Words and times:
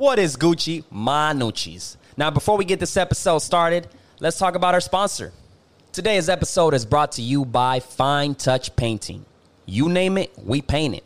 What 0.00 0.18
is 0.18 0.34
Gucci 0.34 0.82
Manucci's? 0.90 1.98
Now, 2.16 2.30
before 2.30 2.56
we 2.56 2.64
get 2.64 2.80
this 2.80 2.96
episode 2.96 3.40
started, 3.40 3.86
let's 4.18 4.38
talk 4.38 4.54
about 4.54 4.72
our 4.72 4.80
sponsor. 4.80 5.30
Today's 5.92 6.30
episode 6.30 6.72
is 6.72 6.86
brought 6.86 7.12
to 7.12 7.22
you 7.22 7.44
by 7.44 7.80
Fine 7.80 8.36
Touch 8.36 8.74
Painting. 8.76 9.26
You 9.66 9.90
name 9.90 10.16
it, 10.16 10.32
we 10.42 10.62
paint 10.62 10.94
it. 10.94 11.04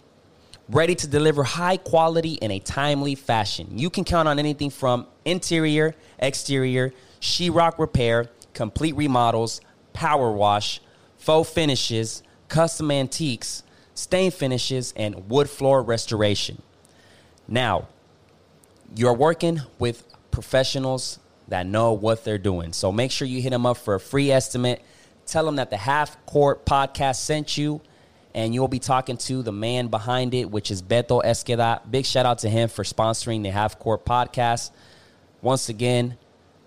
Ready 0.68 0.94
to 0.94 1.08
deliver 1.08 1.42
high 1.42 1.76
quality 1.76 2.34
in 2.34 2.52
a 2.52 2.60
timely 2.60 3.16
fashion. 3.16 3.76
You 3.76 3.90
can 3.90 4.04
count 4.04 4.28
on 4.28 4.38
anything 4.38 4.70
from 4.70 5.08
interior, 5.24 5.96
exterior, 6.20 6.94
sheetrock 7.20 7.80
repair, 7.80 8.30
complete 8.52 8.94
remodels, 8.94 9.60
power 9.92 10.30
wash, 10.30 10.80
faux 11.18 11.50
finishes, 11.50 12.22
custom 12.46 12.92
antiques, 12.92 13.64
stain 13.94 14.30
finishes, 14.30 14.94
and 14.96 15.28
wood 15.28 15.50
floor 15.50 15.82
restoration. 15.82 16.62
Now, 17.48 17.88
you're 18.96 19.14
working 19.14 19.60
with 19.78 20.04
professionals 20.30 21.18
that 21.48 21.66
know 21.66 21.92
what 21.92 22.24
they're 22.24 22.38
doing. 22.38 22.72
So 22.72 22.90
make 22.90 23.10
sure 23.10 23.26
you 23.28 23.40
hit 23.40 23.50
them 23.50 23.66
up 23.66 23.76
for 23.76 23.94
a 23.94 24.00
free 24.00 24.30
estimate. 24.30 24.82
Tell 25.26 25.44
them 25.44 25.56
that 25.56 25.70
the 25.70 25.76
Half 25.76 26.24
Court 26.26 26.64
podcast 26.66 27.16
sent 27.16 27.56
you, 27.56 27.80
and 28.34 28.54
you'll 28.54 28.68
be 28.68 28.78
talking 28.78 29.16
to 29.18 29.42
the 29.42 29.52
man 29.52 29.88
behind 29.88 30.34
it, 30.34 30.50
which 30.50 30.70
is 30.70 30.82
Beto 30.82 31.22
Esqueda. 31.22 31.80
Big 31.90 32.04
shout 32.04 32.26
out 32.26 32.38
to 32.40 32.48
him 32.48 32.68
for 32.68 32.82
sponsoring 32.82 33.42
the 33.42 33.50
Half 33.50 33.78
Court 33.78 34.04
podcast. 34.04 34.70
Once 35.40 35.68
again, 35.68 36.16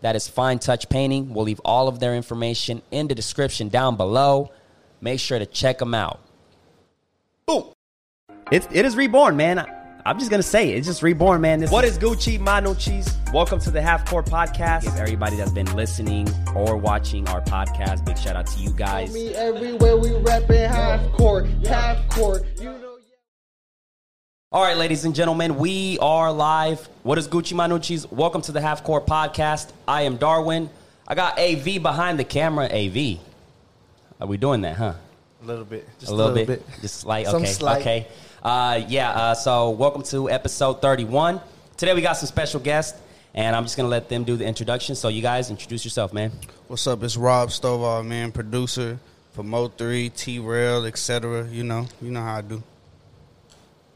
that 0.01 0.15
is 0.15 0.27
Fine 0.27 0.59
Touch 0.59 0.89
Painting. 0.89 1.33
We'll 1.33 1.45
leave 1.45 1.59
all 1.65 1.87
of 1.87 1.99
their 1.99 2.15
information 2.15 2.81
in 2.91 3.07
the 3.07 3.15
description 3.15 3.69
down 3.69 3.95
below. 3.95 4.51
Make 5.01 5.19
sure 5.19 5.39
to 5.39 5.45
check 5.45 5.79
them 5.79 5.93
out. 5.93 6.19
Ooh. 7.49 7.73
It, 8.51 8.67
it 8.71 8.85
is 8.85 8.95
reborn, 8.95 9.35
man. 9.35 9.65
I, 10.07 10.09
I'm 10.09 10.19
just 10.19 10.31
gonna 10.31 10.43
say 10.43 10.71
it. 10.71 10.77
It's 10.77 10.87
just 10.87 11.03
reborn, 11.03 11.41
man. 11.41 11.59
This 11.59 11.69
what 11.69 11.83
is, 11.83 11.97
is 11.97 11.99
Gucci 11.99 12.39
Manucci's? 12.39 13.17
Welcome 13.33 13.59
to 13.59 13.71
the 13.71 13.81
Half 13.81 14.05
Court 14.05 14.25
Podcast. 14.25 14.83
Give 14.83 14.95
everybody 14.95 15.35
that's 15.35 15.51
been 15.51 15.73
listening 15.75 16.29
or 16.55 16.77
watching 16.77 17.27
our 17.27 17.41
podcast, 17.41 18.05
big 18.05 18.17
shout 18.17 18.35
out 18.35 18.47
to 18.47 18.59
you 18.59 18.71
guys. 18.71 19.13
Me 19.13 19.35
everywhere 19.35 19.97
we 19.97 20.13
rapping 20.13 20.61
half 20.61 21.01
court, 21.11 21.47
half 21.65 22.07
court. 22.09 22.43
You 22.57 22.71
know. 22.71 22.97
All 24.51 24.63
right, 24.63 24.77
ladies 24.77 25.03
and 25.03 25.13
gentlemen, 25.13 25.57
we 25.57 25.99
are 25.99 26.31
live. 26.31 26.87
What 27.03 27.17
is 27.17 27.27
Gucci 27.27 27.53
Manucci's? 27.53 28.09
Welcome 28.09 28.41
to 28.43 28.53
the 28.53 28.61
Half 28.61 28.85
Court 28.85 29.05
Podcast. 29.05 29.73
I 29.87 30.03
am 30.03 30.15
Darwin. 30.15 30.69
I 31.05 31.15
got 31.15 31.37
AV 31.37 31.81
behind 31.83 32.17
the 32.17 32.23
camera. 32.23 32.65
AV, 32.67 33.19
are 34.21 34.27
we 34.27 34.37
doing 34.37 34.61
that, 34.61 34.77
huh? 34.77 34.93
A 35.43 35.45
little 35.45 35.65
bit. 35.65 35.85
Just 35.99 36.11
a 36.11 36.15
little, 36.15 36.31
a 36.31 36.33
little 36.33 36.55
bit. 36.55 36.65
bit. 36.65 36.81
Just 36.81 36.95
slight. 37.01 37.27
Okay. 37.27 37.45
Slight. 37.45 37.81
Okay. 37.81 38.07
Uh, 38.47 38.81
yeah, 38.87 39.09
uh, 39.09 39.35
so 39.35 39.71
welcome 39.71 40.01
to 40.01 40.29
episode 40.29 40.81
31. 40.81 41.41
Today 41.75 41.93
we 41.93 41.99
got 41.99 42.13
some 42.13 42.27
special 42.27 42.61
guests, 42.61 42.97
and 43.33 43.53
I'm 43.53 43.63
just 43.63 43.75
going 43.75 43.83
to 43.83 43.89
let 43.89 44.07
them 44.07 44.23
do 44.23 44.37
the 44.37 44.45
introduction. 44.45 44.95
So, 44.95 45.09
you 45.09 45.21
guys, 45.21 45.49
introduce 45.49 45.83
yourself, 45.83 46.13
man. 46.13 46.31
What's 46.69 46.87
up? 46.87 47.03
It's 47.03 47.17
Rob 47.17 47.49
Stovall, 47.49 48.05
man, 48.05 48.31
producer 48.31 48.99
for 49.33 49.43
Mo3, 49.43 50.15
T-Rell, 50.15 50.85
etc. 50.85 51.45
You 51.49 51.65
know, 51.65 51.87
you 52.01 52.09
know 52.09 52.21
how 52.21 52.37
I 52.37 52.41
do. 52.41 52.63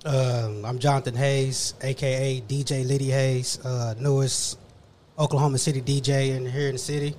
Uh, 0.04 0.52
I'm 0.66 0.80
Jonathan 0.80 1.16
Hayes, 1.16 1.74
aka 1.82 2.42
DJ 2.42 2.86
Liddy 2.86 3.10
Hayes, 3.10 3.58
uh, 3.64 3.96
newest 3.98 4.60
Oklahoma 5.18 5.60
City 5.60 5.82
DJ 5.82 6.36
in 6.36 6.46
here 6.46 6.68
in 6.68 6.74
the 6.74 6.78
city. 6.78 7.16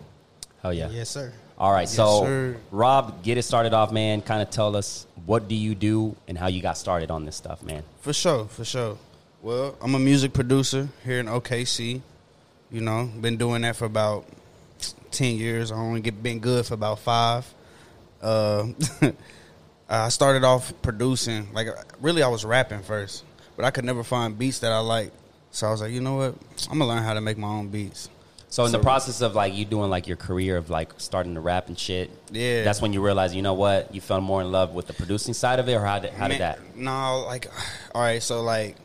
Oh 0.62 0.68
yeah, 0.68 0.90
yes 0.90 1.08
sir. 1.08 1.32
All 1.62 1.70
right, 1.70 1.82
yes, 1.82 1.94
so 1.94 2.24
sir. 2.24 2.56
Rob, 2.72 3.22
get 3.22 3.38
it 3.38 3.44
started 3.44 3.72
off, 3.72 3.92
man. 3.92 4.20
Kind 4.20 4.42
of 4.42 4.50
tell 4.50 4.74
us 4.74 5.06
what 5.26 5.46
do 5.46 5.54
you 5.54 5.76
do 5.76 6.16
and 6.26 6.36
how 6.36 6.48
you 6.48 6.60
got 6.60 6.76
started 6.76 7.08
on 7.08 7.24
this 7.24 7.36
stuff, 7.36 7.62
man. 7.62 7.84
For 8.00 8.12
sure, 8.12 8.46
for 8.46 8.64
sure. 8.64 8.98
Well, 9.42 9.76
I'm 9.80 9.94
a 9.94 10.00
music 10.00 10.32
producer 10.32 10.88
here 11.04 11.20
in 11.20 11.26
OKC. 11.26 12.00
You 12.72 12.80
know, 12.80 13.08
been 13.20 13.36
doing 13.36 13.62
that 13.62 13.76
for 13.76 13.84
about 13.84 14.26
ten 15.12 15.36
years. 15.36 15.70
I 15.70 15.76
only 15.76 16.00
get 16.00 16.20
been 16.20 16.40
good 16.40 16.66
for 16.66 16.74
about 16.74 16.98
five. 16.98 17.46
Uh, 18.20 18.66
I 19.88 20.08
started 20.08 20.42
off 20.42 20.72
producing. 20.82 21.54
Like, 21.54 21.68
really, 22.00 22.24
I 22.24 22.28
was 22.28 22.44
rapping 22.44 22.82
first, 22.82 23.22
but 23.54 23.64
I 23.64 23.70
could 23.70 23.84
never 23.84 24.02
find 24.02 24.36
beats 24.36 24.58
that 24.58 24.72
I 24.72 24.80
like. 24.80 25.12
So 25.52 25.68
I 25.68 25.70
was 25.70 25.80
like, 25.80 25.92
you 25.92 26.00
know 26.00 26.16
what? 26.16 26.34
I'm 26.68 26.80
gonna 26.80 26.88
learn 26.88 27.04
how 27.04 27.14
to 27.14 27.20
make 27.20 27.38
my 27.38 27.46
own 27.46 27.68
beats. 27.68 28.08
So 28.52 28.66
in 28.66 28.70
so, 28.70 28.76
the 28.76 28.82
process 28.82 29.22
of 29.22 29.34
like 29.34 29.54
you 29.54 29.64
doing 29.64 29.88
like 29.88 30.06
your 30.06 30.18
career 30.18 30.58
of 30.58 30.68
like 30.68 30.92
starting 30.98 31.36
to 31.36 31.40
rap 31.40 31.68
and 31.68 31.78
shit, 31.78 32.10
yeah, 32.30 32.64
that's 32.64 32.82
when 32.82 32.92
you 32.92 33.02
realize, 33.02 33.34
you 33.34 33.40
know 33.40 33.54
what, 33.54 33.94
you 33.94 34.02
fell 34.02 34.20
more 34.20 34.42
in 34.42 34.52
love 34.52 34.74
with 34.74 34.86
the 34.86 34.92
producing 34.92 35.32
side 35.32 35.58
of 35.58 35.70
it, 35.70 35.74
or 35.74 35.82
how 35.82 35.98
did 35.98 36.12
how 36.12 36.28
Man, 36.28 36.30
did 36.32 36.40
that? 36.40 36.76
No, 36.76 37.24
like, 37.24 37.46
all 37.94 38.02
right, 38.02 38.22
so 38.22 38.42
like, 38.42 38.76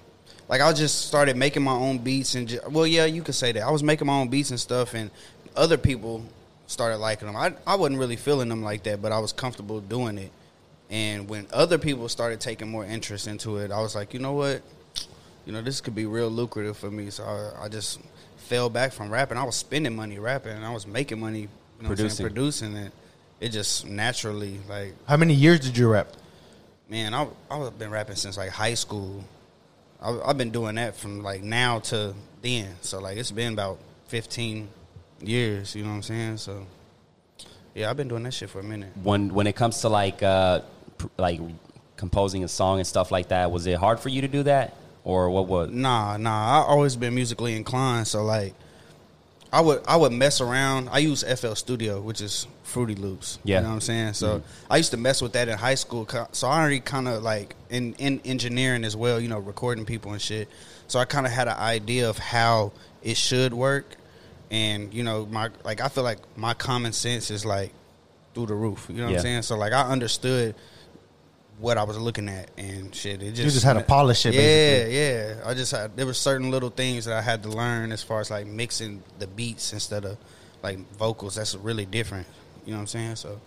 like 0.48 0.62
I 0.62 0.72
just 0.72 1.08
started 1.08 1.36
making 1.36 1.64
my 1.64 1.74
own 1.74 1.98
beats 1.98 2.36
and 2.36 2.48
just, 2.48 2.66
well, 2.72 2.88
yeah, 2.88 3.04
you 3.04 3.22
could 3.22 3.36
say 3.36 3.52
that 3.52 3.62
I 3.62 3.70
was 3.70 3.84
making 3.84 4.08
my 4.08 4.14
own 4.14 4.30
beats 4.30 4.52
and 4.52 4.60
stuff, 4.60 4.94
and 4.94 5.12
other 5.54 5.78
people 5.78 6.24
started 6.68 7.00
liking 7.00 7.28
them. 7.28 7.36
I 7.36 7.52
I 7.70 7.76
wasn't 7.76 8.00
really 8.00 8.16
feeling 8.16 8.48
them 8.48 8.64
like 8.64 8.84
that, 8.84 9.02
but 9.02 9.12
I 9.12 9.20
was 9.20 9.34
comfortable 9.34 9.82
doing 9.82 10.18
it. 10.18 10.32
And 10.90 11.28
when 11.28 11.46
other 11.52 11.78
people 11.78 12.08
started 12.08 12.40
taking 12.40 12.70
more 12.70 12.86
interest 12.86 13.28
into 13.28 13.58
it, 13.58 13.72
I 13.72 13.82
was 13.82 13.96
like, 13.96 14.14
you 14.14 14.22
know 14.22 14.32
what, 14.32 14.62
you 15.46 15.52
know, 15.52 15.62
this 15.62 15.82
could 15.82 15.94
be 15.94 16.06
real 16.06 16.30
lucrative 16.30 16.78
for 16.78 16.90
me. 16.90 17.10
So 17.10 17.26
I, 17.26 17.66
I 17.66 17.68
just 17.68 18.00
fell 18.48 18.70
back 18.70 18.94
from 18.94 19.10
rapping. 19.10 19.38
I 19.38 19.44
was 19.44 19.56
spending 19.56 19.96
money 19.96 20.20
rapping, 20.20 20.54
and 20.54 20.66
I 20.66 20.74
was 20.74 20.88
making 20.88 21.20
money 21.20 21.42
you 21.42 21.48
know 21.82 21.88
producing. 21.88 22.26
producing 22.26 22.76
it. 22.76 22.92
It 23.40 23.50
just 23.50 23.86
naturally 23.86 24.60
like. 24.68 24.96
How 25.08 25.18
many 25.18 25.34
years 25.34 25.60
did 25.60 25.78
you 25.78 25.90
rap? 25.90 26.08
Man, 26.90 27.14
I 27.14 27.28
I've 27.52 27.78
been 27.78 27.92
rapping 27.92 28.16
since 28.16 28.38
like 28.38 28.50
high 28.50 28.74
school. 28.74 29.24
I, 30.02 30.18
I've 30.26 30.38
been 30.38 30.52
doing 30.52 30.76
that 30.76 30.96
from 30.96 31.22
like 31.22 31.44
now 31.44 31.80
to 31.92 32.14
then. 32.42 32.76
So 32.82 33.00
like 33.00 33.18
it's 33.18 33.32
been 33.32 33.54
about 33.54 33.80
fifteen 34.08 34.70
years. 35.22 35.76
You 35.76 35.84
know 35.84 35.90
what 35.90 35.96
I'm 35.96 36.04
saying? 36.04 36.38
So 36.38 36.66
yeah, 37.76 37.90
I've 37.90 37.98
been 37.98 38.08
doing 38.08 38.24
that 38.24 38.34
shit 38.34 38.50
for 38.50 38.60
a 38.60 38.64
minute. 38.64 38.90
When 39.04 39.34
when 39.34 39.46
it 39.46 39.56
comes 39.56 39.82
to 39.82 39.90
like 39.90 40.24
uh 40.24 40.62
like 41.18 41.42
composing 41.98 42.44
a 42.44 42.48
song 42.48 42.80
and 42.80 42.88
stuff 42.88 43.12
like 43.12 43.28
that, 43.30 43.52
was 43.52 43.68
it 43.68 43.78
hard 43.78 44.00
for 44.00 44.10
you 44.10 44.22
to 44.22 44.28
do 44.28 44.44
that? 44.44 44.76
Or 45.08 45.30
what 45.30 45.48
was? 45.48 45.70
Nah, 45.72 46.18
nah. 46.18 46.60
I 46.60 46.66
always 46.68 46.98
been 46.98 47.16
musically 47.16 47.56
inclined, 47.56 48.10
so 48.10 48.26
like, 48.26 48.54
I 49.54 49.62
would 49.62 49.82
I 49.88 49.96
would 49.96 50.12
mess 50.12 50.42
around. 50.42 50.90
I 50.90 50.98
use 50.98 51.24
FL 51.24 51.54
Studio, 51.54 52.02
which 52.02 52.20
is 52.20 52.46
Fruity 52.64 52.96
Loops. 52.96 53.40
Yeah, 53.46 53.56
you 53.56 53.64
know 53.64 53.70
what 53.70 53.76
I'm 53.76 53.82
saying. 53.82 54.14
So 54.14 54.40
mm-hmm. 54.40 54.74
I 54.74 54.76
used 54.76 54.92
to 54.92 54.98
mess 54.98 55.22
with 55.22 55.32
that 55.32 55.48
in 55.48 55.58
high 55.58 55.76
school. 55.76 56.06
So 56.34 56.50
I 56.50 56.60
already 56.60 56.82
kind 56.82 57.08
of 57.08 57.24
like 57.24 57.56
in 57.70 57.94
in 57.94 58.20
engineering 58.26 58.84
as 58.84 58.98
well. 58.98 59.18
You 59.22 59.30
know, 59.30 59.40
recording 59.40 59.86
people 59.86 60.12
and 60.12 60.22
shit. 60.22 60.50
So 60.88 61.00
I 61.00 61.06
kind 61.06 61.26
of 61.26 61.32
had 61.32 61.48
an 61.48 61.58
idea 61.58 62.10
of 62.10 62.18
how 62.18 62.74
it 63.02 63.16
should 63.16 63.54
work, 63.54 63.96
and 64.52 64.94
you 64.94 65.06
know, 65.06 65.26
my 65.26 65.52
like 65.64 65.80
I 65.80 65.88
feel 65.88 66.04
like 66.04 66.20
my 66.36 66.54
common 66.54 66.92
sense 66.92 67.32
is 67.32 67.46
like 67.46 67.72
through 68.34 68.48
the 68.48 68.56
roof. 68.56 68.88
You 68.90 68.98
know 68.98 69.04
what 69.06 69.12
yeah. 69.12 69.18
I'm 69.20 69.24
saying? 69.24 69.42
So 69.44 69.56
like 69.56 69.72
I 69.72 69.84
understood 69.84 70.54
what 71.60 71.78
I 71.78 71.84
was 71.84 71.98
looking 71.98 72.30
at 72.30 72.52
and 72.58 72.94
shit. 72.94 73.22
It 73.22 73.32
just 73.32 73.44
you 73.44 73.50
just 73.50 73.66
had 73.66 73.74
to 73.74 73.84
polish 73.84 74.26
it. 74.26 74.34
Yeah, 74.34 74.42
basically. 74.42 74.98
yeah. 74.98 75.50
I 75.50 75.54
just 75.54 75.72
had 75.72 75.98
there 75.98 76.06
were 76.06 76.14
certain 76.14 76.52
little 76.52 76.70
things 76.70 77.06
that 77.06 77.18
I 77.18 77.22
had 77.22 77.44
to 77.44 77.50
learn 77.50 77.92
as 77.92 78.04
far 78.04 78.20
as 78.20 78.30
like 78.30 78.46
mixing 78.46 79.04
the 79.20 79.28
beats 79.28 79.74
instead 79.74 80.06
of 80.06 80.18
like 80.62 80.78
vocals. 80.94 81.36
That's 81.36 81.56
really 81.56 81.86
different. 81.86 82.28
You 82.66 82.72
know 82.72 82.78
what 82.78 82.82
I'm 82.82 82.88
saying? 82.88 83.16
So 83.16 83.40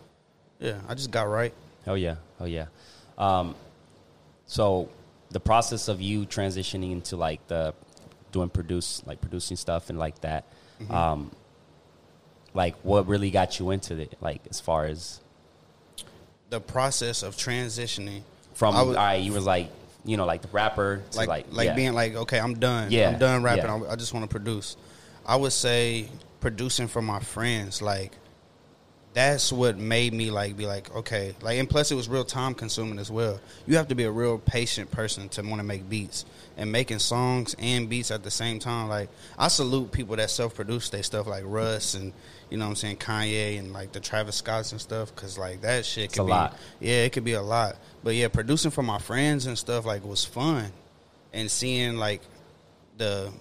yeah, 0.59 0.81
I 0.89 0.95
just 0.95 1.11
got 1.11 1.29
right. 1.29 1.55
Oh 1.87 1.95
yeah, 1.95 2.17
oh 2.41 2.47
yeah. 2.47 2.67
Um, 3.17 3.55
so 4.47 4.89
the 5.31 5.41
process 5.41 5.89
of 5.89 6.01
you 6.01 6.27
transitioning 6.27 6.93
into 6.93 7.17
like 7.17 7.47
the 7.47 7.75
doing 8.33 8.49
produce 8.49 9.03
like 9.07 9.21
producing 9.21 9.57
stuff 9.57 9.91
and 9.91 9.99
like 9.99 10.21
that, 10.23 10.45
mm-hmm. 10.81 10.93
um, 10.93 11.31
like 12.55 12.75
what 12.83 13.07
really 13.07 13.31
got 13.31 13.59
you 13.59 13.71
into 13.71 13.97
it? 13.97 14.17
Like 14.21 14.43
as 14.51 14.61
far 14.61 14.87
as 14.87 15.21
the 16.51 16.61
process 16.61 17.23
of 17.23 17.37
transitioning 17.37 18.23
from 18.55 18.77
I 18.77 18.83
was, 18.83 18.97
right, 18.97 19.23
you 19.23 19.33
was 19.33 19.47
like 19.47 19.71
you 20.05 20.17
know 20.17 20.27
like 20.27 20.43
the 20.43 20.49
rapper 20.49 21.03
like 21.15 21.29
like 21.29 21.47
like 21.51 21.67
yeah. 21.67 21.75
being 21.75 21.93
like 21.93 22.15
okay 22.15 22.41
I'm 22.41 22.55
done 22.55 22.91
yeah 22.91 23.11
I'm 23.11 23.19
done 23.19 23.43
rapping 23.43 23.65
yeah. 23.65 23.89
I, 23.89 23.93
I 23.93 23.97
just 23.97 24.13
want 24.13 24.25
to 24.25 24.31
produce. 24.31 24.77
I 25.25 25.37
would 25.37 25.53
say 25.53 26.09
producing 26.41 26.89
for 26.89 27.03
my 27.03 27.21
friends 27.21 27.81
like 27.81 28.13
that's 29.13 29.53
what 29.53 29.77
made 29.77 30.13
me 30.15 30.31
like 30.31 30.57
be 30.57 30.67
like 30.67 30.95
okay. 30.95 31.35
Like 31.43 31.59
and 31.59 31.69
plus 31.69 31.91
it 31.91 31.97
was 31.97 32.09
real 32.09 32.25
time 32.25 32.55
consuming 32.55 32.99
as 32.99 33.11
well. 33.11 33.41
You 33.67 33.77
have 33.77 33.89
to 33.89 33.95
be 33.95 34.05
a 34.05 34.11
real 34.11 34.39
patient 34.39 34.91
person 34.91 35.29
to 35.31 35.43
want 35.43 35.57
to 35.57 35.65
make 35.65 35.89
beats 35.89 36.25
and 36.57 36.71
making 36.71 37.01
songs 37.01 37.57
and 37.59 37.89
beats 37.89 38.11
at 38.13 38.23
the 38.23 38.31
same 38.31 38.61
time. 38.61 38.89
Like 38.89 39.09
i 39.37 39.49
salute 39.49 39.91
people 39.91 40.17
that 40.17 40.31
self-produce 40.31 40.91
their 40.91 41.03
stuff 41.03 41.27
like 41.27 41.43
russ 41.47 41.95
and 41.95 42.13
you 42.51 42.59
know 42.59 42.65
what 42.65 42.71
i'm 42.71 42.77
saying 42.77 42.97
kanye 42.97 43.59
and 43.59 43.73
like 43.73 43.93
the 43.93 44.01
travis 44.01 44.37
scotts 44.37 44.73
and 44.73 44.81
stuff 44.81 45.15
because 45.15 45.39
like 45.39 45.61
that 45.63 45.85
shit 45.85 46.13
could 46.13 46.27
be 46.27 46.31
lot. 46.31 46.57
yeah 46.79 47.05
it 47.05 47.13
could 47.13 47.25
be 47.25 47.33
a 47.33 47.43
lot. 47.43 47.77
But 48.05 48.15
yeah 48.15 48.29
producing 48.29 48.71
for 48.71 48.83
my 48.83 48.99
friends 48.99 49.47
and 49.47 49.59
stuff 49.59 49.85
like 49.87 50.05
was 50.05 50.25
fun. 50.25 50.71
And 51.33 51.51
seeing 51.51 51.97
like 51.97 52.23
the 52.97 53.33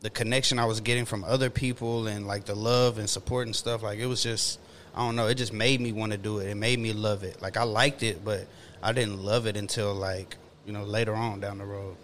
the 0.00 0.10
connection 0.10 0.58
I 0.58 0.64
was 0.64 0.80
getting 0.80 1.04
from 1.04 1.24
other 1.24 1.50
people 1.50 2.06
and 2.06 2.26
like 2.26 2.44
the 2.44 2.54
love 2.54 2.98
and 2.98 3.08
support 3.08 3.46
and 3.46 3.54
stuff, 3.54 3.82
like 3.82 3.98
it 3.98 4.06
was 4.06 4.22
just 4.22 4.58
I 4.94 5.00
don't 5.00 5.16
know, 5.16 5.28
it 5.28 5.34
just 5.34 5.52
made 5.52 5.80
me 5.80 5.92
want 5.92 6.12
to 6.12 6.18
do 6.18 6.38
it. 6.38 6.48
It 6.48 6.56
made 6.56 6.78
me 6.78 6.92
love 6.92 7.22
it. 7.22 7.40
Like 7.40 7.56
I 7.56 7.62
liked 7.62 8.02
it, 8.02 8.24
but 8.24 8.46
I 8.82 8.92
didn't 8.92 9.22
love 9.22 9.46
it 9.46 9.56
until 9.56 9.94
like, 9.94 10.36
you 10.66 10.72
know, 10.72 10.82
later 10.82 11.14
on 11.14 11.40
down 11.40 11.58
the 11.58 11.64
road. 11.64 11.96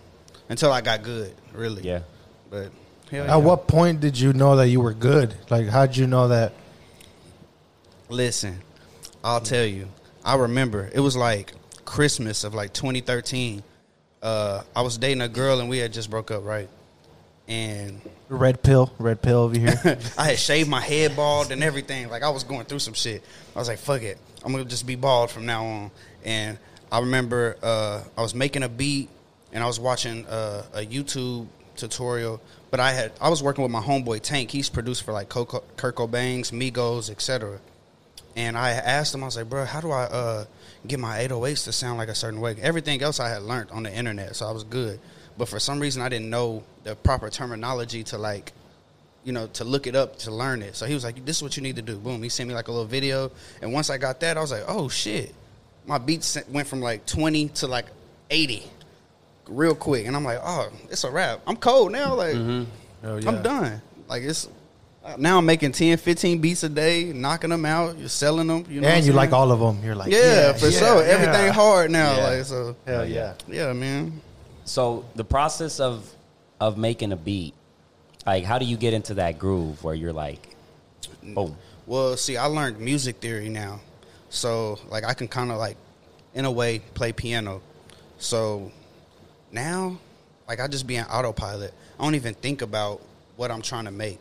Until 0.49 0.71
I 0.71 0.81
got 0.81 1.03
good, 1.03 1.35
really. 1.53 1.83
Yeah. 1.83 2.03
But 2.51 2.71
hell 3.11 3.25
At 3.25 3.29
yeah. 3.29 3.37
what 3.37 3.67
point 3.67 4.01
did 4.01 4.19
you 4.19 4.33
know 4.33 4.57
that 4.57 4.69
you 4.69 4.81
were 4.81 4.95
good? 4.95 5.35
Like, 5.51 5.67
how'd 5.67 5.97
you 5.97 6.07
know 6.07 6.29
that? 6.29 6.53
Listen, 8.09 8.61
I'll 9.25 9.41
tell 9.41 9.65
you. 9.65 9.89
I 10.25 10.37
remember 10.37 10.89
it 10.93 11.01
was 11.01 11.17
like 11.17 11.53
Christmas 11.85 12.45
of 12.45 12.55
like 12.55 12.73
2013. 12.73 13.63
Uh, 14.23 14.63
I 14.75 14.83
was 14.83 14.99
dating 14.99 15.23
a 15.23 15.29
girl 15.29 15.61
and 15.61 15.69
we 15.69 15.79
had 15.79 15.93
just 15.93 16.11
broke 16.11 16.31
up, 16.31 16.45
right? 16.45 16.69
And 17.49 18.01
Red 18.29 18.63
pill, 18.63 18.93
red 18.99 19.23
pill 19.23 19.39
over 19.39 19.57
here. 19.57 19.79
I 20.19 20.31
had 20.31 20.39
shaved 20.39 20.69
my 20.69 20.81
head 20.81 21.15
bald 21.15 21.53
and 21.53 21.63
everything. 21.63 22.09
Like 22.09 22.25
I 22.25 22.31
was 22.31 22.43
going 22.43 22.65
through 22.65 22.81
some 22.81 22.95
shit. 22.95 23.23
I 23.55 23.59
was 23.59 23.69
like, 23.69 23.79
fuck 23.79 24.03
it. 24.03 24.19
I'm 24.45 24.51
gonna 24.51 24.65
just 24.65 24.87
be 24.87 24.97
bald 24.97 25.31
from 25.31 25.47
now 25.47 25.65
on. 25.65 25.91
And 26.25 26.59
I 26.91 26.99
remember 27.01 27.57
uh, 27.63 28.03
I 28.19 28.23
was 28.23 28.35
making 28.35 28.65
a 28.65 28.69
beat 28.69 29.09
and 29.53 29.63
I 29.63 29.67
was 29.67 29.79
watching 29.79 30.27
uh, 30.27 30.65
a 30.75 30.85
YouTube 30.85 31.47
tutorial. 31.77 32.41
But 32.73 32.81
I 32.81 32.93
had 32.93 33.13
I 33.21 33.29
was 33.29 33.45
working 33.45 33.63
with 33.63 33.71
my 33.71 33.81
homeboy 33.81 34.23
Tank. 34.23 34.51
He's 34.51 34.69
produced 34.69 35.05
for 35.05 35.13
like 35.13 35.29
Coco, 35.29 35.63
Kurt 35.77 35.95
Cobain's, 35.95 36.51
Migos, 36.51 37.11
etc. 37.11 37.61
And 38.35 38.59
I 38.59 38.71
asked 38.71 39.15
him, 39.15 39.23
I 39.23 39.27
was 39.27 39.37
like, 39.37 39.49
bro, 39.49 39.65
how 39.65 39.81
do 39.81 39.93
I 39.93 40.03
uh, 40.03 40.45
get 40.87 40.99
my 40.99 41.27
808s 41.27 41.65
to 41.65 41.73
sound 41.73 41.97
like 41.97 42.09
a 42.09 42.15
certain 42.15 42.41
way? 42.41 42.57
Everything 42.61 43.01
else 43.03 43.19
I 43.21 43.31
had 43.31 43.43
learned 43.43 43.71
on 43.71 43.85
the 43.85 43.95
internet, 43.95 44.37
so 44.37 44.47
I 44.47 44.51
was 44.51 44.65
good. 44.65 44.99
But 45.39 45.49
for 45.49 45.59
some 45.59 45.81
reason, 45.81 46.03
I 46.03 46.09
didn't 46.09 46.31
know 46.31 46.63
the 46.85 46.97
proper 46.97 47.29
terminology 47.31 48.03
to 48.05 48.19
like 48.19 48.53
you 49.27 49.33
know, 49.33 49.49
to 49.49 49.65
look 49.65 49.89
it 49.89 49.97
up 49.97 50.17
to 50.21 50.31
learn 50.31 50.63
it. 50.63 50.77
So 50.77 50.87
he 50.87 50.95
was 50.95 51.03
like, 51.03 51.25
"This 51.27 51.39
is 51.39 51.43
what 51.43 51.57
you 51.57 51.63
need 51.63 51.75
to 51.77 51.83
do." 51.83 51.97
Boom. 51.99 52.23
He 52.23 52.29
sent 52.29 52.49
me 52.49 52.55
like 52.55 52.69
a 52.69 52.71
little 52.71 52.87
video, 52.87 53.33
and 53.61 53.73
once 53.73 53.91
I 53.91 53.99
got 53.99 54.21
that, 54.21 54.37
I 54.37 54.41
was 54.41 54.53
like, 54.53 54.63
"Oh 54.69 54.89
shit!" 54.89 55.35
My 55.85 55.99
beats 55.99 56.39
went 56.49 56.69
from 56.69 56.81
like 56.81 57.05
twenty 57.07 57.49
to 57.49 57.67
like 57.67 57.87
eighty, 58.31 58.63
real 59.49 59.75
quick, 59.75 60.07
and 60.07 60.15
I'm 60.15 60.23
like, 60.23 60.39
"Oh, 60.41 60.71
it's 60.91 61.03
a 61.03 61.11
wrap. 61.11 61.41
I'm 61.45 61.57
cold 61.57 61.91
now. 61.91 62.15
Like, 62.15 62.37
mm-hmm. 62.37 62.71
Oh, 63.05 63.17
yeah. 63.17 63.29
I'm 63.29 63.43
done. 63.43 63.83
Like 64.09 64.23
it's." 64.23 64.49
Uh, 65.05 65.15
now 65.19 65.39
I'm 65.39 65.47
making 65.47 65.71
10, 65.71 65.99
15 65.99 66.41
beats 66.41 66.65
a 66.65 66.69
day, 66.69 67.13
knocking 67.13 67.51
them 67.51 67.65
out. 67.65 67.97
You're 67.97 68.09
selling 68.09 68.49
them. 68.49 68.65
You 68.69 68.81
know, 68.81 68.89
and 68.89 69.07
you 69.07 69.13
like 69.13 69.33
all 69.33 69.53
of 69.53 69.61
them. 69.61 69.81
You're 69.85 69.95
like, 69.95 70.11
Yeah, 70.11 70.53
for 70.55 70.67
yeah, 70.67 70.79
sure. 70.81 71.01
yeah. 71.01 71.13
Everything 71.13 71.53
hard 71.53 71.93
now. 71.93 72.17
Yeah. 72.17 72.29
Like 72.29 72.45
so. 72.45 72.77
Hell 72.85 73.07
yeah. 73.07 73.35
Yeah, 73.47 73.73
man. 73.73 74.21
So 74.67 75.05
the 75.15 75.25
process 75.25 75.81
of 75.81 76.13
of 76.61 76.77
making 76.77 77.13
a 77.13 77.17
beat, 77.17 77.55
like 78.27 78.45
how 78.45 78.59
do 78.59 78.65
you 78.65 78.77
get 78.77 78.93
into 78.93 79.15
that 79.15 79.39
groove 79.39 79.83
where 79.85 79.95
you're 79.95 80.13
like, 80.13 80.57
boom, 81.23 81.57
Well, 81.87 82.17
see, 82.17 82.37
I 82.37 82.47
learned 82.47 82.81
music 82.81 83.17
theory 83.17 83.49
now, 83.49 83.81
so 84.29 84.79
like 84.91 85.05
I 85.05 85.15
can 85.15 85.29
kind 85.29 85.53
of 85.53 85.59
like, 85.59 85.77
in 86.35 86.45
a 86.45 86.51
way, 86.51 86.81
play 86.95 87.13
piano. 87.13 87.63
So 88.19 88.73
now, 89.53 89.99
like 90.49 90.59
I 90.59 90.67
just 90.67 90.87
be 90.87 90.97
an 90.97 91.07
autopilot. 91.07 91.73
I 91.99 92.03
don't 92.03 92.17
even 92.17 92.35
think 92.35 92.61
about 92.61 93.01
what 93.37 93.53
I'm 93.53 93.63
trying 93.63 93.85
to 93.85 93.93
make. 93.93 94.21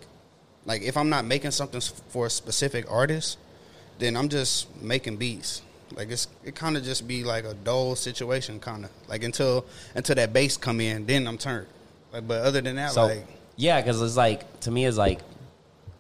Like 0.65 0.83
if 0.83 0.95
I'm 0.95 1.09
not 1.09 1.25
making 1.25 1.51
something 1.51 1.81
for 2.09 2.27
a 2.27 2.30
specific 2.30 2.89
artist, 2.89 3.39
then 3.97 4.15
I'm 4.15 4.30
just 4.30 4.80
making 4.80 5.18
beats. 5.18 5.63
Like 5.93 6.09
it's 6.09 6.27
it 6.43 6.55
kind 6.55 6.77
of 6.77 6.83
just 6.83 7.07
be 7.07 7.23
like 7.23 7.45
a 7.45 7.53
dull 7.53 7.95
situation, 7.95 8.59
kind 8.59 8.85
of 8.85 8.91
like 9.07 9.23
until 9.23 9.65
until 9.93 10.15
that 10.15 10.33
bass 10.33 10.57
come 10.57 10.81
in, 10.81 11.05
then 11.05 11.27
I'm 11.27 11.37
turned. 11.37 11.67
Like, 12.11 12.27
but 12.27 12.41
other 12.43 12.61
than 12.61 12.75
that, 12.77 12.91
So 12.91 13.07
like 13.07 13.27
yeah, 13.55 13.81
because 13.81 14.01
it's 14.01 14.17
like 14.17 14.59
to 14.61 14.71
me, 14.71 14.85
it's 14.85 14.97
like 14.97 15.19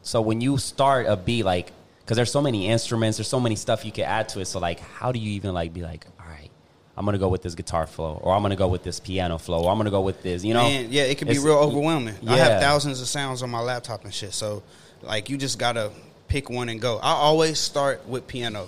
so 0.01 0.21
when 0.21 0.41
you 0.41 0.57
start 0.57 1.07
a 1.07 1.15
beat, 1.15 1.43
like 1.43 1.71
because 1.99 2.17
there's 2.17 2.31
so 2.31 2.41
many 2.41 2.67
instruments, 2.67 3.17
there's 3.17 3.27
so 3.27 3.39
many 3.39 3.55
stuff 3.55 3.83
you 3.83 3.91
can 3.91 4.05
add 4.05 4.29
to 4.29 4.39
it. 4.39 4.45
So 4.45 4.59
like, 4.59 4.79
how 4.79 5.11
do 5.11 5.19
you 5.19 5.31
even 5.31 5.53
like 5.53 5.73
be 5.73 5.81
like, 5.81 6.05
all 6.19 6.27
right, 6.27 6.51
I'm 6.95 7.05
gonna 7.05 7.17
go 7.17 7.27
with 7.27 7.41
this 7.41 7.55
guitar 7.55 7.87
flow, 7.87 8.19
or 8.23 8.33
I'm 8.33 8.41
gonna 8.41 8.55
go 8.55 8.67
with 8.67 8.83
this 8.83 8.99
piano 8.99 9.37
flow, 9.39 9.63
or 9.63 9.71
I'm 9.71 9.77
gonna 9.77 9.89
go 9.89 10.01
with 10.01 10.21
this, 10.21 10.43
you 10.43 10.53
know? 10.53 10.63
Man, 10.63 10.87
yeah, 10.91 11.03
it 11.03 11.17
can 11.17 11.27
be 11.27 11.39
real 11.39 11.57
overwhelming. 11.57 12.15
I 12.27 12.37
have 12.37 12.61
thousands 12.61 13.01
of 13.01 13.07
sounds 13.07 13.41
on 13.41 13.49
my 13.49 13.59
laptop 13.59 14.03
and 14.03 14.13
shit. 14.13 14.33
So, 14.33 14.61
like, 15.01 15.29
you 15.29 15.37
just 15.37 15.57
gotta 15.57 15.91
pick 16.27 16.49
one 16.49 16.69
and 16.69 16.79
go. 16.79 16.97
I 16.97 17.13
always 17.13 17.59
start 17.59 18.07
with 18.07 18.27
piano. 18.27 18.67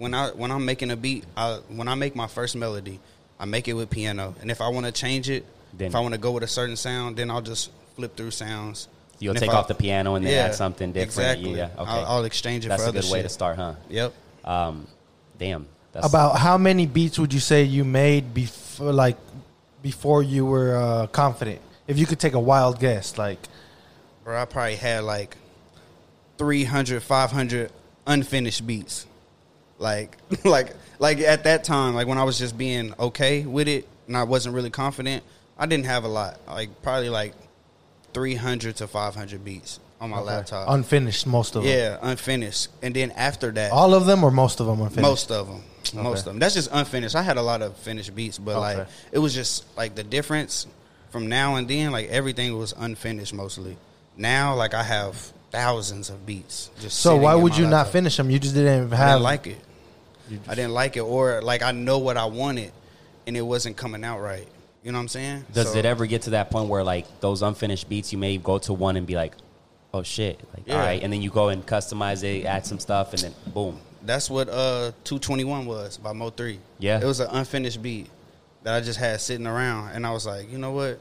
When 0.00 0.14
I 0.14 0.28
when 0.30 0.50
I'm 0.50 0.64
making 0.64 0.90
a 0.90 0.96
beat, 0.96 1.24
I, 1.36 1.58
when 1.68 1.86
I 1.86 1.94
make 1.94 2.16
my 2.16 2.26
first 2.26 2.56
melody, 2.56 2.98
I 3.38 3.44
make 3.44 3.68
it 3.68 3.74
with 3.74 3.90
piano. 3.90 4.34
And 4.40 4.50
if 4.50 4.62
I 4.62 4.68
want 4.68 4.86
to 4.86 4.92
change 4.92 5.28
it, 5.28 5.44
Then- 5.74 5.88
if 5.88 5.94
I 5.94 6.00
want 6.00 6.14
to 6.14 6.18
go 6.18 6.32
with 6.32 6.42
a 6.42 6.46
certain 6.48 6.76
sound, 6.76 7.16
then 7.16 7.30
I'll 7.30 7.42
just 7.42 7.70
flip 7.96 8.16
through 8.16 8.30
sounds. 8.30 8.88
You'll 9.18 9.32
And 9.32 9.36
if 9.36 9.42
take 9.42 9.54
I- 9.54 9.58
off 9.58 9.68
the 9.68 9.74
piano 9.74 10.14
and 10.14 10.24
then 10.24 10.32
Yeah, 10.32 10.46
add 10.46 10.54
something 10.54 10.90
different. 10.92 11.08
Exactly. 11.10 11.52
Yeah, 11.54 11.64
okay. 11.78 11.90
I'll, 11.90 12.06
I'll 12.06 12.24
exchange 12.24 12.64
it 12.64 12.70
That's 12.70 12.80
for 12.82 12.86
a 12.86 12.88
other 12.88 13.02
good 13.02 13.10
way 13.12 13.20
to 13.20 13.28
start, 13.28 13.56
huh? 13.56 13.74
Yep. 13.90 14.14
Um, 14.42 14.86
damn. 15.38 15.66
That's, 15.92 16.06
About 16.06 16.38
how 16.38 16.56
many 16.56 16.86
beats 16.86 17.18
would 17.18 17.34
you 17.34 17.40
say 17.40 17.64
you 17.64 17.84
made 17.84 18.32
before, 18.32 18.94
like, 18.94 19.18
before 19.82 20.22
you 20.22 20.46
were 20.46 20.76
uh, 20.76 21.06
confident? 21.08 21.60
If 21.86 21.98
you 21.98 22.06
could 22.06 22.18
take 22.20 22.32
a 22.32 22.40
wild 22.40 22.80
guess, 22.80 23.18
like, 23.18 23.38
Bro, 24.24 24.40
I 24.40 24.46
probably 24.46 24.76
had 24.76 25.04
like 25.04 25.36
300, 26.38 27.02
500 27.02 27.70
unfinished 28.06 28.66
beats. 28.66 29.06
Like, 29.80 30.16
like, 30.44 30.74
like 31.00 31.18
at 31.18 31.42
that 31.44 31.64
time, 31.64 31.94
like 31.94 32.06
when 32.06 32.18
I 32.18 32.22
was 32.24 32.38
just 32.38 32.56
being 32.56 32.94
okay 33.00 33.42
with 33.44 33.66
it 33.66 33.88
and 34.06 34.16
I 34.16 34.22
wasn't 34.22 34.54
really 34.54 34.70
confident, 34.70 35.24
I 35.58 35.66
didn't 35.66 35.86
have 35.86 36.04
a 36.04 36.08
lot. 36.08 36.38
Like 36.46 36.82
probably 36.82 37.08
like 37.10 37.34
300 38.14 38.76
to 38.76 38.86
500 38.86 39.44
beats 39.44 39.80
on 40.00 40.10
my 40.10 40.20
laptop. 40.20 40.68
unfinished, 40.68 41.26
most 41.26 41.56
of 41.56 41.62
them. 41.62 41.72
yeah, 41.72 41.98
unfinished. 42.02 42.68
And 42.82 42.94
then 42.94 43.10
after 43.12 43.50
that, 43.52 43.72
All 43.72 43.94
of 43.94 44.06
them 44.06 44.24
or 44.24 44.30
most 44.30 44.60
of 44.60 44.66
them 44.66 44.80
unfinished? 44.80 45.02
most 45.02 45.30
of 45.30 45.46
them. 45.48 45.62
Most 45.94 46.20
of 46.20 46.24
them. 46.26 46.38
That's 46.38 46.54
just 46.54 46.70
unfinished. 46.72 47.16
I 47.16 47.22
had 47.22 47.36
a 47.36 47.42
lot 47.42 47.62
of 47.62 47.76
finished 47.78 48.14
beats, 48.14 48.38
but 48.38 48.52
Okay. 48.56 48.78
like 48.78 48.88
it 49.12 49.18
was 49.18 49.34
just 49.34 49.64
like 49.76 49.94
the 49.94 50.04
difference 50.04 50.66
from 51.10 51.28
now 51.28 51.56
and 51.56 51.66
then. 51.68 51.90
Like 51.90 52.08
everything 52.10 52.56
was 52.56 52.74
unfinished 52.76 53.32
mostly. 53.34 53.76
Now, 54.16 54.54
like 54.54 54.74
I 54.74 54.82
have 54.82 55.16
thousands 55.50 56.10
of 56.10 56.24
beats. 56.26 56.70
Just 56.80 56.98
So 57.00 57.16
why 57.16 57.34
would 57.34 57.56
you 57.56 57.66
not 57.66 57.88
finish 57.88 58.16
them? 58.16 58.30
You 58.30 58.38
just 58.38 58.54
didn't 58.54 58.90
have 58.90 59.10
didn't 59.10 59.22
like 59.22 59.46
it. 59.46 59.58
I 60.48 60.54
didn't 60.54 60.72
like 60.72 60.96
it, 60.96 61.00
or 61.00 61.42
like 61.42 61.62
I 61.62 61.72
know 61.72 61.98
what 61.98 62.16
I 62.16 62.24
wanted, 62.26 62.72
and 63.26 63.36
it 63.36 63.42
wasn't 63.42 63.76
coming 63.76 64.04
out 64.04 64.20
right. 64.20 64.46
You 64.82 64.92
know 64.92 64.98
what 64.98 65.02
I'm 65.02 65.08
saying? 65.08 65.44
Does 65.52 65.72
So, 65.72 65.78
it 65.78 65.84
ever 65.84 66.06
get 66.06 66.22
to 66.22 66.30
that 66.30 66.50
point 66.50 66.68
where 66.68 66.82
like 66.82 67.20
those 67.20 67.42
unfinished 67.42 67.88
beats, 67.88 68.12
you 68.12 68.18
may 68.18 68.38
go 68.38 68.58
to 68.58 68.72
one 68.72 68.96
and 68.96 69.06
be 69.06 69.14
like, 69.14 69.34
oh 69.92 70.02
shit, 70.02 70.40
like 70.54 70.66
Yeah. 70.66 70.74
all 70.74 70.80
right, 70.80 71.02
and 71.02 71.12
then 71.12 71.20
you 71.22 71.30
go 71.30 71.48
and 71.50 71.64
customize 71.66 72.22
it, 72.24 72.44
add 72.46 72.64
some 72.66 72.78
stuff, 72.78 73.12
and 73.12 73.22
then 73.22 73.34
boom. 73.52 73.78
That's 74.02 74.30
what 74.30 74.48
uh 74.48 74.92
221 75.04 75.66
was 75.66 75.98
by 75.98 76.12
Mo 76.12 76.30
three. 76.30 76.58
Yeah. 76.78 77.00
it 77.00 77.04
was 77.04 77.20
an 77.20 77.28
unfinished 77.30 77.82
beat 77.82 78.08
that 78.62 78.74
I 78.74 78.80
just 78.80 78.98
had 78.98 79.20
sitting 79.20 79.46
around, 79.46 79.90
and 79.90 80.06
I 80.06 80.12
was 80.12 80.26
like, 80.26 80.50
you 80.50 80.58
know 80.58 80.72
what? 80.72 80.98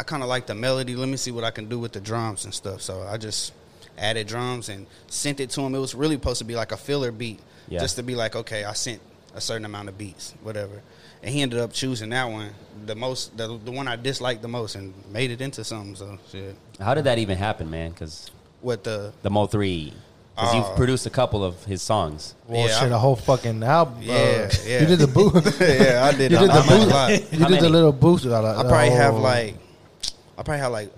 I 0.00 0.02
kind 0.04 0.22
of 0.22 0.28
like 0.28 0.46
the 0.46 0.54
melody. 0.54 0.96
Let 0.96 1.08
me 1.08 1.16
see 1.18 1.30
what 1.30 1.44
I 1.44 1.50
can 1.50 1.68
do 1.68 1.78
with 1.78 1.92
the 1.92 2.00
drums 2.00 2.44
and 2.46 2.54
stuff. 2.54 2.80
So 2.80 3.02
I 3.02 3.18
just 3.18 3.52
added 3.98 4.26
drums 4.26 4.70
and 4.70 4.86
sent 5.08 5.38
it 5.40 5.50
to 5.50 5.60
him. 5.60 5.74
It 5.74 5.78
was 5.78 5.94
really 5.94 6.14
supposed 6.14 6.38
to 6.38 6.44
be 6.46 6.54
like 6.56 6.72
a 6.72 6.76
filler 6.78 7.12
beat, 7.12 7.40
Yeah. 7.72 7.80
just 7.80 7.96
to 7.96 8.02
be 8.02 8.14
like, 8.14 8.36
okay, 8.36 8.64
I 8.64 8.72
sent 8.74 9.00
a 9.34 9.40
certain 9.40 9.64
amount 9.64 9.88
of 9.88 9.96
beats, 9.96 10.34
whatever. 10.42 10.82
And 11.22 11.32
he 11.34 11.40
ended 11.40 11.58
up 11.60 11.72
choosing 11.72 12.10
that 12.10 12.24
one, 12.24 12.50
the 12.84 12.94
most, 12.94 13.36
the, 13.36 13.46
the 13.64 13.70
one 13.70 13.88
I 13.88 13.96
disliked 13.96 14.42
the 14.42 14.48
most, 14.48 14.74
and 14.74 14.92
made 15.10 15.30
it 15.30 15.40
into 15.40 15.62
something. 15.64 15.94
So 15.96 16.18
shit. 16.30 16.56
How 16.80 16.94
did 16.94 17.04
that 17.04 17.18
even 17.18 17.38
happen, 17.38 17.70
man? 17.70 17.90
Because 17.92 18.30
What 18.60 18.84
the 18.84 19.12
the 19.22 19.30
Mo 19.30 19.46
three, 19.46 19.92
because 20.34 20.52
Oh. 20.52 20.56
you've 20.56 20.66
uh, 20.66 20.74
produced 20.76 21.06
a 21.06 21.10
couple 21.10 21.44
of 21.44 21.64
his 21.64 21.80
songs. 21.80 22.34
well, 22.46 22.66
Yeah, 22.68 22.80
shit, 22.80 22.92
I- 22.92 22.96
a 22.96 22.98
whole 22.98 23.16
fucking 23.16 23.62
album. 23.62 24.02
Yeah, 24.02 24.14
uh, 24.14 24.50
yeah. 24.66 24.80
You 24.80 24.86
did 24.86 24.98
the 24.98 25.06
boost. 25.06 25.60
yeah, 25.60 26.04
I 26.04 26.12
did. 26.16 26.32
You 26.32 26.38
did 26.38 26.50
the 26.50 26.54
lot. 26.54 26.68
boost. 26.68 27.32
You 27.32 27.38
How 27.38 27.48
did 27.48 27.54
many? 27.54 27.60
the 27.60 27.70
little 27.70 27.92
boost. 27.92 28.26
I 28.26 28.30
uh, 28.30 28.58
I 28.58 28.62
probably 28.68 28.90
have 28.90 29.14
oh. 29.14 29.20
like 29.20 29.54
I 30.36 30.42
probably 30.42 30.58
have 30.58 30.72
like 30.72 30.90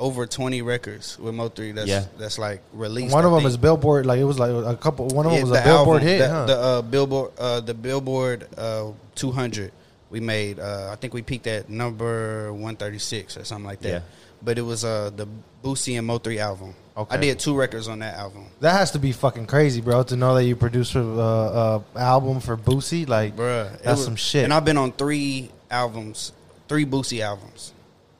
over 0.00 0.26
twenty 0.26 0.60
records 0.62 1.18
with 1.18 1.34
Mo 1.34 1.48
three. 1.48 1.72
That's 1.72 1.88
Yeah. 1.88 2.04
that's 2.18 2.38
like 2.38 2.60
released. 2.72 3.12
One 3.12 3.24
I 3.24 3.26
of 3.26 3.32
them 3.32 3.40
think. 3.42 3.50
is 3.50 3.56
Billboard. 3.56 4.06
Like 4.06 4.18
it 4.18 4.24
was 4.24 4.38
like 4.38 4.50
a 4.50 4.76
couple. 4.76 5.06
One 5.08 5.26
of 5.26 5.32
them 5.32 5.38
Yeah, 5.38 5.42
was 5.44 5.50
the 5.52 5.60
a 5.60 5.64
Billboard 5.64 6.02
album, 6.02 6.08
hit. 6.08 6.18
The, 6.18 6.28
huh? 6.28 6.46
the 6.46 6.56
uh, 6.58 6.82
Billboard, 6.82 7.30
uh, 7.38 7.60
the 7.60 7.74
Billboard 7.74 8.48
uh, 8.56 8.90
two 9.14 9.30
hundred. 9.32 9.72
We 10.10 10.20
made. 10.20 10.58
Uh, 10.60 10.90
I 10.92 10.96
think 10.96 11.14
we 11.14 11.22
peaked 11.22 11.46
at 11.46 11.68
number 11.68 12.52
one 12.52 12.76
thirty 12.76 12.98
six 12.98 13.36
or 13.36 13.44
something 13.44 13.66
like 13.66 13.80
that. 13.80 13.88
Yeah. 13.88 14.00
But 14.42 14.58
it 14.58 14.62
was 14.62 14.84
uh, 14.84 15.10
the 15.14 15.26
Boosie 15.62 15.96
and 15.96 16.06
Mo 16.06 16.18
three 16.18 16.38
album. 16.38 16.74
Okay. 16.96 17.16
I 17.16 17.18
did 17.18 17.40
two 17.40 17.56
records 17.56 17.88
on 17.88 17.98
that 18.00 18.14
album, 18.16 18.46
that 18.60 18.70
has 18.70 18.92
to 18.92 19.00
be 19.00 19.10
fucking 19.10 19.46
crazy, 19.46 19.80
bro. 19.80 20.04
To 20.04 20.14
know 20.14 20.36
that 20.36 20.44
you 20.44 20.54
produced 20.54 20.94
an 20.94 21.18
uh, 21.18 21.22
uh, 21.22 21.80
album 21.96 22.38
for 22.38 22.56
Boosie, 22.56 23.08
like 23.08 23.34
Bruh, 23.34 23.68
that's 23.82 23.96
was- 23.98 24.04
some 24.04 24.14
shit. 24.14 24.44
And 24.44 24.54
I've 24.54 24.64
been 24.64 24.76
on 24.76 24.92
three 24.92 25.50
albums, 25.68 26.30
three 26.68 26.86
Boosie 26.86 27.18
albums. 27.18 27.72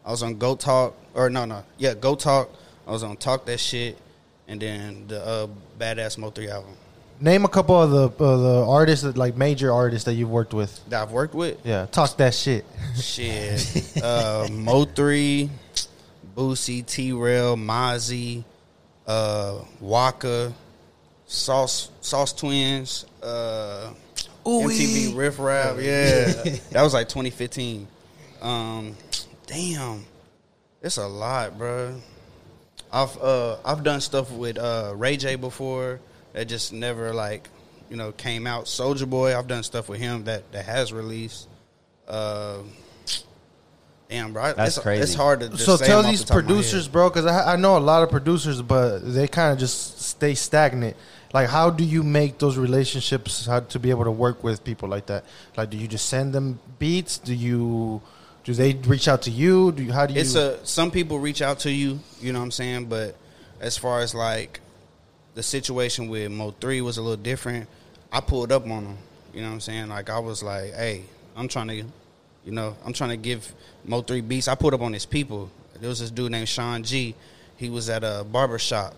I 0.04 0.10
was 0.10 0.22
on 0.22 0.36
Go 0.38 0.54
Talk, 0.54 0.94
or 1.14 1.30
no, 1.30 1.44
no, 1.44 1.64
yeah, 1.78 1.94
Go 1.94 2.14
Talk. 2.14 2.50
I 2.86 2.90
was 2.90 3.02
on 3.02 3.16
Talk 3.16 3.46
That 3.46 3.58
Shit, 3.58 3.98
and 4.48 4.60
then 4.60 5.06
the 5.08 5.24
uh, 5.24 5.46
Badass 5.78 6.18
Mo 6.18 6.30
three 6.30 6.48
album 6.48 6.76
Name 7.20 7.44
a 7.44 7.48
couple 7.48 7.80
of 7.80 7.90
the 7.90 8.24
uh, 8.24 8.36
the 8.36 8.66
artists, 8.68 9.04
that, 9.04 9.16
like 9.16 9.36
major 9.36 9.72
artists 9.72 10.04
that 10.06 10.14
you've 10.14 10.30
worked 10.30 10.52
with. 10.52 10.80
that 10.88 11.02
I've 11.02 11.12
worked 11.12 11.34
with. 11.34 11.58
Yeah, 11.64 11.86
talk 11.86 12.16
that 12.16 12.34
shit. 12.34 12.64
Shit, 12.96 13.96
uh, 14.02 14.48
Mo 14.50 14.84
three, 14.84 15.48
Boosie, 16.36 16.84
T 16.84 17.12
Rail, 17.12 17.56
Mozzy, 17.56 18.44
uh, 19.06 19.60
Waka, 19.80 20.52
Sauce 21.26 21.90
Sauce 22.00 22.32
Twins, 22.32 23.06
uh, 23.22 23.90
MTV 24.44 25.16
Riff 25.16 25.38
Rap. 25.38 25.76
Yeah, 25.78 26.26
that 26.72 26.82
was 26.82 26.94
like 26.94 27.08
2015. 27.08 27.86
Um, 28.42 28.96
damn, 29.46 30.04
It's 30.82 30.96
a 30.96 31.06
lot, 31.06 31.58
bro. 31.58 32.00
I've 32.92 33.20
uh 33.20 33.56
I've 33.64 33.82
done 33.82 34.00
stuff 34.00 34.30
with 34.30 34.56
uh 34.58 34.92
Ray 34.94 35.16
J 35.16 35.34
before 35.34 36.00
that 36.32 36.46
just 36.46 36.72
never 36.72 37.12
like 37.12 37.48
you 37.90 37.96
know 37.96 38.12
came 38.12 38.46
out. 38.46 38.68
Soldier 38.68 39.06
Boy, 39.06 39.36
I've 39.36 39.48
done 39.48 39.62
stuff 39.62 39.88
with 39.88 40.00
him 40.00 40.24
that 40.24 40.50
that 40.52 40.64
has 40.64 40.92
released. 40.92 41.48
Uh, 42.06 42.58
damn, 44.08 44.32
bro, 44.32 44.52
That's 44.52 44.76
it's, 44.76 44.82
crazy. 44.82 45.02
It's 45.02 45.14
hard 45.14 45.40
to 45.40 45.48
just 45.48 45.64
so 45.64 45.76
say 45.76 45.86
tell 45.86 46.02
them 46.02 46.06
off 46.06 46.12
these 46.12 46.20
the 46.20 46.26
top 46.26 46.34
producers, 46.34 46.86
bro, 46.86 47.08
because 47.08 47.26
I, 47.26 47.54
I 47.54 47.56
know 47.56 47.76
a 47.76 47.80
lot 47.80 48.02
of 48.02 48.10
producers, 48.10 48.62
but 48.62 48.98
they 49.00 49.26
kind 49.26 49.52
of 49.52 49.58
just 49.58 50.00
stay 50.00 50.34
stagnant. 50.34 50.96
Like, 51.32 51.48
how 51.48 51.70
do 51.70 51.82
you 51.82 52.04
make 52.04 52.38
those 52.38 52.56
relationships 52.56 53.46
how 53.46 53.60
to 53.60 53.78
be 53.80 53.90
able 53.90 54.04
to 54.04 54.10
work 54.10 54.44
with 54.44 54.62
people 54.62 54.88
like 54.88 55.06
that? 55.06 55.24
Like, 55.56 55.70
do 55.70 55.76
you 55.76 55.88
just 55.88 56.08
send 56.08 56.32
them 56.32 56.60
beats? 56.78 57.18
Do 57.18 57.34
you 57.34 58.02
do 58.44 58.52
they 58.52 58.74
reach 58.74 59.08
out 59.08 59.22
to 59.22 59.30
you? 59.30 59.72
Do 59.72 59.82
you 59.82 59.92
how 59.92 60.06
do 60.06 60.14
you? 60.14 60.20
It's 60.20 60.34
a 60.34 60.64
some 60.66 60.90
people 60.90 61.18
reach 61.18 61.42
out 61.42 61.60
to 61.60 61.70
you, 61.70 61.98
you 62.20 62.32
know 62.32 62.38
what 62.38 62.44
I'm 62.44 62.50
saying, 62.50 62.86
but 62.86 63.16
as 63.60 63.76
far 63.76 64.00
as 64.00 64.14
like 64.14 64.60
the 65.34 65.42
situation 65.42 66.08
with 66.08 66.30
Mo 66.30 66.54
three 66.60 66.80
was 66.80 66.98
a 66.98 67.02
little 67.02 67.16
different. 67.16 67.68
I 68.12 68.20
pulled 68.20 68.52
up 68.52 68.62
on 68.64 68.84
them, 68.84 68.98
you 69.32 69.40
know 69.40 69.48
what 69.48 69.54
I'm 69.54 69.60
saying. 69.60 69.88
Like 69.88 70.10
I 70.10 70.18
was 70.18 70.42
like, 70.42 70.74
hey, 70.74 71.04
I'm 71.34 71.48
trying 71.48 71.68
to, 71.68 71.74
you 71.74 72.52
know, 72.52 72.76
I'm 72.84 72.92
trying 72.92 73.10
to 73.10 73.16
give 73.16 73.52
Mo 73.84 74.02
three 74.02 74.20
beats. 74.20 74.46
I 74.46 74.54
pulled 74.54 74.74
up 74.74 74.82
on 74.82 74.92
his 74.92 75.06
people. 75.06 75.50
There 75.80 75.88
was 75.88 75.98
this 75.98 76.10
dude 76.10 76.30
named 76.30 76.48
Sean 76.48 76.82
G. 76.84 77.14
He 77.56 77.70
was 77.70 77.88
at 77.88 78.04
a 78.04 78.24
barber 78.30 78.58
shop, 78.58 78.94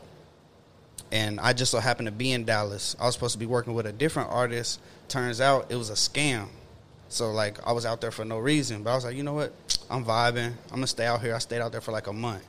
and 1.12 1.38
I 1.38 1.52
just 1.52 1.70
so 1.70 1.78
happened 1.78 2.06
to 2.06 2.12
be 2.12 2.32
in 2.32 2.44
Dallas. 2.44 2.96
I 3.00 3.06
was 3.06 3.14
supposed 3.14 3.32
to 3.34 3.38
be 3.38 3.46
working 3.46 3.74
with 3.74 3.86
a 3.86 3.92
different 3.92 4.30
artist. 4.30 4.80
Turns 5.08 5.40
out 5.40 5.66
it 5.70 5.76
was 5.76 5.88
a 5.88 5.94
scam. 5.94 6.48
So 7.08 7.30
like 7.30 7.64
I 7.66 7.72
was 7.72 7.86
out 7.86 8.00
there 8.00 8.10
for 8.10 8.24
no 8.24 8.38
reason, 8.38 8.82
but 8.82 8.90
I 8.90 8.94
was 8.94 9.04
like, 9.04 9.16
you 9.16 9.22
know 9.22 9.34
what? 9.34 9.52
I'm 9.90 10.04
vibing. 10.04 10.52
I'm 10.70 10.76
gonna 10.76 10.86
stay 10.86 11.06
out 11.06 11.20
here. 11.20 11.34
I 11.34 11.38
stayed 11.38 11.60
out 11.60 11.72
there 11.72 11.80
for 11.80 11.92
like 11.92 12.06
a 12.08 12.12
month, 12.12 12.46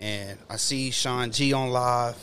and 0.00 0.38
I 0.48 0.56
see 0.56 0.90
Sean 0.90 1.30
G 1.30 1.52
on 1.52 1.70
live, 1.70 2.16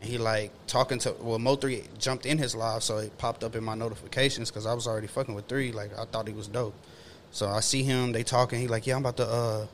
and 0.00 0.10
he 0.10 0.18
like 0.18 0.50
talking 0.66 0.98
to 1.00 1.14
well 1.20 1.38
Mo 1.38 1.56
three 1.56 1.84
jumped 1.98 2.26
in 2.26 2.38
his 2.38 2.54
live, 2.54 2.82
so 2.82 2.98
it 2.98 3.16
popped 3.18 3.44
up 3.44 3.54
in 3.54 3.62
my 3.62 3.74
notifications 3.74 4.50
because 4.50 4.66
I 4.66 4.74
was 4.74 4.86
already 4.86 5.06
fucking 5.06 5.34
with 5.34 5.46
three. 5.46 5.72
Like 5.72 5.96
I 5.98 6.04
thought 6.04 6.26
he 6.26 6.34
was 6.34 6.48
dope. 6.48 6.74
So 7.30 7.48
I 7.48 7.60
see 7.60 7.82
him. 7.82 8.12
They 8.12 8.24
talking. 8.24 8.60
He 8.60 8.68
like, 8.68 8.86
yeah, 8.86 8.96
I'm 8.96 9.02
about 9.02 9.16
to 9.18 9.26
uh 9.26 9.66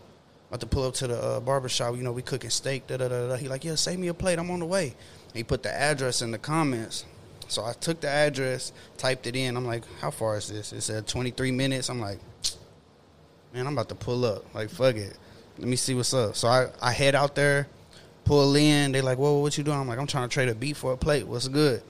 about 0.49 0.61
to 0.61 0.67
pull 0.67 0.85
up 0.85 0.95
to 0.95 1.07
the 1.07 1.21
uh, 1.21 1.41
barber 1.41 1.69
shop. 1.69 1.97
You 1.97 2.03
know, 2.03 2.13
we 2.13 2.23
cooking 2.23 2.51
steak. 2.51 2.87
Da 2.87 2.97
da 2.97 3.09
da 3.09 3.29
da. 3.29 3.37
He 3.37 3.49
like, 3.49 3.65
yeah, 3.65 3.75
save 3.75 3.99
me 3.99 4.09
a 4.09 4.15
plate. 4.15 4.39
I'm 4.39 4.51
on 4.51 4.61
the 4.61 4.67
way. 4.67 4.95
He 5.35 5.45
put 5.45 5.63
the 5.63 5.73
address 5.73 6.23
in 6.23 6.31
the 6.31 6.39
comments. 6.39 7.05
So 7.49 7.65
I 7.65 7.73
took 7.73 8.01
the 8.01 8.09
address, 8.09 8.73
typed 8.97 9.27
it 9.27 9.35
in. 9.35 9.57
I'm 9.57 9.67
like, 9.67 9.83
how 10.01 10.11
far 10.11 10.37
is 10.37 10.49
this? 10.49 10.73
It 10.73 10.83
said 10.83 11.07
23 11.07 11.51
minutes. 11.51 11.89
I'm 11.89 12.01
like, 12.01 12.19
man, 13.53 13.67
I'm 13.67 13.73
about 13.73 13.89
to 13.89 13.95
pull 13.95 14.25
up. 14.25 14.55
Like, 14.55 14.71
fuck 14.71 14.97
it. 14.97 15.17
Let 15.59 15.67
me 15.67 15.77
see 15.77 15.95
what's 15.95 16.15
up. 16.15 16.37
So 16.37 16.49
I, 16.49 16.69
I 16.81 16.93
head 16.93 17.15
out 17.15 17.35
there, 17.35 17.67
pull 18.25 18.55
in. 18.55 18.93
They're 18.93 19.03
like, 19.03 19.19
whoa, 19.19 19.39
what 19.39 19.57
you 19.59 19.65
doing? 19.65 19.79
I'm 19.79 19.89
like, 19.89 19.99
I'm 19.99 20.07
trying 20.07 20.29
to 20.29 20.33
trade 20.33 20.49
a 20.49 20.55
beat 20.55 20.77
for 20.77 20.93
a 20.93 20.97
plate. 20.97 21.27
What's 21.27 21.49
good? 21.49 21.83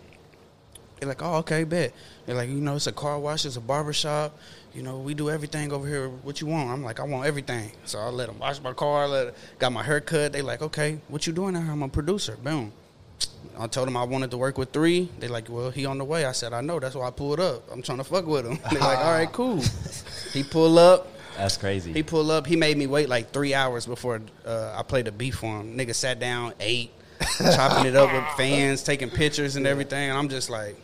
They're 0.98 1.08
like, 1.08 1.22
oh, 1.22 1.36
okay, 1.36 1.64
bet. 1.64 1.92
They're 2.26 2.34
like, 2.34 2.48
you 2.48 2.56
know, 2.56 2.76
it's 2.76 2.86
a 2.86 2.92
car 2.92 3.18
wash, 3.18 3.44
it's 3.44 3.56
a 3.56 3.60
barber 3.60 3.92
shop. 3.92 4.36
You 4.74 4.82
know, 4.82 4.98
we 4.98 5.14
do 5.14 5.30
everything 5.30 5.72
over 5.72 5.88
here. 5.88 6.08
What 6.08 6.40
you 6.40 6.46
want? 6.46 6.70
I'm 6.70 6.82
like, 6.82 7.00
I 7.00 7.04
want 7.04 7.26
everything. 7.26 7.72
So 7.84 7.98
I 7.98 8.08
let 8.08 8.28
them 8.28 8.38
wash 8.38 8.60
my 8.60 8.72
car. 8.72 9.08
Let 9.08 9.34
got 9.58 9.72
my 9.72 9.82
hair 9.82 10.00
cut. 10.00 10.32
They 10.32 10.42
like, 10.42 10.62
okay, 10.62 11.00
what 11.08 11.26
you 11.26 11.32
doing 11.32 11.54
here? 11.54 11.64
I'm 11.70 11.82
a 11.82 11.88
producer. 11.88 12.36
Boom. 12.36 12.72
I 13.58 13.66
told 13.66 13.88
them 13.88 13.96
I 13.96 14.04
wanted 14.04 14.30
to 14.30 14.38
work 14.38 14.56
with 14.56 14.70
three. 14.72 15.08
They 15.18 15.26
like, 15.26 15.48
well, 15.48 15.70
he 15.70 15.84
on 15.84 15.98
the 15.98 16.04
way. 16.04 16.24
I 16.24 16.32
said, 16.32 16.52
I 16.52 16.60
know. 16.60 16.78
That's 16.78 16.94
why 16.94 17.08
I 17.08 17.10
pulled 17.10 17.40
up. 17.40 17.64
I'm 17.72 17.82
trying 17.82 17.98
to 17.98 18.04
fuck 18.04 18.24
with 18.26 18.46
him. 18.46 18.58
They 18.70 18.78
like, 18.78 18.98
all 18.98 19.12
right, 19.12 19.30
cool. 19.32 19.60
he 20.32 20.44
pull 20.44 20.78
up. 20.78 21.08
That's 21.36 21.56
crazy. 21.56 21.92
He 21.92 22.02
pull 22.02 22.30
up. 22.30 22.46
He 22.46 22.56
made 22.56 22.76
me 22.76 22.86
wait 22.86 23.08
like 23.08 23.32
three 23.32 23.54
hours 23.54 23.86
before 23.86 24.20
uh, 24.44 24.74
I 24.76 24.82
played 24.82 25.06
the 25.06 25.12
beat 25.12 25.34
for 25.34 25.60
him. 25.60 25.76
Nigga 25.76 25.94
sat 25.94 26.20
down, 26.20 26.52
ate, 26.60 26.90
chopping 27.38 27.86
it 27.86 27.96
up 27.96 28.12
with 28.12 28.24
fans, 28.36 28.82
taking 28.82 29.10
pictures 29.10 29.56
and 29.56 29.66
everything. 29.66 30.10
And 30.10 30.18
I'm 30.18 30.28
just 30.28 30.50
like, 30.50 30.76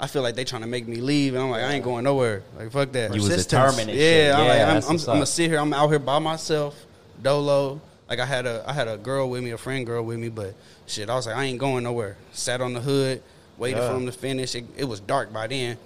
I 0.00 0.06
feel 0.06 0.22
like 0.22 0.34
they 0.34 0.44
trying 0.44 0.62
to 0.62 0.68
make 0.68 0.86
me 0.86 0.96
leave, 0.96 1.34
and 1.34 1.42
I'm 1.42 1.50
like, 1.50 1.62
I 1.62 1.72
ain't 1.72 1.84
going 1.84 2.04
nowhere. 2.04 2.42
Like 2.56 2.70
fuck 2.70 2.92
that. 2.92 3.14
you 3.14 3.22
was 3.22 3.46
determined. 3.46 3.90
and 3.90 3.98
Yeah. 3.98 4.34
I'm 4.36 4.48
like, 4.48 4.60
I'm, 4.60 4.90
I'm, 4.90 5.00
I'm 5.00 5.04
gonna 5.06 5.26
sit 5.26 5.50
here. 5.50 5.58
I'm 5.58 5.72
out 5.72 5.88
here 5.88 5.98
by 5.98 6.18
myself, 6.18 6.86
dolo. 7.20 7.80
Like 8.08 8.20
I 8.20 8.26
had 8.26 8.46
a, 8.46 8.64
I 8.66 8.72
had 8.72 8.88
a 8.88 8.96
girl 8.96 9.28
with 9.28 9.42
me, 9.44 9.50
a 9.50 9.58
friend 9.58 9.84
girl 9.84 10.02
with 10.02 10.18
me, 10.18 10.28
but 10.30 10.54
shit, 10.86 11.10
I 11.10 11.14
was 11.14 11.26
like, 11.26 11.36
I 11.36 11.44
ain't 11.44 11.58
going 11.58 11.84
nowhere. 11.84 12.16
Sat 12.32 12.60
on 12.60 12.72
the 12.72 12.80
hood, 12.80 13.22
waited 13.58 13.78
Yeah. 13.78 13.90
for 13.90 13.96
him 13.96 14.06
to 14.06 14.12
finish. 14.12 14.54
It, 14.54 14.64
it 14.76 14.84
was 14.84 15.00
dark 15.00 15.32
by 15.32 15.46
then. 15.46 15.76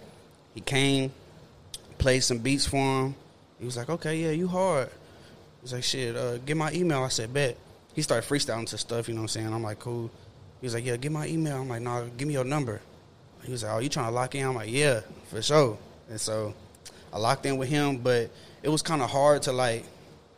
He 0.55 0.61
came, 0.61 1.13
played 1.99 2.21
some 2.21 2.39
beats 2.39 2.67
for 2.67 2.77
him. 2.77 3.15
He 3.59 3.65
was 3.65 3.77
like, 3.77 3.89
okay, 3.91 4.17
yeah, 4.23 4.31
you 4.31 4.47
hard. 4.49 4.89
He's 5.63 5.73
like, 5.73 5.85
shit, 5.85 6.17
uh, 6.17 6.39
get 6.39 6.57
my 6.57 6.73
email. 6.73 7.03
I 7.03 7.09
said, 7.09 7.33
bet. 7.33 7.57
He 7.95 8.03
started 8.03 8.29
freestyling 8.29 8.67
to 8.69 8.79
stuff, 8.79 9.09
you 9.09 9.15
know 9.15 9.21
what 9.21 9.25
I'm 9.25 9.29
saying? 9.29 9.53
I'm 9.53 9.63
like, 9.63 9.79
cool. 9.79 10.11
He 10.61 10.67
was 10.67 10.75
like, 10.75 10.85
yeah, 10.85 10.97
get 10.97 11.13
my 11.13 11.27
email. 11.27 11.61
I'm 11.61 11.69
like, 11.69 11.83
nah, 11.83 12.05
give 12.17 12.27
me 12.29 12.35
your 12.35 12.45
number. 12.45 12.81
He 13.45 13.51
was 13.53 13.63
like, 13.65 13.73
oh, 13.73 13.79
you 13.81 13.89
trying 13.89 14.07
to 14.07 14.13
lock 14.13 14.35
in? 14.35 14.47
I'm 14.47 14.55
like, 14.55 14.71
yeah, 14.71 15.01
for 15.29 15.43
sure. 15.43 15.77
And 16.09 16.21
so 16.21 16.55
I 17.13 17.19
locked 17.19 17.45
in 17.47 17.57
with 17.57 17.69
him, 17.69 17.99
but 17.99 18.31
it 18.63 18.69
was 18.69 18.81
kind 18.83 19.03
of 19.03 19.11
hard 19.11 19.43
to 19.43 19.53
like, 19.53 19.85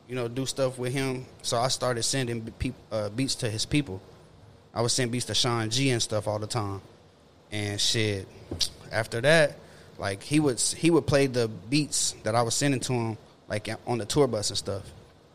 you 0.09 0.15
know, 0.15 0.29
do 0.29 0.47
stuff 0.47 0.79
with 0.79 0.93
him. 0.93 1.27
So 1.43 1.59
I 1.59 1.69
started 1.69 2.03
sending 2.03 2.53
uh, 2.91 3.09
beats 3.11 3.35
to 3.37 3.51
his 3.51 3.65
people. 3.65 4.01
I 4.75 4.83
was 4.83 4.93
sending 4.93 5.13
beats 5.13 5.27
to 5.27 5.35
Sean 5.35 5.71
G 5.71 5.91
and 5.91 6.03
stuff 6.03 6.27
all 6.27 6.39
the 6.39 6.47
time. 6.47 6.81
And 7.53 7.81
shit, 7.81 8.27
after 8.91 9.21
that, 9.21 9.57
like 9.99 10.23
he 10.23 10.41
would 10.41 10.61
he 10.61 10.91
would 10.91 11.07
play 11.07 11.27
the 11.27 11.49
beats 11.49 12.15
that 12.25 12.35
I 12.35 12.43
was 12.43 12.55
sending 12.55 12.81
to 12.81 12.93
him, 12.93 13.19
like 13.49 13.69
on 13.87 13.99
the 13.99 14.05
tour 14.05 14.27
bus 14.27 14.51
and 14.51 14.59
stuff. 14.59 14.83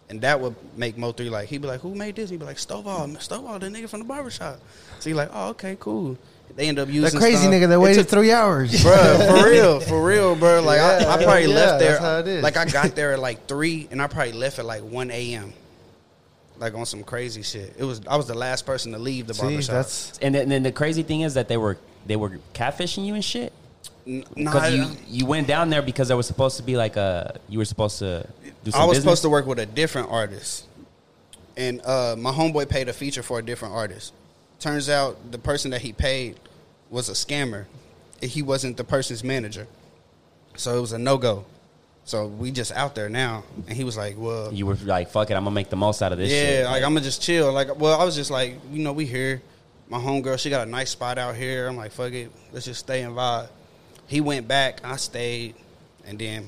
And 0.10 0.22
that 0.22 0.42
would 0.42 0.56
make 0.76 0.98
Mo 0.98 1.12
three 1.12 1.30
like 1.30 1.48
he'd 1.50 1.62
be 1.62 1.68
like, 1.68 1.82
"Who 1.82 1.96
made 1.96 2.16
this?" 2.16 2.30
He'd 2.30 2.40
be 2.40 2.46
like, 2.46 2.58
"Stovall, 2.58 3.16
Stovall, 3.18 3.60
the 3.60 3.68
nigga 3.68 3.88
from 3.88 4.00
the 4.00 4.06
barbershop." 4.06 4.60
So 5.00 5.10
he 5.10 5.14
like, 5.14 5.30
"Oh, 5.32 5.50
okay, 5.50 5.78
cool." 5.80 6.18
They 6.60 6.68
end 6.68 6.78
up 6.78 6.90
using 6.90 7.14
the 7.18 7.18
crazy 7.26 7.38
stuff. 7.38 7.54
nigga 7.54 7.70
that 7.70 7.80
waited 7.80 8.02
took- 8.02 8.10
three 8.10 8.34
hours, 8.34 8.84
bro. 8.84 9.18
for 9.28 9.50
real, 9.50 9.80
for 9.80 10.06
real, 10.06 10.36
bro. 10.36 10.62
Like 10.62 10.82
I, 10.82 10.98
I 11.14 11.24
probably 11.24 11.44
yeah, 11.46 11.56
left 11.56 11.80
there. 11.80 11.92
that's 11.92 12.00
how 12.02 12.18
it 12.20 12.28
is. 12.28 12.44
Like 12.44 12.58
I 12.58 12.66
got 12.66 12.96
there 12.98 13.14
at 13.14 13.20
like 13.30 13.48
three, 13.48 13.88
and 13.92 14.02
I 14.02 14.08
probably 14.08 14.34
left 14.34 14.60
at 14.60 14.66
like 14.66 14.82
one 14.84 15.10
a.m. 15.10 15.54
Like 16.58 16.74
on 16.74 16.86
some 16.86 17.06
crazy 17.06 17.44
shit. 17.44 17.76
It 17.78 17.86
was 17.86 18.02
I 18.10 18.18
was 18.18 18.28
the 18.28 18.34
last 18.34 18.66
person 18.66 18.92
to 18.92 19.00
leave 19.00 19.26
the 19.26 19.34
See, 19.34 19.42
barbershop. 19.42 19.74
that's 19.74 20.18
And 20.22 20.36
then, 20.36 20.50
then 20.50 20.64
the 20.64 20.74
crazy 20.74 21.02
thing 21.02 21.22
is 21.22 21.36
that 21.36 21.48
they 21.48 21.56
were 21.56 21.78
they 22.06 22.18
were 22.18 22.40
catfishing 22.54 23.06
you 23.06 23.14
and 23.16 23.24
shit. 23.24 23.54
N- 24.06 24.26
nah, 24.36 24.52
Because 24.52 24.74
you 24.76 24.86
you 25.08 25.26
went 25.26 25.48
down 25.48 25.70
there 25.70 25.82
because 25.82 26.10
there 26.10 26.18
was 26.18 26.28
supposed 26.28 26.58
to 26.58 26.64
be 26.64 26.76
like 26.76 26.98
a 26.98 27.40
you 27.48 27.60
were 27.60 27.64
supposed 27.64 28.00
to 28.00 28.28
do 28.66 28.72
some 28.72 28.82
I 28.82 28.84
was 28.84 28.98
business. 28.98 29.04
supposed 29.04 29.22
to 29.22 29.30
work 29.30 29.46
with 29.46 29.60
a 29.60 29.66
different 29.66 30.12
artist, 30.12 30.66
and 31.56 31.80
uh, 31.86 32.18
my 32.20 32.32
homeboy 32.34 32.68
paid 32.68 32.90
a 32.90 32.94
feature 32.94 33.24
for 33.24 33.40
a 33.40 33.42
different 33.42 33.74
artist. 33.76 34.12
Turns 34.60 34.90
out 34.90 35.32
the 35.32 35.38
person 35.38 35.72
that 35.72 35.82
he 35.82 35.94
paid 35.94 36.40
was 36.90 37.10
a 37.10 37.14
scammer. 37.14 37.66
He 38.22 38.42
wasn't 38.42 38.76
the 38.78 38.84
person's 38.84 39.24
manager, 39.24 39.68
so 40.58 40.78
it 40.78 40.82
was 40.82 40.92
a 40.92 40.98
no 41.00 41.18
go. 41.18 41.46
So 42.04 42.28
we 42.28 42.52
just 42.52 42.72
out 42.72 42.96
there 42.96 43.08
now, 43.08 43.44
and 43.68 43.78
he 43.78 43.84
was 43.84 43.96
like, 43.96 44.16
"Well, 44.18 44.52
You 44.54 44.66
were 44.66 44.76
like, 44.84 45.12
"Fuck 45.12 45.30
it, 45.32 45.36
I'm 45.36 45.44
gonna 45.44 45.54
make 45.54 45.70
the 45.70 45.76
most 45.76 46.02
out 46.02 46.12
of 46.12 46.18
this." 46.18 46.32
yeah, 46.32 46.44
shit. 46.44 46.66
like 46.66 46.84
I'm 46.84 46.94
gonna 46.94 47.06
just 47.06 47.22
chill." 47.22 47.54
Like, 47.54 47.80
well, 47.80 48.00
I 48.00 48.04
was 48.04 48.16
just 48.16 48.32
like, 48.32 48.58
you 48.72 48.80
know, 48.80 48.92
we 48.92 49.06
here. 49.06 49.42
My 49.88 49.98
homegirl, 50.00 50.38
she 50.40 50.50
got 50.50 50.68
a 50.68 50.70
nice 50.70 50.90
spot 50.92 51.18
out 51.18 51.36
here. 51.36 51.68
I'm 51.68 51.78
like, 51.78 51.92
fuck 51.92 52.12
it, 52.14 52.32
let's 52.52 52.66
just 52.66 52.82
stay 52.82 53.02
and 53.04 53.16
vibe. 53.16 53.48
He 54.08 54.22
went 54.22 54.48
back, 54.48 54.82
I 54.84 54.98
stayed, 54.98 55.56
and 56.06 56.20
then 56.20 56.48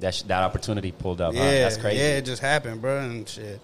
that 0.00 0.14
sh- 0.14 0.22
that 0.22 0.42
opportunity 0.42 0.90
pulled 0.92 1.20
up. 1.20 1.34
huh? 1.34 1.42
yeah, 1.42 1.60
That's 1.64 1.76
crazy. 1.76 1.98
Yeah, 1.98 2.16
it 2.16 2.24
just 2.24 2.40
happened, 2.42 2.80
bro, 2.80 3.00
and 3.00 3.28
shit. 3.28 3.60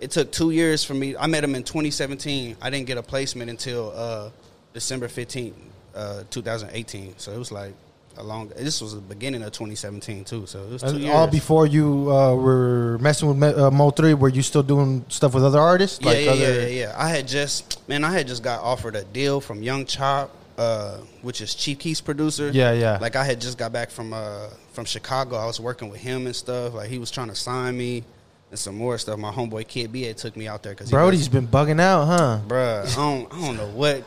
It 0.00 0.10
took 0.10 0.32
two 0.32 0.50
years 0.50 0.82
for 0.82 0.94
me. 0.94 1.16
I 1.16 1.26
met 1.26 1.44
him 1.44 1.54
in 1.54 1.62
2017. 1.62 2.56
I 2.60 2.70
didn't 2.70 2.86
get 2.86 2.96
a 2.96 3.02
placement 3.02 3.50
until 3.50 3.92
uh, 3.94 4.30
December 4.72 5.08
15th, 5.08 5.52
uh, 5.94 6.22
2018. 6.30 7.14
So 7.18 7.32
it 7.32 7.38
was 7.38 7.52
like 7.52 7.74
a 8.16 8.22
long. 8.22 8.48
This 8.56 8.80
was 8.80 8.94
the 8.94 9.00
beginning 9.00 9.42
of 9.42 9.52
2017 9.52 10.24
too. 10.24 10.46
So 10.46 10.62
it 10.64 10.70
was 10.70 10.82
two 10.82 10.98
years. 10.98 11.14
all 11.14 11.26
before 11.26 11.66
you 11.66 12.10
uh, 12.10 12.34
were 12.34 12.98
messing 13.00 13.28
with 13.28 13.36
Me- 13.36 13.48
uh, 13.62 13.70
Mo 13.70 13.90
three. 13.90 14.14
Were 14.14 14.28
you 14.28 14.42
still 14.42 14.62
doing 14.62 15.04
stuff 15.08 15.34
with 15.34 15.44
other 15.44 15.60
artists? 15.60 15.98
Yeah, 16.02 16.12
yeah, 16.12 16.30
other, 16.30 16.40
yeah, 16.40 16.52
yeah, 16.60 16.66
yeah. 16.66 16.94
I 16.96 17.08
had 17.08 17.28
just 17.28 17.86
man, 17.88 18.02
I 18.04 18.12
had 18.12 18.26
just 18.26 18.42
got 18.42 18.62
offered 18.62 18.96
a 18.96 19.04
deal 19.04 19.40
from 19.40 19.62
Young 19.62 19.84
Chop, 19.86 20.34
uh, 20.58 20.98
which 21.22 21.40
is 21.40 21.54
Chief 21.54 21.78
Keef's 21.78 22.00
producer. 22.00 22.50
Yeah, 22.52 22.72
yeah. 22.72 22.98
Like 23.00 23.16
I 23.16 23.24
had 23.24 23.40
just 23.40 23.58
got 23.58 23.72
back 23.72 23.90
from 23.90 24.12
uh, 24.12 24.48
from 24.72 24.84
Chicago. 24.84 25.36
I 25.36 25.46
was 25.46 25.60
working 25.60 25.90
with 25.90 26.00
him 26.00 26.26
and 26.26 26.34
stuff. 26.34 26.74
Like 26.74 26.88
he 26.88 26.98
was 26.98 27.10
trying 27.10 27.28
to 27.28 27.34
sign 27.34 27.76
me 27.76 28.04
and 28.50 28.58
some 28.58 28.74
more 28.76 28.98
stuff. 28.98 29.18
My 29.18 29.30
homeboy 29.30 29.66
Kid 29.68 29.92
B 29.92 30.12
took 30.14 30.36
me 30.36 30.48
out 30.48 30.62
there 30.62 30.72
because 30.72 30.90
Brody's 30.90 31.28
been 31.28 31.46
bugging 31.48 31.80
out, 31.80 32.06
huh? 32.06 32.40
bruh. 32.46 32.82
I 32.92 32.94
don't, 32.96 33.32
I 33.32 33.46
don't 33.46 33.56
know 33.56 33.68
what, 33.68 34.04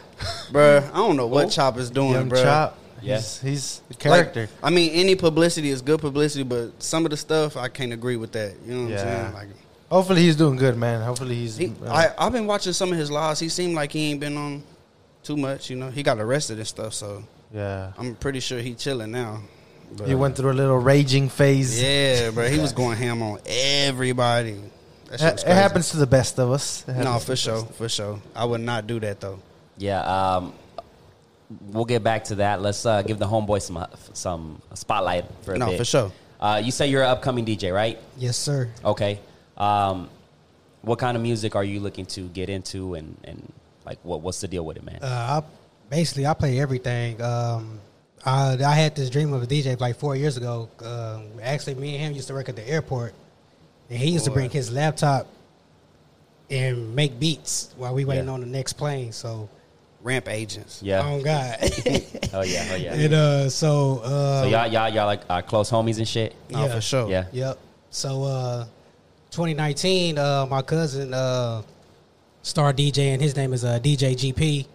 bruh. 0.52 0.90
I 0.92 0.98
don't 0.98 1.16
know 1.18 1.28
what 1.28 1.50
Chop 1.50 1.78
is 1.78 1.90
doing, 1.90 2.12
Young 2.12 2.30
bruh. 2.30 2.44
Chop. 2.44 2.78
Yeah. 3.02 3.18
He's, 3.18 3.42
he's 3.42 3.82
a 3.90 3.94
Like, 3.94 4.00
character. 4.00 4.50
I 4.62 4.70
mean, 4.70 4.92
any 4.92 5.16
publicity 5.16 5.70
is 5.70 5.82
good 5.82 6.00
publicity, 6.00 6.44
but 6.44 6.82
some 6.82 7.04
of 7.06 7.12
the 7.12 7.18
stuff 7.18 7.58
I 7.58 7.68
can't 7.68 7.92
agree 7.92 8.16
with 8.16 8.32
that. 8.34 8.54
You 8.66 8.74
know 8.76 8.84
what 8.84 8.92
Yeah. 8.92 9.00
I'm 9.02 9.22
saying? 9.24 9.34
Like, 9.34 9.48
Hopefully 9.92 10.22
he's 10.22 10.36
doing 10.38 10.56
good, 10.56 10.76
man. 10.78 11.02
Hopefully 11.02 11.36
he's. 11.36 11.56
he, 11.58 11.72
uh, 11.86 11.92
I, 11.92 12.14
I've 12.18 12.32
been 12.32 12.48
watching 12.48 12.74
some 12.74 12.92
of 12.92 12.98
his 12.98 13.12
lives. 13.12 13.40
He 13.40 13.50
seemed 13.50 13.76
like 13.76 13.92
he 13.92 14.10
ain't 14.12 14.20
been 14.20 14.38
on 14.38 14.64
too 15.22 15.38
much. 15.38 15.70
You 15.70 15.76
know, 15.76 15.90
he 15.92 16.02
got 16.02 16.18
arrested 16.18 16.58
and 16.58 16.68
stuff. 16.68 16.94
So 16.94 17.24
yeah. 17.54 17.92
I'm 17.98 18.16
pretty 18.16 18.40
sure 18.40 18.60
he 18.60 18.74
chilling 18.74 19.12
now. 19.12 19.42
But, 19.98 20.08
You 20.08 20.18
went 20.18 20.36
through 20.36 20.52
a 20.52 20.54
little 20.54 20.78
raging 20.78 21.30
phase. 21.30 21.82
yeah, 21.82 22.32
bro. 22.32 22.48
He 22.50 22.60
was 22.60 22.72
going 22.74 22.98
ham 22.98 23.22
on 23.22 23.40
everybody. 23.46 24.60
That 25.10 25.20
shit 25.20 25.28
It, 25.30 25.34
was 25.34 25.44
it 25.44 25.48
happens 25.50 25.90
to 25.92 25.98
the 25.98 26.08
best 26.08 26.40
of 26.40 26.52
us. 26.52 26.84
It 26.88 26.96
No, 27.04 27.20
for 27.20 27.36
sure, 27.36 27.64
for 27.66 27.88
sure. 27.90 28.20
I 28.36 28.46
would 28.46 28.62
not 28.62 28.88
do 28.88 29.00
that 29.02 29.20
though. 29.20 29.40
Yeah, 29.78 30.02
um, 30.02 30.54
we'll 31.72 31.86
get 31.86 32.04
back 32.04 32.26
to 32.26 32.36
that. 32.36 32.62
Let's 32.62 32.86
uh, 32.86 33.02
give 33.02 33.20
the 33.20 33.28
homeboy 33.28 33.62
some 33.62 33.78
uh, 33.78 33.88
some 34.14 34.62
spotlight 34.74 35.26
for 35.44 35.54
a 35.54 35.58
No, 35.58 35.68
bit. 35.70 35.78
for 35.78 35.86
sure. 35.86 36.12
Uh, 36.40 36.62
you 36.64 36.72
say 36.72 36.88
you're 36.88 37.04
an 37.04 37.10
upcoming 37.10 37.46
DJ, 37.46 37.74
right? 37.74 37.98
Yes, 38.18 38.38
sir. 38.38 38.70
Okay. 38.84 39.20
Um, 39.58 40.10
what 40.82 41.00
kind 41.00 41.16
of 41.16 41.24
music 41.24 41.56
are 41.56 41.64
you 41.64 41.80
looking 41.80 42.06
to 42.08 42.28
get 42.30 42.50
into, 42.50 42.96
and 42.96 43.16
and 43.24 43.52
like 43.86 44.00
what 44.04 44.22
what's 44.22 44.42
the 44.42 44.48
deal 44.48 44.66
with 44.66 44.78
it, 44.78 44.84
man? 44.84 45.00
Uh, 45.02 45.42
I, 45.42 45.44
basically, 45.90 46.26
I 46.28 46.34
play 46.34 46.60
everything. 46.60 47.22
Um, 47.22 47.80
I, 48.26 48.58
I 48.64 48.74
had 48.76 48.96
this 48.96 49.10
dream 49.10 49.34
of 49.34 49.44
a 49.44 49.48
DJ 49.48 49.80
like 49.80 49.98
four 49.98 50.16
years 50.16 50.38
ago. 50.38 50.70
Um, 50.84 51.28
actually, 51.42 51.76
me 51.76 51.96
and 51.96 52.04
him 52.06 52.14
used 52.14 52.28
to 52.30 52.34
work 52.34 52.50
at 52.50 52.56
the 52.56 52.68
airport, 52.68 53.14
and 53.90 54.00
he 54.00 54.12
used 54.12 54.26
to 54.26 54.32
bring 54.32 54.50
his 54.50 54.72
laptop 54.72 55.28
and 56.50 56.96
make 56.96 57.20
beats 57.20 57.74
while 57.78 57.94
we 57.94 58.06
waiting 58.06 58.26
Yeah. 58.26 58.32
on 58.32 58.40
the 58.42 58.46
next 58.48 58.74
plane. 58.74 59.12
So, 59.12 59.50
Ramp 60.02 60.28
agents. 60.30 60.82
yeah. 60.84 61.02
oh 61.06 61.22
god, 61.24 61.58
oh 62.34 62.42
yeah. 62.44 62.68
Oh 62.72 62.76
yeah. 62.76 62.94
and 62.94 63.14
uh, 63.14 63.50
so 63.50 64.00
uh, 64.04 64.44
so 64.44 64.48
y'all 64.50 64.68
y'all 64.68 64.90
y'all 64.90 65.06
like 65.06 65.22
uh, 65.30 65.42
close 65.42 65.72
homies 65.72 65.98
and 65.98 66.08
shit. 66.08 66.36
No, 66.50 66.66
Yeah. 66.66 66.76
for 66.76 66.82
sure. 66.82 67.10
Yeah. 67.10 67.26
Yep. 67.32 67.58
So 67.90 68.24
uh 68.24 68.66
2019, 69.32 70.18
uh 70.18 70.46
my 70.50 70.62
cousin 70.62 71.14
uh 71.14 71.62
started 72.42 72.82
DJing. 72.82 73.22
His 73.22 73.36
name 73.38 73.54
is 73.54 73.64
uh 73.64 73.80
DJ 73.80 74.14
GP. 74.14 74.66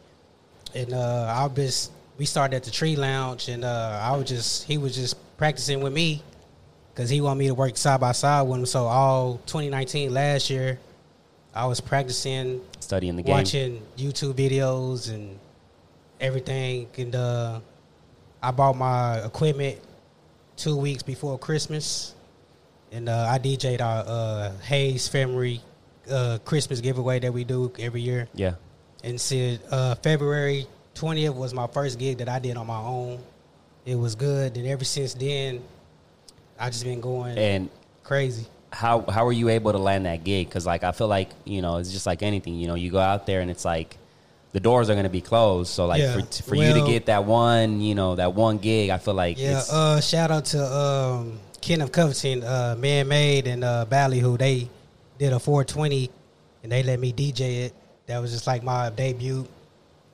And 0.75 0.95
uh 0.95 1.27
I 1.29 1.47
was 1.47 1.91
we 2.19 2.27
started 2.27 2.57
at 2.57 2.65
the 2.65 2.71
tree 2.71 2.97
lounge 2.97 3.49
and 3.49 3.65
uh 3.65 4.01
I 4.03 4.17
was 4.17 4.29
just 4.29 4.65
he 4.65 4.77
was 4.77 4.95
just 4.95 5.17
practicing 5.39 5.81
with 5.81 5.93
me 5.93 6.23
because 6.93 7.09
he 7.09 7.21
wanted 7.21 7.39
me 7.39 7.47
to 7.47 7.55
work 7.55 7.77
side 7.77 8.01
by 8.01 8.13
side 8.13 8.43
with 8.43 8.59
him. 8.59 8.67
So 8.67 8.87
all 8.87 9.41
2019 9.47 10.13
last 10.13 10.51
year 10.51 10.79
I 11.55 11.67
was 11.67 11.81
practicing 11.81 12.61
Studying 12.81 13.17
the 13.17 13.23
game. 13.23 13.35
watching 13.35 13.83
YouTube 13.97 14.35
videos 14.35 15.13
and 15.13 15.39
everything. 16.21 16.89
And 16.97 17.15
uh, 17.15 17.61
I 18.43 18.51
bought 18.51 18.77
my 18.77 19.19
equipment 19.25 19.79
two 20.57 20.77
weeks 20.77 21.03
before 21.03 21.39
Christmas, 21.39 22.15
and 22.93 23.09
uh, 23.09 23.29
I 23.29 23.39
DJ'd 23.39 23.81
our 23.81 24.05
uh, 24.07 24.53
Hayes 24.63 25.09
Family 25.09 25.61
uh, 26.11 26.39
Christmas 26.45 26.81
giveaway 26.81 27.19
that 27.21 27.33
we 27.33 27.45
do 27.45 27.73
every 27.79 28.01
year. 28.01 28.29
Yeah. 28.35 28.55
And 29.05 29.21
said 29.21 29.61
uh, 29.71 29.95
February 29.97 30.67
twentieth 30.99 31.35
was 31.35 31.55
my 31.55 31.67
first 31.67 31.99
gig 31.99 32.19
that 32.19 32.29
I 32.29 32.39
did 32.39 32.57
on 32.57 32.67
my 32.67 32.79
own. 32.81 33.19
It 33.87 33.95
was 33.95 34.15
good, 34.15 34.57
and 34.57 34.67
ever 34.67 34.85
since 34.85 35.15
then, 35.15 35.63
I 36.59 36.69
just 36.71 36.85
been 36.85 37.01
going 37.01 37.39
And 37.39 37.71
crazy. 38.03 38.47
how 38.73 39.03
how 39.09 39.25
were 39.25 39.33
you 39.33 39.49
able 39.49 39.73
to 39.73 39.79
land 39.79 40.07
that 40.07 40.25
gig? 40.25 40.49
Because 40.49 40.67
like 40.67 40.85
I 40.85 40.93
feel 40.93 41.09
like 41.09 41.31
you 41.45 41.63
know 41.63 41.77
it's 41.77 41.93
just 41.93 42.05
like 42.07 42.23
anything. 42.23 42.55
You 42.55 42.67
know, 42.69 42.75
you 42.75 42.91
go 42.91 42.99
out 42.99 43.27
there 43.27 43.41
and 43.41 43.51
it's 43.51 43.65
like 43.65 43.97
the 44.53 44.61
doors 44.61 44.89
are 44.91 44.95
going 44.95 45.05
to 45.05 45.11
be 45.11 45.21
closed. 45.21 45.71
So 45.71 45.87
like 45.87 46.01
Yeah. 46.01 46.15
for 46.21 46.43
for 46.43 46.55
you 46.55 46.73
to 46.75 46.85
get 46.87 47.07
that 47.07 47.25
one, 47.25 47.81
you 47.81 47.95
know, 47.95 48.17
that 48.17 48.35
one 48.35 48.59
gig, 48.59 48.91
I 48.91 48.99
feel 48.99 49.15
like 49.15 49.39
Yeah, 49.39 49.63
uh, 49.71 50.01
shout 50.01 50.31
out 50.31 50.47
to 50.47 50.65
um, 50.65 51.39
Kenneth 51.61 51.93
Covington, 51.93 52.43
uh, 52.45 52.75
Man 52.79 53.09
Made, 53.09 53.47
and 53.47 53.63
uh, 53.63 53.85
Ballyhoo. 53.85 54.37
They 54.37 54.69
did 55.19 55.33
a 55.33 55.39
420, 55.39 56.11
and 56.63 56.73
they 56.73 56.83
let 56.83 56.99
me 56.99 57.13
DJ 57.13 57.67
it. 57.67 57.75
That 58.07 58.19
was 58.21 58.33
just 58.33 58.47
like 58.47 58.63
my 58.63 58.91
debut. 58.91 59.47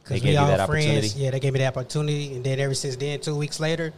They 0.07 0.17
Cause 0.17 0.21
gave 0.21 0.29
we 0.29 0.33
you 0.35 0.39
all 0.39 0.47
that 0.49 0.67
friends. 0.67 0.87
opportunity? 0.87 1.09
Yeah, 1.21 1.31
they 1.31 1.41
gave 1.41 1.53
me 1.55 1.59
the 1.61 1.67
opportunity, 1.67 2.35
and 2.35 2.45
then 2.45 2.59
ever 2.61 2.75
since 2.75 2.97
then, 2.97 3.21
two 3.21 3.35
weeks 3.37 3.59
later, 3.59 3.93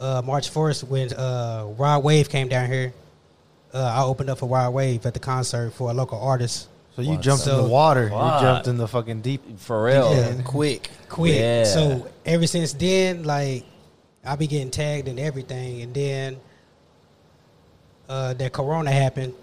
uh, 0.00 0.22
March 0.24 0.50
1st, 0.50 0.84
when 0.88 1.12
uh, 1.12 1.66
Rod 1.76 2.02
Wave 2.02 2.30
came 2.30 2.48
down 2.48 2.70
here, 2.70 2.94
uh, 3.74 3.78
I 3.78 4.02
opened 4.04 4.30
up 4.30 4.38
for 4.38 4.48
Rod 4.48 4.72
Wave 4.72 5.04
at 5.04 5.12
the 5.14 5.20
concert 5.20 5.72
for 5.74 5.90
a 5.90 5.92
local 5.94 6.18
artist. 6.18 6.68
So 6.96 7.02
you 7.02 7.10
What? 7.12 7.20
jumped 7.20 7.46
in 7.46 7.56
the 7.56 7.62
water. 7.64 8.08
Fuck. 8.08 8.40
You 8.40 8.46
jumped 8.46 8.68
in 8.68 8.76
the 8.78 8.88
fucking 8.88 9.20
deep. 9.20 9.58
for 9.58 9.84
real. 9.84 10.12
Yeah. 10.14 10.42
Quick. 10.42 10.90
quick. 11.08 11.36
Yeah. 11.38 11.64
So 11.64 12.06
ever 12.24 12.46
since 12.46 12.72
then, 12.72 13.22
like 13.24 13.64
I 14.24 14.36
be 14.36 14.46
getting 14.46 14.70
tagged 14.70 15.08
and 15.08 15.20
everything, 15.20 15.82
and 15.82 15.94
then 15.94 16.36
uh, 18.08 18.34
that 18.34 18.52
Corona 18.52 18.90
happened. 18.90 19.34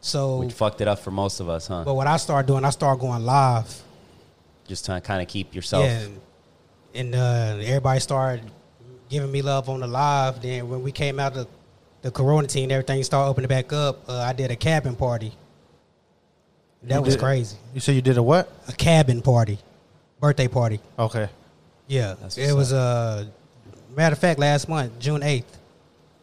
So, 0.00 0.38
Which 0.38 0.52
fucked 0.52 0.80
it 0.80 0.88
up 0.88 0.98
for 0.98 1.10
most 1.10 1.40
of 1.40 1.48
us, 1.48 1.66
huh? 1.68 1.82
but 1.84 1.94
what 1.94 2.06
I 2.06 2.16
started 2.18 2.46
doing, 2.46 2.64
I 2.64 2.70
started 2.70 3.00
going 3.00 3.24
live. 3.24 3.82
Just 4.66 4.84
to 4.86 5.00
kind 5.00 5.20
of 5.22 5.28
keep 5.28 5.54
yourself. 5.54 5.84
Yeah, 5.84 5.98
and, 6.00 6.20
and 6.94 7.14
uh, 7.14 7.56
everybody 7.64 8.00
started 8.00 8.50
giving 9.08 9.30
me 9.30 9.42
love 9.42 9.68
on 9.68 9.80
the 9.80 9.86
live. 9.86 10.40
Then 10.42 10.68
when 10.68 10.82
we 10.82 10.92
came 10.92 11.18
out 11.20 11.36
of 11.36 11.46
the 12.02 12.10
Corona 12.10 12.46
team, 12.46 12.70
everything 12.70 13.02
started 13.02 13.28
opening 13.30 13.48
back 13.48 13.72
up. 13.72 14.08
Uh, 14.08 14.18
I 14.18 14.32
did 14.32 14.50
a 14.50 14.56
cabin 14.56 14.94
party. 14.96 15.32
That 16.84 16.96
You 16.96 17.00
was 17.02 17.14
did- 17.14 17.22
crazy. 17.22 17.56
You 17.72 17.80
said 17.80 17.94
you 17.94 18.02
did 18.02 18.18
a 18.18 18.22
what? 18.22 18.50
A 18.68 18.72
cabin 18.72 19.22
party, 19.22 19.58
birthday 20.20 20.48
party. 20.48 20.80
Okay. 20.98 21.28
Yeah, 21.86 22.14
That's 22.20 22.36
it 22.38 22.44
what's 22.46 22.54
was 22.54 22.72
uh, 22.72 23.26
matter 23.96 24.12
of 24.14 24.18
fact 24.18 24.38
last 24.38 24.68
month, 24.68 24.98
June 24.98 25.22
eighth. 25.22 25.58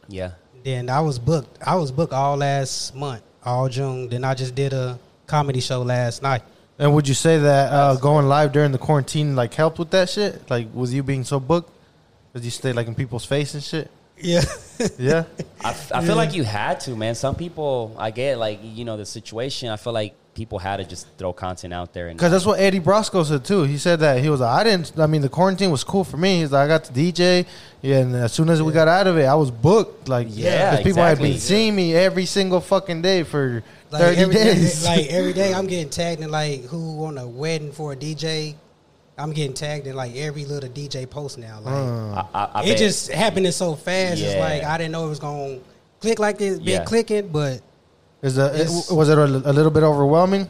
Yeah. 0.08 0.32
Then 0.63 0.89
I 0.89 0.99
was 1.01 1.17
booked. 1.17 1.58
I 1.65 1.75
was 1.75 1.91
booked 1.91 2.13
all 2.13 2.38
last 2.38 2.95
month, 2.95 3.23
all 3.43 3.67
June. 3.69 4.08
Then 4.10 4.23
I 4.23 4.34
just 4.36 4.54
did 4.54 4.73
a 4.73 4.99
comedy 5.25 5.60
show 5.62 5.82
last 5.82 6.21
night. 6.21 6.43
And 6.82 6.94
would 6.96 7.08
you 7.08 7.13
say 7.13 7.38
that 7.38 7.72
uh, 7.72 7.96
going 7.96 8.28
live 8.28 8.52
during 8.52 8.72
the 8.72 8.78
quarantine 8.80 9.36
like 9.36 9.54
helped 9.54 9.78
with 9.80 9.91
that 9.91 10.10
shit? 10.10 10.50
Like, 10.50 10.67
was 10.74 10.94
you 10.94 11.04
being 11.04 11.24
so 11.24 11.39
booked? 11.39 11.72
Did 12.34 12.44
you 12.44 12.52
stay 12.52 12.74
like 12.74 12.88
in 12.88 12.96
people's 12.96 13.24
face 13.24 13.54
and 13.54 13.63
shit? 13.63 13.89
Yeah, 14.17 14.41
Yeah. 15.00 15.24
I, 15.63 15.70
f- 15.70 15.91
I 15.94 16.04
feel 16.04 16.15
like 16.15 16.34
you 16.34 16.44
had 16.44 16.80
to, 16.82 16.96
man. 16.96 17.13
Some 17.15 17.36
people, 17.36 17.96
I 18.00 18.10
get 18.12 18.38
like, 18.39 18.60
you 18.63 18.84
know, 18.84 18.98
the 18.98 19.06
situation. 19.06 19.70
I 19.70 19.78
feel 19.78 19.94
like 19.94 20.15
people 20.34 20.58
had 20.60 20.78
to 20.78 20.84
just 20.86 21.08
throw 21.17 21.34
content 21.34 21.74
out 21.74 21.94
there. 21.94 22.08
and 22.08 22.17
Because 22.17 22.32
that's 22.32 22.46
what 22.46 22.60
Eddie 22.60 22.80
Brosco 22.80 23.24
said 23.26 23.44
too. 23.46 23.63
He 23.63 23.78
said 23.78 24.00
that 24.00 24.20
he 24.24 24.30
was 24.30 24.39
like, 24.39 24.50
I 24.50 24.63
didn't. 24.63 24.98
I 25.00 25.06
mean, 25.06 25.22
the 25.22 25.30
quarantine 25.30 25.70
was 25.72 25.84
cool 25.84 26.04
for 26.04 26.17
me. 26.17 26.39
He's 26.39 26.52
like, 26.52 26.65
I 26.65 26.67
got 26.67 26.84
to 26.86 26.94
DJ, 26.94 27.46
yeah, 27.84 27.98
and 28.00 28.15
as 28.15 28.32
soon 28.34 28.50
as 28.50 28.62
we 28.63 28.72
got 28.74 28.88
out 28.88 29.06
of 29.08 29.17
it, 29.17 29.26
I 29.26 29.36
was 29.36 29.52
booked. 29.52 30.08
Like, 30.10 30.28
yeah, 30.32 30.50
Yeah, 30.50 30.72
'cause 30.78 30.84
people 30.84 31.04
had 31.04 31.12
exactly. 31.12 31.32
been 31.32 31.39
seeing 31.39 31.76
me 31.76 31.94
every 31.96 32.26
single 32.26 32.60
fucking 32.62 33.02
day 33.04 33.24
for 33.24 33.63
like 33.91 34.01
thirty 34.01 34.21
every 34.21 34.36
day, 34.36 34.43
days. 34.56 34.86
like 34.86 35.08
every 35.08 35.34
day, 35.34 35.54
I'm 35.58 35.67
getting 35.67 35.89
tagged 35.89 36.21
in 36.21 36.32
like 36.32 36.62
who 36.65 37.06
on 37.06 37.17
a 37.17 37.27
wedding 37.27 37.71
for 37.71 37.93
a 37.93 37.95
DJ. 37.95 38.56
I'm 39.17 39.34
getting 39.34 39.54
tagged 39.54 39.86
in 39.88 39.95
like 39.95 40.15
every 40.15 40.45
little 40.45 40.69
DJ 40.69 41.08
post 41.10 41.38
now. 41.38 41.60
Like 41.60 41.73
Uh, 41.73 42.13
I, 42.13 42.27
I, 42.34 42.45
I 42.56 42.63
it 42.63 42.67
bet- 42.69 42.77
just 42.77 43.12
happening 43.12 43.51
so 43.51 43.75
fast. 43.75 44.21
It's 44.21 44.39
like 44.39 44.63
I 44.63 44.77
didn't 44.77 44.93
know 44.93 45.06
it 45.06 45.10
was 45.10 45.19
gonna 45.19 45.60
click 45.99 46.17
like 46.19 46.38
this, 46.38 46.58
been 46.58 46.67
Yeah. 46.67 46.84
clicking, 46.86 47.27
but 47.27 47.62
Is 48.21 48.36
the, 48.36 48.45
It's- 48.54 48.89
was 48.91 49.10
it 49.10 49.17
a, 49.17 49.23
a 49.23 49.54
little 49.54 49.71
bit 49.71 49.84
overwhelming? 49.84 50.49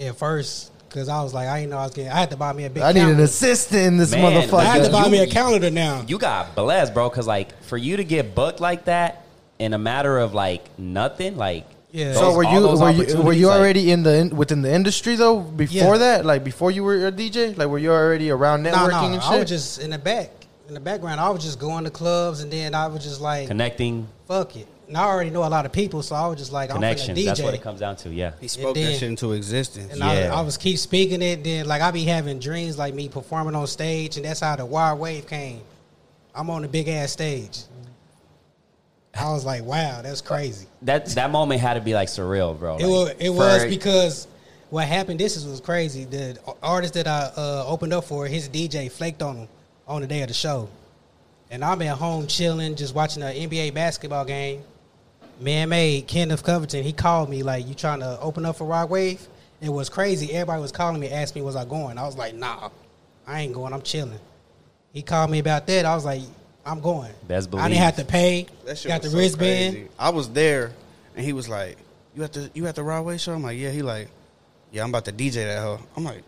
at 0.00 0.16
first, 0.16 0.72
because 0.88 1.08
I 1.08 1.22
was 1.22 1.32
like, 1.32 1.46
I 1.46 1.60
didn't 1.60 1.70
know 1.70 1.78
I 1.78 1.84
was 1.84 1.92
getting. 1.94 2.10
I 2.10 2.16
had 2.18 2.30
to 2.30 2.36
buy 2.36 2.52
me 2.52 2.64
a 2.64 2.70
big. 2.70 2.82
I 2.82 2.90
need 2.92 3.00
an 3.00 3.04
calendar. 3.06 3.22
assistant 3.24 3.82
in 3.82 3.96
this 3.98 4.10
Man, 4.10 4.24
I 4.24 4.64
had 4.64 4.84
to 4.84 4.90
buy 4.90 5.04
You- 5.04 5.10
me 5.12 5.18
a 5.22 5.26
calendar 5.28 5.70
now. 5.70 6.04
you 6.08 6.18
got 6.18 6.56
blessed, 6.56 6.94
bro. 6.94 7.08
Because 7.08 7.26
like 7.26 7.62
for 7.62 7.76
you 7.76 7.96
to 7.98 8.04
get 8.04 8.34
booked 8.34 8.58
like 8.60 8.86
that 8.86 9.24
in 9.60 9.74
a 9.74 9.78
matter 9.78 10.18
of 10.18 10.34
like 10.34 10.76
nothing, 10.78 11.36
like 11.36 11.66
Yeah. 11.92 12.12
those- 12.12 12.16
so 12.18 12.34
were 12.34 12.44
you 12.44 12.60
were 12.66 12.90
you 12.90 13.22
were 13.22 13.32
you 13.34 13.46
like- 13.48 13.58
already 13.58 13.90
in 13.92 14.02
the 14.02 14.14
in, 14.16 14.36
within 14.36 14.62
the 14.62 14.72
industry 14.72 15.14
though 15.14 15.40
before 15.40 15.94
Yeah. 15.94 15.98
that 15.98 16.24
like 16.24 16.42
before 16.42 16.70
you 16.70 16.82
were 16.84 17.06
a 17.06 17.12
DJ 17.12 17.54
like 17.56 17.68
were 17.68 17.78
you 17.78 17.92
already 17.92 18.30
around 18.30 18.64
networking 18.64 19.12
and 19.14 19.22
shit? 19.22 19.24
no, 19.24 19.30
no, 19.30 19.36
I 19.36 19.38
was 19.40 19.48
just 19.50 19.78
in 19.80 19.90
the 19.90 19.98
back, 19.98 20.30
in 20.68 20.74
the 20.74 20.80
background. 20.80 21.20
I 21.20 21.28
was 21.30 21.42
just 21.44 21.58
going 21.58 21.84
to 21.84 21.90
clubs, 21.90 22.40
and 22.42 22.50
then 22.50 22.74
I 22.74 22.86
was 22.86 23.04
just 23.04 23.20
like, 23.20 23.46
connecting 23.48 24.08
fuck 24.26 24.56
it. 24.56 24.66
And 24.88 24.96
I 24.96 25.04
already 25.04 25.30
know 25.30 25.44
a 25.44 25.48
lot 25.48 25.64
of 25.64 25.72
people, 25.72 26.02
so 26.02 26.14
I 26.14 26.26
was 26.26 26.38
just 26.38 26.52
like, 26.52 26.70
I'm 26.70 26.76
finna? 26.80 27.14
DJ. 27.14 27.24
That's 27.24 27.40
what 27.40 27.54
it 27.54 27.62
comes 27.62 27.80
down 27.80 27.96
to. 27.96 28.10
Yeah. 28.10 28.32
He 28.42 28.48
spoke 28.48 28.74
then- 28.74 28.86
that 28.92 28.98
shit 28.98 29.08
into 29.08 29.32
existence. 29.32 29.90
And 29.92 30.00
Yeah. 30.00 30.30
I, 30.34 30.38
I 30.38 30.40
was 30.42 30.56
keep 30.58 30.76
speaking 30.78 31.22
it. 31.22 31.44
Then 31.44 31.66
like 31.66 31.80
I 31.82 31.90
be 31.90 32.04
having 32.04 32.38
dreams 32.38 32.76
like 32.78 32.92
me 32.94 33.08
performing 33.08 33.54
on 33.54 33.66
stage, 33.66 34.16
and 34.16 34.24
that's 34.26 34.40
how 34.40 34.56
the 34.56 34.64
wire 34.66 34.94
wave 34.96 35.26
came. 35.26 35.60
I'm 36.34 36.48
on 36.48 36.64
a 36.64 36.68
big 36.68 36.88
ass 36.88 37.12
stage. 37.12 37.60
I 39.18 39.30
was 39.32 39.44
like, 39.44 39.62
wow, 39.64 40.00
that's 40.02 40.20
crazy. 40.22 40.66
That 40.82 41.06
that 41.14 41.30
moment 41.30 41.60
had 41.60 41.74
to 41.74 41.80
be 41.80 41.94
like 41.94 42.08
surreal, 42.08 42.58
bro. 42.58 42.76
It 42.78 42.86
Like, 42.86 43.18
was 43.30 43.62
it 43.62 43.64
for- 43.64 43.68
because 43.68 44.26
what 44.70 44.86
happened. 44.86 45.20
This 45.20 45.36
is 45.36 45.44
was 45.46 45.60
crazy. 45.60 46.04
The 46.04 46.38
artist 46.62 46.94
that 46.94 47.06
I 47.06 47.30
uh, 47.36 47.64
opened 47.66 47.92
up 47.92 48.04
for, 48.04 48.26
his 48.26 48.48
DJ 48.48 48.90
flaked 48.90 49.20
on 49.22 49.36
him 49.36 49.48
on 49.86 50.00
the 50.00 50.06
day 50.06 50.22
of 50.22 50.28
the 50.28 50.34
show, 50.34 50.68
and 51.50 51.62
I'm 51.62 51.82
at 51.82 51.98
home 51.98 52.26
chilling, 52.26 52.74
just 52.74 52.94
watching 52.94 53.22
an 53.22 53.34
NBA 53.34 53.74
basketball 53.74 54.24
game. 54.24 54.62
Man 55.40 55.68
made 55.68 56.06
Kenneth 56.06 56.42
Covington. 56.42 56.82
He 56.82 56.92
called 56.94 57.28
me 57.28 57.42
like, 57.42 57.66
"You 57.68 57.74
trying 57.74 58.00
to 58.00 58.18
open 58.20 58.46
up 58.46 58.56
for 58.56 58.64
Rod 58.64 58.88
Wave?" 58.88 59.20
It 59.60 59.68
was 59.68 59.88
crazy. 59.90 60.32
Everybody 60.32 60.62
was 60.62 60.72
calling 60.72 61.00
me, 61.00 61.10
asked 61.10 61.34
me, 61.34 61.42
"Was 61.42 61.54
I 61.56 61.64
going?" 61.66 61.98
I 61.98 62.04
was 62.06 62.16
like, 62.16 62.34
"Nah, 62.34 62.70
I 63.26 63.40
ain't 63.42 63.52
going. 63.52 63.72
I'm 63.74 63.82
chilling." 63.82 64.18
He 64.94 65.02
called 65.02 65.30
me 65.30 65.38
about 65.38 65.66
that. 65.66 65.84
I 65.84 65.94
was 65.94 66.04
like, 66.04 66.22
"I'm 66.66 66.80
going." 66.80 67.12
Best 67.26 67.54
I 67.54 67.68
didn't 67.68 67.80
have 67.82 67.96
to 67.96 68.04
pay. 68.04 68.46
That 68.66 68.78
shit 68.78 68.88
Got 68.88 69.02
the 69.02 69.10
so 69.10 69.18
wristband. 69.18 69.74
crazy. 69.74 69.88
I 69.98 70.10
was 70.10 70.28
there, 70.30 70.72
and 71.16 71.24
he 71.24 71.32
was 71.32 71.48
like, 71.48 71.78
"You 72.14 72.24
at 72.24 72.32
the 72.32 72.50
you 72.54 72.66
at 72.66 72.74
the 72.74 72.82
Rod 72.82 73.04
Wave 73.04 73.20
show?" 73.20 73.32
I'm 73.34 73.42
like, 73.42 73.58
"Yeah." 73.58 73.70
He 73.70 73.82
like, 73.82 74.08
"Yeah, 74.70 74.82
I'm 74.84 74.88
about 74.90 75.04
to 75.06 75.12
DJ 75.12 75.44
that 75.44 75.60
hoe." 75.60 75.80
I'm 75.96 76.04
like, 76.04 76.22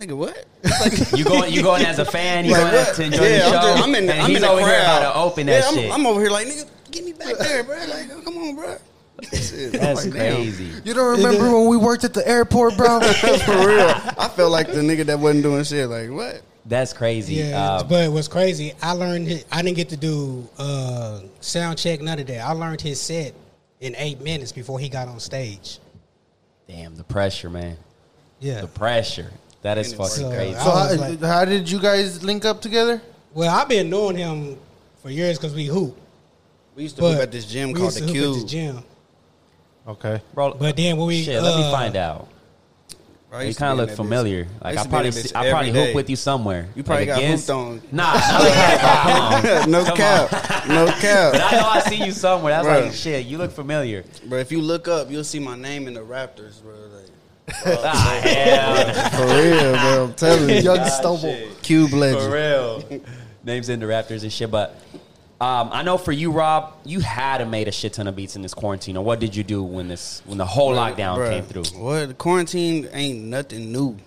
"Nigga, 0.00 0.16
what?" 0.16 0.44
Like, 0.80 1.12
You 1.18 1.24
going 1.24 1.52
you 1.52 1.62
going 1.62 1.84
as 1.84 1.98
a 1.98 2.04
fan? 2.16 2.44
You 2.44 2.52
like, 2.52 2.60
going 2.62 2.74
what? 2.74 2.94
to 2.96 3.04
enjoy 3.04 3.24
yeah, 3.24 3.38
the 3.38 3.50
show? 3.50 3.56
I'm, 3.56 3.62
just, 3.76 3.82
I'm 3.88 3.94
in. 3.94 4.10
and 4.10 4.20
I'm 4.22 4.28
he's 4.30 4.36
in 4.36 4.42
the 4.42 4.48
over 4.50 4.60
crowd. 4.62 4.70
here 4.70 4.80
about 4.80 5.12
to 5.12 5.18
open 5.18 5.46
that 5.46 5.62
yeah, 5.62 5.68
I'm, 5.68 5.74
shit. 5.74 5.92
I'm 5.92 6.06
over 6.06 6.20
here 6.20 6.30
like, 6.30 6.46
nigga, 6.46 6.68
get 6.90 7.04
me 7.04 7.12
back 7.12 7.36
there, 7.38 7.62
bro. 7.64 7.76
Like, 7.86 8.24
come 8.24 8.36
on, 8.38 8.54
bro. 8.56 8.76
Shit, 9.32 9.74
I'm 9.74 9.80
That's 9.80 10.04
like, 10.04 10.12
damn. 10.14 10.34
crazy. 10.36 10.70
You 10.84 10.92
don't 10.92 11.16
remember 11.16 11.50
when 11.50 11.68
we 11.68 11.78
worked 11.78 12.04
at 12.04 12.12
the 12.12 12.26
airport, 12.28 12.76
bro? 12.76 13.00
For 13.00 13.66
real, 13.66 13.88
I 14.18 14.28
felt 14.34 14.52
like 14.52 14.66
the 14.66 14.80
nigga 14.82 15.06
that 15.06 15.18
wasn't 15.18 15.42
doing 15.42 15.64
shit. 15.64 15.88
Like 15.88 16.10
what? 16.10 16.42
That's 16.68 16.92
crazy. 16.92 17.34
Yeah, 17.34 17.76
Um, 17.76 17.88
but 17.88 18.10
what's 18.10 18.28
crazy, 18.28 18.74
I 18.82 18.92
learned 18.92 19.28
it, 19.28 19.44
I 19.52 19.62
didn't 19.62 19.76
get 19.76 19.88
to 19.90 19.96
do 19.96 20.48
uh, 20.58 21.20
sound 21.40 21.78
check, 21.78 22.00
none 22.00 22.18
of 22.18 22.26
that. 22.26 22.40
I 22.44 22.52
learned 22.52 22.80
his 22.80 23.00
set 23.00 23.34
in 23.80 23.94
eight 23.96 24.20
minutes 24.20 24.50
before 24.52 24.78
he 24.80 24.88
got 24.88 25.06
on 25.08 25.20
stage. 25.20 25.78
damn, 26.66 26.96
the 26.96 27.04
pressure, 27.04 27.48
man. 27.48 27.76
Yeah. 28.40 28.62
The 28.62 28.66
pressure. 28.66 29.30
That 29.62 29.78
is 29.78 29.94
fucking 29.94 30.08
So, 30.10 30.30
crazy. 30.30 30.54
So 30.54 30.58
how, 30.60 30.94
like- 30.96 31.20
how 31.20 31.44
did 31.44 31.70
you 31.70 31.78
guys 31.80 32.22
link 32.24 32.44
up 32.44 32.60
together? 32.60 33.00
Well, 33.32 33.54
I've 33.54 33.68
been 33.68 33.88
knowing 33.88 34.16
him 34.16 34.58
for 35.02 35.10
years 35.10 35.38
because 35.38 35.54
we 35.54 35.66
hoop. 35.66 35.96
We 36.74 36.82
used 36.84 36.96
to 36.96 37.02
But 37.02 37.12
hoop 37.12 37.22
at 37.22 37.32
this 37.32 37.46
gym 37.46 37.68
we 37.68 37.74
called 37.74 37.94
used 37.94 38.02
the 38.02 38.06
to 38.06 38.12
hoop 38.12 38.16
at 38.16 38.22
Cube. 38.22 38.34
this 38.42 38.50
gym. 38.50 38.84
Okay. 39.88 40.20
Bro, 40.34 40.54
But 40.54 40.76
then 40.76 40.96
when 40.96 41.06
we 41.06 41.22
shit, 41.22 41.40
let 41.40 41.56
me 41.56 41.64
uh, 41.64 41.70
find 41.70 41.96
out. 41.96 42.28
Bro, 43.30 43.40
You 43.40 43.54
kind 43.56 43.72
of 43.72 43.78
look 43.78 43.88
that 43.88 43.94
bitch. 43.94 43.96
familiar. 43.96 44.46
I 44.62 44.68
Like 44.74 44.78
I 44.78 44.88
probably, 44.88 45.06
in 45.08 45.12
see, 45.12 45.34
I 45.34 45.50
probably 45.50 45.68
every 45.70 45.86
hoop 45.86 45.94
with 45.96 46.10
you 46.10 46.16
somewhere. 46.16 46.68
You 46.76 46.82
probably 46.84 47.06
Like 47.06 47.16
got 47.16 47.18
against- 47.24 47.48
hooped 47.48 47.58
on. 47.58 47.82
Nah, 47.90 48.12
not 48.14 48.40
like 48.40 48.52
that, 48.54 49.42
bro. 49.42 49.50
Come 49.52 49.64
on. 49.64 49.70
no 49.70 49.84
Come 49.84 49.96
cap, 49.96 50.68
no 50.68 50.86
But 50.86 50.94
cap. 51.00 51.34
I 51.34 51.56
know 51.56 51.66
I 51.68 51.80
see 51.80 52.04
you 52.04 52.12
somewhere. 52.12 52.52
That's 52.52 52.66
Bro. 52.66 52.80
like 52.86 52.92
shit. 52.94 53.26
You 53.26 53.38
look 53.38 53.50
familiar. 53.50 54.04
Bro, 54.26 54.38
if 54.38 54.52
you 54.52 54.60
look 54.62 54.86
up, 54.86 55.10
you'll 55.10 55.24
see 55.24 55.40
my 55.40 55.56
name 55.56 55.88
in 55.88 55.94
the 55.94 56.00
Raptors, 56.02 56.62
bro. 56.62 56.74
Like, 56.74 57.78
ah, 57.84 58.20
hell. 58.22 59.10
for 59.10 59.26
real, 59.42 59.72
bro. 59.72 60.04
I'm 60.04 60.14
telling 60.14 60.48
you, 60.48 60.56
Young 60.56 60.76
God, 60.78 61.02
Stovall. 61.02 61.20
shit. 61.20 61.62
Cube 61.62 61.90
For 61.90 62.30
real. 62.30 62.82
Names 63.44 63.68
in 63.68 63.78
the 63.80 63.86
Raptors 63.86 64.22
and 64.22 64.32
shit. 64.32 64.50
But 64.50 64.76
um, 65.40 65.68
I 65.70 65.82
know 65.82 65.98
for 65.98 66.12
you, 66.12 66.30
Rob, 66.32 66.72
you 66.84 67.00
had 67.00 67.38
to 67.38 67.46
made 67.46 67.68
a 67.68 67.72
shit 67.72 67.92
ton 67.92 68.06
of 68.06 68.16
beats 68.16 68.36
in 68.36 68.42
this 68.42 68.54
quarantine. 68.54 68.96
Or 68.96 69.04
what 69.04 69.20
did 69.20 69.36
you 69.36 69.44
do 69.44 69.62
when 69.62 69.88
this 69.88 70.22
when 70.24 70.38
the 70.38 70.46
whole 70.46 70.72
lockdown 70.72 71.18
Bruh, 71.18 71.28
came 71.28 71.44
through? 71.44 71.64
What 71.78 72.06
the 72.08 72.14
quarantine 72.14 72.88
ain't 72.92 73.24
nothing 73.24 73.70
new 73.70 73.98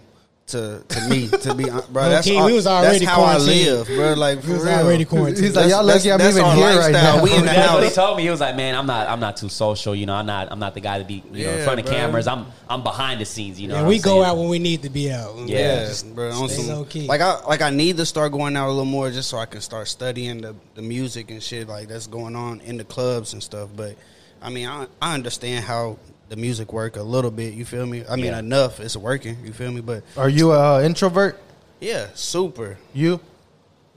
to 0.49 0.83
to 0.87 1.09
me. 1.09 1.27
To 1.29 1.53
be 1.55 1.67
hon- 1.67 1.83
bro, 1.91 2.03
Low 2.03 2.09
that's 2.09 2.27
key, 2.27 2.37
all, 2.37 2.45
we 2.45 2.53
was 2.53 2.67
already 2.67 2.99
that's 2.99 3.11
how 3.11 3.21
I 3.23 3.37
live, 3.37 3.87
bro. 3.87 4.13
Like 4.13 4.41
for 4.41 4.47
We 4.47 4.53
was 4.53 4.63
real. 4.65 4.73
already 4.73 5.05
quarantined. 5.05 5.45
He's 5.45 5.55
like, 5.55 5.69
y'all 5.69 5.83
lucky 5.83 6.11
I'm 6.11 6.17
that's- 6.17 6.35
even 6.37 6.47
that's 6.47 6.57
here 6.57 6.67
our 6.67 6.79
right 6.79 6.91
now. 6.91 7.23
We 7.23 7.33
in 7.33 7.41
the 7.41 7.45
That's 7.47 7.73
what 7.73 7.83
he 7.83 7.89
told 7.89 8.17
me. 8.17 8.23
He 8.23 8.29
was 8.29 8.39
like, 8.41 8.55
"Man, 8.55 8.75
I'm 8.75 8.85
not, 8.85 9.07
I'm 9.07 9.19
not 9.19 9.37
too 9.37 9.49
social. 9.49 9.95
You 9.95 10.05
know, 10.05 10.13
I'm 10.13 10.25
not, 10.25 10.51
I'm 10.51 10.59
not 10.59 10.73
the 10.73 10.81
guy 10.81 10.99
to 10.99 11.05
be, 11.05 11.23
you 11.31 11.45
know, 11.45 11.51
in 11.53 11.63
front 11.63 11.79
of 11.79 11.85
bro. 11.85 11.95
cameras. 11.95 12.27
I'm, 12.27 12.45
I'm 12.69 12.83
behind 12.83 13.21
the 13.21 13.25
scenes. 13.25 13.59
You 13.59 13.67
know, 13.69 13.75
and 13.75 13.85
what 13.85 13.89
we 13.89 13.95
I'm 13.97 14.01
go 14.01 14.11
saying? 14.15 14.23
out 14.25 14.37
when 14.37 14.49
we 14.49 14.59
need 14.59 14.83
to 14.83 14.89
be 14.89 15.11
out. 15.11 15.35
Yeah. 15.47 15.89
Yeah, 15.89 16.13
bro. 16.13 16.31
On 16.31 16.49
some, 16.49 16.85
like 17.07 17.21
I 17.21 17.43
like 17.45 17.61
I 17.61 17.69
need 17.69 17.97
to 17.97 18.05
start 18.05 18.31
going 18.31 18.55
out 18.55 18.67
a 18.67 18.71
little 18.71 18.85
more 18.85 19.09
just 19.11 19.29
so 19.29 19.37
I 19.37 19.45
can 19.45 19.61
start 19.61 19.87
studying 19.87 20.41
the 20.41 20.55
the 20.75 20.81
music 20.81 21.31
and 21.31 21.41
shit 21.41 21.67
like 21.67 21.87
that's 21.87 22.07
going 22.07 22.35
on 22.35 22.61
in 22.61 22.77
the 22.77 22.83
clubs 22.83 23.33
and 23.33 23.41
stuff. 23.43 23.69
But 23.75 23.95
I 24.41 24.49
mean, 24.49 24.67
I 24.67 24.87
I 25.01 25.13
understand 25.13 25.65
how 25.65 25.97
the 26.29 26.35
music 26.35 26.71
work 26.71 26.95
a 26.95 27.01
little 27.03 27.31
bit. 27.31 27.53
You 27.53 27.65
feel 27.65 27.85
me? 27.85 28.03
I 28.09 28.15
mean, 28.15 28.25
Yeah. 28.25 28.39
enough. 28.39 28.79
It's 28.79 28.95
working. 28.95 29.37
You 29.43 29.51
feel 29.51 29.71
me? 29.71 29.81
But 29.81 30.03
Are 30.15 30.29
you 30.29 30.51
an 30.53 30.61
uh, 30.61 30.79
introvert? 30.85 31.39
yeah, 31.79 32.07
super. 32.13 32.77
You? 32.93 33.19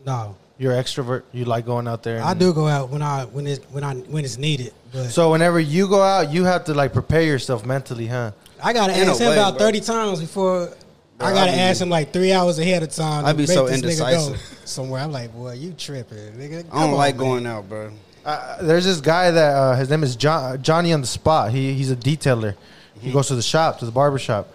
no, 0.06 0.34
You're 0.58 0.72
extrovert. 0.74 1.22
You 1.32 1.44
like 1.44 1.66
going 1.66 1.86
out 1.88 2.02
there. 2.02 2.22
I 2.22 2.34
do 2.34 2.52
go 2.52 2.66
out 2.68 2.88
when 2.90 3.02
I 3.02 3.24
when 3.26 3.46
it 3.46 3.64
when 3.70 3.84
I 3.84 3.94
when 3.94 4.24
it's 4.24 4.38
needed. 4.38 4.72
But 4.92 5.10
So 5.10 5.30
whenever 5.32 5.58
you 5.60 5.88
go 5.88 6.02
out, 6.02 6.32
you 6.32 6.44
have 6.44 6.64
to 6.64 6.74
like 6.74 6.92
prepare 6.92 7.22
yourself 7.22 7.64
mentally, 7.66 8.06
huh? 8.06 8.32
I 8.62 8.72
gotta 8.72 8.92
In 9.00 9.08
ask 9.08 9.20
him 9.20 9.28
way, 9.28 9.32
about 9.34 9.56
bro. 9.58 9.66
thirty 9.66 9.80
times 9.80 10.20
before. 10.20 10.72
Bro, 11.18 11.28
I 11.28 11.32
gotta 11.34 11.52
I 11.52 11.54
be- 11.54 11.60
ask 11.60 11.80
him 11.82 11.88
like 11.90 12.12
three 12.12 12.32
hours 12.32 12.58
ahead 12.58 12.82
of 12.82 12.90
time. 12.90 13.24
I 13.24 13.32
to 13.32 13.36
be 13.36 13.42
make 13.42 13.50
so 13.50 13.66
this 13.66 13.80
nigga 13.80 13.98
go 13.98 14.06
indecisive. 14.08 14.58
somewhere. 14.64 15.02
I'm 15.02 15.12
like, 15.12 15.32
boy, 15.34 15.52
you 15.54 15.72
tripping, 15.72 16.32
nigga. 16.38 16.64
I 16.72 16.80
don't 16.80 16.90
on, 16.90 16.96
like 16.96 17.16
man. 17.16 17.24
going 17.26 17.46
out, 17.46 17.68
bro. 17.68 17.90
Uh, 18.24 18.62
there's 18.62 18.84
this 18.84 19.00
guy 19.00 19.30
that 19.30 19.54
uh, 19.54 19.74
his 19.74 19.90
name 19.90 20.02
is 20.02 20.14
John, 20.14 20.62
Johnny 20.62 20.92
on 20.92 21.00
the 21.00 21.06
spot. 21.06 21.50
He 21.50 21.74
he's 21.74 21.90
a 21.90 21.96
detailer. 21.96 22.54
He 23.00 23.10
goes 23.10 23.26
to 23.28 23.34
the 23.34 23.42
shop, 23.42 23.80
to 23.80 23.84
the 23.84 23.90
barber 23.90 24.18
shop, 24.18 24.48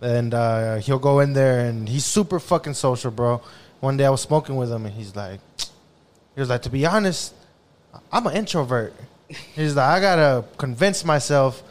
and 0.00 0.32
uh, 0.32 0.76
he'll 0.76 0.98
go 0.98 1.20
in 1.20 1.34
there 1.34 1.66
and 1.66 1.86
he's 1.86 2.06
super 2.06 2.40
fucking 2.40 2.72
social, 2.72 3.10
bro. 3.10 3.42
One 3.80 3.98
day 3.98 4.06
I 4.06 4.10
was 4.10 4.22
smoking 4.22 4.56
with 4.56 4.72
him 4.72 4.86
and 4.86 4.94
he's 4.94 5.14
like, 5.14 5.40
he 5.58 6.40
was 6.40 6.48
like, 6.48 6.62
to 6.62 6.70
be 6.70 6.86
honest, 6.86 7.34
I'm 8.10 8.26
an 8.26 8.34
introvert. 8.34 8.94
He's 9.54 9.76
like, 9.76 9.86
I 9.86 10.00
gotta 10.00 10.44
convince 10.56 11.04
myself 11.04 11.62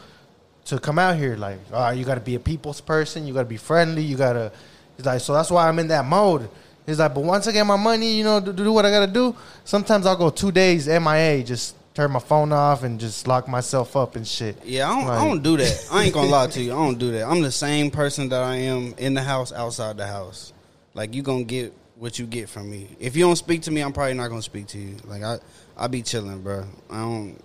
to 0.66 0.78
come 0.78 0.98
out 0.98 1.16
here. 1.16 1.36
Like, 1.36 1.58
all 1.72 1.80
right, 1.80 1.96
you 1.96 2.04
gotta 2.04 2.20
be 2.20 2.36
a 2.36 2.40
people's 2.40 2.80
person. 2.80 3.26
You 3.26 3.34
gotta 3.34 3.48
be 3.48 3.56
friendly. 3.56 4.02
You 4.02 4.16
gotta. 4.16 4.52
He's 4.96 5.06
like, 5.06 5.20
so 5.20 5.32
that's 5.32 5.50
why 5.50 5.68
I'm 5.68 5.78
in 5.78 5.88
that 5.88 6.04
mode. 6.04 6.48
He's 6.86 6.98
like, 6.98 7.14
but 7.14 7.22
once 7.22 7.46
I 7.46 7.52
get 7.52 7.64
my 7.64 7.76
money, 7.76 8.12
you 8.14 8.24
know, 8.24 8.40
to 8.40 8.52
do 8.52 8.72
what 8.72 8.84
I 8.84 8.90
gotta 8.90 9.10
do. 9.12 9.36
Sometimes 9.64 10.04
I'll 10.06 10.16
go 10.16 10.30
two 10.30 10.50
days 10.50 10.88
MIA, 10.88 11.44
just 11.44 11.76
turn 11.94 12.10
my 12.10 12.18
phone 12.18 12.52
off 12.52 12.82
and 12.82 12.98
just 12.98 13.28
lock 13.28 13.46
myself 13.46 13.96
up 13.96 14.16
and 14.16 14.26
shit. 14.26 14.56
Yeah, 14.64 14.90
I 14.90 15.00
don't, 15.00 15.10
I 15.10 15.24
don't 15.24 15.42
do 15.42 15.56
that. 15.58 15.88
I 15.92 16.04
ain't 16.04 16.14
gonna 16.14 16.28
lie 16.28 16.46
to 16.48 16.60
you. 16.62 16.72
I 16.72 16.76
don't 16.76 16.98
do 16.98 17.12
that. 17.12 17.28
I'm 17.28 17.42
the 17.42 17.52
same 17.52 17.90
person 17.90 18.28
that 18.30 18.42
I 18.42 18.56
am 18.56 18.94
in 18.98 19.14
the 19.14 19.22
house, 19.22 19.52
outside 19.52 19.96
the 19.96 20.06
house. 20.06 20.52
Like 20.94 21.14
you 21.14 21.22
gonna 21.22 21.44
get 21.44 21.72
what 21.96 22.18
you 22.18 22.26
get 22.26 22.48
from 22.48 22.68
me. 22.70 22.88
If 22.98 23.14
you 23.14 23.24
don't 23.24 23.36
speak 23.36 23.62
to 23.62 23.70
me, 23.70 23.80
I'm 23.80 23.92
probably 23.92 24.14
not 24.14 24.28
gonna 24.28 24.42
speak 24.42 24.66
to 24.68 24.78
you. 24.78 24.96
Like 25.04 25.22
I, 25.22 25.38
I 25.76 25.86
be 25.86 26.02
chilling, 26.02 26.42
bro. 26.42 26.64
I 26.90 26.98
don't. 26.98 27.36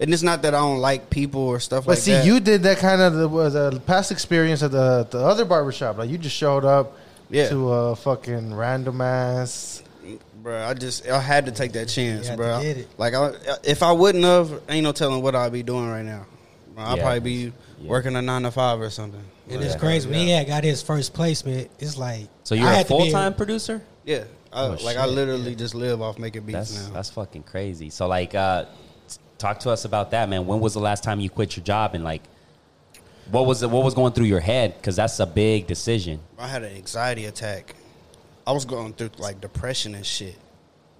And 0.00 0.14
it's 0.14 0.22
not 0.22 0.40
that 0.42 0.54
I 0.54 0.58
don't 0.60 0.78
like 0.78 1.10
people 1.10 1.42
or 1.42 1.60
stuff 1.60 1.84
But 1.84 1.92
like 1.92 1.98
see, 1.98 2.12
that. 2.12 2.24
you 2.24 2.40
did 2.40 2.62
that 2.62 2.78
kind 2.78 3.02
of 3.02 3.12
the, 3.12 3.28
the 3.72 3.80
past 3.80 4.10
experience 4.10 4.62
at 4.62 4.70
the 4.70 5.06
the 5.10 5.18
other 5.18 5.44
barbershop. 5.44 5.98
Like 5.98 6.08
you 6.08 6.16
just 6.16 6.34
showed 6.34 6.64
up 6.64 6.96
Yeah. 7.30 7.48
to 7.50 7.72
a 7.72 7.96
fucking 7.96 8.54
random 8.54 9.00
ass. 9.00 9.82
bro. 10.42 10.66
I 10.66 10.74
just 10.74 11.06
I 11.08 11.20
had 11.20 11.46
to 11.46 11.52
take 11.52 11.72
that 11.72 11.88
chance, 11.88 12.26
had 12.28 12.36
bro. 12.36 12.58
to 12.58 12.64
get 12.64 12.76
it. 12.78 12.88
Like 12.98 13.14
I, 13.14 13.32
if 13.62 13.82
I 13.82 13.92
wouldn't 13.92 14.24
have, 14.24 14.62
ain't 14.68 14.84
no 14.84 14.92
telling 14.92 15.22
what 15.22 15.34
I'd 15.36 15.52
be 15.52 15.62
doing 15.62 15.88
right 15.88 16.04
now. 16.04 16.26
I'd 16.76 16.96
Yeah. 16.96 17.02
probably 17.02 17.20
be 17.20 17.52
Yeah. 17.80 17.88
working 17.88 18.16
a 18.16 18.22
nine 18.22 18.42
to 18.42 18.50
five 18.50 18.80
or 18.80 18.90
something. 18.90 19.22
And 19.48 19.56
Like, 19.58 19.66
it's 19.66 19.76
crazy 19.76 20.08
when 20.08 20.18
yeah. 20.20 20.24
he 20.24 20.30
had 20.30 20.46
got 20.46 20.64
his 20.64 20.82
first 20.82 21.12
placement. 21.12 21.70
It's 21.78 21.96
like 21.98 22.28
So 22.44 22.54
you're 22.54 22.68
I 22.68 22.72
a 22.72 22.76
had 22.76 22.86
to 22.86 22.92
be- 22.94 22.98
full 23.00 23.10
time 23.10 23.34
producer? 23.34 23.82
Yeah, 24.04 24.24
I, 24.52 24.64
Oh, 24.64 24.76
like 24.82 24.96
I 24.96 25.04
shit. 25.04 25.14
literally 25.14 25.54
just 25.54 25.74
live 25.74 26.00
off 26.00 26.18
making 26.18 26.42
beats 26.42 26.70
That's 26.72 26.88
now. 26.88 26.94
that's 26.94 27.10
fucking 27.10 27.42
crazy. 27.42 27.90
So 27.90 28.06
like, 28.08 28.34
uh, 28.34 28.64
t- 29.08 29.16
talk 29.38 29.60
to 29.60 29.70
us 29.70 29.84
about 29.84 30.10
that, 30.12 30.28
man. 30.28 30.46
When 30.46 30.60
was 30.60 30.72
the 30.74 30.80
last 30.80 31.04
time 31.04 31.20
you 31.20 31.28
quit 31.30 31.56
your 31.56 31.64
job 31.64 31.94
and 31.94 32.02
like, 32.02 32.22
what 33.30 33.46
was 33.46 33.62
it? 33.62 33.70
What 33.70 33.84
was 33.84 33.94
going 33.94 34.12
through 34.12 34.26
your 34.26 34.40
head? 34.40 34.76
Because 34.76 34.96
that's 34.96 35.18
a 35.20 35.26
big 35.26 35.66
decision. 35.66 36.20
I 36.38 36.48
had 36.48 36.62
an 36.62 36.74
anxiety 36.74 37.26
attack. 37.26 37.74
I 38.46 38.52
was 38.52 38.64
going 38.64 38.92
through 38.94 39.10
like 39.18 39.40
depression 39.40 39.94
and 39.94 40.04
shit. 40.04 40.36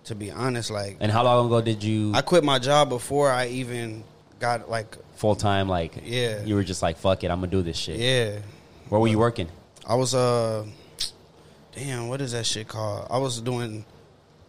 To 0.05 0.14
be 0.14 0.31
honest, 0.31 0.71
like 0.71 0.97
And 1.01 1.12
how 1.12 1.23
long 1.25 1.47
ago 1.47 1.61
did 1.61 1.85
you 1.85 2.12
I 2.14 2.23
quit 2.23 2.43
my 2.43 2.59
job 2.59 2.88
before 2.88 3.31
I 3.31 3.49
even 3.49 4.03
got 4.38 4.71
like 4.71 4.97
full 5.16 5.37
time? 5.37 5.69
Like, 5.69 5.93
Yeah. 6.05 6.43
you 6.43 6.55
were 6.55 6.64
just 6.64 6.83
like, 6.83 6.97
fuck 6.97 7.23
it, 7.23 7.31
I'm 7.31 7.38
gonna 7.40 7.51
do 7.53 7.62
this 7.62 7.77
shit. 7.77 7.99
yeah. 7.99 8.38
Where 8.88 9.01
were 9.01 9.09
you 9.09 9.19
working? 9.19 9.49
I 9.87 9.95
was 9.95 10.14
uh 10.14 10.64
damn, 11.73 12.09
what 12.09 12.21
is 12.21 12.33
that 12.33 12.47
shit 12.47 12.66
called? 12.69 13.07
I 13.11 13.19
was 13.19 13.40
doing 13.40 13.85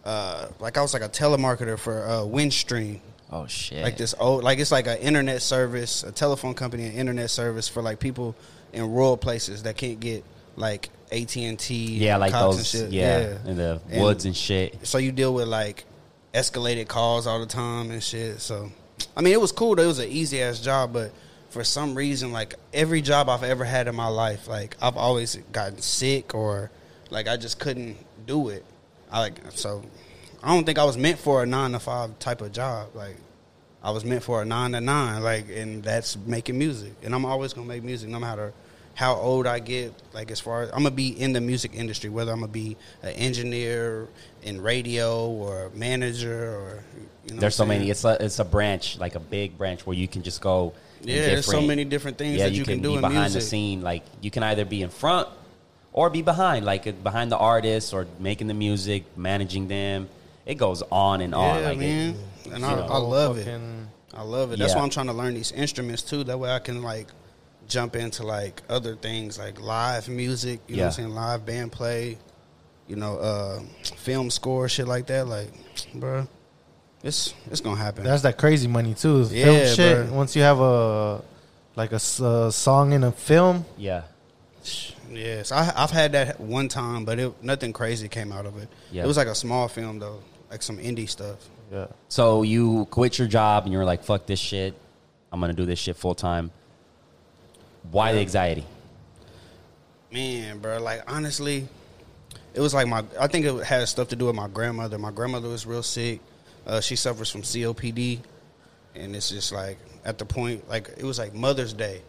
uh 0.05 0.47
like 0.59 0.77
I 0.77 0.81
was 0.81 0.93
like 0.93 1.03
a 1.03 1.09
telemarketer 1.09 1.77
for 1.77 2.07
uh 2.07 2.11
Windstream. 2.21 2.99
Oh 3.31 3.47
shit! 3.47 3.81
Like 3.83 3.97
this 3.97 4.13
old 4.19 4.43
like 4.43 4.59
it's 4.59 4.71
like 4.71 4.87
an 4.87 4.97
internet 4.97 5.41
service, 5.41 6.03
a 6.03 6.11
telephone 6.11 6.53
company 6.53 6.85
an 6.87 6.93
internet 6.93 7.29
service 7.29 7.67
for 7.69 7.81
like 7.81 7.99
people 7.99 8.35
in 8.73 8.91
rural 8.91 9.15
places 9.17 9.63
that 9.63 9.77
can't 9.77 9.99
get 9.99 10.23
like 10.57 10.89
AT 11.11 11.35
and 11.37 11.57
T 11.57 11.75
Yeah, 11.97 12.17
like 12.17 12.31
Cox 12.33 12.57
those. 12.57 12.57
and 12.57 12.65
shit. 12.65 12.91
Yeah, 12.93 13.37
in 13.45 13.55
the 13.57 13.81
And- 13.89 14.01
woods 14.01 14.25
and 14.25 14.35
shit. 14.35 14.85
so 14.85 14.97
you 14.97 15.11
deal 15.13 15.33
with 15.33 15.47
like 15.47 15.85
escalated 16.33 16.87
calls 16.87 17.25
all 17.27 17.39
the 17.39 17.45
time 17.45 17.91
and 17.91 18.01
shit. 18.03 18.39
So, 18.41 18.71
I 19.15 19.21
mean, 19.21 19.33
it 19.33 19.41
was 19.41 19.51
cool. 19.51 19.75
Though. 19.75 19.83
It 19.83 19.87
was 19.87 19.99
an 19.99 20.09
easy 20.09 20.41
ass 20.41 20.59
job, 20.59 20.93
but 20.93 21.11
for 21.49 21.63
some 21.63 21.95
reason, 21.95 22.31
like 22.33 22.55
every 22.73 23.01
job 23.01 23.29
I've 23.29 23.43
ever 23.43 23.63
had 23.65 23.87
in 23.87 23.95
my 23.95 24.07
life, 24.07 24.47
like 24.47 24.75
I've 24.81 24.97
always 24.97 25.37
gotten 25.53 25.79
sick 25.81 26.33
or 26.35 26.69
like 27.09 27.27
I 27.29 27.37
just 27.37 27.59
couldn't 27.59 27.97
do 28.25 28.49
it. 28.49 28.65
I 29.11 29.19
like 29.19 29.35
so. 29.51 29.83
I 30.43 30.53
don't 30.53 30.65
think 30.65 30.79
I 30.79 30.83
was 30.83 30.97
meant 30.97 31.19
for 31.19 31.43
a 31.43 31.45
nine 31.45 31.71
to 31.73 31.79
five 31.79 32.17
type 32.19 32.41
of 32.41 32.51
job. 32.51 32.89
Like 32.95 33.17
I 33.83 33.91
was 33.91 34.03
meant 34.05 34.23
for 34.23 34.41
a 34.41 34.45
nine 34.45 34.71
to 34.73 34.81
nine. 34.81 35.23
Like, 35.23 35.49
and 35.49 35.83
that's 35.83 36.17
making 36.17 36.57
music. 36.57 36.93
And 37.03 37.13
I'm 37.13 37.25
always 37.25 37.53
gonna 37.53 37.67
make 37.67 37.83
music, 37.83 38.09
no 38.09 38.19
matter 38.19 38.53
how 38.95 39.15
old 39.15 39.47
I 39.47 39.59
get. 39.59 39.93
Like 40.13 40.31
as 40.31 40.39
far 40.39 40.63
as 40.63 40.69
I'm 40.69 40.83
gonna 40.83 40.91
be 40.91 41.09
in 41.09 41.33
the 41.33 41.41
music 41.41 41.71
industry, 41.75 42.09
whether 42.09 42.31
I'm 42.31 42.39
gonna 42.39 42.51
be 42.51 42.75
an 43.01 43.13
engineer 43.13 44.07
in 44.43 44.61
radio 44.61 45.27
or 45.29 45.71
manager 45.75 46.55
or 46.55 46.83
you 47.27 47.35
know. 47.35 47.41
There's 47.41 47.55
so 47.55 47.65
many. 47.65 47.89
It's 47.89 48.03
a 48.03 48.17
it's 48.23 48.39
a 48.39 48.45
branch, 48.45 48.97
like 48.97 49.15
a 49.15 49.19
big 49.19 49.57
branch 49.57 49.85
where 49.85 49.95
you 49.95 50.07
can 50.07 50.23
just 50.23 50.41
go. 50.41 50.73
Yeah, 51.01 51.25
there's 51.25 51.45
so 51.47 51.61
many 51.61 51.83
different 51.83 52.19
things 52.19 52.37
yeah, 52.37 52.45
that 52.45 52.53
you, 52.53 52.63
can, 52.63 52.79
do 52.79 52.89
be 52.89 52.95
in 52.95 53.01
behind 53.01 53.33
music. 53.33 53.41
the 53.41 53.47
scene. 53.47 53.81
Like 53.81 54.03
you 54.21 54.29
can 54.29 54.43
either 54.43 54.65
be 54.65 54.83
in 54.83 54.89
front 54.89 55.27
or 55.93 56.09
be 56.09 56.21
behind, 56.21 56.63
like 56.63 57.03
behind 57.03 57.31
the 57.31 57.37
artists 57.37 57.91
or 57.91 58.07
making 58.19 58.47
the 58.47 58.53
music, 58.53 59.05
managing 59.17 59.67
them. 59.67 60.09
It 60.45 60.55
goes 60.55 60.81
on 60.91 61.21
and 61.21 61.33
on. 61.35 61.59
Yeah, 61.61 61.69
like 61.69 61.77
man. 61.77 62.15
It, 62.45 62.51
and 62.53 62.65
I, 62.65 62.75
know. 62.75 62.87
I 62.87 62.97
love 62.97 63.37
it. 63.37 63.47
I 64.13 64.23
love 64.23 64.51
it. 64.51 64.59
That's 64.59 64.73
Yeah. 64.73 64.77
why 64.79 64.83
I'm 64.83 64.89
trying 64.89 65.07
to 65.07 65.13
learn 65.13 65.33
these 65.35 65.51
instruments 65.51 66.01
too. 66.01 66.23
That 66.25 66.37
way 66.39 66.49
I 66.51 66.59
can 66.59 66.81
like 66.81 67.07
jump 67.67 67.95
into 67.95 68.23
like 68.25 68.61
other 68.69 68.95
things 68.95 69.37
like 69.39 69.61
live 69.61 70.09
music. 70.09 70.59
You 70.67 70.75
know 70.75 70.79
Yeah. 70.81 70.85
what 70.87 70.99
I'm 70.99 71.03
saying? 71.03 71.15
Live 71.15 71.45
band 71.45 71.71
play. 71.71 72.17
You 72.87 72.95
know, 72.97 73.17
uh, 73.19 73.61
film 73.95 74.29
score, 74.29 74.67
shit 74.67 74.87
like 74.87 75.07
that. 75.07 75.27
Like, 75.27 75.49
bruh. 75.95 76.27
It's 77.03 77.33
it's 77.49 77.61
gonna 77.61 77.79
happen. 77.79 78.03
That's 78.03 78.23
that 78.23 78.37
crazy 78.37 78.67
money 78.67 78.93
too. 78.93 79.27
Yeah, 79.31 79.45
film 79.45 79.75
shit. 79.75 80.07
bro. 80.09 80.17
Once 80.17 80.35
you 80.35 80.41
have 80.41 80.59
a 80.59 81.21
like 81.75 81.91
a 81.93 81.95
s- 81.95 82.19
uh, 82.19 82.51
song 82.51 82.91
in 82.93 83.03
a 83.03 83.11
film, 83.11 83.65
Yeah. 83.77 84.01
yes, 85.09 85.51
I, 85.51 85.71
I've 85.75 85.91
had 85.91 86.11
that 86.13 86.39
one 86.39 86.67
time, 86.67 87.05
but 87.05 87.17
it, 87.19 87.43
nothing 87.43 87.73
crazy 87.73 88.07
came 88.07 88.31
out 88.31 88.45
of 88.45 88.57
it. 88.57 88.67
Yeah. 88.91 89.03
It 89.03 89.07
was 89.07 89.17
like 89.17 89.27
a 89.27 89.35
small 89.35 89.67
film 89.67 89.99
though, 89.99 90.19
like 90.51 90.61
some 90.61 90.77
indie 90.77 91.09
stuff. 91.09 91.37
yeah. 91.71 91.87
So 92.09 92.43
you 92.43 92.85
quit 92.91 93.17
your 93.17 93.27
job 93.27 93.63
and 93.63 93.73
you're 93.73 93.85
like, 93.85 94.03
fuck 94.03 94.25
this 94.25 94.39
shit. 94.39 94.75
I'm 95.31 95.39
gonna 95.39 95.53
do 95.53 95.65
this 95.65 95.79
shit 95.79 95.95
full 95.95 96.13
time. 96.13 96.51
Why 97.89 98.11
the 98.13 98.19
anxiety? 98.19 98.65
Man, 100.11 100.59
bro, 100.59 100.79
like 100.81 101.09
honestly, 101.09 101.67
it 102.53 102.59
was 102.59 102.73
like 102.73 102.85
my. 102.87 103.03
I 103.19 103.27
think 103.27 103.45
it 103.45 103.63
had 103.63 103.87
stuff 103.87 104.09
to 104.09 104.15
do 104.17 104.25
with 104.25 104.35
my 104.35 104.49
grandmother. 104.49 104.97
My 104.97 105.11
grandmother 105.11 105.47
was 105.47 105.65
real 105.65 105.81
sick. 105.81 106.19
Uh, 106.67 106.81
she 106.81 106.97
suffers 106.97 107.31
from 107.31 107.41
COPD, 107.41 108.19
and 108.93 109.15
it's 109.15 109.29
just 109.29 109.53
like 109.53 109.77
at 110.03 110.17
the 110.17 110.25
point, 110.25 110.67
like 110.69 110.89
it 110.97 111.03
was 111.05 111.17
like 111.17 111.33
Mother's 111.33 111.73
Day, 111.73 112.01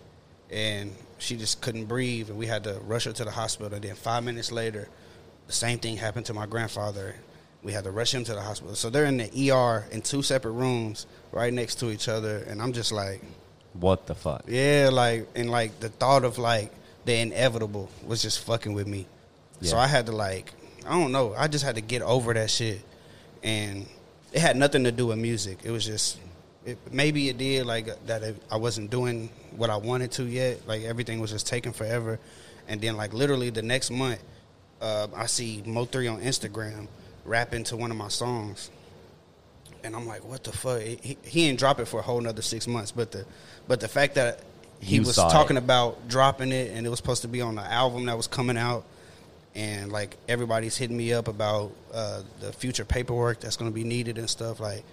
and 0.50 0.92
she 1.18 1.37
just 1.37 1.61
couldn't 1.61 1.85
breathe, 1.85 2.28
and 2.28 2.37
we 2.37 2.46
had 2.46 2.64
to 2.64 2.81
rush 2.87 3.05
her 3.05 3.12
to 3.12 3.24
the 3.24 3.31
hospital. 3.31 3.72
And 3.72 3.85
then 3.85 3.94
five 3.94 4.24
minutes 4.24 4.50
later, 4.50 4.88
the 5.46 5.52
same 5.52 5.78
thing 5.78 5.96
happened 5.96 6.26
to 6.26 6.35
my 6.35 6.46
grandfather. 6.46 7.14
We 7.62 7.72
had 7.72 7.85
to 7.85 7.90
rush 7.90 8.12
him 8.12 8.25
to 8.25 8.35
the 8.35 8.40
hospital. 8.40 8.75
So 8.75 8.90
they're 8.90 9.05
in 9.05 9.18
the 9.18 9.53
ER 9.53 9.87
in 9.92 10.03
two 10.03 10.22
separate 10.22 10.53
rooms, 10.53 11.07
right 11.31 11.53
next 11.53 11.77
to 11.77 11.90
each 11.90 12.09
other, 12.09 12.38
and 12.48 12.61
I'm 12.61 12.72
just 12.72 12.92
like. 12.92 13.22
What 13.75 14.07
the 14.07 14.14
fuck? 14.14 14.44
Yeah, 14.48 14.90
like 14.92 15.29
and 15.35 15.51
like 15.51 15.81
the 15.81 15.88
thought 15.88 16.25
of 16.25 16.38
like 16.38 16.72
the 17.05 17.16
inevitable 17.16 17.88
was 18.07 18.20
just 18.20 18.44
fucking 18.44 18.72
with 18.72 18.87
me. 18.87 19.07
So 19.62 19.79
I 19.79 19.87
had 19.87 20.07
to 20.07 20.12
like 20.12 20.53
I 20.87 20.90
don't 20.90 21.12
know. 21.12 21.35
I 21.37 21.48
just 21.48 21.64
had 21.64 21.77
to 21.77 21.81
get 21.81 22.03
over 22.03 22.35
that 22.35 22.51
shit, 22.51 22.81
and 23.42 23.87
it 24.33 24.40
had 24.40 24.57
nothing 24.57 24.85
to 24.85 24.92
do 24.92 25.07
with 25.07 25.18
music. 25.18 25.59
It 25.62 25.70
was 25.70 25.85
just 25.85 26.18
it, 26.64 26.79
maybe 26.90 27.29
it 27.29 27.38
did 27.38 27.66
like 27.66 27.87
that. 28.07 28.22
It, 28.22 28.42
I 28.51 28.57
wasn't 28.57 28.90
doing 28.90 29.31
what 29.57 29.70
I 29.70 29.77
wanted 29.77 30.11
to 30.12 30.25
yet. 30.25 30.66
Like 30.66 30.83
everything 30.83 31.20
was 31.20 31.31
just 31.31 31.46
taking 31.46 31.72
forever, 31.72 32.18
and 32.68 32.81
then 32.81 32.96
like 32.96 33.12
literally 33.12 33.51
the 33.51 33.62
next 33.62 33.90
month, 33.90 34.22
uh, 34.81 35.09
I 35.14 35.27
see 35.27 35.62
Mo 35.64 35.85
three 35.85 36.09
on 36.09 36.20
Instagram 36.20 36.88
rapping 37.24 37.58
into 37.61 37.76
one 37.76 37.90
of 37.90 37.96
my 37.96 38.08
songs, 38.08 38.70
and 39.85 39.94
I'm 39.96 40.06
like, 40.06 40.24
what 40.24 40.44
the 40.44 40.52
fuck? 40.52 40.80
He, 40.80 41.16
he 41.24 41.46
didn't 41.46 41.58
drop 41.58 41.80
it 41.80 41.87
for 41.87 42.00
a 42.00 42.02
whole 42.02 42.18
another 42.18 42.42
six 42.42 42.66
months, 42.66 42.92
but 42.92 43.11
the 43.12 43.24
but 43.68 43.80
the 43.80 43.88
fact 43.88 44.14
that 44.16 44.40
he 44.80 44.96
You 44.96 45.02
was 45.02 45.16
talking 45.16 45.56
it. 45.56 45.62
about 45.62 46.08
dropping 46.08 46.52
it, 46.52 46.72
and 46.72 46.87
it 46.87 46.90
was 46.90 46.98
supposed 46.98 47.22
to 47.22 47.28
be 47.28 47.40
on 47.40 47.54
the 47.54 47.62
album 47.62 48.06
that 48.06 48.16
was 48.16 48.26
coming 48.26 48.56
out, 48.56 48.85
and 49.54 49.92
like 49.92 50.16
everybody's 50.28 50.76
hitting 50.76 50.96
me 50.96 51.12
up 51.12 51.28
about 51.28 51.72
uh, 51.94 52.22
the 52.40 52.52
future 52.52 52.85
paperwork 52.85 53.40
that's 53.40 53.56
going 53.56 53.70
to 53.70 53.74
be 53.74 53.85
needed 53.85 54.18
and 54.18 54.28
stuff. 54.28 54.58
Like, 54.61 54.85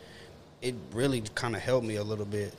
it 0.62 0.76
really 0.94 1.22
kind 1.36 1.56
of 1.56 1.62
helped 1.62 1.86
me 1.88 1.96
a 1.96 2.04
little 2.04 2.26
bit. 2.26 2.54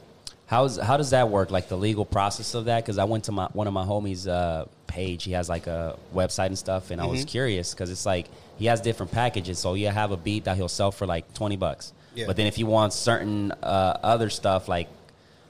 How's 0.46 0.78
how 0.78 0.96
does 0.96 1.11
that 1.11 1.28
work? 1.28 1.52
Like 1.52 1.68
the 1.68 1.76
legal 1.76 2.04
process 2.04 2.54
of 2.54 2.64
that? 2.64 2.83
Because 2.85 2.98
I 2.98 3.04
went 3.04 3.24
to 3.24 3.33
my 3.33 3.46
one 3.52 3.68
of 3.68 3.72
my 3.72 3.85
homies' 3.85 4.26
uh, 4.28 4.64
page. 4.88 5.22
He 5.22 5.30
has 5.33 5.48
like 5.48 5.68
a 5.68 5.96
website 6.12 6.46
and 6.46 6.59
stuff, 6.59 6.90
and 6.90 7.00
I 7.00 7.06
was 7.06 7.24
Mhm. 7.24 7.28
curious 7.28 7.72
because 7.72 7.88
it's 7.90 8.04
like 8.04 8.26
he 8.61 8.66
has 8.66 8.81
different 8.81 9.11
packages. 9.11 9.59
So 9.59 9.75
you 9.75 9.88
have 9.88 10.12
a 10.12 10.16
beat 10.16 10.44
that 10.44 10.57
he'll 10.57 10.68
sell 10.68 10.92
for 10.92 11.07
like 11.07 11.35
twenty 11.35 11.57
bucks, 11.57 11.92
Yeah. 12.14 12.27
but 12.29 12.37
then 12.37 12.46
if 12.46 12.59
you 12.59 12.66
want 12.66 12.92
certain 12.92 13.51
uh, 13.51 13.99
other 14.03 14.31
stuff 14.31 14.68
like 14.68 14.88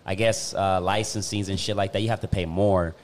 I 0.06 0.14
guess 0.14 0.54
uh, 0.54 0.80
licensings 0.80 1.48
and 1.50 1.60
shit 1.60 1.76
like 1.76 1.92
that, 1.92 2.00
you 2.00 2.08
have 2.08 2.20
to 2.22 2.28
pay 2.28 2.46
more. 2.46 2.94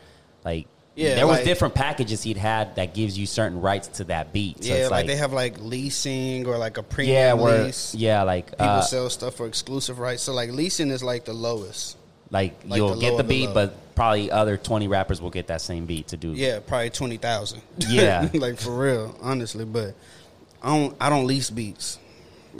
Like 0.44 0.66
Yeah, 0.94 1.16
there 1.16 1.26
was 1.26 1.36
like- 1.38 1.44
different 1.44 1.74
packages 1.74 2.22
he'd 2.22 2.36
had 2.38 2.76
that 2.76 2.94
gives 2.94 3.18
you 3.18 3.26
certain 3.26 3.60
rights 3.60 3.88
to 3.98 4.04
that 4.04 4.32
beat. 4.32 4.64
So 4.64 4.70
yeah, 4.72 4.80
it's 4.82 4.90
like, 4.90 5.06
they 5.06 5.16
have 5.16 5.32
like 5.32 5.60
leasing 5.60 6.46
or 6.46 6.56
like 6.56 6.78
a 6.78 6.82
premium 6.82 7.14
yeah, 7.16 7.32
where 7.34 7.64
lease. 7.64 7.94
yeah, 7.94 8.22
like 8.22 8.46
People 8.52 8.66
uh, 8.66 8.80
sell 8.82 9.10
stuff 9.10 9.34
for 9.34 9.46
exclusive 9.46 9.98
rights. 9.98 10.22
So 10.22 10.32
like 10.32 10.50
leasing 10.52 10.90
is 10.90 11.02
like 11.02 11.24
the 11.26 11.34
lowest. 11.34 11.96
like, 12.30 12.54
like 12.64 12.78
you'll 12.78 12.94
the 12.94 13.00
get 13.00 13.10
the 13.16 13.22
the 13.24 13.28
beat, 13.28 13.48
low. 13.48 13.54
but 13.54 13.74
probably 13.96 14.30
other 14.30 14.56
twenty 14.56 14.86
rappers 14.86 15.20
will 15.20 15.30
get 15.30 15.48
that 15.48 15.60
same 15.60 15.86
beat 15.86 16.08
to 16.08 16.16
do. 16.16 16.32
Yeah, 16.32 16.60
probably 16.60 16.90
twenty 16.90 17.16
thousand. 17.16 17.62
Yeah. 17.78 18.28
like 18.34 18.58
for 18.58 18.70
real, 18.70 19.16
honestly. 19.20 19.64
But 19.64 19.96
I 20.62 20.68
don't. 20.68 20.96
I 21.00 21.10
don't 21.10 21.26
lease 21.26 21.50
beats. 21.50 21.98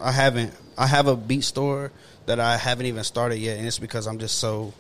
I 0.03 0.11
haven't. 0.11 0.53
I 0.77 0.89
have 0.89 1.07
a 1.07 1.15
beat 1.15 1.45
store 1.45 1.93
that 2.27 2.41
I 2.41 2.57
haven't 2.57 2.87
even 2.87 3.05
started 3.05 3.39
yet, 3.39 3.59
and 3.59 3.67
it's 3.67 3.79
because 3.79 4.09
I'm 4.09 4.19
just 4.19 4.39
so 4.39 4.75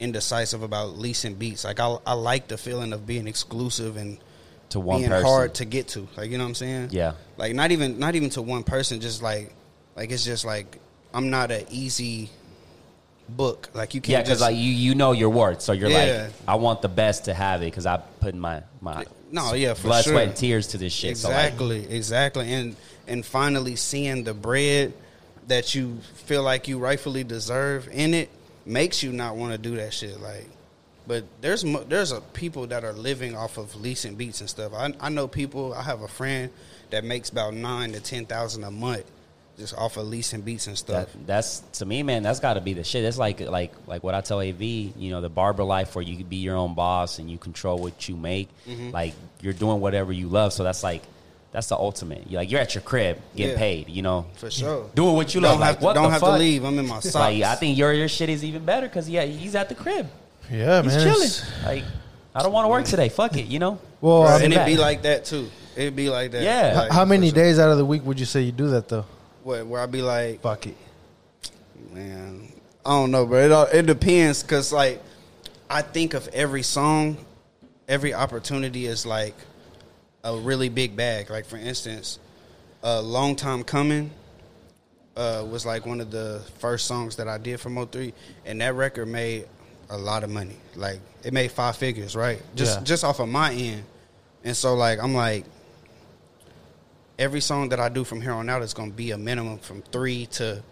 indecisive 0.00 0.62
about 0.62 0.96
leasing 0.98 1.34
beats. 1.34 1.64
Like 1.64 1.80
I, 1.80 1.96
I 2.06 2.14
like 2.14 2.48
the 2.48 2.56
feeling 2.56 2.92
of 2.92 3.06
being 3.06 3.26
exclusive 3.26 3.96
and 3.96 4.18
to 4.70 4.80
one 4.80 5.00
being 5.00 5.10
person. 5.10 5.26
hard 5.26 5.54
to 5.56 5.64
get 5.64 5.88
to. 5.88 6.08
Like 6.16 6.30
you 6.30 6.38
know 6.38 6.44
what 6.44 6.48
I'm 6.48 6.54
saying? 6.54 6.88
Yeah. 6.92 7.14
Like 7.36 7.54
not 7.54 7.70
even 7.72 7.98
not 7.98 8.14
even 8.14 8.30
to 8.30 8.42
one 8.42 8.62
person. 8.62 9.00
Just 9.00 9.22
like 9.22 9.52
like 9.96 10.10
it's 10.10 10.24
just 10.24 10.44
like 10.44 10.78
I'm 11.12 11.30
not 11.30 11.50
an 11.50 11.66
easy 11.70 12.30
book. 13.28 13.70
Like 13.74 13.94
you 13.94 14.00
can't. 14.00 14.12
Yeah, 14.12 14.22
because 14.22 14.40
like 14.40 14.56
you, 14.56 14.62
you 14.70 14.94
know 14.94 15.12
your 15.12 15.30
worth, 15.30 15.60
so 15.62 15.72
you're 15.72 15.88
Yeah. 15.90 16.24
like, 16.26 16.32
I 16.48 16.54
want 16.56 16.82
the 16.82 16.88
best 16.88 17.24
to 17.26 17.34
have 17.34 17.62
it 17.62 17.66
because 17.66 17.86
I 17.86 17.96
put 18.20 18.34
my 18.34 18.62
my 18.80 19.04
No, 19.30 19.54
yeah, 19.54 19.74
for 19.74 19.84
blood, 19.88 20.04
sure. 20.04 20.12
sweat, 20.14 20.28
and 20.28 20.36
tears 20.36 20.68
to 20.68 20.78
this 20.78 20.92
shit. 20.92 21.16
So 21.16 21.28
like, 21.30 21.46
Exactly, 21.52 21.90
exactly, 21.90 22.52
and 22.52 22.76
and 23.06 23.24
finally 23.24 23.76
seeing 23.76 24.24
the 24.24 24.34
bread 24.34 24.92
that 25.48 25.74
you 25.74 25.98
feel 26.26 26.42
like 26.42 26.68
you 26.68 26.78
rightfully 26.78 27.22
deserve 27.24 27.88
in 27.92 28.14
it 28.14 28.30
makes 28.64 29.02
you 29.02 29.12
not 29.12 29.36
want 29.36 29.52
to 29.52 29.58
do 29.58 29.76
that 29.76 29.92
shit. 29.92 30.18
Like, 30.20 30.48
but 31.06 31.24
there's 31.42 31.64
mo- 31.64 31.84
there's 31.86 32.12
a 32.12 32.20
people 32.20 32.66
that 32.68 32.82
are 32.84 32.94
living 32.94 33.36
off 33.36 33.58
of 33.58 33.74
leasing 33.76 34.14
beats 34.14 34.40
and 34.40 34.48
stuff. 34.48 34.72
I 34.74 34.94
I 35.00 35.08
know 35.10 35.28
people. 35.28 35.74
I 35.74 35.82
have 35.82 36.00
a 36.02 36.08
friend 36.08 36.50
that 36.90 37.04
makes 37.04 37.28
about 37.30 37.54
nine 37.54 37.92
to 37.92 38.00
ten 38.00 38.24
thousand 38.26 38.64
a 38.64 38.70
month 38.70 39.04
just 39.58 39.74
off 39.76 39.96
of 39.96 40.06
leasing 40.08 40.40
beats 40.40 40.66
and 40.66 40.76
stuff. 40.76 41.12
that, 41.12 41.26
that's 41.26 41.60
to 41.74 41.86
me, 41.86 42.02
man. 42.02 42.22
That's 42.22 42.40
got 42.40 42.54
to 42.54 42.60
be 42.60 42.72
the 42.72 42.84
shit. 42.84 43.04
It's 43.04 43.18
like 43.18 43.40
like 43.40 43.72
like 43.86 44.02
what 44.02 44.14
I 44.14 44.20
tell 44.20 44.40
Av. 44.40 44.60
You 44.62 44.92
know, 44.96 45.20
the 45.20 45.28
barber 45.28 45.64
life 45.64 45.94
where 45.94 46.02
you 46.02 46.16
can 46.16 46.26
be 46.26 46.36
your 46.36 46.56
own 46.56 46.74
boss 46.74 47.18
and 47.18 47.30
you 47.30 47.38
control 47.38 47.78
what 47.78 48.08
you 48.08 48.16
make. 48.16 48.48
Mm-hmm. 48.68 48.90
Like 48.90 49.14
you're 49.40 49.52
doing 49.52 49.80
whatever 49.80 50.12
you 50.12 50.28
love. 50.28 50.52
So 50.52 50.64
that's 50.64 50.82
like 50.82 51.02
that's 51.52 51.68
the 51.68 51.76
ultimate. 51.76 52.28
You're 52.28 52.40
like 52.40 52.50
you're 52.50 52.60
at 52.60 52.74
your 52.74 52.82
crib 52.82 53.18
getting 53.36 53.52
Yeah. 53.52 53.58
paid. 53.58 53.88
You 53.88 54.02
know, 54.02 54.26
for 54.36 54.50
sure. 54.50 54.90
doing 54.94 55.14
what 55.14 55.34
you 55.34 55.40
don't 55.40 55.50
love. 55.52 55.60
have 55.60 55.68
like 55.74 55.78
to, 55.78 55.84
what 55.84 55.92
don't 55.94 56.04
the 56.04 56.10
have 56.10 56.20
fuck? 56.20 56.30
to 56.32 56.38
leave. 56.38 56.64
I'm 56.64 56.78
in 56.78 56.86
my 56.88 57.00
socks. 57.00 57.14
Like 57.14 57.42
I 57.42 57.54
think 57.54 57.78
your 57.78 57.92
your 57.92 58.08
shit 58.08 58.28
is 58.28 58.44
even 58.44 58.64
better 58.64 58.88
because 58.88 59.08
yeah, 59.08 59.24
he's 59.24 59.54
at 59.54 59.68
the 59.68 59.74
crib. 59.74 60.08
Yeah, 60.50 60.82
He's 60.82 60.94
man. 60.96 61.06
chilling. 61.06 61.30
Like 61.64 61.84
I 62.34 62.42
don't 62.42 62.52
want 62.52 62.64
to 62.64 62.68
work 62.68 62.84
today. 62.86 63.08
Fuck 63.08 63.36
it. 63.36 63.46
You 63.46 63.60
know. 63.60 63.78
Well, 64.00 64.24
Right, 64.24 64.42
and 64.42 64.52
it'd 64.52 64.66
be 64.66 64.76
like 64.76 65.02
that 65.02 65.24
too. 65.24 65.48
It'd 65.76 65.96
be 65.96 66.10
like 66.10 66.32
that. 66.32 66.42
Yeah. 66.42 66.72
Like, 66.80 66.90
how 66.92 67.04
for 67.04 67.08
many 67.08 67.28
sure. 67.30 67.34
days 67.36 67.58
out 67.58 67.70
of 67.70 67.78
the 67.78 67.84
week 67.84 68.04
would 68.04 68.18
you 68.20 68.26
say 68.26 68.42
you 68.42 68.52
do 68.52 68.68
that 68.70 68.88
though? 68.88 69.06
What, 69.44 69.66
where 69.66 69.80
I'd 69.80 69.92
be 69.92 70.02
like, 70.02 70.40
Fuck 70.40 70.66
it. 70.66 70.76
Man, 71.92 72.48
I 72.84 72.90
don't 72.90 73.10
know, 73.10 73.26
bro. 73.26 73.38
It 73.44 73.52
all, 73.52 73.66
it 73.66 73.86
depends 73.86 74.42
because 74.42 74.72
like 74.72 75.00
I 75.70 75.82
think 75.82 76.14
of 76.14 76.26
every 76.28 76.62
song, 76.62 77.16
every 77.88 78.14
opportunity 78.14 78.86
is 78.86 79.06
like 79.06 79.34
a 80.24 80.36
really 80.36 80.68
big 80.70 80.96
bag. 80.96 81.30
Like 81.30 81.44
for 81.46 81.56
instance, 81.56 82.18
a 82.82 83.00
long 83.00 83.36
time 83.36 83.62
coming 83.64 84.10
uh, 85.16 85.46
was 85.48 85.64
like 85.64 85.86
one 85.86 86.00
of 86.00 86.10
the 86.10 86.42
first 86.58 86.86
songs 86.86 87.16
that 87.16 87.28
I 87.28 87.38
did 87.38 87.60
from 87.60 87.76
O3, 87.76 88.12
and 88.46 88.60
that 88.60 88.74
record 88.74 89.06
made 89.06 89.46
a 89.90 89.98
lot 89.98 90.24
of 90.24 90.30
money. 90.30 90.56
Like 90.74 91.00
it 91.22 91.32
made 91.32 91.52
five 91.52 91.76
figures, 91.76 92.16
right? 92.16 92.40
Just 92.56 92.78
Yeah. 92.80 92.84
just 92.84 93.04
off 93.04 93.20
of 93.20 93.28
my 93.28 93.52
end, 93.52 93.84
and 94.42 94.56
so 94.56 94.74
like 94.74 94.98
I'm 95.02 95.14
like. 95.14 95.44
Every 97.18 97.40
song 97.40 97.68
that 97.68 97.80
I 97.80 97.88
do 97.88 98.04
from 98.04 98.20
here 98.20 98.32
on 98.32 98.48
out 98.48 98.62
is 98.62 98.74
going 98.74 98.90
to 98.90 98.96
be 98.96 99.12
a 99.12 99.18
minimum 99.18 99.58
from 99.58 99.82
three 99.82 100.26
to 100.26 100.62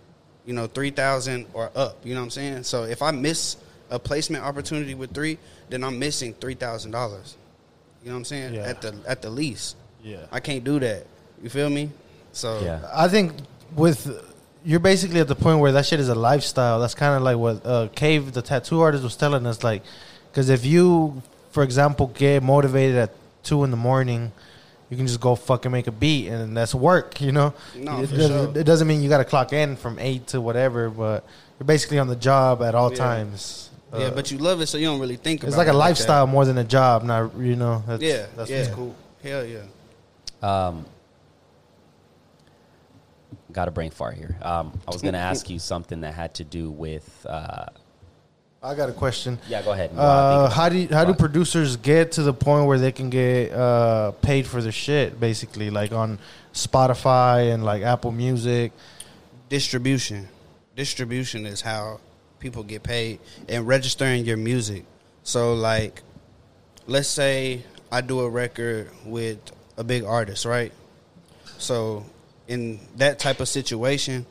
you 0.44 0.52
know, 0.52 0.66
three 0.66 0.90
thousand 0.90 1.46
or 1.52 1.70
up. 1.74 2.04
You 2.04 2.14
know 2.14 2.20
what 2.20 2.24
I'm 2.24 2.30
saying? 2.30 2.62
So 2.64 2.84
if 2.84 3.02
I 3.02 3.10
miss 3.10 3.56
a 3.90 3.98
placement 3.98 4.44
opportunity 4.44 4.94
with 4.94 5.12
three, 5.12 5.38
then 5.68 5.84
I'm 5.84 5.98
missing 5.98 6.34
three 6.34 6.54
thousand 6.54 6.90
dollars. 6.90 7.36
You 8.02 8.08
know 8.08 8.14
what 8.14 8.18
I'm 8.18 8.24
saying? 8.24 8.54
Yeah. 8.54 8.62
At 8.62 8.82
the 8.82 8.96
at 9.06 9.22
the 9.22 9.30
least. 9.30 9.76
Yeah. 10.02 10.26
I 10.32 10.40
can't 10.40 10.64
do 10.64 10.80
that. 10.80 11.06
You 11.42 11.48
feel 11.48 11.70
me? 11.70 11.90
So 12.32 12.60
Yeah. 12.60 12.88
I 12.92 13.08
think 13.08 13.32
with 13.74 14.28
you're 14.64 14.80
basically 14.80 15.20
at 15.20 15.28
the 15.28 15.34
point 15.34 15.58
where 15.58 15.72
that 15.72 15.86
shit 15.86 16.00
is 16.00 16.08
a 16.08 16.14
lifestyle. 16.14 16.80
That's 16.80 16.94
kind 16.94 17.16
of 17.16 17.22
like 17.22 17.36
what 17.36 17.66
uh, 17.66 17.88
Cave, 17.94 18.32
the 18.32 18.42
tattoo 18.42 18.80
artist, 18.80 19.02
was 19.02 19.16
telling 19.16 19.44
us. 19.44 19.64
Like, 19.64 19.82
because 20.30 20.50
if 20.50 20.64
you, 20.64 21.20
for 21.50 21.64
example, 21.64 22.06
get 22.14 22.44
motivated 22.44 22.96
at 22.96 23.10
two 23.42 23.64
in 23.64 23.72
the 23.72 23.76
morning, 23.76 24.30
you 24.92 24.98
can 24.98 25.06
just 25.06 25.20
go 25.22 25.34
fucking 25.34 25.72
make 25.72 25.86
a 25.86 25.90
beat, 25.90 26.28
and 26.28 26.54
that's 26.54 26.74
work. 26.74 27.18
You 27.22 27.32
know, 27.32 27.54
No, 27.74 28.02
it, 28.02 28.10
for 28.10 28.16
doesn't, 28.16 28.52
sure. 28.52 28.60
it 28.60 28.64
doesn't 28.64 28.86
mean 28.86 29.02
you 29.02 29.08
got 29.08 29.18
to 29.18 29.24
clock 29.24 29.54
in 29.54 29.74
from 29.76 29.98
eight 29.98 30.26
to 30.28 30.40
whatever, 30.42 30.90
but 30.90 31.24
you're 31.58 31.64
basically 31.66 31.98
on 31.98 32.08
the 32.08 32.16
job 32.16 32.62
at 32.62 32.74
all 32.74 32.90
Yeah. 32.90 32.98
times. 32.98 33.70
yeah, 33.94 34.06
Uh, 34.06 34.10
but 34.10 34.30
you 34.30 34.36
love 34.36 34.60
it, 34.60 34.66
so 34.66 34.76
you 34.76 34.84
don't 34.86 35.00
really 35.00 35.16
think 35.16 35.40
about 35.40 35.48
it's 35.48 35.56
like 35.56 35.66
it 35.68 35.70
a 35.70 35.72
that. 35.72 35.78
lifestyle 35.78 36.26
more 36.26 36.44
than 36.44 36.58
a 36.58 36.64
job. 36.64 37.04
Not 37.04 37.34
you 37.38 37.56
know. 37.56 37.82
That's, 37.86 38.02
Yeah, 38.02 38.26
that's 38.36 38.50
yeah. 38.50 38.68
cool. 38.74 38.94
Hell 39.22 39.46
yeah. 39.46 39.60
Um, 40.42 40.84
got 43.50 43.68
a 43.68 43.70
brain 43.70 43.90
fart 43.90 44.16
here. 44.16 44.36
Um, 44.42 44.78
I 44.86 44.90
was 44.90 45.00
going 45.00 45.14
to 45.14 45.20
ask 45.20 45.48
you 45.48 45.58
something 45.58 46.02
that 46.02 46.12
had 46.12 46.34
to 46.34 46.44
do 46.44 46.70
with. 46.70 47.24
Uh, 47.26 47.66
I 48.64 48.74
got 48.76 48.88
a 48.88 48.92
question. 48.92 49.38
yeah, 49.48 49.60
go 49.62 49.72
ahead. 49.72 49.94
While 49.94 50.06
I 50.08 50.36
think 50.44 50.50
Uh, 50.52 50.54
how 50.54 50.68
do 50.68 50.76
you, 50.78 50.88
how 50.88 51.04
do 51.04 51.14
producers 51.14 51.76
get 51.76 52.12
to 52.12 52.22
the 52.22 52.32
point 52.32 52.66
where 52.66 52.78
they 52.78 52.92
can 52.92 53.10
get 53.10 53.52
uh, 53.52 54.12
paid 54.22 54.46
for 54.46 54.62
their 54.62 54.70
shit? 54.72 55.18
Basically, 55.18 55.68
like 55.70 55.90
on 55.92 56.18
Spotify 56.54 57.52
and 57.52 57.64
like 57.64 57.82
Apple 57.82 58.12
Music. 58.12 58.72
distribution. 59.48 60.28
Distribution 60.76 61.44
is 61.44 61.60
how 61.60 62.00
people 62.38 62.62
get 62.62 62.82
paid 62.82 63.18
and 63.48 63.66
registering 63.66 64.24
your 64.24 64.36
music. 64.38 64.84
So 65.24 65.54
like 65.54 66.02
let's 66.86 67.08
say 67.08 67.62
I 67.90 68.00
do 68.00 68.20
a 68.20 68.30
record 68.30 68.90
with 69.04 69.38
a 69.76 69.84
big 69.84 70.04
artist, 70.04 70.44
right? 70.44 70.72
So 71.58 72.04
in 72.48 72.80
that 72.96 73.18
type 73.18 73.40
of 73.40 73.48
situation, 73.48 74.24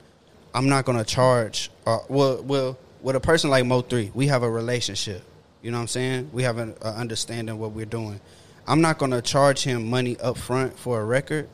I'm 0.56 0.67
not 0.70 0.86
gonna 0.86 1.04
charge. 1.06 1.70
Uh, 1.86 2.00
well, 2.10 2.41
well, 2.44 2.78
with 3.02 3.16
a 3.16 3.20
person 3.20 3.50
like 3.50 3.64
Mo3, 3.66 4.14
we 4.14 4.28
have 4.28 4.44
a 4.44 4.50
relationship. 4.50 5.24
You 5.62 5.72
know 5.72 5.78
what 5.78 5.82
I'm 5.84 5.88
saying? 5.88 6.30
We 6.34 6.44
have 6.44 6.58
an 6.58 6.74
understanding 6.84 7.58
what 7.60 7.72
we're 7.72 7.86
doing. 7.86 8.20
I'm 8.68 8.82
not 8.82 8.98
gonna 8.98 9.22
charge 9.22 9.64
him 9.64 9.90
money 9.90 10.18
up 10.20 10.38
front 10.38 10.78
for 10.78 11.02
a 11.02 11.06
record. 11.06 11.50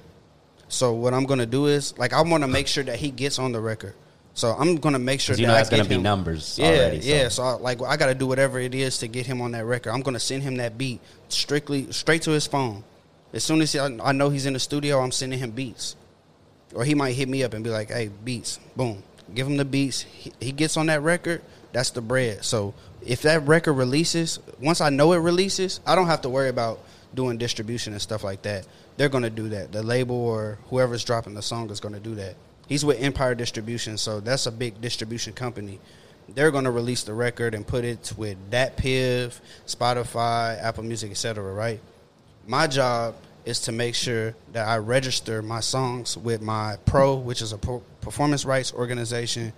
So 0.70 0.94
what 0.94 1.14
I'm 1.14 1.26
gonna 1.26 1.46
do 1.46 1.68
is 1.68 1.98
like 1.98 2.14
I 2.14 2.22
want 2.22 2.44
to 2.44 2.48
make 2.48 2.68
sure 2.68 2.84
that 2.84 2.98
he 2.98 3.12
gets 3.12 3.40
on 3.40 3.52
the 3.52 3.60
record. 3.60 3.94
So 4.34 4.52
I'm 4.52 4.76
gonna 4.76 5.00
make 5.00 5.20
sure 5.20 5.36
you 5.36 5.46
that 5.46 5.48
know 5.48 5.56
that's 5.56 5.70
gonna 5.70 5.86
be 5.86 5.98
numbers 5.98 6.60
Yeah, 6.60 6.68
already, 6.68 7.02
so. 7.02 7.08
yeah. 7.10 7.28
So 7.30 7.44
I, 7.44 7.54
like 7.54 7.82
I 7.82 7.98
got 7.98 8.08
to 8.08 8.16
do 8.16 8.28
whatever 8.28 8.60
it 8.60 8.76
is 8.76 9.00
to 9.00 9.08
get 9.08 9.26
him 9.26 9.42
on 9.42 9.52
that 9.54 9.66
record. 9.66 9.92
I'm 9.92 10.02
gonna 10.02 10.20
send 10.20 10.44
him 10.44 10.58
that 10.58 10.78
beat 10.78 11.02
strictly 11.30 11.92
straight 11.92 12.22
to 12.24 12.32
his 12.32 12.46
phone. 12.46 12.84
As 13.34 13.44
soon 13.44 13.62
as 13.62 13.76
I, 13.76 13.88
I 14.04 14.12
know 14.12 14.30
he's 14.30 14.46
in 14.46 14.54
the 14.54 14.60
studio, 14.60 15.00
I'm 15.00 15.12
sending 15.12 15.40
him 15.40 15.52
beats. 15.52 15.96
Or 16.76 16.84
he 16.86 16.94
might 16.96 17.14
hit 17.14 17.28
me 17.30 17.44
up 17.44 17.54
and 17.54 17.64
be 17.64 17.70
like, 17.70 17.90
"Hey, 17.90 18.10
beats, 18.24 18.60
boom." 18.76 19.02
Give 19.34 19.48
him 19.48 19.58
the 19.58 19.66
beats. 19.66 20.02
He, 20.02 20.32
he 20.40 20.52
gets 20.52 20.78
on 20.78 20.88
that 20.88 21.02
record. 21.02 21.42
That's 21.74 21.92
the 21.92 22.02
bread. 22.02 22.44
So 22.44 22.74
if 23.06 23.22
that 23.24 23.46
record 23.48 23.74
releases, 23.74 24.40
once 24.62 24.82
I 24.82 24.90
know 24.90 25.14
it 25.14 25.18
releases, 25.18 25.80
I 25.86 25.96
don't 25.96 26.08
have 26.08 26.22
to 26.22 26.30
worry 26.30 26.50
about 26.50 26.80
doing 27.14 27.38
distribution 27.38 27.94
and 27.94 28.02
stuff 28.02 28.24
like 28.24 28.42
that. 28.44 28.66
They're 28.98 29.10
gonna 29.10 29.30
do 29.30 29.50
that. 29.50 29.72
The 29.72 29.84
label 29.84 30.16
or 30.16 30.58
whoever's 30.70 31.04
dropping 31.04 31.34
the 31.34 31.42
song 31.42 31.70
is 31.70 31.80
gonna 31.80 32.00
do 32.00 32.16
that. 32.16 32.36
He's 32.68 32.84
with 32.84 33.02
Empire 33.02 33.36
Distribution, 33.36 33.98
so 33.98 34.20
that's 34.20 34.46
a 34.46 34.52
big 34.52 34.82
distribution 34.82 35.34
company. 35.34 35.80
They're 36.30 36.52
gonna 36.52 36.72
release 36.72 37.04
the 37.04 37.14
record 37.14 37.54
and 37.54 37.66
put 37.66 37.86
it 37.86 38.12
with 38.18 38.38
DatPiff, 38.52 39.40
Spotify, 39.66 40.62
Apple 40.62 40.84
Music, 40.84 41.12
etc. 41.12 41.54
Right? 41.54 41.80
my 42.48 42.66
job 42.66 43.16
is 43.48 43.62
to 43.62 43.72
make 43.72 43.96
sure 43.96 44.36
that 44.52 44.68
I 44.68 44.78
register 44.78 45.42
my 45.42 45.62
songs 45.62 46.18
with 46.18 46.42
my 46.42 46.76
pro, 46.86 47.16
which 47.16 47.42
is 47.42 47.54
a 47.54 47.58
pro- 47.58 47.82
performance 48.02 48.44
rights 48.44 48.74
organization, 48.74 49.54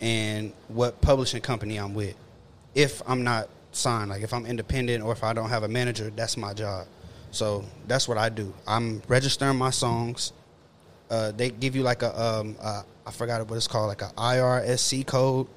and 0.00 0.54
what 0.68 1.00
publishing 1.02 1.42
company 1.42 1.76
I'm 1.76 1.92
with. 1.94 2.14
If 2.74 3.02
I'm 3.06 3.22
not 3.22 3.50
signed, 3.72 4.08
like 4.08 4.22
if 4.22 4.32
I'm 4.32 4.46
independent 4.46 5.04
or 5.04 5.12
if 5.12 5.22
I 5.22 5.34
don't 5.34 5.50
have 5.50 5.62
a 5.62 5.68
manager, 5.68 6.10
that's 6.16 6.38
my 6.38 6.54
job. 6.54 6.86
So 7.32 7.66
that's 7.86 8.08
what 8.08 8.16
I 8.16 8.30
do. 8.30 8.54
I'm 8.66 9.02
registering 9.08 9.58
my 9.58 9.70
songs. 9.70 10.32
Uh, 11.10 11.30
they 11.32 11.50
give 11.50 11.76
you 11.76 11.82
like 11.82 12.02
a 12.02 12.18
um, 12.18 12.56
uh, 12.62 12.82
I 13.06 13.10
forgot 13.10 13.46
what 13.46 13.56
it's 13.56 13.68
called, 13.68 13.88
like 13.88 14.00
a 14.00 14.10
ISRC 14.16 15.06
code, 15.06 15.48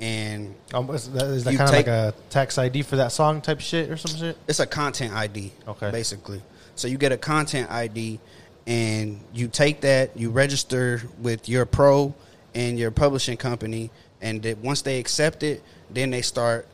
and 0.00 0.56
Um, 0.74 0.90
is 0.90 1.08
that, 1.12 1.26
is 1.26 1.44
that 1.44 1.54
kind 1.54 1.68
of 1.68 1.76
like 1.76 1.86
a 1.86 2.12
tax 2.30 2.58
ID 2.58 2.82
for 2.82 2.96
that 2.96 3.12
song 3.12 3.40
type 3.40 3.60
shit 3.60 3.88
or 3.90 3.96
some 3.96 4.18
shit? 4.18 4.36
it's 4.48 4.58
a 4.58 4.66
content 4.66 5.14
ID. 5.14 5.52
Okay. 5.68 5.92
Basically. 5.92 6.42
So 6.74 6.88
you 6.88 6.98
get 6.98 7.12
a 7.12 7.16
content 7.16 7.70
ID 7.70 8.18
and 8.66 9.20
you 9.32 9.48
take 9.48 9.80
that, 9.82 10.16
you 10.16 10.30
register 10.30 11.02
with 11.20 11.48
your 11.48 11.66
pro 11.66 12.14
and 12.54 12.78
your 12.78 12.90
publishing 12.90 13.36
company, 13.36 13.90
and 14.20 14.44
once 14.62 14.82
they 14.82 14.98
accept 14.98 15.42
it, 15.42 15.62
then 15.90 16.10
they 16.10 16.22
start 16.22 16.68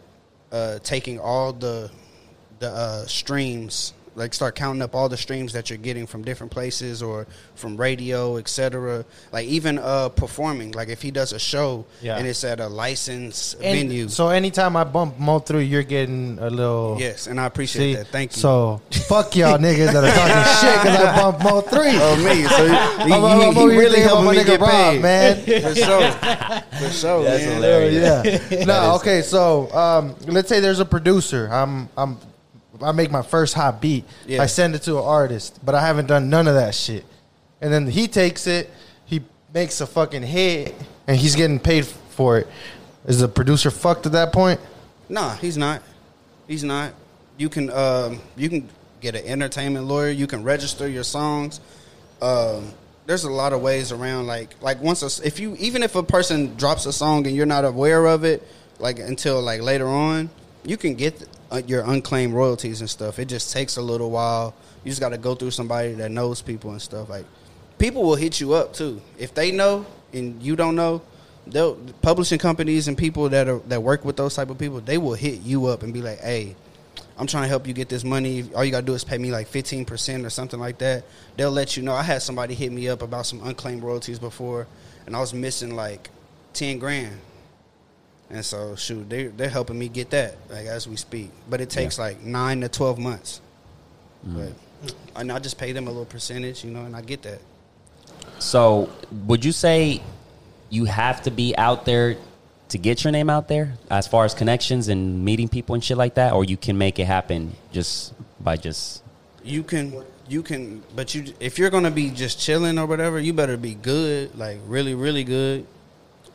uh, 0.52 0.78
taking 0.80 1.18
all 1.18 1.52
the 1.52 1.90
the 2.58 2.68
uh, 2.68 3.06
streams, 3.06 3.94
like 4.18 4.34
start 4.34 4.54
counting 4.54 4.82
up 4.82 4.94
all 4.94 5.08
the 5.08 5.16
streams 5.16 5.52
that 5.54 5.70
you're 5.70 5.78
getting 5.78 6.06
from 6.06 6.22
different 6.22 6.52
places 6.52 7.02
or 7.02 7.26
from 7.54 7.76
radio, 7.76 8.36
etc. 8.36 9.04
Like 9.32 9.46
even 9.46 9.78
uh, 9.78 10.10
performing, 10.10 10.72
like 10.72 10.88
if 10.88 11.00
he 11.00 11.10
does 11.10 11.32
a 11.32 11.38
show 11.38 11.86
Yeah. 12.02 12.18
and 12.18 12.26
it's 12.26 12.44
at 12.44 12.60
a 12.60 12.68
licensed 12.68 13.54
And 13.54 13.62
venue. 13.88 14.08
So 14.08 14.28
anytime 14.28 14.76
I 14.76 14.84
bump 14.84 15.16
Mo3, 15.18 15.68
you're 15.68 15.82
getting 15.82 16.38
a 16.40 16.50
little. 16.50 16.96
yes, 16.98 17.26
and 17.28 17.40
I 17.40 17.46
appreciate 17.46 17.92
See, 17.92 17.94
that. 17.94 18.08
Thank 18.08 18.32
you. 18.36 18.40
So 18.40 18.82
fuck 19.08 19.34
y'all 19.36 19.56
niggas 19.66 19.92
that 19.92 20.04
are 20.04 20.12
talking 20.12 20.44
shit 20.60 20.82
because 20.82 20.98
I 21.06 21.16
bump 21.16 21.42
Mo 21.42 21.60
three. 21.62 21.92
Oh 21.94 22.16
me, 22.16 22.42
so 22.44 22.66
he, 22.66 23.12
I'm, 23.12 23.24
I'm, 23.24 23.24
I'm 23.24 23.40
he 23.54 23.60
over 23.60 23.68
really 23.68 23.84
thinking 24.02 24.04
about 24.04 24.08
helping 24.08 24.24
my 24.26 24.32
me 24.32 24.38
nigga 24.38 24.46
get 24.46 24.60
Rob, 24.60 24.70
paid, 24.70 25.02
man. 25.02 25.36
For 25.62 25.74
sure, 25.74 26.10
for 26.12 26.90
sure, 26.92 27.24
That's 27.24 27.44
man. 27.44 27.54
hilarious. 27.54 28.50
yeah. 28.50 28.64
No, 28.68 28.94
okay. 28.96 29.22
So 29.22 29.70
um, 29.72 30.14
let's 30.26 30.48
say 30.48 30.60
there's 30.60 30.80
a 30.80 30.84
producer. 30.84 31.48
I'm 31.50 31.88
I'm 31.96 32.18
I 32.82 32.92
make 32.92 33.10
my 33.10 33.22
first 33.22 33.54
hot 33.54 33.80
beat. 33.80 34.04
Yeah. 34.26 34.42
I 34.42 34.46
send 34.46 34.74
it 34.74 34.82
to 34.82 34.98
an 34.98 35.04
artist, 35.04 35.58
but 35.64 35.74
I 35.74 35.80
haven't 35.80 36.06
done 36.06 36.30
none 36.30 36.46
of 36.46 36.54
that 36.54 36.74
shit. 36.74 37.04
And 37.60 37.72
then 37.72 37.86
he 37.86 38.08
takes 38.08 38.46
it, 38.46 38.70
he 39.06 39.22
makes 39.52 39.80
a 39.80 39.86
fucking 39.86 40.22
hit, 40.22 40.74
and 41.06 41.16
he's 41.16 41.34
getting 41.34 41.58
paid 41.58 41.86
for 41.86 42.38
it. 42.38 42.46
Is 43.06 43.20
the 43.20 43.28
producer 43.28 43.70
fucked 43.70 44.06
at 44.06 44.12
that 44.12 44.32
point? 44.32 44.60
Nah, 45.08 45.34
he's 45.36 45.56
not. 45.56 45.82
He's 46.46 46.64
not. 46.64 46.92
You 47.36 47.48
can 47.48 47.70
um, 47.70 48.20
you 48.36 48.48
can 48.48 48.68
get 49.00 49.14
an 49.14 49.24
entertainment 49.24 49.86
lawyer. 49.86 50.10
You 50.10 50.26
can 50.26 50.42
register 50.42 50.88
your 50.88 51.04
songs. 51.04 51.60
Um, 52.20 52.72
there's 53.06 53.24
a 53.24 53.30
lot 53.30 53.52
of 53.52 53.62
ways 53.62 53.92
around. 53.92 54.26
Like 54.26 54.54
like 54.60 54.80
once 54.82 55.02
a, 55.02 55.26
if 55.26 55.40
you 55.40 55.56
even 55.58 55.82
if 55.82 55.96
a 55.96 56.02
person 56.02 56.56
drops 56.56 56.86
a 56.86 56.92
song 56.92 57.26
and 57.26 57.34
you're 57.34 57.46
not 57.46 57.64
aware 57.64 58.06
of 58.06 58.24
it, 58.24 58.46
like 58.78 58.98
until 58.98 59.40
like 59.40 59.62
later 59.62 59.88
on, 59.88 60.30
you 60.64 60.76
can 60.76 60.94
get 60.94 61.26
Uh, 61.50 61.62
your 61.66 61.82
unclaimed 61.90 62.34
royalties 62.34 62.80
and 62.80 62.90
stuff. 62.90 63.18
It 63.18 63.24
just 63.24 63.52
takes 63.52 63.78
a 63.78 63.82
little 63.82 64.10
while. 64.10 64.54
You 64.84 64.90
just 64.90 65.00
got 65.00 65.10
to 65.10 65.18
go 65.18 65.34
through 65.34 65.52
somebody 65.52 65.92
that 65.94 66.10
knows 66.10 66.42
people 66.42 66.72
and 66.72 66.82
stuff. 66.82 67.08
Like 67.08 67.24
people 67.78 68.02
will 68.02 68.16
hit 68.16 68.40
you 68.40 68.52
up 68.52 68.74
too 68.74 69.00
if 69.18 69.34
they 69.34 69.50
know 69.50 69.86
and 70.12 70.42
you 70.42 70.56
don't 70.56 70.76
know. 70.76 71.00
They'll 71.46 71.76
publishing 72.02 72.38
companies 72.38 72.88
and 72.88 72.98
people 72.98 73.30
that 73.30 73.48
are 73.48 73.60
that 73.68 73.82
work 73.82 74.04
with 74.04 74.16
those 74.16 74.34
type 74.34 74.50
of 74.50 74.58
people. 74.58 74.80
They 74.80 74.98
will 74.98 75.14
hit 75.14 75.40
you 75.40 75.66
up 75.66 75.82
and 75.82 75.94
be 75.94 76.02
like, 76.02 76.20
"Hey, 76.20 76.54
I'm 77.16 77.26
trying 77.26 77.44
to 77.44 77.48
help 77.48 77.66
you 77.66 77.72
get 77.72 77.88
this 77.88 78.04
money. 78.04 78.44
All 78.54 78.62
you 78.62 78.70
gotta 78.70 78.84
do 78.84 78.92
is 78.92 79.02
pay 79.02 79.16
me 79.16 79.30
like 79.30 79.46
15 79.46 79.86
percent 79.86 80.26
or 80.26 80.30
something 80.30 80.60
like 80.60 80.76
that." 80.78 81.04
They'll 81.38 81.50
let 81.50 81.78
you 81.78 81.82
know. 81.82 81.94
I 81.94 82.02
had 82.02 82.20
somebody 82.20 82.54
hit 82.54 82.70
me 82.70 82.88
up 82.90 83.00
about 83.00 83.24
some 83.24 83.40
unclaimed 83.42 83.82
royalties 83.82 84.18
before, 84.18 84.66
and 85.06 85.16
I 85.16 85.20
was 85.20 85.32
missing 85.32 85.74
like 85.74 86.10
10 86.52 86.78
grand. 86.78 87.18
And 88.30 88.44
so, 88.44 88.76
shoot, 88.76 89.08
they 89.08 89.28
they're 89.28 89.48
helping 89.48 89.78
me 89.78 89.88
get 89.88 90.10
that 90.10 90.36
like 90.50 90.66
as 90.66 90.86
we 90.86 90.96
speak. 90.96 91.30
But 91.48 91.60
it 91.60 91.70
takes 91.70 91.98
like 91.98 92.22
nine 92.22 92.60
to 92.60 92.68
12 92.68 92.98
months. 92.98 93.40
Mm. 94.26 94.34
But 94.82 94.94
and 95.16 95.32
I 95.32 95.38
just 95.38 95.58
pay 95.58 95.72
them 95.72 95.86
a 95.86 95.90
little 95.90 96.04
percentage, 96.04 96.64
you 96.64 96.70
know, 96.70 96.84
and 96.84 96.94
I 96.94 97.00
get 97.00 97.22
that. 97.22 97.40
So, 98.38 98.90
would 99.26 99.44
you 99.44 99.52
say 99.52 100.00
you 100.70 100.84
have 100.84 101.22
to 101.22 101.30
be 101.30 101.56
out 101.56 101.84
there 101.84 102.16
to 102.68 102.78
get 102.78 103.02
your 103.02 103.12
name 103.12 103.30
out 103.30 103.48
there, 103.48 103.74
as 103.90 104.06
far 104.06 104.24
as 104.24 104.34
connections 104.34 104.88
and 104.88 105.24
meeting 105.24 105.48
people 105.48 105.74
and 105.74 105.82
shit 105.82 105.96
like 105.96 106.14
that, 106.14 106.34
or 106.34 106.44
you 106.44 106.56
can 106.56 106.76
make 106.76 106.98
it 106.98 107.06
happen 107.06 107.54
just 107.72 108.12
by 108.40 108.56
just 108.56 109.02
You 109.42 109.62
can 109.62 110.04
you 110.28 110.42
can 110.42 110.82
but 110.94 111.14
you 111.14 111.32
if 111.40 111.58
you're 111.58 111.70
gonna 111.70 111.90
be 111.90 112.10
just 112.10 112.38
chilling 112.38 112.78
or 112.78 112.86
whatever, 112.86 113.18
you 113.18 113.32
better 113.32 113.56
be 113.56 113.74
good, 113.74 114.36
like 114.38 114.58
really, 114.66 114.94
really 114.94 115.24
good. 115.24 115.66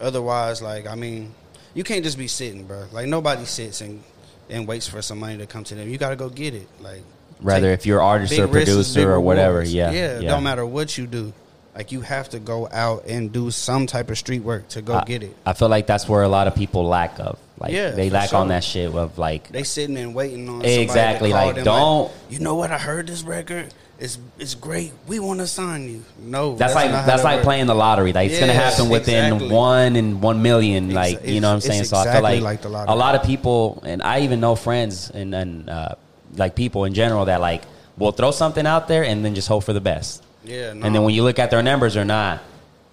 Otherwise, 0.01 0.61
like 0.61 0.87
I 0.87 0.95
mean, 0.95 1.33
you 1.73 1.83
can't 1.83 2.03
just 2.03 2.17
be 2.17 2.27
sitting, 2.27 2.65
bro. 2.65 2.85
Like 2.91 3.07
nobody 3.07 3.45
sits 3.45 3.81
and 3.81 4.03
and 4.49 4.67
waits 4.67 4.87
for 4.87 5.01
some 5.01 5.19
money 5.19 5.37
to 5.37 5.45
come 5.47 5.63
to 5.65 5.75
them. 5.75 5.89
You 5.89 5.97
gotta 5.97 6.15
go 6.15 6.29
get 6.29 6.53
it. 6.53 6.67
Like 6.81 7.01
rather 7.41 7.69
if 7.71 7.85
you're 7.85 8.01
artist 8.01 8.37
or 8.37 8.47
producer 8.47 9.11
or 9.11 9.19
whatever. 9.19 9.63
Yeah, 9.63 9.91
yeah, 9.91 10.19
It 10.19 10.21
don't 10.23 10.43
matter 10.43 10.65
what 10.65 10.97
you 10.97 11.07
do. 11.07 11.33
Like 11.75 11.91
you 11.91 12.01
have 12.01 12.29
to 12.29 12.39
go 12.39 12.69
out 12.71 13.05
and 13.07 13.31
do 13.31 13.49
some 13.49 13.87
type 13.87 14.11
of 14.11 14.17
street 14.17 14.43
work 14.43 14.67
to 14.69 14.81
go 14.83 14.93
I, 14.93 15.03
get 15.05 15.23
it. 15.23 15.35
I 15.45 15.53
feel 15.53 15.69
like 15.69 15.87
that's 15.87 16.07
where 16.07 16.21
a 16.21 16.27
lot 16.27 16.47
of 16.47 16.53
people 16.55 16.85
lack 16.85 17.19
of. 17.19 17.39
Like 17.57 17.71
Yeah, 17.73 17.91
they 17.91 18.11
lack 18.11 18.29
sure. 18.29 18.39
on 18.39 18.49
that 18.49 18.63
shit 18.63 18.93
of 18.93 19.17
like 19.17 19.49
They 19.49 19.63
sitting 19.63 19.97
and 19.97 20.13
waiting 20.13 20.47
on 20.49 20.59
to 20.61 20.69
Exactly, 20.69 21.31
like, 21.31 21.63
don't- 21.63 22.11
you 22.29 22.39
know 22.39 22.55
what? 22.55 22.71
I 22.71 22.77
heard 22.77 23.07
this 23.07 23.23
record. 23.23 23.73
It's 24.03 24.19
it's 24.37 24.53
great. 24.53 24.91
We 25.07 25.19
want 25.19 25.39
to 25.39 25.47
sign 25.47 25.87
you. 25.87 26.03
No, 26.19 26.57
that's, 26.57 26.75
like 26.75 26.91
that's 26.91 27.05
that 27.05 27.23
like 27.23 27.35
works. 27.37 27.45
playing 27.45 27.67
the 27.67 27.73
lottery. 27.73 28.11
Like 28.11 28.31
it's 28.31 28.39
gonna 28.39 28.51
happen 28.51 28.89
within 28.89 29.35
exactly. 29.35 29.55
one 29.55 29.95
and 29.95 30.21
one 30.21 30.41
million. 30.41 30.93
Like 30.93 31.25
you 31.25 31.39
know 31.39 31.47
what 31.47 31.53
I'm 31.53 31.61
saying. 31.61 31.81
it's 31.81 31.91
so 31.91 31.95
I 31.95 32.11
feel 32.11 32.21
like, 32.21 32.41
like 32.41 32.61
the 32.61 32.67
lottery. 32.67 32.93
a 32.93 32.97
lot 32.97 33.15
of 33.15 33.23
people, 33.23 33.81
and 33.85 34.03
I 34.03 34.19
even 34.19 34.41
know 34.41 34.55
friends 34.55 35.09
and 35.09 35.33
and 35.33 35.69
uh, 35.69 35.95
like 36.35 36.53
people 36.53 36.83
in 36.83 36.93
general 36.93 37.23
that 37.25 37.39
like 37.39 37.63
will 37.97 38.11
throw 38.11 38.31
something 38.31 38.67
out 38.67 38.89
there 38.89 39.05
and 39.05 39.23
then 39.23 39.35
just 39.35 39.47
hope 39.47 39.63
for 39.63 39.71
the 39.71 39.79
best. 39.79 40.21
Yeah, 40.43 40.71
And 40.71 40.83
then 40.83 41.03
when 41.03 41.13
you 41.13 41.23
look 41.23 41.39
at 41.39 41.49
their 41.49 41.63
numbers, 41.63 41.95
are 41.95 42.03
not 42.03 42.43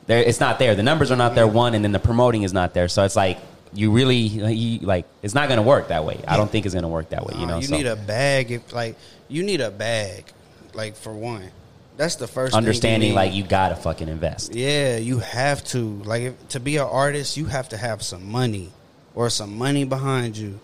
there. 0.07 0.23
It's 0.23 0.39
not 0.39 0.61
there. 0.61 0.77
The 0.77 0.85
numbers 0.85 1.11
are 1.11 1.17
not 1.17 1.35
there. 1.35 1.49
One, 1.49 1.75
and 1.75 1.83
then 1.83 1.91
the 1.91 1.99
promoting 1.99 2.45
is 2.45 2.53
not 2.53 2.73
there. 2.73 2.87
So 2.87 3.03
it's 3.03 3.17
like 3.17 3.39
you 3.73 3.91
really 3.91 4.15
you, 4.17 4.87
like 4.87 5.07
it's 5.23 5.35
not 5.35 5.49
gonna 5.49 5.63
work 5.63 5.89
that 5.89 6.05
way. 6.05 6.21
I 6.29 6.37
don't 6.37 6.49
think 6.49 6.67
it's 6.67 6.75
gonna 6.77 6.89
work 6.89 7.09
that 7.09 7.27
way. 7.27 7.35
You 7.37 7.49
know, 7.49 7.57
you 7.57 7.67
so 7.67 7.77
need 7.77 7.87
a 7.87 7.97
bag. 7.97 8.53
If 8.53 8.73
like 8.73 8.95
you 9.27 9.43
need 9.43 9.61
a 9.61 9.73
bag, 9.73 10.33
like 10.81 10.97
for 10.97 11.12
one, 11.12 11.51
that's 11.97 12.16
the 12.16 12.26
first 12.26 12.53
thing 12.55 12.62
you 12.62 12.66
understanding 12.66 13.14
like 13.14 13.33
you 13.35 13.43
gotta 13.45 13.76
fucking 13.76 14.09
invest. 14.09 14.55
Yeah, 14.55 14.97
you 14.97 15.18
have 15.18 15.62
to. 15.74 15.81
Like 16.05 16.22
if, 16.22 16.49
to 16.55 16.61
be 16.61 16.76
an 16.78 16.89
artist, 17.05 17.37
you 17.37 17.45
have 17.47 17.68
to 17.70 17.76
have 17.76 18.03
some 18.03 18.31
money 18.31 18.70
or 19.14 19.28
some 19.31 19.57
money 19.59 19.85
behind 19.85 20.37
you 20.37 20.59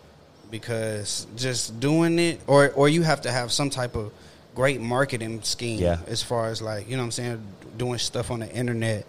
because 0.50 1.26
just 1.36 1.78
doing 1.80 2.18
it 2.18 2.40
or 2.46 2.70
or 2.70 2.88
you 2.88 3.02
have 3.02 3.22
to 3.22 3.30
have 3.30 3.52
some 3.52 3.70
type 3.70 3.94
of 3.96 4.12
great 4.54 4.80
marketing 4.80 5.42
scheme 5.42 5.78
Yeah. 5.80 5.98
as 6.06 6.22
far 6.22 6.46
as 6.48 6.62
like, 6.62 6.88
you 6.88 6.96
know 6.96 7.02
what 7.02 7.06
I'm 7.06 7.10
saying, 7.12 7.42
doing 7.76 7.98
stuff 7.98 8.30
on 8.30 8.40
the 8.40 8.50
internet 8.50 9.04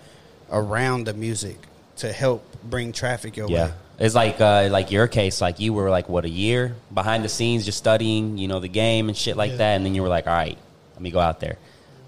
around 0.51 1.05
the 1.05 1.13
music 1.13 1.57
to 1.97 2.11
help 2.11 2.43
bring 2.63 2.91
traffic 2.91 3.37
your 3.37 3.49
Yeah. 3.49 3.67
way. 3.67 3.73
It's 3.99 4.13
like 4.15 4.41
uh, 4.41 4.67
like 4.69 4.91
your 4.91 5.07
case, 5.07 5.39
like 5.41 5.59
you 5.59 5.71
were 5.73 5.89
like 5.89 6.09
what 6.09 6.25
a 6.25 6.29
year 6.29 6.75
behind 6.93 7.23
the 7.23 7.29
scenes, 7.29 7.65
just 7.65 7.77
studying, 7.77 8.37
you 8.37 8.47
know, 8.47 8.59
the 8.59 8.67
game 8.67 9.07
and 9.07 9.17
shit 9.17 9.37
like 9.37 9.51
Yeah. 9.51 9.57
that, 9.57 9.75
and 9.77 9.85
then 9.85 9.95
you 9.95 10.01
were 10.03 10.09
like, 10.17 10.27
all 10.27 10.33
right, 10.33 10.57
let 10.97 11.01
me 11.03 11.11
go 11.11 11.19
out 11.19 11.39
there. 11.39 11.57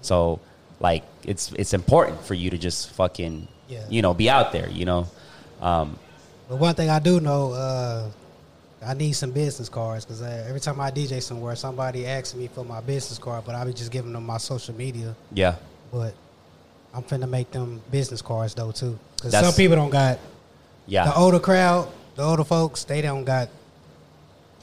So 0.02 0.40
like 0.80 1.04
it's 1.24 1.52
it's 1.52 1.74
important 1.74 2.20
for 2.24 2.34
you 2.34 2.50
to 2.50 2.58
just 2.58 2.90
fucking, 2.90 3.46
Yeah. 3.68 3.84
you 3.88 4.02
know, 4.02 4.12
be 4.14 4.28
out 4.28 4.50
there, 4.50 4.68
you 4.68 4.84
know. 4.84 5.06
Um, 5.62 5.96
But 6.48 6.56
one 6.58 6.74
thing 6.74 6.90
I 6.90 6.98
do 6.98 7.20
know, 7.20 7.52
uh, 7.52 8.10
I 8.84 8.94
need 8.94 9.12
some 9.12 9.30
business 9.30 9.68
cards 9.68 10.04
because 10.04 10.22
uh, 10.22 10.44
every 10.48 10.58
time 10.58 10.80
I 10.80 10.90
DJ 10.90 11.20
somewhere, 11.22 11.54
somebody 11.54 12.04
asks 12.04 12.34
me 12.34 12.48
for 12.48 12.64
my 12.64 12.80
business 12.80 13.18
card, 13.18 13.44
but 13.46 13.54
I 13.54 13.64
be 13.64 13.72
just 13.72 13.92
giving 13.92 14.12
them 14.12 14.26
my 14.26 14.38
social 14.38 14.74
media. 14.74 15.14
yeah, 15.32 15.54
But 15.92 16.14
I'm 16.92 17.04
finna 17.04 17.28
make 17.28 17.52
them 17.52 17.80
business 17.92 18.22
cards 18.22 18.54
though 18.54 18.72
too, 18.72 18.98
because 19.16 19.32
some 19.32 19.52
people 19.54 19.76
don't 19.76 19.90
got 19.90 20.18
yeah. 20.88 21.04
the 21.04 21.14
older 21.16 21.38
crowd, 21.38 21.86
the 22.16 22.22
older 22.24 22.42
folks, 22.44 22.82
they 22.84 23.00
don't 23.02 23.22
got 23.24 23.48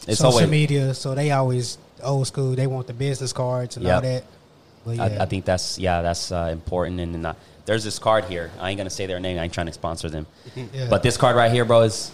it's 0.07 0.19
social 0.19 0.33
always. 0.33 0.49
media, 0.49 0.93
so 0.93 1.15
they 1.15 1.31
always 1.31 1.77
old 2.03 2.27
school. 2.27 2.55
They 2.55 2.67
want 2.67 2.87
the 2.87 2.93
business 2.93 3.33
cards 3.33 3.77
and 3.77 3.85
Yep. 3.85 3.95
all 3.95 4.01
that. 4.01 4.23
But 4.85 4.95
yeah, 4.95 5.03
I, 5.03 5.23
I 5.23 5.25
think 5.25 5.45
that's 5.45 5.77
yeah, 5.77 6.01
that's 6.01 6.31
uh, 6.31 6.49
important. 6.51 6.99
And, 6.99 7.15
and 7.15 7.25
uh, 7.27 7.33
there's 7.65 7.83
this 7.83 7.99
card 7.99 8.25
here. 8.25 8.51
I 8.59 8.69
ain't 8.69 8.77
gonna 8.77 8.89
say 8.89 9.05
their 9.05 9.19
name. 9.19 9.37
I 9.39 9.43
ain't 9.43 9.53
trying 9.53 9.65
to 9.67 9.73
sponsor 9.73 10.09
them. 10.09 10.25
Yeah. 10.73 10.87
But 10.89 11.03
this 11.03 11.17
card 11.17 11.35
right 11.35 11.51
here, 11.51 11.65
bro, 11.65 11.81
is 11.81 12.11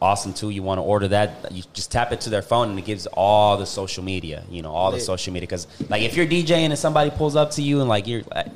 awesome 0.00 0.32
too. 0.32 0.50
You 0.50 0.62
want 0.62 0.78
to 0.78 0.82
order 0.82 1.08
that? 1.08 1.50
You 1.52 1.62
just 1.72 1.90
tap 1.90 2.12
it 2.12 2.20
to 2.22 2.30
their 2.30 2.42
phone, 2.42 2.70
and 2.70 2.78
it 2.78 2.84
gives 2.84 3.06
all 3.06 3.56
the 3.56 3.66
social 3.66 4.04
media. 4.04 4.44
You 4.50 4.62
know, 4.62 4.70
all 4.72 4.90
the 4.90 4.98
Lit. 4.98 5.06
social 5.06 5.32
media. 5.32 5.46
Because 5.48 5.66
like 5.88 6.02
if 6.02 6.14
you're 6.16 6.26
DJing 6.26 6.70
and 6.70 6.78
somebody 6.78 7.10
pulls 7.10 7.34
up 7.36 7.50
to 7.52 7.62
you 7.62 7.80
and 7.80 7.88
like 7.88 8.06
you're 8.06 8.22
like, 8.34 8.46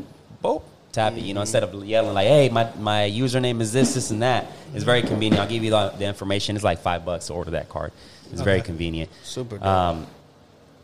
boop, 0.44 0.62
tap 0.92 1.14
it. 1.14 1.20
You 1.22 1.34
know, 1.34 1.40
instead 1.40 1.64
of 1.64 1.84
yelling 1.84 2.14
like, 2.14 2.28
"Hey, 2.28 2.48
my 2.50 2.70
my 2.78 3.10
username 3.10 3.60
is 3.60 3.72
this, 3.72 3.94
this, 3.94 4.10
and 4.12 4.22
that." 4.22 4.46
It's 4.74 4.84
very 4.84 5.02
convenient. 5.02 5.40
I'll 5.40 5.48
give 5.48 5.64
you 5.64 5.70
the, 5.70 5.88
the 5.98 6.04
information. 6.04 6.54
It's 6.54 6.64
like 6.64 6.78
five 6.78 7.04
bucks 7.04 7.26
to 7.28 7.32
order 7.32 7.52
that 7.52 7.68
card. 7.68 7.90
It's 8.30 8.42
very 8.42 8.60
convenient. 8.60 9.10
Super 9.24 9.56
dope. 9.56 9.66
Um, 9.66 10.06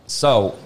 so, 0.07 0.57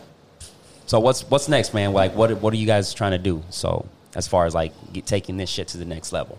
so 0.86 1.00
what's 1.00 1.22
what's 1.22 1.48
next, 1.48 1.74
man? 1.74 1.92
Like, 1.92 2.14
what 2.14 2.30
what 2.40 2.52
are 2.52 2.56
you 2.56 2.66
guys 2.66 2.92
trying 2.94 3.12
to 3.12 3.18
do? 3.18 3.42
So, 3.50 3.86
as 4.14 4.26
far 4.26 4.46
as 4.46 4.54
like 4.54 4.72
get, 4.92 5.06
taking 5.06 5.36
this 5.36 5.50
shit 5.50 5.68
to 5.68 5.78
the 5.78 5.84
next 5.84 6.12
level, 6.12 6.38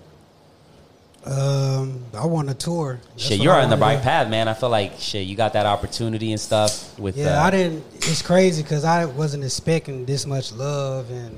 um, 1.25 2.05
I 2.13 2.25
want 2.25 2.49
a 2.49 2.53
tour. 2.53 2.99
That's 3.11 3.23
shit, 3.23 3.39
you're 3.39 3.53
on 3.53 3.69
the 3.69 3.77
right 3.77 4.01
path, 4.01 4.29
man. 4.29 4.47
I 4.47 4.53
feel 4.53 4.69
like 4.69 4.99
shit, 4.99 5.27
you 5.27 5.35
got 5.35 5.53
that 5.53 5.65
opportunity 5.65 6.31
and 6.31 6.39
stuff 6.39 6.97
with. 6.97 7.17
Yeah, 7.17 7.41
uh, 7.41 7.43
I 7.43 7.51
didn't. 7.51 7.83
It's 7.95 8.21
crazy 8.21 8.63
because 8.63 8.85
I 8.85 9.05
wasn't 9.05 9.43
expecting 9.43 10.05
this 10.05 10.25
much 10.25 10.53
love, 10.53 11.11
and 11.11 11.35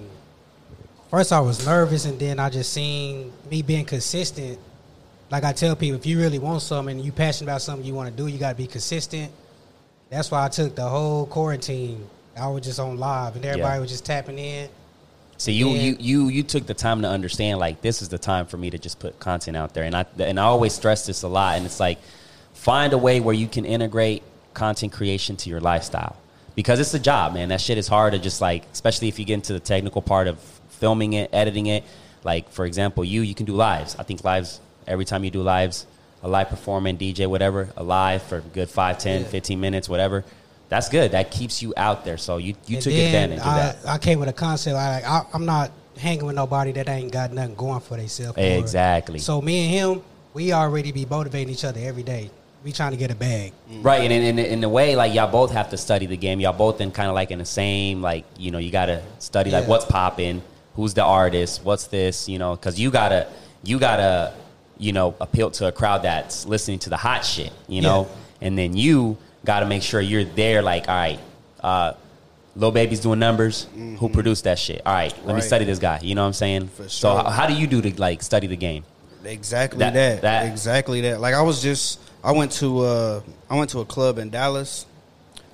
first 1.09 1.33
I 1.33 1.39
was 1.39 1.65
nervous, 1.65 2.05
and 2.05 2.19
then 2.19 2.39
I 2.39 2.49
just 2.49 2.71
seen 2.71 3.33
me 3.49 3.63
being 3.63 3.85
consistent. 3.85 4.59
Like 5.31 5.43
I 5.43 5.51
tell 5.51 5.75
people, 5.75 5.97
if 5.97 6.05
you 6.05 6.19
really 6.19 6.39
want 6.39 6.61
something 6.61 6.97
and 6.97 7.05
you 7.05 7.11
passionate 7.11 7.49
about 7.49 7.61
something 7.61 7.85
you 7.85 7.95
want 7.95 8.09
to 8.09 8.15
do, 8.15 8.27
you 8.27 8.37
got 8.37 8.49
to 8.49 8.55
be 8.55 8.67
consistent. 8.67 9.31
That's 10.11 10.29
why 10.29 10.45
I 10.45 10.49
took 10.49 10.75
the 10.75 10.83
whole 10.87 11.25
quarantine. 11.25 12.05
I 12.37 12.47
was 12.49 12.63
just 12.65 12.79
on 12.79 12.97
live, 12.97 13.37
and 13.37 13.45
everybody 13.45 13.75
Yeah. 13.75 13.79
was 13.79 13.89
just 13.89 14.03
tapping 14.05 14.37
in. 14.37 14.67
So 15.37 15.49
you, 15.51 15.69
Yeah. 15.69 15.81
you 15.81 15.97
you 15.99 16.27
you 16.27 16.43
took 16.43 16.67
the 16.67 16.73
time 16.73 17.01
to 17.01 17.07
understand 17.07 17.59
like 17.59 17.81
this 17.81 18.01
is 18.01 18.09
the 18.09 18.17
time 18.19 18.45
for 18.45 18.57
me 18.57 18.69
to 18.69 18.77
just 18.77 18.99
put 18.99 19.19
content 19.19 19.57
out 19.57 19.73
there, 19.73 19.85
and 19.85 19.95
I 19.95 20.05
and 20.19 20.39
I 20.39 20.43
always 20.43 20.73
stress 20.73 21.05
this 21.05 21.23
a 21.23 21.27
lot, 21.29 21.55
and 21.57 21.65
it's 21.65 21.79
like 21.79 21.97
find 22.53 22.93
a 22.93 22.97
way 22.97 23.19
where 23.21 23.33
you 23.33 23.47
can 23.47 23.65
integrate 23.65 24.21
content 24.53 24.91
creation 24.91 25.37
to 25.37 25.49
your 25.49 25.61
lifestyle 25.61 26.17
because 26.55 26.79
it's 26.81 26.93
a 26.93 26.99
job, 26.99 27.33
man. 27.33 27.47
That 27.49 27.61
shit 27.61 27.77
is 27.77 27.87
hard 27.87 28.11
to 28.13 28.19
just 28.19 28.41
like, 28.41 28.65
especially 28.73 29.07
if 29.07 29.17
you 29.17 29.23
get 29.25 29.35
into 29.35 29.53
the 29.53 29.59
technical 29.61 30.01
part 30.01 30.27
of 30.27 30.37
filming 30.69 31.13
it, 31.13 31.29
editing 31.33 31.67
it. 31.67 31.85
Like 32.25 32.51
for 32.51 32.65
example, 32.65 33.03
you 33.05 33.21
you 33.21 33.33
can 33.33 33.45
do 33.45 33.53
lives. 33.55 33.95
I 33.97 34.03
think 34.03 34.23
lives 34.25 34.59
every 34.85 35.05
time 35.05 35.23
you 35.23 35.31
do 35.31 35.41
lives, 35.41 35.85
a 36.23 36.27
live 36.27 36.49
performance, 36.49 36.99
DJ, 36.99 37.27
whatever, 37.27 37.69
a 37.75 37.83
live 37.83 38.21
for 38.23 38.37
a 38.37 38.41
good 38.41 38.69
5, 38.69 38.97
10, 38.97 39.21
Yeah. 39.21 39.27
15 39.27 39.59
minutes, 39.59 39.89
whatever. 39.89 40.23
That's 40.69 40.87
good. 40.87 41.11
That 41.11 41.31
keeps 41.31 41.61
you 41.61 41.73
out 41.75 42.05
there. 42.05 42.17
So 42.17 42.37
you, 42.37 42.55
you 42.65 42.77
And 42.77 42.83
took 42.83 42.93
advantage 42.93 43.39
of 43.39 43.47
I, 43.47 43.55
that. 43.57 43.77
I 43.85 43.97
came 43.97 44.19
with 44.19 44.29
a 44.29 44.33
concept. 44.33 44.77
I, 44.77 44.95
like, 44.95 45.03
I, 45.05 45.25
I'm 45.33 45.45
not 45.45 45.71
hanging 45.97 46.25
with 46.25 46.35
nobody 46.35 46.71
that 46.73 46.87
ain't 46.87 47.11
got 47.11 47.33
nothing 47.33 47.55
going 47.55 47.81
for 47.81 47.97
themselves. 47.97 48.37
Exactly. 48.37 49.19
So 49.19 49.41
me 49.41 49.65
and 49.65 49.71
him, 49.97 50.03
we 50.33 50.53
already 50.53 50.91
be 50.91 51.05
motivating 51.05 51.53
each 51.53 51.65
other 51.65 51.81
every 51.83 52.03
day. 52.03 52.31
We 52.63 52.71
trying 52.71 52.91
to 52.91 52.97
get 52.97 53.09
a 53.11 53.15
bag. 53.15 53.53
Mm. 53.71 53.83
Right, 53.83 54.01
and 54.03 54.13
in, 54.13 54.37
in, 54.37 54.39
in 54.39 54.63
a 54.63 54.69
way, 54.69 54.95
like 54.95 55.13
y'all 55.15 55.31
both 55.31 55.51
have 55.51 55.71
to 55.71 55.77
study 55.77 56.05
the 56.05 56.15
game. 56.15 56.39
Y'all 56.39 56.53
both 56.53 56.79
in 56.79 56.91
kind 56.91 57.09
of 57.09 57.15
like 57.15 57.31
in 57.31 57.39
the 57.39 57.45
same, 57.45 58.03
like 58.03 58.23
you 58.37 58.51
know, 58.51 58.59
you 58.59 58.69
gotta 58.71 59.01
study 59.17 59.49
like 59.49 59.67
what's 59.67 59.83
popping, 59.85 60.43
who's 60.75 60.93
the 60.93 61.03
artist, 61.03 61.65
what's 61.65 61.87
this, 61.87 62.29
you 62.29 62.37
know, 62.37 62.55
because 62.55 62.79
you 62.79 62.91
gotta 62.91 63.27
you 63.63 63.79
gotta 63.79 64.33
you 64.81 64.91
know 64.91 65.15
appeal 65.21 65.51
to 65.51 65.67
a 65.67 65.71
crowd 65.71 66.03
that's 66.03 66.45
listening 66.45 66.79
to 66.79 66.89
the 66.89 66.97
hot 66.97 67.23
shit, 67.23 67.53
you 67.67 67.81
know, 67.81 68.09
and 68.41 68.57
then 68.57 68.75
you 68.75 69.17
gotta 69.45 69.65
make 69.65 69.83
sure 69.83 70.01
you're 70.01 70.25
there. 70.25 70.61
Like, 70.61 70.89
all 70.89 70.95
right, 70.95 71.19
uh, 71.61 71.93
Lil 72.55 72.71
Baby's 72.71 72.99
doing 72.99 73.19
numbers. 73.19 73.67
Who 73.99 74.09
produced 74.09 74.43
that 74.45 74.59
shit? 74.59 74.81
All 74.85 74.93
right, 74.93 75.13
let 75.25 75.27
me 75.27 75.33
Mm-hmm. 75.33 75.47
Study 75.47 75.65
this 75.65 75.79
guy. 75.79 75.99
You 76.01 76.15
know 76.15 76.23
what 76.23 76.27
I'm 76.27 76.33
saying? 76.33 76.67
For 76.69 76.89
So 76.89 77.15
how, 77.15 77.29
how 77.29 77.47
do 77.47 77.53
you 77.53 77.67
do 77.67 77.81
to 77.81 78.01
like 78.01 78.21
study 78.23 78.47
the 78.47 78.57
game? 78.57 78.83
Exactly 79.23 79.79
That- 79.79 79.93
that, 79.93 80.21
that- 80.23 80.45
Exactly 80.47 81.01
that. 81.01 81.21
Like 81.21 81.35
I 81.35 81.41
was 81.43 81.61
just 81.61 81.99
I 82.23 82.31
went 82.31 82.51
to 82.53 82.79
uh 82.79 83.21
I 83.49 83.55
went 83.55 83.69
to 83.71 83.79
a 83.79 83.85
club 83.85 84.17
in 84.17 84.31
Dallas 84.31 84.85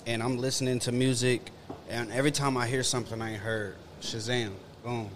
and 0.05 0.23
I'm 0.23 0.37
listening 0.37 0.79
to 0.79 0.91
music 0.93 1.51
and 1.89 2.11
every 2.13 2.31
time 2.31 2.55
I 2.55 2.65
hear 2.65 2.81
something 2.83 3.21
I 3.21 3.31
ain't 3.33 3.41
heard, 3.41 3.75
Shazam, 4.01 4.51
boom. 4.85 5.09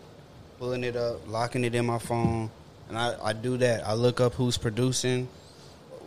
Pulling 0.60 0.84
it 0.84 0.96
up, 0.98 1.28
locking 1.28 1.64
it 1.64 1.74
in 1.76 1.86
my 1.86 1.98
phone. 1.98 2.52
And 2.92 3.00
I, 3.00 3.16
I 3.24 3.34
do 3.34 3.56
that. 3.58 3.88
I 3.88 3.94
look 3.94 4.20
up 4.20 4.34
who's 4.34 4.58
producing, 4.58 5.30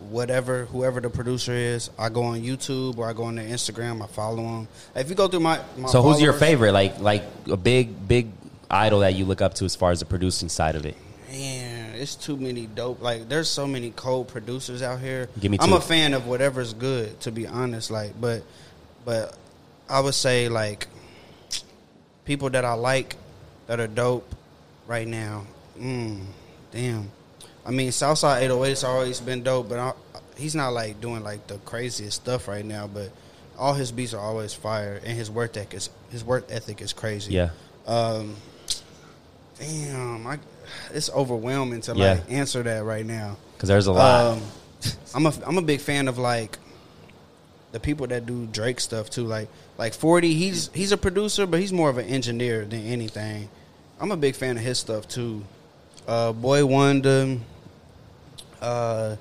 whatever, 0.09 0.65
whoever 0.65 1.01
the 1.01 1.09
producer 1.09 1.51
is. 1.51 1.89
I 1.97 2.09
go 2.09 2.21
on 2.21 2.41
YouTube 2.41 2.99
or 2.99 3.09
I 3.09 3.13
go 3.13 3.23
on 3.23 3.35
their 3.35 3.47
Instagram, 3.47 4.03
I 4.03 4.07
follow 4.07 4.43
them. 4.43 4.67
If 4.95 5.09
you 5.09 5.15
go 5.15 5.27
through 5.27 5.39
my, 5.39 5.59
my 5.77 5.89
So 5.89 6.03
who's 6.03 6.21
your 6.21 6.33
favorite? 6.33 6.73
Like 6.73 6.99
like 6.99 7.23
a 7.49 7.57
big 7.57 8.07
big 8.07 8.27
idol 8.69 8.99
that 8.99 9.15
you 9.15 9.25
look 9.25 9.41
up 9.41 9.55
to 9.55 9.65
as 9.65 9.75
far 9.75 9.89
as 9.91 9.99
the 9.99 10.05
producing 10.05 10.47
side 10.47 10.75
of 10.75 10.85
it? 10.85 10.95
Man, 11.29 11.95
it's 11.95 12.15
too 12.15 12.37
many 12.37 12.67
dope. 12.67 13.01
Like, 13.01 13.27
there's 13.27 13.49
so 13.49 13.67
many 13.67 13.91
cold 13.91 14.27
producers 14.27 14.81
out 14.81 14.99
here. 14.99 15.27
Give 15.39 15.51
me 15.51 15.57
I'm 15.59 15.73
a 15.73 15.81
fan 15.81 16.13
of 16.13 16.27
whatever's 16.27 16.73
good, 16.73 17.19
to 17.21 17.31
be 17.31 17.47
honest. 17.47 17.91
Like, 17.91 18.19
but, 18.21 18.43
but 19.03 19.35
I 19.89 19.99
would 19.99 20.13
say 20.13 20.49
like 20.49 20.87
people 22.25 22.49
that 22.51 22.63
I 22.63 22.73
like 22.73 23.15
that 23.67 23.79
are 23.79 23.87
dope 23.87 24.33
right 24.87 25.07
now. 25.07 25.45
Mm, 25.77 26.21
damn. 26.75 27.11
I 27.65 27.71
mean, 27.71 27.91
Southside 27.91 28.43
808's 28.47 28.83
always 28.83 29.19
been 29.19 29.41
dope, 29.41 29.69
but 29.69 29.79
I, 29.79 29.93
he's 30.37 30.53
not 30.53 30.69
like 30.73 31.01
doing 31.01 31.23
like 31.23 31.47
the 31.47 31.57
craziest 31.59 32.17
stuff 32.21 32.47
right 32.47 32.63
now. 32.65 32.85
But 32.85 33.09
all 33.57 33.73
his 33.73 33.91
beats 33.91 34.13
are 34.13 34.21
always 34.21 34.53
fire, 34.53 35.01
and 35.03 35.17
his 35.17 35.31
work 35.31 35.57
ethic 35.57 35.73
is 35.73 35.89
his 36.11 36.23
work 36.23 36.45
ethic 36.51 36.81
is 36.81 36.93
crazy. 36.93 37.33
Yeah. 37.33 37.49
Um, 37.87 38.35
damn, 39.59 40.27
I, 40.27 40.37
it's 40.93 41.09
overwhelming 41.09 41.81
to 41.81 41.95
Yeah. 41.95 42.13
like 42.13 42.31
answer 42.31 42.61
that 42.63 42.83
right 42.83 43.05
now. 43.05 43.37
Because 43.55 43.69
there's 43.69 43.87
a 43.87 43.93
lot. 43.93 44.37
Um, 44.37 44.41
I'm 45.15 45.25
a 45.25 45.33
I'm 45.47 45.57
a 45.57 45.61
big 45.63 45.79
fan 45.81 46.07
of 46.07 46.17
like 46.19 46.59
the 47.71 47.79
people 47.79 48.05
that 48.07 48.25
do 48.25 48.45
Drake 48.47 48.79
stuff 48.79 49.09
too. 49.09 49.23
Like 49.25 49.47
like 49.77 49.93
Forty, 49.93 50.33
he's 50.33 50.69
he's 50.73 50.91
a 50.91 50.97
producer, 50.97 51.47
but 51.47 51.59
he's 51.59 51.73
more 51.73 51.89
of 51.89 51.97
an 51.97 52.05
engineer 52.05 52.65
than 52.65 52.85
anything. 52.85 53.49
I'm 53.99 54.11
a 54.11 54.17
big 54.17 54.35
fan 54.35 54.57
of 54.57 54.63
his 54.63 54.77
stuff 54.77 55.07
too. 55.07 55.43
Uh, 56.07 56.31
Boy 56.33 56.65
Wonder. 56.65 57.37
Uh, 58.61 59.15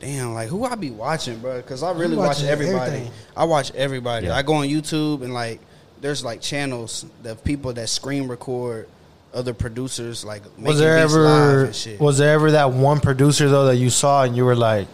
damn, 0.00 0.34
like 0.34 0.48
who 0.48 0.64
I 0.64 0.74
be 0.74 0.90
watching, 0.90 1.38
bro? 1.38 1.56
Because 1.56 1.82
I 1.82 1.92
really 1.92 2.16
watch 2.16 2.42
everybody. 2.42 2.90
everything. 2.96 3.12
I 3.36 3.44
watch 3.44 3.72
everybody. 3.74 4.26
Yeah. 4.26 4.34
I 4.36 4.42
go 4.42 4.54
on 4.54 4.66
YouTube 4.66 5.22
and 5.22 5.32
like 5.32 5.60
there's 6.00 6.24
like 6.24 6.40
channels 6.40 7.04
of 7.24 7.44
people 7.44 7.72
that 7.74 7.88
screen 7.88 8.26
record 8.28 8.88
other 9.32 9.54
producers 9.54 10.24
like 10.24 10.42
making 10.58 10.64
Was 10.64 10.78
there 10.78 10.98
ever 10.98 11.72
shit. 11.72 12.00
was 12.00 12.18
there 12.18 12.32
ever 12.34 12.50
that 12.52 12.72
one 12.72 12.98
producer 13.00 13.48
though 13.48 13.66
that 13.66 13.76
you 13.76 13.88
saw 13.90 14.24
and 14.24 14.34
you 14.36 14.44
were 14.44 14.56
like, 14.56 14.88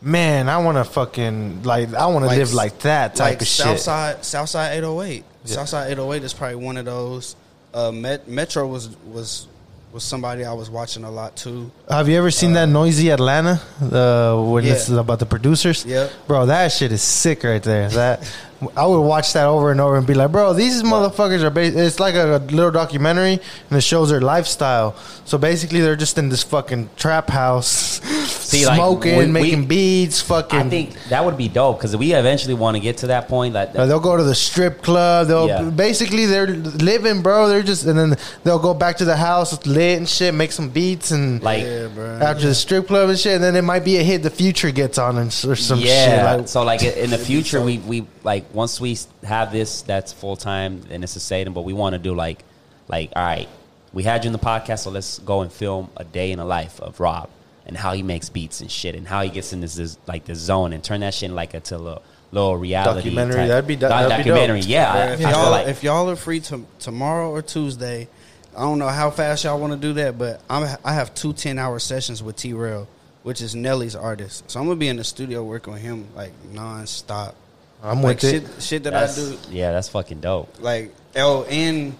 man, 0.00 0.48
I 0.48 0.58
want 0.58 0.76
to 0.78 0.84
fucking 0.84 1.62
like 1.64 1.92
I 1.94 2.06
want 2.06 2.22
to 2.22 2.26
Like- 2.28 2.38
live 2.38 2.54
like 2.54 2.78
that 2.80 3.16
type 3.16 3.32
like 3.32 3.40
of 3.42 3.46
shit. 3.48 3.64
Southside 3.66 4.24
Southside 4.24 4.76
808. 4.78 5.24
Yeah. 5.46 5.54
Southside 5.54 5.90
808 5.92 6.22
is 6.24 6.32
probably 6.34 6.56
one 6.56 6.76
of 6.76 6.84
those. 6.84 7.34
Uh, 7.74 7.90
Met, 7.92 8.28
Metro 8.28 8.66
was 8.66 8.88
was 9.06 9.48
was 9.96 10.04
somebody 10.04 10.44
I 10.44 10.52
was 10.52 10.68
watching 10.68 11.04
a 11.04 11.10
lot 11.10 11.34
too. 11.36 11.70
Have 11.88 12.06
you 12.10 12.18
ever 12.18 12.30
seen 12.30 12.52
that 12.52 12.68
Noisey 12.68 13.10
Atlanta? 13.12 13.62
The 13.80 14.36
when 14.52 14.64
Uh, 14.64 14.66
Yeah. 14.68 14.72
it's 14.74 14.88
about 14.90 15.18
the 15.20 15.24
producers. 15.26 15.86
Yep. 15.86 16.12
Bro, 16.28 16.46
that 16.46 16.70
shit 16.70 16.92
is 16.92 17.00
sick 17.00 17.42
right 17.42 17.62
there. 17.62 17.88
That 17.88 18.20
I 18.74 18.86
would 18.86 19.00
watch 19.02 19.34
that 19.34 19.46
over 19.46 19.70
and 19.70 19.80
over 19.80 19.96
and 19.98 20.06
be 20.06 20.14
like, 20.14 20.32
bro, 20.32 20.54
these 20.54 20.82
motherfuckers 20.82 21.42
are. 21.42 21.50
Ba- 21.50 21.60
it's 21.84 22.00
like 22.00 22.14
a, 22.14 22.38
little 22.50 22.70
documentary 22.70 23.38
and 23.68 23.78
it 23.78 23.82
shows 23.82 24.08
their 24.08 24.20
lifestyle. 24.20 24.94
So 25.26 25.36
basically, 25.36 25.80
they're 25.80 25.96
just 25.96 26.16
in 26.16 26.30
this 26.30 26.42
fucking 26.42 26.88
trap 26.96 27.28
house, 27.28 27.68
See, 28.46 28.62
smoking, 28.64 29.18
we- 29.18 29.26
we- 29.26 29.30
making 29.32 29.66
beats, 29.66 30.20
fucking. 30.22 30.58
I 30.58 30.68
think 30.70 30.94
that 31.10 31.24
would 31.24 31.36
be 31.36 31.48
dope 31.48 31.78
because 31.78 31.94
we 31.96 32.14
eventually 32.14 32.54
want 32.54 32.76
to 32.76 32.80
get 32.80 32.98
to 32.98 33.08
that 33.08 33.28
point. 33.28 33.52
Like, 33.54 33.76
Uh, 33.76 33.84
they'll 33.86 34.00
go 34.00 34.16
to 34.16 34.22
the 34.24 34.34
strip 34.34 34.82
club. 34.82 35.26
They'll 35.28 35.48
Yeah. 35.48 35.62
basically 35.62 36.24
they're 36.26 36.46
living, 36.46 37.20
bro. 37.22 37.48
They're 37.48 37.62
just 37.62 37.84
and 37.84 37.98
then 37.98 38.16
they'll 38.44 38.58
go 38.58 38.72
back 38.72 38.96
to 38.98 39.04
the 39.04 39.16
house 39.16 39.66
lit 39.66 39.98
and 39.98 40.08
shit, 40.08 40.32
make 40.34 40.52
some 40.52 40.70
beats 40.70 41.10
and 41.10 41.42
like 41.42 41.62
Yeah, 41.62 41.88
bro. 41.88 42.18
after 42.22 42.46
the 42.46 42.54
strip 42.54 42.86
club 42.86 43.10
and 43.10 43.18
shit. 43.18 43.34
And 43.34 43.44
then 43.44 43.54
it 43.56 43.62
might 43.62 43.84
be 43.84 43.98
a 43.98 44.02
hit. 44.02 44.22
The 44.22 44.30
future 44.30 44.70
gets 44.70 44.96
on 44.96 45.18
and 45.18 45.28
or 45.46 45.56
some 45.56 45.78
yeah. 45.80 46.04
shit. 46.06 46.24
Like, 46.40 46.48
so 46.48 46.62
like 46.62 46.82
in 46.82 47.10
the 47.10 47.18
future, 47.18 47.60
we 47.60 47.78
we 47.78 48.06
like 48.26 48.52
once 48.52 48.80
we 48.80 48.98
have 49.22 49.52
this 49.52 49.82
that's 49.82 50.12
full 50.12 50.36
time 50.36 50.82
and 50.90 51.04
it's 51.04 51.14
a 51.16 51.20
Satan, 51.20 51.52
but 51.52 51.62
we 51.62 51.72
want 51.72 51.94
to 51.94 51.98
do 51.98 52.14
like 52.14 52.44
like 52.88 53.12
all 53.16 53.22
right, 53.24 53.48
we 53.92 54.02
had 54.02 54.24
you 54.24 54.28
in 54.28 54.32
the 54.32 54.38
podcast, 54.38 54.80
so 54.80 54.90
let's 54.90 55.20
go 55.20 55.40
and 55.42 55.50
film 55.50 55.88
a 55.96 56.04
day 56.04 56.32
in 56.32 56.38
the 56.38 56.44
life 56.44 56.80
of 56.80 56.98
Rob 57.00 57.30
and 57.64 57.76
how 57.76 57.92
he 57.92 58.02
makes 58.02 58.28
beats 58.28 58.60
and 58.60 58.70
shit 58.70 58.94
and 58.96 59.06
how 59.06 59.22
he 59.22 59.30
gets 59.30 59.52
in 59.52 59.60
this, 59.60 59.76
this 59.76 59.96
like 60.06 60.24
this 60.24 60.38
zone 60.38 60.72
and 60.72 60.82
turn 60.82 61.00
that 61.00 61.14
shit 61.14 61.30
like 61.30 61.54
into 61.54 61.76
a 61.76 61.78
little, 61.78 62.02
little 62.32 62.56
reality 62.56 63.00
Documentary, 63.00 63.36
type- 63.36 63.48
that'd 63.48 63.66
be 63.68 63.76
do- 63.76 63.88
that'd 63.88 64.24
be 64.24 64.30
documentary. 64.30 64.60
dope. 64.60 64.68
Yeah, 64.68 64.92
I, 64.92 65.06
if 65.12 65.24
I 65.24 65.30
y'all 65.30 65.50
like 65.50 65.68
if 65.68 65.82
y'all 65.84 66.10
are 66.10 66.16
free 66.16 66.40
to, 66.40 66.66
tomorrow 66.80 67.30
or 67.30 67.42
Tuesday, 67.42 68.08
I 68.56 68.60
don't 68.60 68.80
know 68.80 68.88
how 68.88 69.10
fast 69.10 69.44
y'all 69.44 69.60
want 69.60 69.72
to 69.72 69.78
do 69.78 69.92
that, 69.94 70.18
but 70.18 70.40
I'm 70.50 70.76
I 70.84 70.94
have 70.94 71.14
two 71.14 71.32
10 71.32 71.60
hour 71.60 71.78
sessions 71.78 72.24
with 72.24 72.34
T-Rell, 72.36 72.88
which 73.22 73.40
is 73.40 73.54
Nelly's 73.54 73.94
artist. 73.94 74.50
So 74.50 74.58
I'm 74.58 74.66
gonna 74.66 74.76
be 74.80 74.88
in 74.88 74.96
the 74.96 75.04
studio 75.04 75.44
working 75.44 75.72
with 75.74 75.82
him 75.82 76.08
like 76.16 76.32
nonstop. 76.52 77.34
I'm 77.82 78.02
Like 78.02 78.20
with 78.22 78.30
shit, 78.30 78.42
it. 78.44 78.62
shit 78.62 78.82
that 78.84 78.94
I 78.94 79.12
do. 79.14 79.36
yeah, 79.50 79.72
that's 79.72 79.88
fucking 79.88 80.20
dope. 80.20 80.54
Like 80.60 80.92
oh, 81.16 81.44
and 81.44 81.94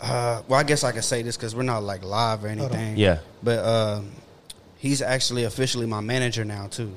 uh, 0.00 0.42
well, 0.48 0.58
I 0.60 0.62
guess 0.62 0.84
I 0.84 0.92
can 0.92 1.02
say 1.02 1.22
this 1.22 1.36
because 1.36 1.54
we're 1.54 1.62
not 1.62 1.82
like 1.82 2.04
live 2.04 2.44
or 2.44 2.48
anything. 2.48 2.96
Yeah. 2.96 3.18
but 3.42 3.64
um, 3.64 4.10
he's 4.78 5.02
actually 5.02 5.44
officially 5.44 5.86
my 5.86 6.00
manager 6.00 6.44
now 6.44 6.66
too. 6.68 6.92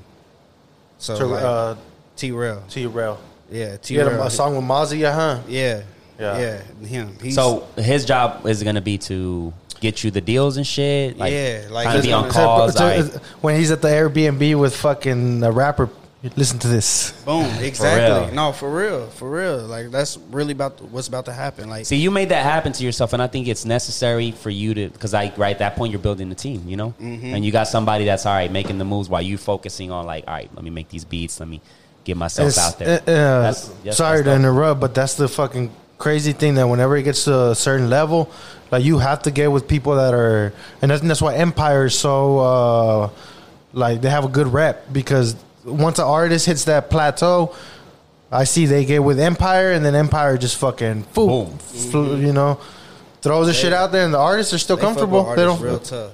So 0.99 1.17
To, 1.17 1.25
like, 1.25 1.43
uh, 1.43 1.75
T-Rell, 2.15 2.63
T 2.69 2.85
Rail. 2.87 3.19
yeah, 3.51 3.77
T 3.77 3.93
You 3.93 3.99
had 4.01 4.07
a, 4.07 4.15
Rail, 4.15 4.23
a 4.23 4.31
song 4.31 4.55
with 4.55 4.65
Mozzy, 4.65 4.99
yeah, 4.99 5.13
huh? 5.13 5.39
yeah, 5.47 5.81
Yeah. 6.19 6.39
yeah, 6.81 6.85
him. 6.87 7.15
He's, 7.21 7.35
So 7.35 7.67
his 7.77 8.03
job 8.05 8.45
is 8.47 8.63
gonna 8.63 8.81
be 8.81 8.97
to 8.99 9.53
get 9.79 10.03
you 10.03 10.09
the 10.11 10.21
deals 10.21 10.57
and 10.57 10.65
shit. 10.65 11.17
Like, 11.17 11.31
Yeah, 11.31 11.67
like, 11.69 11.83
trying 11.83 11.97
to 11.97 12.01
be 12.07 12.11
on 12.13 12.21
gonna- 12.23 12.33
calls. 12.33 12.73
So- 12.75 12.83
alright. 12.83 13.13
when 13.41 13.55
he's 13.57 13.69
at 13.69 13.81
the 13.83 13.89
Airbnb 13.89 14.55
with 14.59 14.75
fucking 14.75 15.43
a 15.43 15.51
rapper, 15.51 15.89
listen 16.35 16.59
to 16.59 16.67
this. 16.67 17.11
Boom, 17.25 17.45
exactly. 17.59 18.27
real. 18.27 18.35
No, 18.35 18.51
for 18.51 18.69
real, 18.69 19.07
for 19.07 19.29
real. 19.29 19.59
Like 19.59 19.91
that's 19.91 20.17
really 20.31 20.51
about 20.53 20.81
what's 20.81 21.07
about 21.07 21.25
to 21.25 21.33
happen. 21.33 21.69
Like, 21.69 21.85
See, 21.85 21.97
you 21.97 22.11
made 22.11 22.29
that 22.29 22.43
happen 22.43 22.73
to 22.73 22.83
yourself, 22.83 23.13
and 23.13 23.21
I 23.21 23.27
think 23.27 23.47
it's 23.47 23.65
necessary 23.65 24.31
for 24.31 24.49
you 24.49 24.73
to, 24.73 24.89
because 24.89 25.13
like 25.13 25.37
right 25.37 25.51
at 25.51 25.59
that 25.59 25.75
point 25.75 25.91
you're 25.91 26.01
building 26.01 26.31
a 26.31 26.35
team, 26.35 26.63
you 26.67 26.75
know, 26.77 26.93
Mm-hmm. 26.99 27.33
and 27.35 27.45
you 27.45 27.51
got 27.51 27.67
somebody 27.67 28.05
that's 28.05 28.25
all 28.25 28.33
right 28.33 28.51
making 28.51 28.77
the 28.77 28.85
moves 28.85 29.09
while 29.09 29.21
you 29.21 29.37
focusing 29.37 29.91
on 29.91 30.05
like, 30.05 30.25
all 30.27 30.33
right, 30.33 30.49
let 30.55 30.63
me 30.63 30.69
make 30.71 30.89
these 30.89 31.05
beats, 31.05 31.39
let 31.39 31.47
me 31.49 31.61
get 32.03 32.17
myself 32.17 32.49
It's- 32.49 32.65
out 32.73 32.79
there. 32.79 32.87
uh, 33.07 33.11
uh, 33.11 33.41
That's- 33.41 33.95
sorry 33.95 34.17
that's 34.17 34.19
to 34.19 34.23
dope. 34.23 34.35
interrupt, 34.39 34.79
but 34.81 34.95
that's 34.95 35.13
the 35.15 35.27
fucking 35.27 35.71
crazy 35.97 36.31
thing 36.33 36.55
that 36.55 36.67
whenever 36.67 36.95
it 36.97 37.03
gets 37.03 37.23
to 37.25 37.49
a 37.51 37.55
certain 37.55 37.89
level, 37.89 38.29
like 38.71 38.83
you 38.83 38.97
have 38.99 39.21
to 39.23 39.31
get 39.31 39.51
with 39.51 39.67
people 39.67 39.95
that 39.95 40.13
are, 40.13 40.53
and 40.81 40.91
that's, 40.91 41.01
that's 41.01 41.21
why 41.21 41.35
Empire 41.35 41.85
is 41.85 41.97
so, 41.97 42.39
uh, 42.39 43.09
like 43.73 44.01
they 44.01 44.09
have 44.09 44.23
a 44.25 44.27
good 44.29 44.47
rep 44.47 44.91
because 44.91 45.35
once 45.67 45.99
an 45.99 46.05
artist 46.05 46.45
hits 46.45 46.65
that 46.65 46.89
plateau, 46.89 47.53
I 48.31 48.43
see 48.45 48.65
they 48.65 48.85
get 48.85 49.03
with 49.03 49.19
Empire, 49.19 49.71
and 49.71 49.85
then 49.85 49.95
Empire 49.95 50.37
just 50.37 50.57
fucking 50.57 51.01
boom, 51.13 51.45
Boom. 51.49 51.57
fl- 51.59 52.17
you 52.17 52.33
know, 52.33 52.59
throws 53.21 53.47
the 53.47 53.53
shit 53.53 53.73
out 53.73 53.91
there, 53.91 54.03
and 54.05 54.13
the 54.13 54.17
artists 54.19 54.53
are 54.53 54.57
still 54.57 54.75
they 54.75 54.81
comfortable. 54.81 55.23
They 55.35 55.43
don't. 55.43 55.61
real 55.61 55.79
tough. 55.79 56.13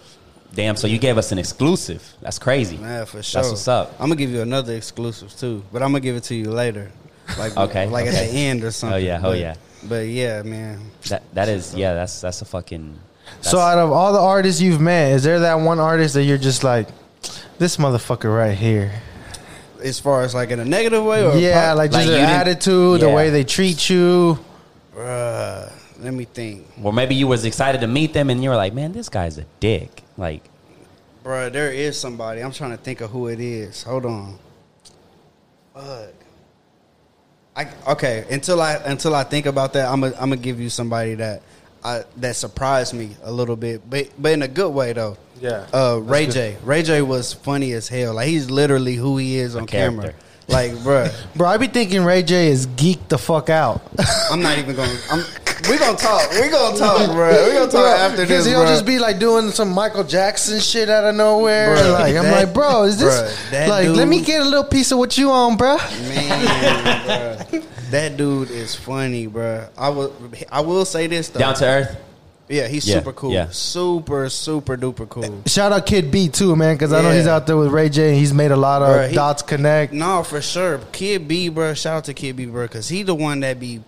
Damn, 0.53 0.75
so 0.75 0.85
you 0.85 0.99
gave 0.99 1.17
us 1.17 1.31
an 1.31 1.39
exclusive. 1.39 2.03
That's 2.21 2.37
crazy. 2.37 2.77
Man, 2.77 3.05
for 3.07 3.23
sure. 3.23 3.41
That's 3.41 3.51
what's 3.51 3.67
up. 3.67 3.93
I'm 3.99 4.07
gonna 4.07 4.15
give 4.15 4.29
you 4.29 4.41
another 4.41 4.73
exclusive 4.73 5.35
too, 5.35 5.63
but 5.71 5.81
I'm 5.81 5.89
gonna 5.89 6.01
give 6.01 6.15
it 6.15 6.23
to 6.25 6.35
you 6.35 6.51
later. 6.51 6.91
Like, 7.39 7.57
Okay, 7.57 7.87
like 7.87 8.07
okay. 8.07 8.25
at 8.25 8.31
the 8.31 8.37
end 8.37 8.63
or 8.63 8.71
something. 8.71 8.95
Oh, 8.95 8.97
yeah, 8.97 9.17
oh, 9.19 9.29
But- 9.31 9.39
yeah. 9.39 9.55
But 9.85 10.07
yeah, 10.07 10.41
man. 10.43 10.79
That 11.09 11.23
that 11.33 11.49
is 11.49 11.75
yeah, 11.75 11.93
that's 11.93 12.21
that's 12.21 12.41
a 12.41 12.45
fucking. 12.45 12.97
That's, 13.37 13.49
So 13.49 13.59
out 13.59 13.77
of 13.79 13.91
all 13.91 14.13
the 14.13 14.19
artists 14.19 14.61
you've 14.61 14.79
met, 14.79 15.11
is 15.13 15.23
there 15.23 15.39
that 15.41 15.55
one 15.55 15.79
artist 15.79 16.13
that 16.13 16.23
you're 16.23 16.37
just 16.37 16.63
like, 16.63 16.87
this 17.57 17.75
motherfucker 17.77 18.33
right 18.33 18.57
here? 18.57 18.91
As 19.83 19.99
far 19.99 20.21
as 20.23 20.33
like 20.33 20.49
in 20.51 20.59
a 20.59 20.65
negative 20.65 21.03
way, 21.03 21.25
or 21.25 21.35
Yeah, 21.35 21.69
pop- 21.69 21.77
like 21.77 21.91
just 21.91 21.99
Like 21.99 22.07
their 22.07 22.19
you 22.21 22.25
didn't- 22.25 22.39
attitude, 22.39 23.01
the 23.01 23.07
Yeah. 23.07 23.15
way 23.15 23.29
they 23.29 23.43
treat 23.43 23.89
you. 23.89 24.39
Bruh, 24.95 25.69
let 26.01 26.13
me 26.13 26.25
think, 26.25 26.65
Well, 26.77 26.93
maybe 26.93 27.15
you 27.15 27.27
was 27.27 27.43
excited 27.45 27.81
to 27.81 27.87
meet 27.87 28.13
them, 28.13 28.29
and 28.29 28.41
you 28.43 28.49
were 28.49 28.55
like, 28.55 28.73
man, 28.73 28.93
this 28.93 29.09
guy's 29.09 29.37
a 29.37 29.45
dick. 29.59 30.03
Like, 30.17 30.41
Bruh, 31.25 31.51
There 31.51 31.71
is 31.71 31.99
somebody. 31.99 32.41
I'm 32.41 32.51
trying 32.51 32.71
to 32.71 32.77
think 32.77 33.01
of 33.01 33.09
who 33.11 33.27
it 33.27 33.39
is. 33.39 33.83
Hold 33.83 34.05
on. 34.05 34.35
Fuck. 35.73 36.13
I 37.55 37.67
okay. 37.91 38.25
Until 38.31 38.61
I 38.61 38.73
until 38.85 39.13
I 39.15 39.23
think 39.23 39.45
about 39.45 39.73
that, 39.73 39.87
I'm 39.91 40.01
gonna 40.01 40.13
I'm 40.15 40.29
gonna 40.29 40.37
give 40.37 40.59
you 40.59 40.69
somebody 40.69 41.13
that 41.15 41.41
I 41.83 42.03
that 42.17 42.35
surprised 42.35 42.93
me 42.93 43.11
a 43.23 43.31
little 43.31 43.55
bit, 43.55 43.81
but 43.89 44.07
but 44.17 44.31
in 44.31 44.41
a 44.41 44.47
good 44.47 44.69
way 44.69 44.93
though. 44.93 45.17
Yeah. 45.41 45.65
Uh, 45.73 45.99
Ray 46.01 46.23
That's 46.25 46.35
J. 46.35 46.57
Ray 46.63 46.83
J 46.83 47.01
was 47.01 47.33
funny 47.33 47.73
as 47.73 47.89
hell. 47.89 48.13
Like 48.13 48.27
he's 48.29 48.49
literally 48.49 48.95
who 48.95 49.17
he 49.17 49.35
is 49.37 49.55
on 49.57 49.65
camera. 49.67 50.03
character. 50.03 50.19
Like, 50.47 50.71
bruh, 50.73 51.09
Bro, 51.35 51.47
I 51.47 51.57
be 51.57 51.67
thinking 51.67 52.03
Ray 52.03 52.21
J 52.23 52.47
is 52.47 52.67
geeked 52.67 53.07
the 53.09 53.17
fuck 53.17 53.49
out. 53.49 53.81
I'm 54.31 54.41
not 54.41 54.57
even 54.57 54.75
gonna. 54.75 54.97
I'm, 55.09 55.23
we 55.69 55.77
gonna 55.77 55.97
talk. 55.97 56.29
We 56.31 56.49
gonna 56.49 56.77
talk, 56.77 57.09
bro. 57.11 57.45
We 57.47 57.53
gonna 57.53 57.71
talk 57.71 57.85
after 57.97 58.17
this, 58.17 58.27
Because 58.27 58.43
this, 58.45 58.53
he'll 58.53 58.63
bruh. 58.63 58.67
just 58.67 58.85
be 58.85 58.99
like 58.99 59.19
doing 59.19 59.51
some 59.51 59.69
Michael 59.69 60.03
Jackson 60.03 60.59
shit 60.59 60.89
out 60.89 61.05
of 61.05 61.15
nowhere. 61.15 61.75
Bruh, 61.77 61.93
like 61.93 62.15
I'm 62.15 62.23
that- 62.25 62.45
like, 62.45 62.53
bro, 62.53 62.83
is 62.83 62.99
this 62.99 63.13
bruh, 63.13 63.51
that 63.51 63.69
like? 63.69 63.87
Let 63.87 63.95
dude- 63.95 64.07
me 64.09 64.21
get 64.21 64.41
a 64.41 64.45
little 64.45 64.63
piece 64.65 64.91
of 64.91 64.97
what 64.97 65.17
you 65.17 65.31
on, 65.31 65.55
bro. 65.57 65.77
Man, 65.77 67.37
bruh. 67.47 67.65
that 67.93 68.17
dude 68.17 68.51
is 68.51 68.75
funny, 68.75 69.27
bro. 69.27 69.67
I 69.77 69.89
will. 69.89 70.13
I 70.51 70.61
will 70.61 70.85
say 70.85 71.07
this 71.07 71.29
though. 71.29 71.39
down 71.39 71.55
to 71.55 71.65
earth. 71.65 71.97
Yeah, 72.49 72.67
he's 72.67 72.85
Yeah, 72.87 72.95
super 72.99 73.13
cool. 73.13 73.31
yeah. 73.31 73.47
Super, 73.51 74.27
super 74.29 74.75
duper 74.77 75.07
cool. 75.07 75.41
Shout 75.47 75.71
out 75.71 75.85
Kid 75.85 76.11
B 76.11 76.27
too, 76.27 76.55
man, 76.57 76.75
because 76.75 76.91
I 76.91 77.01
know 77.01 77.11
he's 77.11 77.25
out 77.25 77.47
there 77.47 77.55
with 77.55 77.69
Ray 77.69 77.87
J. 77.89 78.09
And 78.09 78.17
he's 78.17 78.33
made 78.33 78.51
a 78.51 78.57
lot 78.57 78.81
of 78.81 78.89
Bruh, 78.89 79.09
he- 79.09 79.15
dots 79.15 79.41
connect. 79.41 79.93
No, 79.93 80.21
for 80.23 80.41
sure. 80.41 80.79
Kid 80.91 81.27
B, 81.27 81.47
bro. 81.49 81.73
Shout 81.73 81.97
out 81.97 82.03
to 82.05 82.13
Kid 82.13 82.35
B, 82.35 82.45
bro, 82.45 82.65
because 82.65 82.89
he 82.89 83.01
the 83.03 83.15
one 83.15 83.39
that 83.39 83.59
be 83.61 83.81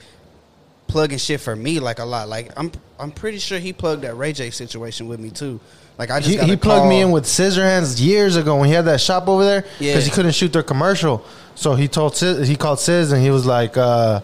plugging 0.87 1.17
shit 1.17 1.41
for 1.41 1.55
me 1.55 1.79
like 1.79 1.99
a 1.99 2.05
lot. 2.05 2.29
Like 2.29 2.51
I'm, 2.57 2.71
I'm 2.97 3.11
pretty 3.11 3.39
sure 3.39 3.59
he 3.59 3.73
plugged 3.73 4.03
that 4.03 4.15
Ray 4.15 4.31
J 4.33 4.49
situation 4.51 5.07
with 5.07 5.19
me 5.19 5.31
too. 5.31 5.59
Like 5.97 6.11
I 6.11 6.19
just 6.19 6.31
He, 6.31 6.35
got 6.37 6.45
he 6.47 6.53
a 6.53 6.57
plugged 6.57 6.87
me 6.89 7.01
in 7.01 7.11
with 7.11 7.23
Scissorhands 7.25 8.01
years 8.01 8.35
ago 8.35 8.57
when 8.57 8.67
he 8.67 8.73
had 8.73 8.85
that 8.85 8.99
shop 8.99 9.27
over 9.27 9.43
there 9.45 9.61
because 9.61 9.79
Yeah. 9.79 9.99
he 9.99 10.09
couldn't 10.09 10.33
shoot 10.33 10.51
their 10.51 10.63
commercial. 10.63 11.23
So 11.55 11.75
he 11.75 11.87
told 11.87 12.15
Sis, 12.17 12.47
he 12.47 12.55
called 12.57 12.79
Sis 12.79 13.11
and 13.11 13.21
he 13.21 13.29
was 13.31 13.45
like, 13.45 13.77
uh, 13.77 14.19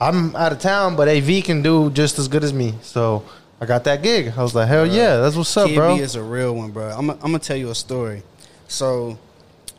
"I'm 0.00 0.36
out 0.36 0.52
of 0.52 0.58
town, 0.60 0.96
but 0.96 1.08
AV 1.08 1.42
can 1.42 1.62
do 1.62 1.90
just 1.90 2.18
as 2.18 2.28
good 2.28 2.44
as 2.44 2.52
me." 2.52 2.74
So 2.82 3.24
I 3.60 3.64
got 3.66 3.84
that 3.84 4.02
gig. 4.02 4.32
I 4.36 4.42
was 4.42 4.54
like, 4.54 4.68
"Hell 4.68 4.86
yeah, 4.86 5.16
that's 5.16 5.34
what's 5.34 5.56
up, 5.56 5.68
Kid 5.68 5.76
bro." 5.76 5.96
B 5.96 6.02
is 6.02 6.14
a 6.14 6.22
real 6.22 6.54
one, 6.54 6.70
bro. 6.72 6.90
I'm, 6.90 7.08
I'm 7.10 7.18
gonna 7.18 7.38
tell 7.38 7.56
you 7.56 7.70
a 7.70 7.74
story. 7.74 8.22
So, 8.68 9.18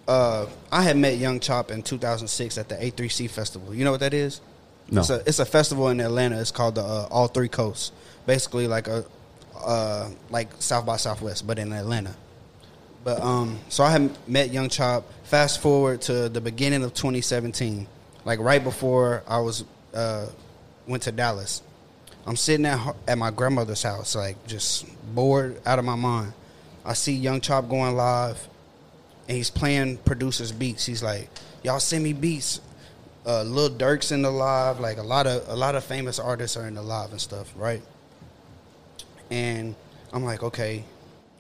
uh, 0.08 0.48
I 0.72 0.82
had 0.82 0.98
met 0.98 1.18
Young 1.18 1.40
Chop 1.40 1.70
in 1.70 1.84
2006 1.84 2.58
at 2.58 2.70
the 2.70 2.76
A3C 2.76 3.30
festival. 3.30 3.74
You 3.76 3.86
know 3.86 3.92
what 3.92 4.00
that 4.00 4.16
is? 4.16 4.42
No. 4.90 5.02
It's 5.02 5.12
a 5.12 5.22
it's 5.28 5.40
a 5.40 5.46
festival 5.46 5.90
in 5.90 6.00
Atlanta. 6.00 6.40
It's 6.42 6.50
called 6.50 6.74
the 6.76 6.82
uh, 6.84 7.08
All 7.12 7.28
Three 7.28 7.50
Coasts. 7.50 7.92
Basically, 8.26 8.66
like 8.68 8.88
a 8.88 9.06
uh, 9.64 10.10
like 10.30 10.50
South 10.60 10.86
by 10.86 10.98
Southwest, 10.98 11.46
but 11.46 11.60
in 11.60 11.72
Atlanta. 11.74 12.16
But 13.04 13.22
um, 13.22 13.60
so 13.70 13.84
I 13.84 13.92
had 13.92 14.16
met 14.28 14.52
Young 14.52 14.70
Chop. 14.70 15.06
Fast 15.24 15.62
forward 15.62 16.02
to 16.02 16.28
the 16.28 16.42
beginning 16.42 16.84
of 16.84 16.94
2017, 16.94 17.88
like 18.26 18.40
right 18.40 18.64
before 18.64 19.24
I 19.28 19.40
was 19.40 19.64
uh, 19.94 20.28
went 20.88 21.04
to 21.04 21.12
Dallas. 21.12 21.62
I'm 22.26 22.36
sitting 22.36 22.66
at 22.66 22.96
at 23.08 23.18
my 23.18 23.32
grandmother's 23.32 23.84
house, 23.84 24.16
like 24.16 24.46
just 24.48 24.86
bored 25.16 25.62
out 25.66 25.80
of 25.80 25.86
my 25.86 25.96
mind. 25.96 26.34
I 26.86 26.94
see 26.94 27.14
Young 27.14 27.42
Chop 27.42 27.70
going 27.70 27.96
live, 27.96 28.48
and 29.28 29.38
he's 29.38 29.50
playing 29.50 29.98
producers' 29.98 30.52
beats. 30.52 30.86
He's 30.86 31.04
like, 31.04 31.30
"Y'all 31.64 31.80
send 31.80 32.04
me 32.04 32.14
beats." 32.14 32.62
Uh, 33.26 33.44
Lil 33.44 33.70
Durk's 33.70 34.12
in 34.12 34.22
the 34.22 34.32
live, 34.32 34.80
like 34.80 34.98
a 34.98 35.04
lot 35.04 35.28
of 35.28 35.48
a 35.48 35.56
lot 35.56 35.76
of 35.76 35.84
famous 35.84 36.20
artists 36.20 36.58
are 36.58 36.68
in 36.68 36.74
the 36.74 36.82
live 36.82 37.12
and 37.12 37.22
stuff, 37.22 37.54
right? 37.56 37.82
And 39.30 39.76
I'm 40.12 40.24
like, 40.24 40.44
okay, 40.44 40.84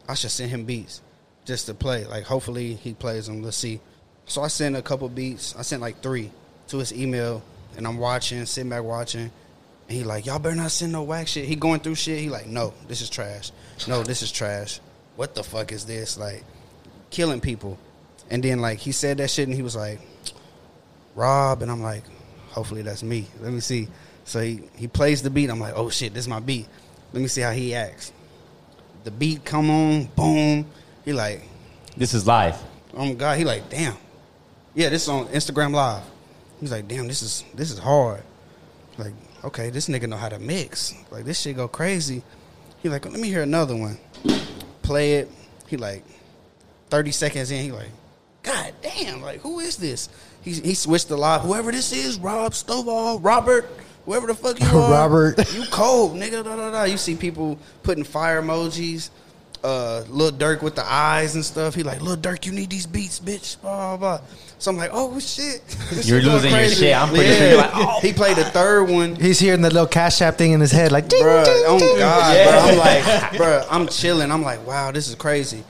I 0.08 0.14
should 0.14 0.32
send 0.32 0.52
him 0.52 0.66
beats 0.66 1.02
just 1.46 1.66
to 1.68 1.74
play. 1.74 2.06
Like, 2.06 2.24
hopefully 2.24 2.76
he 2.76 2.94
plays 2.94 3.28
them. 3.28 3.42
Let's 3.42 3.58
see. 3.58 3.80
So 4.26 4.42
I 4.44 4.48
sent 4.48 4.76
a 4.76 4.82
couple 4.82 5.10
beats. 5.10 5.56
I 5.56 5.64
sent 5.64 5.82
like 5.82 6.02
three 6.02 6.32
to 6.68 6.78
his 6.78 6.94
email, 6.94 7.42
and 7.78 7.88
I'm 7.88 7.98
watching, 7.98 8.46
sitting 8.46 8.70
back 8.70 8.84
watching. 8.84 9.32
And 9.88 9.98
he 9.98 10.04
like, 10.04 10.28
y'all 10.28 10.38
better 10.38 10.56
not 10.56 10.72
send 10.72 10.92
no 10.92 11.02
whack 11.02 11.28
shit. 11.28 11.46
He 11.46 11.56
going 11.56 11.80
through 11.80 11.96
shit. 11.96 12.20
He 12.20 12.30
like, 12.30 12.46
no, 12.46 12.74
this 12.88 13.02
is 13.02 13.10
trash. 13.10 13.52
No, 13.88 14.04
this 14.04 14.22
is 14.22 14.32
trash. 14.32 14.80
What 15.16 15.34
the 15.34 15.44
fuck 15.44 15.72
is 15.72 15.86
this? 15.86 16.18
Like, 16.18 16.44
killing 17.10 17.42
people. 17.42 17.78
And 18.30 18.44
then 18.44 18.60
like 18.60 18.78
he 18.80 18.92
said 18.92 19.18
that 19.18 19.32
shit, 19.32 19.48
and 19.48 19.56
he 19.56 19.64
was 19.64 19.76
like, 19.76 20.00
Rob, 21.16 21.64
and 21.64 21.72
I'm 21.72 21.82
like, 21.82 22.04
hopefully 22.50 22.84
that's 22.84 23.04
me. 23.04 23.26
Let 23.42 23.52
me 23.52 23.60
see. 23.60 23.88
So 24.26 24.42
he 24.42 24.62
he 24.76 24.88
plays 24.88 25.24
the 25.24 25.30
beat. 25.30 25.50
I'm 25.50 25.60
like, 25.60 25.74
oh 25.76 25.90
shit, 25.90 26.14
this 26.14 26.26
is 26.26 26.28
my 26.28 26.40
beat. 26.40 26.68
Let 27.14 27.22
me 27.22 27.28
see 27.28 27.42
how 27.42 27.52
he 27.52 27.74
acts. 27.74 28.14
The 29.04 29.12
beat 29.12 29.46
come 29.46 29.70
on, 29.70 30.06
boom. 30.16 30.66
He 31.06 31.14
like, 31.14 31.44
This 31.98 32.14
is 32.14 32.28
live. 32.28 32.58
Oh 32.94 33.06
my 33.06 33.14
god, 33.14 33.38
he 33.38 33.46
like, 33.46 33.70
damn. 33.70 33.96
Yeah, 34.76 34.90
this 34.90 35.04
is 35.04 35.10
on 35.10 35.28
Instagram 35.28 35.74
Live. 35.74 36.04
He's 36.60 36.72
like, 36.72 36.88
damn, 36.88 37.08
this 37.08 37.22
is 37.22 37.44
this 37.54 37.72
is 37.72 37.80
hard. 37.80 38.24
Like, 38.98 39.14
okay, 39.44 39.70
this 39.70 39.88
nigga 39.88 40.08
know 40.08 40.18
how 40.18 40.30
to 40.30 40.40
mix. 40.40 40.94
Like 41.12 41.26
this 41.26 41.40
shit 41.40 41.56
go 41.56 41.68
crazy. 41.68 42.22
He 42.82 42.90
like, 42.90 43.06
let 43.06 43.20
me 43.20 43.28
hear 43.30 43.42
another 43.42 43.76
one. 43.76 43.98
Play 44.82 45.16
it. 45.16 45.30
He 45.68 45.78
like, 45.78 46.04
thirty 46.90 47.12
seconds 47.12 47.52
in, 47.52 47.64
he 47.64 47.72
like, 47.72 47.90
God 48.44 48.74
damn, 48.82 49.22
like 49.22 49.40
who 49.42 49.60
is 49.60 49.78
this? 49.78 50.10
He 50.42 50.54
he 50.54 50.74
switched 50.74 51.10
the 51.10 51.18
live. 51.18 51.42
Whoever 51.42 51.72
this 51.72 51.92
is, 51.92 52.20
Rob 52.20 52.54
Stovall, 52.54 53.20
Robert, 53.24 53.70
whoever 54.06 54.28
the 54.28 54.34
fuck 54.36 54.60
you 54.62 54.68
are, 54.68 54.92
Robert. 54.92 55.38
you 55.54 55.64
cold 55.72 56.16
nigga. 56.16 56.44
Da, 56.44 56.56
da, 56.56 56.72
da. 56.72 56.84
You 56.84 56.98
see 56.98 57.16
people 57.16 57.58
putting 57.84 58.04
fire 58.04 58.42
emojis. 58.42 59.10
Uh, 59.62 60.06
Lil 60.08 60.32
Durk 60.32 60.62
with 60.62 60.76
the 60.76 60.86
eyes 60.90 61.36
and 61.36 61.44
stuff. 61.44 61.76
He 61.76 61.84
like, 61.84 62.02
Lil 62.02 62.16
Durk, 62.16 62.46
you 62.46 62.54
need 62.54 62.70
these 62.70 62.86
beats, 62.88 63.20
bitch. 63.20 63.60
Blah 63.62 63.98
blah. 63.98 64.18
blah. 64.18 64.28
So 64.58 64.72
I'm 64.72 64.78
like, 64.78 64.92
oh 64.94 65.20
shit, 65.20 65.66
This 65.90 66.08
You're 66.08 66.20
shit 66.22 66.26
going 66.26 66.36
losing 66.44 66.52
your 66.52 66.70
shit. 66.70 66.96
I'm 66.96 67.10
pretty 67.10 67.34
sure 67.34 67.48
you're 67.50 67.58
like, 67.58 67.72
oh. 67.74 68.00
He 68.02 68.14
played 68.14 68.38
the 68.38 68.46
third 68.46 68.86
one. 68.90 69.16
He's 69.16 69.38
hearing 69.40 69.62
the 69.62 69.70
little 69.70 69.86
cash 69.88 70.22
app 70.22 70.38
thing 70.38 70.52
in 70.54 70.62
his 70.62 70.72
head, 70.72 70.92
like, 70.94 71.10
ding, 71.10 71.22
Bruh, 71.22 71.44
ding, 71.46 71.64
oh 71.68 71.78
ding. 71.80 71.98
God, 71.98 72.36
Yeah. 72.36 72.52
bruh, 72.52 72.72
I'm 72.72 72.78
like, 72.78 73.04
bruh, 73.40 73.68
I'm 73.70 73.88
chilling. 73.88 74.32
I'm 74.32 74.42
like, 74.44 74.66
wow, 74.66 74.92
this 74.92 75.08
is 75.10 75.16
crazy. 75.16 75.64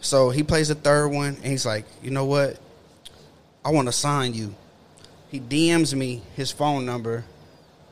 So 0.00 0.30
he 0.30 0.42
plays 0.44 0.68
the 0.68 0.74
third 0.76 1.08
one, 1.08 1.34
and 1.36 1.44
he's 1.44 1.66
like, 1.66 1.84
you 2.02 2.10
know 2.12 2.24
what? 2.24 2.58
I 3.64 3.70
want 3.70 3.86
to 3.88 3.92
sign 3.92 4.34
you. 4.34 4.54
He 5.30 5.38
DMs 5.40 5.94
me 5.94 6.22
his 6.36 6.50
phone 6.52 6.84
number, 6.86 7.24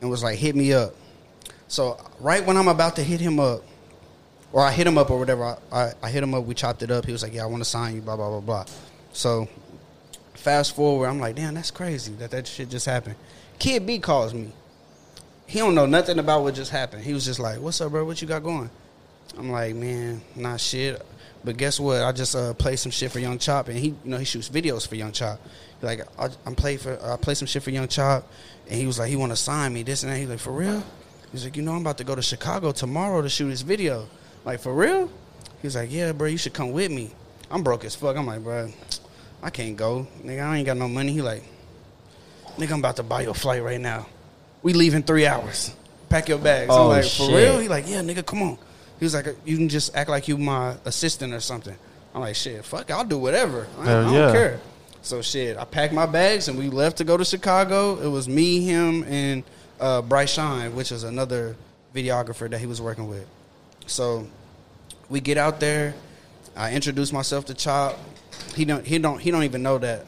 and 0.01 0.11
was 0.11 0.23
like, 0.23 0.39
hit 0.39 0.55
me 0.57 0.73
up. 0.73 0.95
So 1.69 2.01
right 2.19 2.45
when 2.45 2.57
I'm 2.57 2.69
about 2.69 2.97
to 2.97 3.03
hit 3.03 3.21
him 3.21 3.39
up, 3.39 3.63
or 4.53 4.63
I 4.63 4.73
hit 4.73 4.87
him 4.87 4.99
up 4.99 5.11
or 5.11 5.19
whatever, 5.19 5.45
I, 5.45 5.57
I, 5.73 5.93
I 6.03 6.11
hit 6.11 6.23
him 6.23 6.35
up. 6.35 6.45
We 6.45 6.55
chopped 6.55 6.83
it 6.83 6.91
up. 6.91 7.07
He 7.07 7.13
was 7.13 7.23
like, 7.23 7.33
yeah, 7.33 7.45
I 7.45 7.47
want 7.47 7.63
to 7.63 7.69
sign 7.69 7.95
you. 7.95 8.01
Blah 8.01 8.17
blah 8.17 8.29
blah 8.29 8.41
blah. 8.41 8.65
So 9.13 9.49
fast 10.35 10.75
forward, 10.75 11.09
I'm 11.09 11.21
like, 11.21 11.37
damn, 11.37 11.55
that's 11.55 11.71
crazy 11.71 12.13
that 12.15 12.31
that 12.33 12.47
shit 12.47 12.71
just 12.71 12.87
happened. 12.87 13.17
Kid 13.59 13.87
B 13.87 13.99
calls 13.99 14.35
me 14.35 14.53
he 15.51 15.59
don't 15.59 15.75
know 15.75 15.85
nothing 15.87 16.21
about 16.21 16.45
what 16.45 16.55
just 16.55 16.71
happened. 16.71 17.03
He 17.03 17.13
was 17.13 17.25
just 17.25 17.41
like, 17.41 17.59
"What's 17.59 17.81
up, 17.81 17.91
bro? 17.91 18.05
What 18.05 18.23
you 18.23 18.29
got 18.29 18.45
going?" 18.45 18.71
I'm 19.37 19.51
like, 19.51 19.75
"Man, 19.75 20.23
not 20.37 20.61
shit." 20.61 21.05
But 21.43 21.57
guess 21.57 21.81
what? 21.81 22.03
I 22.03 22.13
just 22.13 22.37
uh, 22.37 22.53
play 22.55 22.77
some 22.77 22.93
shit 22.93 23.11
for 23.11 23.19
Young 23.19 23.39
Chop, 23.39 23.69
and 23.69 23.79
he, 23.79 23.89
you 23.89 23.97
know, 24.05 24.19
he 24.19 24.25
shoots 24.25 24.49
videos 24.49 24.87
for 24.87 24.95
Young 24.95 25.13
Chop. 25.13 25.41
Like, 25.81 26.03
I, 26.19 26.29
I'm 26.45 26.55
play 26.55 26.77
for, 26.77 26.99
I 27.03 27.17
play 27.17 27.35
some 27.35 27.47
shit 27.47 27.63
for 27.63 27.71
Young 27.71 27.89
Chop, 27.89 28.31
and 28.69 28.79
he 28.79 28.87
was 28.87 28.99
like, 28.99 29.09
he 29.09 29.17
want 29.17 29.33
to 29.33 29.37
sign 29.37 29.73
me 29.73 29.83
this 29.83 30.03
and 30.03 30.13
that. 30.13 30.19
He's 30.19 30.29
like, 30.29 30.39
for 30.39 30.53
real? 30.53 30.83
He's 31.33 31.45
like, 31.45 31.57
you 31.57 31.63
know, 31.63 31.73
I'm 31.73 31.81
about 31.81 31.99
to 31.99 32.05
go 32.05 32.15
to 32.15 32.23
Chicago 32.23 32.73
tomorrow 32.73 33.23
to 33.23 33.29
shoot 33.29 33.49
this 33.49 33.63
video. 33.63 34.07
Like, 34.45 34.61
for 34.61 34.75
real? 34.75 35.11
He's 35.63 35.77
like, 35.77 35.91
yeah, 35.93 36.13
bro, 36.13 36.29
you 36.29 36.37
should 36.37 36.53
come 36.53 36.73
with 36.73 36.91
me. 36.91 37.11
I'm 37.51 37.63
broke 37.63 37.85
as 37.85 37.95
fuck. 37.95 38.17
I'm 38.17 38.27
like, 38.27 38.43
bro, 38.43 38.71
I 39.43 39.51
can't 39.51 39.77
go, 39.77 40.07
nigga. 40.23 40.45
I 40.45 40.59
ain't 40.59 40.67
got 40.67 40.77
no 40.77 40.89
money. 40.89 41.13
He 41.13 41.23
like, 41.23 41.43
nigga, 42.57 42.73
I'm 42.73 42.79
about 42.81 42.97
to 42.97 43.03
buy 43.03 43.23
your 43.23 43.35
flight 43.35 43.63
right 43.63 43.81
now. 43.81 44.07
We 44.63 44.73
leave 44.73 44.95
in 44.95 45.03
three 45.03 45.27
hours. 45.27 45.75
Pack 46.09 46.29
your 46.29 46.39
bags. 46.39 46.71
Oh, 46.71 46.85
I'm 46.85 46.89
like, 46.89 47.05
for 47.07 47.29
real? 47.29 47.59
He 47.61 47.69
like, 47.69 47.89
yeah, 47.89 48.03
nigga, 48.03 48.27
come 48.27 48.43
on. 48.43 48.59
He 49.01 49.07
was 49.07 49.15
like, 49.15 49.27
you 49.45 49.57
can 49.57 49.69
just 49.69 49.97
act 49.97 50.11
like 50.11 50.29
you 50.29 50.37
my 50.37 50.77
assistant 50.85 51.33
or 51.33 51.41
something. 51.41 51.75
I'm 52.15 52.21
like, 52.21 52.37
shit, 52.37 52.65
fuck, 52.65 52.91
I'll 52.91 53.05
do 53.05 53.19
whatever. 53.19 53.67
I, 53.79 53.85
Hell 53.85 54.01
I 54.01 54.05
don't 54.05 54.15
yeah. 54.15 54.33
care. 54.33 54.61
So 55.03 55.23
shit, 55.23 55.57
I 55.57 55.65
packed 55.65 55.95
my 55.95 56.05
bags 56.07 56.49
and 56.49 56.59
we 56.59 56.69
left 56.69 56.99
to 56.99 57.05
go 57.05 57.17
to 57.17 57.25
Chicago. 57.25 57.99
It 57.99 58.09
was 58.09 58.29
me, 58.29 58.61
him, 58.61 59.05
and 59.05 59.43
uh, 59.81 60.03
Bryce 60.03 60.35
Shine, 60.35 60.75
which 60.77 60.93
is 60.93 61.05
another 61.05 61.57
videographer 61.95 62.49
that 62.51 62.59
he 62.59 62.67
was 62.67 62.83
working 62.83 63.09
with. 63.09 63.27
So 63.87 64.27
we 65.09 65.21
get 65.21 65.39
out 65.39 65.61
there. 65.61 65.95
I 66.55 66.73
introduce 66.73 67.13
myself 67.13 67.47
to 67.47 67.55
Chop. 67.55 67.99
He 68.55 68.67
don't 68.67 68.87
he 68.87 68.99
don't 68.99 69.19
he 69.19 69.31
don't 69.31 69.45
even 69.45 69.63
know 69.63 69.79
that 69.79 70.07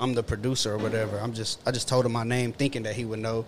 I'm 0.00 0.14
the 0.14 0.24
producer 0.24 0.74
or 0.74 0.78
whatever. 0.78 1.18
I'm 1.18 1.34
just 1.34 1.60
I 1.66 1.70
just 1.70 1.88
told 1.88 2.04
him 2.04 2.12
my 2.12 2.24
name 2.24 2.52
thinking 2.52 2.82
that 2.82 2.96
he 2.96 3.04
would 3.04 3.20
know. 3.20 3.44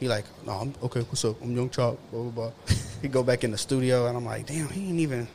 He 0.00 0.08
like, 0.08 0.24
no, 0.46 0.52
I'm 0.52 0.74
okay, 0.84 1.00
what's 1.00 1.24
up? 1.24 1.40
I'm 1.42 1.54
Young 1.56 1.70
Chop, 1.70 1.98
blah 2.12 2.22
blah 2.22 2.30
blah. 2.30 2.76
he 3.02 3.08
go 3.08 3.22
back 3.22 3.42
in 3.44 3.50
the 3.50 3.58
studio 3.58 4.06
and 4.06 4.16
I'm 4.16 4.24
like, 4.24 4.46
damn, 4.46 4.68
he 4.68 4.80
didn't 4.82 5.00
even 5.00 5.26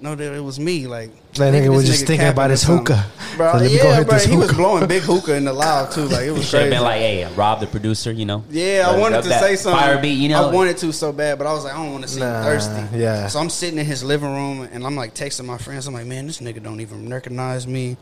know 0.00 0.14
that 0.14 0.34
it 0.34 0.40
was 0.40 0.58
me. 0.60 0.86
Like 0.86 1.10
That 1.34 1.54
nigga 1.54 1.68
was 1.74 1.86
just 1.86 2.06
thinking 2.06 2.28
about 2.28 2.50
his 2.50 2.60
something. 2.66 2.94
hookah. 2.94 3.10
Bro, 3.36 3.52
So 3.52 3.58
let 3.58 3.70
me 3.72 3.78
go 3.78 3.84
yeah, 3.84 3.96
hit 3.96 4.06
bro. 4.08 4.14
this 4.18 4.24
He 4.26 4.36
was 4.36 4.52
blowing 4.52 4.86
big 4.86 5.02
hookah 5.02 5.34
in 5.36 5.44
the 5.46 5.52
loud 5.52 5.92
too. 5.92 6.02
Like 6.02 6.24
it 6.26 6.32
was 6.32 6.46
Should 6.46 6.60
have 6.60 6.68
crazy. 6.68 6.76
been 6.76 6.82
like, 6.82 6.98
hey, 7.00 7.34
Rob 7.34 7.60
the 7.60 7.66
producer, 7.68 8.12
you 8.12 8.26
know? 8.26 8.44
Yeah, 8.50 8.90
I 8.92 8.98
wanted 8.98 9.22
to 9.22 9.30
say 9.38 9.56
something. 9.56 9.80
Fire 9.80 10.02
beat, 10.02 10.14
you 10.14 10.28
know? 10.28 10.50
I 10.50 10.52
wanted 10.52 10.76
to 10.78 10.92
so 10.92 11.12
bad, 11.12 11.38
but 11.38 11.46
I 11.46 11.52
was 11.54 11.64
like, 11.64 11.72
I 11.74 11.76
don't 11.82 11.92
want 11.92 12.02
to 12.02 12.08
seem 12.08 12.20
Nah, 12.20 12.42
thirsty. 12.42 12.98
yeah. 12.98 13.28
So 13.28 13.38
I'm 13.38 13.48
sitting 13.48 13.78
in 13.78 13.86
his 13.86 14.02
living 14.04 14.30
room 14.34 14.68
and 14.72 14.84
I'm 14.84 14.96
like 14.96 15.14
texting 15.14 15.46
my 15.46 15.56
friends. 15.56 15.86
I'm 15.86 15.94
like, 15.94 16.06
man, 16.06 16.26
this 16.26 16.40
nigga 16.40 16.62
don't 16.62 16.80
even 16.80 17.08
recognize 17.08 17.66
me. 17.66 17.96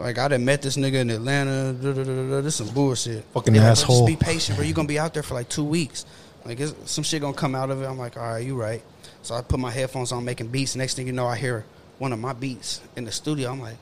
Like 0.00 0.18
I 0.18 0.28
done 0.28 0.44
met 0.46 0.62
this 0.62 0.76
nigga 0.76 0.94
in 0.94 1.10
Atlanta. 1.10 1.74
Da, 1.74 1.92
da, 1.92 2.02
da. 2.02 2.40
This 2.40 2.56
some 2.56 2.68
bullshit. 2.68 3.22
Fucking 3.34 3.54
like, 3.54 3.62
asshole." 3.62 4.06
Just 4.06 4.18
be 4.18 4.24
patient, 4.24 4.56
bro. 4.56 4.66
You 4.66 4.72
gonna 4.72 4.88
be 4.88 4.98
out 4.98 5.12
there 5.12 5.22
for 5.22 5.34
like 5.34 5.48
two 5.50 5.64
weeks. 5.64 6.06
Like 6.44 6.58
some 6.86 7.04
shit 7.04 7.20
gonna 7.20 7.34
come 7.34 7.54
out 7.54 7.70
of 7.70 7.82
it. 7.82 7.86
I'm 7.86 7.98
like, 7.98 8.16
all 8.16 8.22
right, 8.22 8.44
you 8.44 8.56
right. 8.56 8.82
So 9.22 9.34
I 9.34 9.42
put 9.42 9.60
my 9.60 9.70
headphones 9.70 10.10
on, 10.10 10.24
making 10.24 10.48
beats. 10.48 10.74
Next 10.74 10.94
thing 10.94 11.06
you 11.06 11.12
know, 11.12 11.26
I 11.26 11.36
hear 11.36 11.66
one 11.98 12.14
of 12.14 12.18
my 12.18 12.32
beats 12.32 12.80
in 12.96 13.04
the 13.04 13.12
studio. 13.12 13.50
I'm 13.50 13.60
like, 13.60 13.76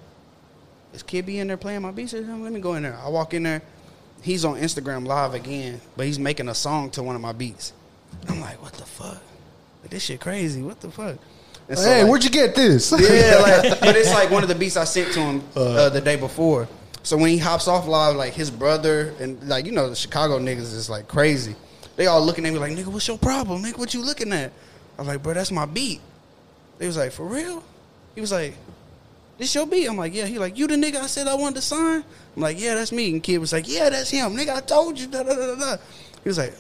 is 0.93 1.05
Kid 1.05 1.27
B 1.27 1.39
in 1.39 1.47
there 1.47 1.57
playing 1.57 1.83
my 1.83 1.93
beats? 1.93 2.12
Let 2.12 2.27
me 2.27 2.59
go 2.59 2.75
in 2.75 2.83
there. 2.83 2.97
I 2.97 3.09
walk 3.09 3.33
in 3.33 3.45
there. 3.45 3.62
He's 4.21 4.45
on 4.45 4.57
Instagram 4.57 5.07
live 5.07 5.35
again, 5.35 5.81
but 5.97 6.07
he's 6.07 6.19
making 6.19 6.49
a 6.49 6.55
song 6.55 6.91
to 6.91 7.03
one 7.05 7.14
of 7.14 7.23
my 7.23 7.33
beats. 7.33 7.73
I'm 8.29 8.41
like, 8.41 8.61
what 8.61 8.73
the 8.73 8.85
fuck? 8.85 9.23
Like, 9.83 9.91
this 9.91 10.03
shit 10.03 10.21
crazy. 10.21 10.61
What 10.62 10.81
the 10.81 10.91
fuck? 10.91 11.19
And 11.69 11.79
so, 11.79 11.85
Hey, 11.85 12.03
like- 12.03 12.11
where'd 12.11 12.25
you 12.25 12.31
get 12.31 12.55
this? 12.55 12.91
yeah, 12.99 13.39
like, 13.43 13.81
but 13.81 13.97
it's 13.97 14.12
like 14.12 14.31
one 14.37 14.43
of 14.43 14.49
the 14.49 14.55
beats 14.55 14.77
I 14.77 14.85
sent 14.85 15.12
to 15.14 15.21
him 15.21 15.43
uh, 15.55 15.89
the 15.91 16.01
day 16.01 16.16
before. 16.16 16.69
So 17.03 17.16
when 17.16 17.31
he 17.31 17.39
hops 17.39 17.69
off 17.69 17.87
live, 17.87 18.16
like 18.16 18.35
his 18.35 18.51
brother 18.51 19.14
and 19.21 19.49
like 19.49 19.64
you 19.66 19.73
know 19.73 19.89
the 19.89 19.97
Chicago 19.97 20.39
niggas 20.39 20.75
is 20.75 20.91
like 20.91 21.09
crazy. 21.09 21.55
They 21.97 22.07
all 22.07 22.25
looking 22.25 22.45
at 22.47 22.53
me 22.53 22.59
like, 22.59 22.73
nigga, 22.73 22.87
what's 22.87 23.09
your 23.09 23.19
problem? 23.19 23.62
Nigga, 23.62 23.79
what 23.79 23.93
you 23.93 24.05
looking 24.05 24.33
at? 24.33 24.53
I 24.97 25.03
was 25.03 25.09
like, 25.09 25.23
bro, 25.23 25.35
that's 25.35 25.51
my 25.51 25.66
beat. 25.66 26.01
They 26.79 26.87
was 26.87 26.97
like, 26.97 27.12
for 27.12 27.25
real? 27.27 27.62
He 28.14 28.21
was 28.21 28.31
like, 28.31 28.55
this 29.37 29.55
your 29.55 29.66
beat? 29.66 29.87
I'm 29.89 29.97
like, 29.97 30.14
yeah. 30.14 30.27
He 30.27 30.39
like, 30.39 30.59
you 30.59 30.66
the 30.66 30.75
nigga 30.77 30.97
I 30.97 31.07
said 31.07 31.27
I 31.29 31.35
wanted 31.35 31.57
to 31.57 31.62
sign? 31.62 32.05
I'm 32.37 32.43
like, 32.43 32.61
yeah, 32.61 32.75
that's 32.75 32.93
me. 32.93 33.11
And 33.12 33.23
kid 33.23 33.39
was 33.39 33.53
like, 33.53 33.69
yeah, 33.69 33.89
that's 33.91 34.11
him. 34.11 34.37
Nigga, 34.37 34.57
I 34.57 34.61
told 34.61 34.99
you. 34.99 35.07
Da, 35.07 35.23
da, 35.23 35.35
da, 35.35 35.47
da, 35.47 35.55
da. 35.55 35.77
He 36.23 36.29
was 36.29 36.39
like, 36.39 36.55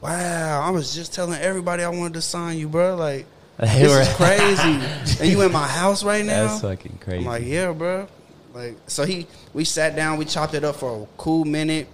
wow, 0.00 0.60
I 0.62 0.70
was 0.70 0.94
just 0.94 1.14
telling 1.14 1.40
everybody 1.40 1.84
I 1.84 1.88
wanted 1.88 2.14
to 2.14 2.22
sign 2.22 2.58
you, 2.58 2.68
bro. 2.68 2.96
Like, 2.96 3.26
They 3.62 3.82
this 3.82 4.08
is 4.08 4.14
crazy. 4.16 5.20
and 5.22 5.30
you 5.30 5.40
in 5.42 5.52
my 5.52 5.68
house 5.68 6.02
right 6.02 6.24
now? 6.24 6.48
That's 6.48 6.62
fucking 6.62 6.98
crazy. 7.00 7.18
I'm 7.18 7.26
like, 7.26 7.44
yeah, 7.46 7.70
bro. 7.70 8.08
Like, 8.52 8.74
so 8.88 9.04
he, 9.04 9.28
we 9.54 9.64
sat 9.64 9.94
down, 9.94 10.18
we 10.18 10.24
chopped 10.24 10.54
it 10.54 10.64
up 10.64 10.74
for 10.76 11.02
a 11.04 11.06
cool 11.16 11.44
minute. 11.44 11.86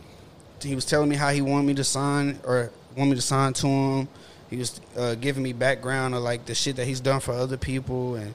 He 0.62 0.74
was 0.74 0.86
telling 0.86 1.10
me 1.10 1.16
how 1.16 1.28
he 1.28 1.42
wanted 1.42 1.66
me 1.66 1.74
to 1.74 1.84
sign 1.84 2.40
or 2.42 2.70
want 2.96 3.10
me 3.10 3.16
to 3.16 3.22
sign 3.22 3.52
to 3.52 3.66
him. 3.66 4.08
He 4.48 4.56
was 4.56 4.80
uh, 4.96 5.14
giving 5.16 5.42
me 5.42 5.52
background 5.52 6.14
of 6.14 6.22
like 6.22 6.46
the 6.46 6.54
shit 6.54 6.76
that 6.76 6.86
he's 6.86 7.00
done 7.00 7.20
for 7.20 7.32
other 7.32 7.58
people, 7.58 8.14
and 8.14 8.34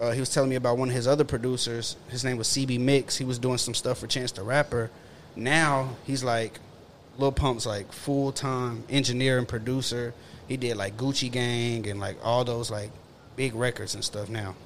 uh, 0.00 0.12
he 0.12 0.20
was 0.20 0.32
telling 0.32 0.48
me 0.48 0.54
about 0.54 0.78
one 0.78 0.90
of 0.90 0.94
his 0.94 1.08
other 1.08 1.24
producers. 1.24 1.96
His 2.08 2.24
name 2.24 2.36
was 2.36 2.46
CBMix. 2.46 3.18
He 3.18 3.24
was 3.24 3.40
doing 3.40 3.58
some 3.58 3.74
stuff 3.74 3.98
for 3.98 4.06
Chance 4.06 4.30
the 4.32 4.44
Rapper. 4.44 4.92
Now 5.34 5.96
he's 6.06 6.22
like 6.22 6.60
Lil 7.18 7.32
Pump's 7.32 7.66
like 7.66 7.90
full 7.92 8.30
time 8.30 8.84
engineer 8.88 9.38
and 9.38 9.48
producer. 9.48 10.14
He 10.50 10.56
did 10.56 10.76
like 10.76 10.96
Gucci 10.96 11.30
Gang 11.30 11.88
and 11.88 12.00
like 12.00 12.16
all 12.24 12.44
those 12.44 12.72
like 12.72 12.90
big 13.36 13.54
records 13.54 13.94
and 13.94 14.02
stuff 14.02 14.28
now. 14.28 14.56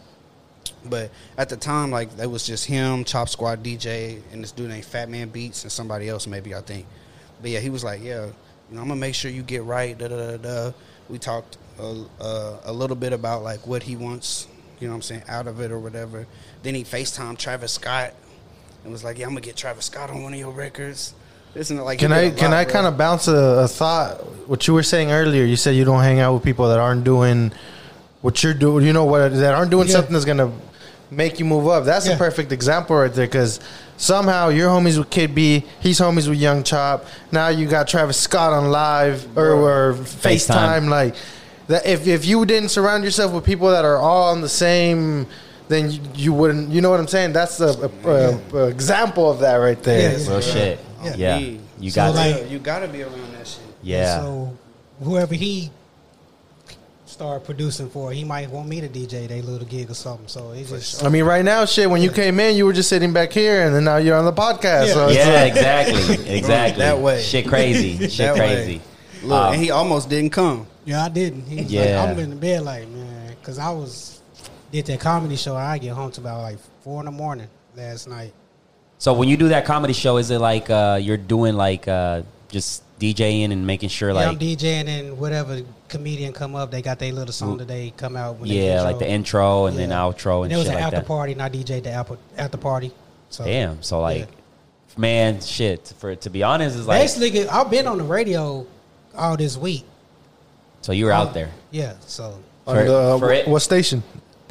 But 0.82 1.10
at 1.36 1.50
the 1.50 1.58
time, 1.58 1.90
like 1.90 2.08
it 2.18 2.26
was 2.26 2.46
just 2.46 2.64
him, 2.64 3.04
Chop 3.04 3.28
Squad 3.28 3.62
DJ, 3.62 4.22
and 4.32 4.42
this 4.42 4.50
dude 4.50 4.70
named 4.70 4.86
Fat 4.86 5.10
Man 5.10 5.28
Beats, 5.28 5.62
and 5.62 5.70
somebody 5.70 6.08
else 6.08 6.26
maybe 6.26 6.54
I 6.54 6.62
think. 6.62 6.86
But 7.42 7.50
yeah, 7.50 7.60
he 7.60 7.68
was 7.68 7.84
like, 7.84 8.02
yeah, 8.02 8.24
you 8.24 8.76
know, 8.76 8.80
I'm 8.80 8.88
gonna 8.88 8.96
make 8.96 9.14
sure 9.14 9.30
you 9.30 9.42
get 9.42 9.64
right. 9.64 9.96
Da 9.96 10.08
da 10.08 10.16
da 10.16 10.36
da. 10.38 10.72
We 11.10 11.18
talked 11.18 11.58
a, 11.78 12.06
uh, 12.18 12.60
a 12.64 12.72
little 12.72 12.96
bit 12.96 13.12
about 13.12 13.42
like 13.42 13.66
what 13.66 13.82
he 13.82 13.94
wants, 13.94 14.48
you 14.80 14.86
know, 14.86 14.94
what 14.94 14.96
I'm 14.96 15.02
saying, 15.02 15.24
out 15.28 15.46
of 15.46 15.60
it 15.60 15.70
or 15.70 15.78
whatever. 15.78 16.26
Then 16.62 16.74
he 16.74 16.82
Facetime 16.82 17.36
Travis 17.36 17.72
Scott 17.72 18.14
and 18.84 18.90
was 18.90 19.04
like, 19.04 19.18
yeah, 19.18 19.26
I'm 19.26 19.32
gonna 19.32 19.42
get 19.42 19.56
Travis 19.56 19.84
Scott 19.84 20.08
on 20.08 20.22
one 20.22 20.32
of 20.32 20.38
your 20.38 20.50
records. 20.50 21.12
Isn't 21.54 21.78
it 21.78 21.82
like? 21.82 21.98
Can 21.98 22.12
I 22.12 22.30
can 22.30 22.52
I 22.52 22.64
kind 22.64 22.86
of 22.86 22.96
bounce 22.98 23.28
a, 23.28 23.34
a 23.64 23.68
thought? 23.68 24.18
What 24.48 24.66
you 24.66 24.74
were 24.74 24.82
saying 24.82 25.10
earlier, 25.12 25.44
you 25.44 25.56
said 25.56 25.74
you 25.76 25.84
don't 25.84 26.02
hang 26.02 26.20
out 26.20 26.34
with 26.34 26.42
people 26.42 26.68
that 26.68 26.78
aren't 26.78 27.04
doing 27.04 27.52
what 28.20 28.42
you're 28.42 28.54
doing. 28.54 28.84
You 28.84 28.92
know 28.92 29.04
what 29.04 29.28
that 29.34 29.54
aren't 29.54 29.70
doing 29.70 29.86
Yeah. 29.88 29.94
something 29.94 30.12
that's 30.12 30.24
gonna 30.24 30.50
make 31.10 31.38
you 31.38 31.44
move 31.44 31.68
up. 31.68 31.84
That's 31.84 32.08
a 32.08 32.16
perfect 32.16 32.50
example 32.52 32.96
right 32.96 33.12
there 33.12 33.26
because 33.26 33.60
somehow 33.96 34.48
you're 34.48 34.68
homies 34.68 34.98
with 34.98 35.10
Kid 35.10 35.34
B, 35.34 35.64
he's 35.80 36.00
homies 36.00 36.28
with 36.28 36.38
Young 36.38 36.62
Chop. 36.64 37.06
Now 37.30 37.48
you 37.48 37.66
got 37.68 37.86
Travis 37.88 38.18
Scott 38.20 38.52
on 38.52 38.70
live 38.70 39.26
or, 39.38 39.52
or 39.52 39.94
FaceTime. 39.94 40.80
FaceTime. 40.82 40.88
Like 40.88 41.14
that, 41.68 41.86
if 41.86 42.06
if 42.06 42.24
you 42.26 42.44
didn't 42.44 42.70
surround 42.70 43.04
yourself 43.04 43.32
with 43.32 43.44
people 43.44 43.70
that 43.70 43.84
are 43.84 43.98
all 43.98 44.30
on 44.32 44.40
the 44.40 44.48
same. 44.48 45.26
Then 45.66 45.90
you, 45.90 46.00
you 46.14 46.32
wouldn't, 46.34 46.68
you 46.72 46.82
know 46.82 46.90
what 46.90 47.00
I'm 47.00 47.08
saying? 47.08 47.32
That's 47.32 47.58
a, 47.58 47.88
a, 48.04 48.10
a- 48.10 48.56
a 48.64 48.68
example 48.68 49.30
of 49.30 49.38
that 49.38 49.54
right 49.56 49.82
there. 49.82 50.12
Yeah, 50.12 50.18
yeah. 50.18 50.30
Real 50.30 50.40
shit. 50.42 50.78
Yeah. 51.04 51.16
Yeah. 51.16 51.36
Yeah. 51.38 51.58
You 51.80 51.90
So, 51.90 51.94
got 51.96 52.14
like- 52.14 52.36
to. 52.42 52.48
You 52.48 52.58
gotta 52.58 52.88
be 52.88 53.02
around 53.02 53.32
that 53.34 53.46
shit. 53.46 53.60
Yeah. 53.82 54.20
So 54.20 54.56
whoever 55.02 55.34
he 55.34 55.70
start 57.06 57.44
producing 57.44 57.88
for. 57.90 58.10
He 58.12 58.24
might 58.24 58.50
want 58.50 58.68
me 58.68 58.80
to 58.80 58.88
DJ 58.88 59.28
they 59.28 59.40
little 59.42 59.66
gig 59.66 59.90
or 59.90 59.94
something. 59.94 60.26
So 60.26 60.50
it's 60.52 60.70
just 60.70 61.04
I 61.04 61.08
mean, 61.08 61.24
right 61.24 61.44
now, 61.44 61.64
shit. 61.64 61.88
When 61.88 62.02
you 62.02 62.10
came 62.10 62.40
in, 62.40 62.56
you 62.56 62.66
were 62.66 62.72
just 62.72 62.88
sitting 62.88 63.12
back 63.12 63.32
here, 63.32 63.66
and 63.66 63.74
then 63.74 63.84
now 63.84 63.96
you're 63.98 64.16
on 64.16 64.24
the 64.24 64.32
podcast. 64.32 64.88
Yeah. 64.88 64.92
So 64.94 65.08
Yeah, 65.08 65.30
like- 65.32 65.52
exactly, 65.52 66.28
exactly. 66.36 66.84
That 66.84 66.98
way. 66.98 67.20
shit 67.22 67.46
crazy, 67.46 67.98
shit 68.08 68.16
That 68.18 68.34
way. 68.34 68.54
crazy. 68.54 68.80
Look, 69.22 69.38
Um, 69.40 69.52
and 69.54 69.62
he 69.62 69.70
almost 69.70 70.08
didn't 70.08 70.30
come. 70.30 70.66
yeah, 70.84 71.04
I 71.04 71.08
didn't. 71.08 71.46
He 71.46 71.62
Yeah. 71.62 72.00
like, 72.02 72.10
I'm 72.10 72.18
in 72.18 72.30
the 72.30 72.36
bed 72.36 72.62
like 72.62 72.88
man, 72.88 73.34
because 73.40 73.58
I 73.58 73.70
was 73.70 74.20
did 74.72 74.86
that 74.86 74.98
comedy 75.00 75.36
show. 75.36 75.54
I 75.56 75.78
get 75.78 75.92
home 75.92 76.10
to 76.12 76.20
about 76.20 76.42
like 76.42 76.58
four 76.82 77.00
in 77.00 77.06
the 77.06 77.12
morning 77.12 77.46
last 77.76 78.08
night. 78.08 78.32
So 79.04 79.12
when 79.12 79.28
you 79.28 79.36
do 79.36 79.48
that 79.48 79.66
comedy 79.66 79.92
show, 79.92 80.16
is 80.16 80.30
it 80.30 80.38
like 80.38 80.70
uh, 80.70 80.98
you're 80.98 81.18
doing 81.18 81.56
like 81.56 81.86
uh, 81.86 82.22
just 82.48 82.82
DJing 82.98 83.52
and 83.52 83.66
making 83.66 83.90
sure 83.90 84.10
yeah, 84.12 84.30
I'm 84.30 84.38
DJing 84.38 84.88
and 84.88 85.18
whatever 85.18 85.60
comedian 85.88 86.32
come 86.32 86.54
up, 86.54 86.70
they 86.70 86.80
got 86.80 86.98
their 86.98 87.12
little 87.12 87.30
song 87.30 87.58
that 87.58 87.68
they 87.68 87.92
come 87.98 88.16
out. 88.16 88.38
When 88.38 88.48
yeah, 88.48 88.80
like 88.80 88.98
the 88.98 89.06
intro 89.06 89.66
and 89.66 89.76
then 89.76 89.90
outro 89.90 90.44
and 90.44 90.44
And 90.44 90.52
it 90.54 90.56
was 90.56 90.64
shit 90.64 90.68
an 90.68 90.74
like 90.76 90.84
after 90.84 91.00
that. 91.00 91.06
party, 91.06 91.32
and 91.32 91.42
I 91.42 91.50
DJ 91.50 91.82
the 91.82 91.90
after 91.90 92.16
after 92.38 92.56
party. 92.56 92.92
So 93.28 93.44
Damn. 93.44 93.82
So 93.82 94.00
like, 94.00 94.20
Yeah. 94.20 94.26
man, 94.96 95.42
shit. 95.42 95.92
For 95.98 96.16
to 96.16 96.30
be 96.30 96.42
honest, 96.42 96.74
is 96.78 96.86
like 96.86 97.02
basically, 97.02 97.46
I've 97.46 97.68
been 97.68 97.86
on 97.86 97.98
the 97.98 98.04
radio 98.04 98.66
all 99.14 99.36
this 99.36 99.58
week. 99.58 99.84
so 100.80 100.92
you 100.92 101.04
were 101.04 101.12
out 101.12 101.34
there. 101.34 101.50
Yeah, 101.70 101.92
so 102.06 102.40
on 102.66 102.76
For- 102.76 102.84
the, 102.84 103.16
for 103.18 103.32
it- 103.32 103.48
what 103.48 103.60
station? 103.60 104.02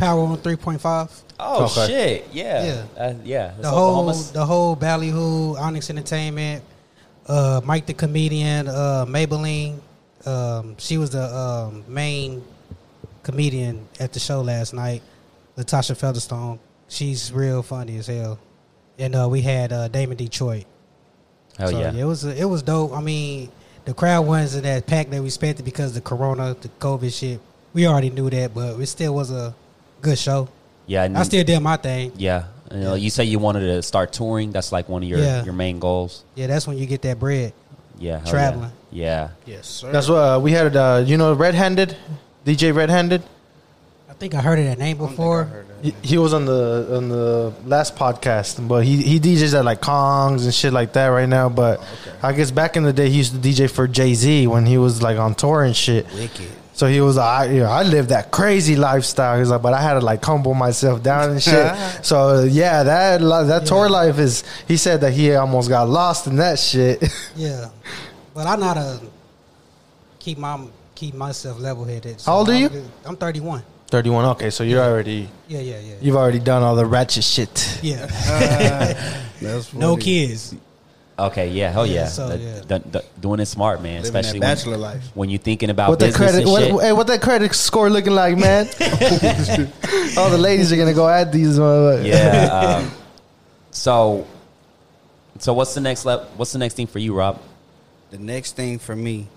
Power 0.03 0.19
on 0.21 0.37
three 0.37 0.55
point 0.57 0.81
five. 0.81 1.09
Oh 1.39 1.65
Okay. 1.65 1.87
shit! 1.87 2.27
Yeah, 2.33 2.65
Yeah. 2.65 3.03
uh, 3.03 3.13
yeah. 3.23 3.51
The 3.59 3.69
whole 3.69 3.99
Oklahoma's- 4.01 4.31
the 4.31 4.45
whole 4.45 4.75
Ballyhoo, 4.75 5.55
Onyx 5.57 5.89
Entertainment, 5.89 6.63
uh, 7.27 7.61
Mike 7.63 7.85
the 7.85 7.93
comedian, 7.93 8.67
uh, 8.67 9.05
Maybelline. 9.07 9.79
Um, 10.25 10.75
she 10.77 10.97
was 10.97 11.09
the 11.11 11.23
um, 11.35 11.83
main 11.87 12.43
comedian 13.23 13.87
at 13.99 14.13
the 14.13 14.19
show 14.19 14.41
last 14.41 14.73
night. 14.73 15.01
Latasha 15.57 15.95
Featherstone. 15.95 16.59
She's 16.87 17.31
real 17.31 17.61
funny 17.63 17.97
as 17.97 18.07
hell. 18.07 18.39
And 18.99 19.15
uh, 19.15 19.27
we 19.29 19.41
had 19.41 19.71
uh, 19.71 19.87
Damon 19.87 20.17
Detroit. 20.17 20.65
Hell 21.57 21.69
So, 21.69 21.79
yeah. 21.79 21.93
it 21.93 22.03
was 22.03 22.23
it 22.25 22.45
was 22.45 22.61
dope. 22.61 22.93
I 22.93 23.01
mean, 23.01 23.49
the 23.85 23.93
crowd 23.93 24.25
wasn't 24.25 24.63
that 24.63 24.85
packed 24.85 25.11
that 25.11 25.21
we 25.21 25.27
expected 25.27 25.63
because 25.65 25.89
of 25.89 25.95
the 25.95 26.01
corona, 26.01 26.55
the 26.59 26.69
COVID 26.79 27.13
shit. 27.17 27.39
We 27.73 27.87
already 27.87 28.09
knew 28.11 28.29
that, 28.29 28.53
but 28.53 28.79
it 28.79 28.85
still 28.87 29.15
was 29.15 29.31
a 29.31 29.53
good 30.03 30.17
show. 30.19 30.47
Yeah, 30.85 31.03
and- 31.03 31.17
I 31.17 31.23
still 31.23 31.43
did 31.43 31.59
my 31.61 31.77
thing. 31.77 32.11
yeah. 32.17 32.45
You, 32.71 32.79
know, 32.79 32.95
you 32.95 33.11
say 33.11 33.23
you 33.25 33.37
wanted 33.37 33.59
to 33.61 33.83
start 33.83 34.13
touring. 34.13 34.51
That's 34.51 34.71
like 34.71 34.89
one 34.89 35.03
of 35.03 35.07
your 35.09 35.19
Yeah. 35.19 35.43
your 35.43 35.53
main 35.53 35.77
goals. 35.77 36.23
Yeah, 36.33 36.47
that's 36.47 36.65
when 36.67 36.75
you 36.77 36.87
get 36.87 37.03
that 37.03 37.19
bread. 37.19 37.53
Yeah, 37.99 38.19
Traveling. 38.25 38.71
Yeah. 38.91 39.29
Yes, 39.45 39.67
sir. 39.67 39.91
That's 39.91 40.09
what 40.09 40.17
uh, 40.17 40.39
we 40.39 40.51
had. 40.53 40.75
Uh, 40.75 41.03
you 41.05 41.15
know, 41.17 41.33
Red 41.33 41.53
Handed, 41.53 41.95
DJ 42.45 42.73
Red 42.73 42.89
Handed. 42.89 43.21
I 44.09 44.13
think 44.13 44.33
I 44.33 44.41
heard 44.41 44.57
of 44.57 44.65
that 44.65 44.79
name 44.79 44.97
I 44.97 44.99
don't 44.99 45.07
think 45.09 45.19
I 45.19 45.23
before. 45.23 45.43
heard 45.43 45.67
that. 45.67 45.85
He, 45.85 45.95
he 46.01 46.17
was 46.17 46.33
on 46.33 46.45
the 46.45 46.97
on 46.97 47.09
the 47.09 47.53
last 47.65 47.95
podcast, 47.95 48.67
but 48.67 48.83
he 48.85 49.03
he 49.03 49.19
DJs 49.19 49.53
at 49.59 49.65
like 49.65 49.81
Kongs 49.81 50.43
and 50.45 50.53
shit 50.53 50.73
like 50.73 50.93
that 50.93 51.07
right 51.07 51.29
now. 51.29 51.49
But 51.49 51.79
I 52.23 52.33
guess 52.33 52.49
back 52.49 52.75
in 52.75 52.81
the 52.83 52.93
day, 52.93 53.09
he 53.09 53.17
used 53.17 53.33
to 53.33 53.37
DJ 53.39 53.69
for 53.69 53.87
Jay 53.87 54.15
Z 54.15 54.47
when 54.47 54.65
he 54.65 54.79
was 54.79 55.03
like 55.03 55.19
on 55.19 55.35
tour 55.35 55.63
and 55.63 55.75
shit. 55.75 56.07
Wicked. 56.15 56.49
So 56.75 56.87
he 56.87 57.01
was 57.01 57.17
like, 57.17 57.25
I, 57.49 57.51
you 57.53 57.59
know, 57.59 57.69
I 57.69 57.83
lived 57.83 58.09
that 58.09 58.31
crazy 58.31 58.75
lifestyle. 58.75 59.37
He's 59.37 59.49
like, 59.49 59.61
but 59.61 59.73
I 59.73 59.81
had 59.81 59.93
to 59.93 59.99
like 60.01 60.23
humble 60.25 60.53
myself 60.55 61.03
down 61.03 61.29
and 61.31 61.41
shit. 61.43 61.71
so 62.05 62.43
yeah, 62.43 62.81
that 62.83 63.21
li- 63.21 63.47
that 63.47 63.65
tour 63.67 63.89
life 63.89 64.17
is. 64.17 64.43
He 64.67 64.77
said 64.77 65.01
that 65.01 65.13
he 65.13 65.33
almost 65.35 65.69
got 65.69 65.87
lost 65.87 66.25
in 66.27 66.35
that 66.37 66.57
shit. 66.59 67.03
Yeah, 67.35 67.69
but 68.33 68.47
I 68.47 68.55
know 68.55 68.65
how 68.65 68.73
to 68.73 68.99
keep 70.19 70.37
my 70.39 70.65
keep 70.95 71.13
myself 71.13 71.59
level 71.59 71.85
headed. 71.85 72.21
How 72.25 72.37
old 72.37 72.49
are 72.49 72.53
I'm 72.53 72.61
you? 72.61 72.85
I'm 73.05 73.15
31. 73.17 73.63
Thirty 73.89 74.09
one. 74.09 74.25
Okay, 74.25 74.49
so 74.49 74.63
you're 74.63 74.81
already 74.81 75.29
Yeah, 75.47 75.59
yeah, 75.59 75.77
yeah. 75.79 75.95
you've 76.01 76.15
already 76.15 76.39
done 76.39 76.63
all 76.63 76.75
the 76.75 76.85
ratchet 76.85 77.23
shit. 77.23 77.79
yeah, 77.83 78.07
ah, 78.09 79.21
That's 79.41 79.71
no 79.73 79.95
kids. 79.97 80.55
Okay. 81.27 81.49
Yeah. 81.49 81.71
Hell 81.71 81.85
yeah. 81.85 81.93
Yeah, 81.93 82.07
so, 82.07 82.27
The- 82.29 82.37
yeah. 82.37 82.59
the- 82.67 82.79
the- 82.89 83.03
doing 83.19 83.39
it 83.39 83.45
smart, 83.45 83.81
man. 83.81 84.01
Living 84.01 84.05
Especially 84.05 84.39
that 84.39 84.47
when, 84.47 84.55
bachelor 84.55 84.77
life. 84.77 85.03
when 85.13 85.29
you're 85.29 85.39
thinking 85.39 85.69
about 85.69 85.89
What 85.89 85.99
that 85.99 86.05
business 86.07 86.31
credit? 86.31 86.41
and 86.43 86.51
What, 86.51 86.63
shit. 86.63 86.81
hey, 86.81 86.93
what 86.93 87.07
that 87.07 87.21
credit 87.21 87.53
score 87.55 87.89
looking 87.89 88.13
like, 88.13 88.37
man? 88.37 88.67
all 90.17 90.29
the 90.29 90.37
ladies 90.39 90.71
are 90.71 90.77
gonna 90.77 90.93
go 90.93 91.07
at 91.09 91.31
these. 91.31 91.57
motherfuckers. 91.59 92.05
yeah. 92.05 92.79
Um, 92.81 92.91
so, 93.71 94.27
so 95.39 95.53
what's 95.53 95.73
the 95.73 95.81
next 95.81 96.05
le- 96.05 96.25
What's 96.37 96.51
the 96.51 96.59
next 96.59 96.75
thing 96.75 96.87
for 96.87 96.99
you, 96.99 97.13
Rob? 97.15 97.39
The 98.11 98.17
next 98.19 98.55
thing 98.55 98.77
for 98.79 98.95
me, 98.95 99.27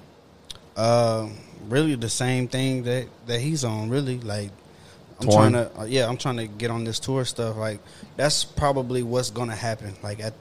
uh, 0.76 1.28
really 1.68 1.94
the 1.94 2.08
same 2.10 2.48
thing 2.48 2.82
that 2.84 3.06
that 3.26 3.40
he's 3.40 3.64
on. 3.64 3.88
Really, 3.88 4.18
like 4.20 4.50
I'm 5.20 5.28
Touring? 5.28 5.52
trying 5.52 5.64
to, 5.70 5.80
uh, 5.80 5.84
yeah, 5.84 6.06
I'm 6.06 6.18
trying 6.18 6.36
to 6.36 6.46
get 6.46 6.70
on 6.70 6.84
this 6.84 6.98
tour 7.00 7.24
stuff. 7.24 7.56
Like 7.56 7.80
that's 8.16 8.44
probably 8.44 9.02
what's 9.02 9.30
gonna 9.30 9.54
happen. 9.56 9.94
Like 10.02 10.20
at 10.20 10.34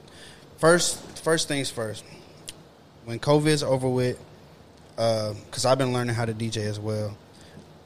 first, 0.58 1.00
first 1.26 1.48
things 1.48 1.68
first. 1.68 2.04
When 3.04 3.18
COVID's 3.18 3.64
over 3.64 3.88
with, 3.88 4.16
uh, 4.96 5.32
because 5.46 5.66
I've 5.66 5.76
been 5.76 5.92
learning 5.92 6.14
how 6.14 6.24
to 6.24 6.32
DJ 6.32 6.58
as 6.58 6.78
well. 6.78 7.18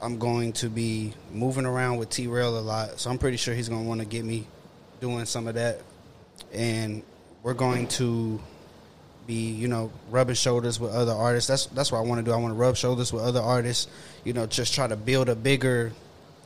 I'm 0.03 0.19
going 0.19 0.53
to 0.55 0.69
be 0.69 1.15
moving 1.33 1.65
around 1.65 1.97
with 1.97 2.11
T-Rell 2.11 2.59
a 2.59 2.61
lot, 2.61 3.01
so 3.01 3.09
I'm 3.09 3.17
pretty 3.17 3.39
sure 3.39 3.55
he's 3.55 3.71
gonna 3.71 3.89
want 3.89 4.01
to 4.01 4.07
get 4.07 4.27
me 4.27 4.47
doing 5.01 5.25
some 5.25 5.47
of 5.47 5.55
that, 5.55 5.81
and 6.53 7.03
we're 7.43 7.55
going 7.55 7.89
to 7.89 8.39
be, 9.27 9.53
you 9.53 9.69
know, 9.69 9.91
rubbing 10.11 10.35
shoulders 10.35 10.79
with 10.79 10.93
other 10.93 11.13
artists. 11.13 11.49
That's 11.49 11.65
that's 11.65 11.91
what 11.91 12.01
I 12.01 12.03
want 12.03 12.19
to 12.19 12.23
do. 12.23 12.33
I 12.33 12.37
want 12.37 12.53
to 12.53 12.59
rub 12.59 12.77
shoulders 12.77 13.11
with 13.11 13.23
other 13.23 13.41
artists. 13.41 13.87
You 14.23 14.35
know, 14.35 14.45
just 14.45 14.75
try 14.75 14.87
to 14.87 14.97
build 14.97 15.31
a 15.31 15.35
bigger 15.35 15.93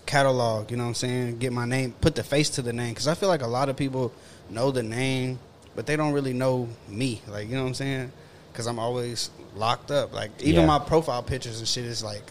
catalog. 0.07 0.70
You 0.70 0.76
know 0.76 0.84
what 0.84 0.90
I'm 0.90 0.95
saying? 0.95 1.38
Get 1.38 1.53
my 1.53 1.66
name, 1.66 1.92
put 2.01 2.14
the 2.14 2.22
face 2.22 2.51
to 2.51 2.62
the 2.62 2.72
name, 2.72 2.90
because 2.90 3.09
I 3.09 3.14
feel 3.14 3.28
like 3.28 3.42
a 3.42 3.49
lot 3.49 3.68
of 3.68 3.76
people 3.76 4.12
know 4.49 4.70
the 4.70 4.84
name, 4.84 5.40
but 5.77 5.87
they 5.87 5.97
don't 5.97 6.12
really 6.12 6.33
know 6.33 6.68
me. 6.89 7.20
Like, 7.29 7.49
you 7.49 7.55
know 7.57 7.62
what 7.62 7.68
I'm 7.68 7.75
saying? 7.75 8.12
Because 8.53 8.66
I'm 8.66 8.79
always 8.79 9.31
locked 9.57 9.91
up. 9.91 10.12
Like, 10.14 10.31
even 10.41 10.62
Yeah. 10.62 10.66
my 10.66 10.79
profile 10.79 11.22
pictures 11.22 11.59
and 11.59 11.66
shit 11.68 11.85
is 11.85 12.03
like 12.03 12.22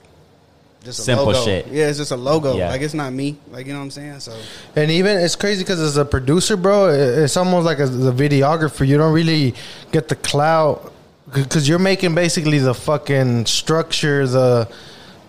just 0.84 1.00
a 1.00 1.04
Simple 1.04 1.28
logo. 1.28 1.44
shit. 1.46 1.68
Yeah, 1.68 1.88
it's 1.88 1.98
just 1.98 2.12
a 2.12 2.18
logo. 2.18 2.58
Yeah. 2.58 2.70
Like, 2.70 2.82
it's 2.82 2.94
not 2.94 3.14
me. 3.14 3.38
Like, 3.52 3.66
you 3.68 3.74
know 3.74 3.80
what 3.80 3.86
I'm 3.86 3.92
saying? 3.92 4.20
So 4.20 4.34
And 4.76 4.92
even 4.92 5.18
it's 5.18 5.36
crazy 5.36 5.64
because 5.64 5.80
as 5.80 5.96
a 5.98 6.04
producer, 6.06 6.58
bro, 6.58 6.90
it's 6.90 7.38
almost 7.38 7.66
like 7.66 7.80
as 7.80 7.90
a 8.06 8.12
videographer, 8.12 8.86
you 8.88 8.98
don't 8.98 9.14
really 9.14 9.54
get 9.92 10.10
the 10.10 10.16
clout 10.16 10.92
because 11.34 11.68
you're 11.70 11.80
making 11.80 12.16
basically 12.16 12.60
the 12.60 12.74
fucking 12.74 13.46
structure. 13.46 14.28
The 14.28 14.68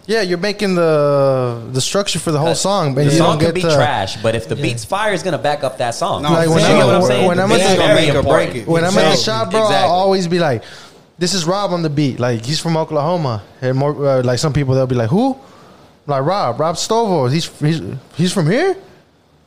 yeah, 0.06 0.20
you're 0.22 0.38
making 0.38 0.74
the 0.74 1.62
the 1.72 1.80
structure 1.80 2.18
for 2.18 2.30
the 2.32 2.38
whole 2.38 2.54
song, 2.54 2.94
but 2.94 3.04
the 3.04 3.10
you 3.12 3.18
song 3.18 3.30
don't 3.30 3.38
can 3.38 3.48
get 3.48 3.54
be 3.54 3.62
the, 3.62 3.74
trash, 3.74 4.16
but 4.22 4.34
if 4.34 4.48
the 4.48 4.54
Yeah. 4.56 4.62
beat's 4.62 4.84
fire, 4.84 5.12
is 5.12 5.22
gonna 5.22 5.38
back 5.38 5.64
up 5.64 5.78
that 5.78 5.94
song. 5.94 6.22
No, 6.22 6.30
Like 6.32 6.48
when 6.48 6.58
you 6.60 6.64
I'm- 6.66 6.76
get 6.78 6.86
what 6.86 6.94
I'm 6.96 7.02
saying? 7.02 7.26
when 7.26 7.40
I'm 7.40 7.50
It's 7.52 7.64
at 7.64 7.76
the- 7.76 7.82
very 7.82 8.06
Make 8.06 8.14
or 8.14 8.22
break 8.22 8.54
it. 8.54 8.66
when 8.68 8.84
I'm 8.84 8.96
at 8.98 9.10
the 9.12 9.16
shop, 9.16 9.50
bro, 9.50 9.62
Exactly. 9.62 9.84
I'll 9.88 9.94
always 10.04 10.26
be 10.28 10.38
like, 10.38 10.62
"This 11.18 11.32
is 11.34 11.44
Rob 11.46 11.72
on 11.72 11.82
the 11.82 11.90
beat." 11.90 12.18
Like 12.20 12.44
he's 12.44 12.60
from 12.60 12.76
Oklahoma, 12.76 13.42
and 13.62 13.76
more 13.78 13.92
uh, 14.06 14.22
like 14.22 14.38
some 14.38 14.52
people 14.52 14.74
they'll 14.74 14.86
be 14.86 14.94
like, 14.94 15.10
"Who?" 15.10 15.36
Like 16.06 16.22
Rob, 16.24 16.60
Rob 16.60 16.76
Stovall. 16.76 17.30
He's 17.32 17.48
he's 17.60 17.80
he's 18.16 18.32
from 18.32 18.50
here. 18.50 18.76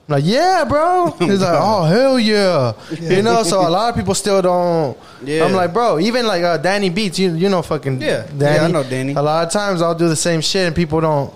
I'm 0.10 0.14
like, 0.16 0.24
yeah, 0.26 0.64
bro. 0.68 1.12
He's 1.20 1.42
like, 1.42 1.60
oh 1.62 1.84
hell 1.84 2.18
yeah, 2.20 2.74
you 2.92 3.22
know. 3.22 3.44
So 3.44 3.60
a 3.60 3.70
lot 3.70 3.90
of 3.90 3.96
people 3.96 4.16
still 4.16 4.42
don't. 4.42 4.98
Yeah. 5.24 5.44
I'm 5.46 5.54
like, 5.54 5.74
bro. 5.74 6.00
Even 6.00 6.26
like 6.26 6.44
uh, 6.44 6.58
Danny 6.58 6.90
Beats, 6.90 7.20
you 7.20 7.34
you 7.36 7.50
know, 7.50 7.62
fucking 7.62 8.02
Yeah. 8.02 8.26
Danny. 8.38 8.56
Yeah, 8.56 8.64
I 8.64 8.68
know 8.72 8.84
Danny. 8.84 9.14
A 9.14 9.22
lot 9.22 9.46
of 9.46 9.52
times 9.52 9.82
I'll 9.82 9.96
do 9.96 10.08
the 10.08 10.16
same 10.16 10.40
shit, 10.42 10.66
and 10.68 10.76
people 10.76 11.02
don't. 11.02 11.34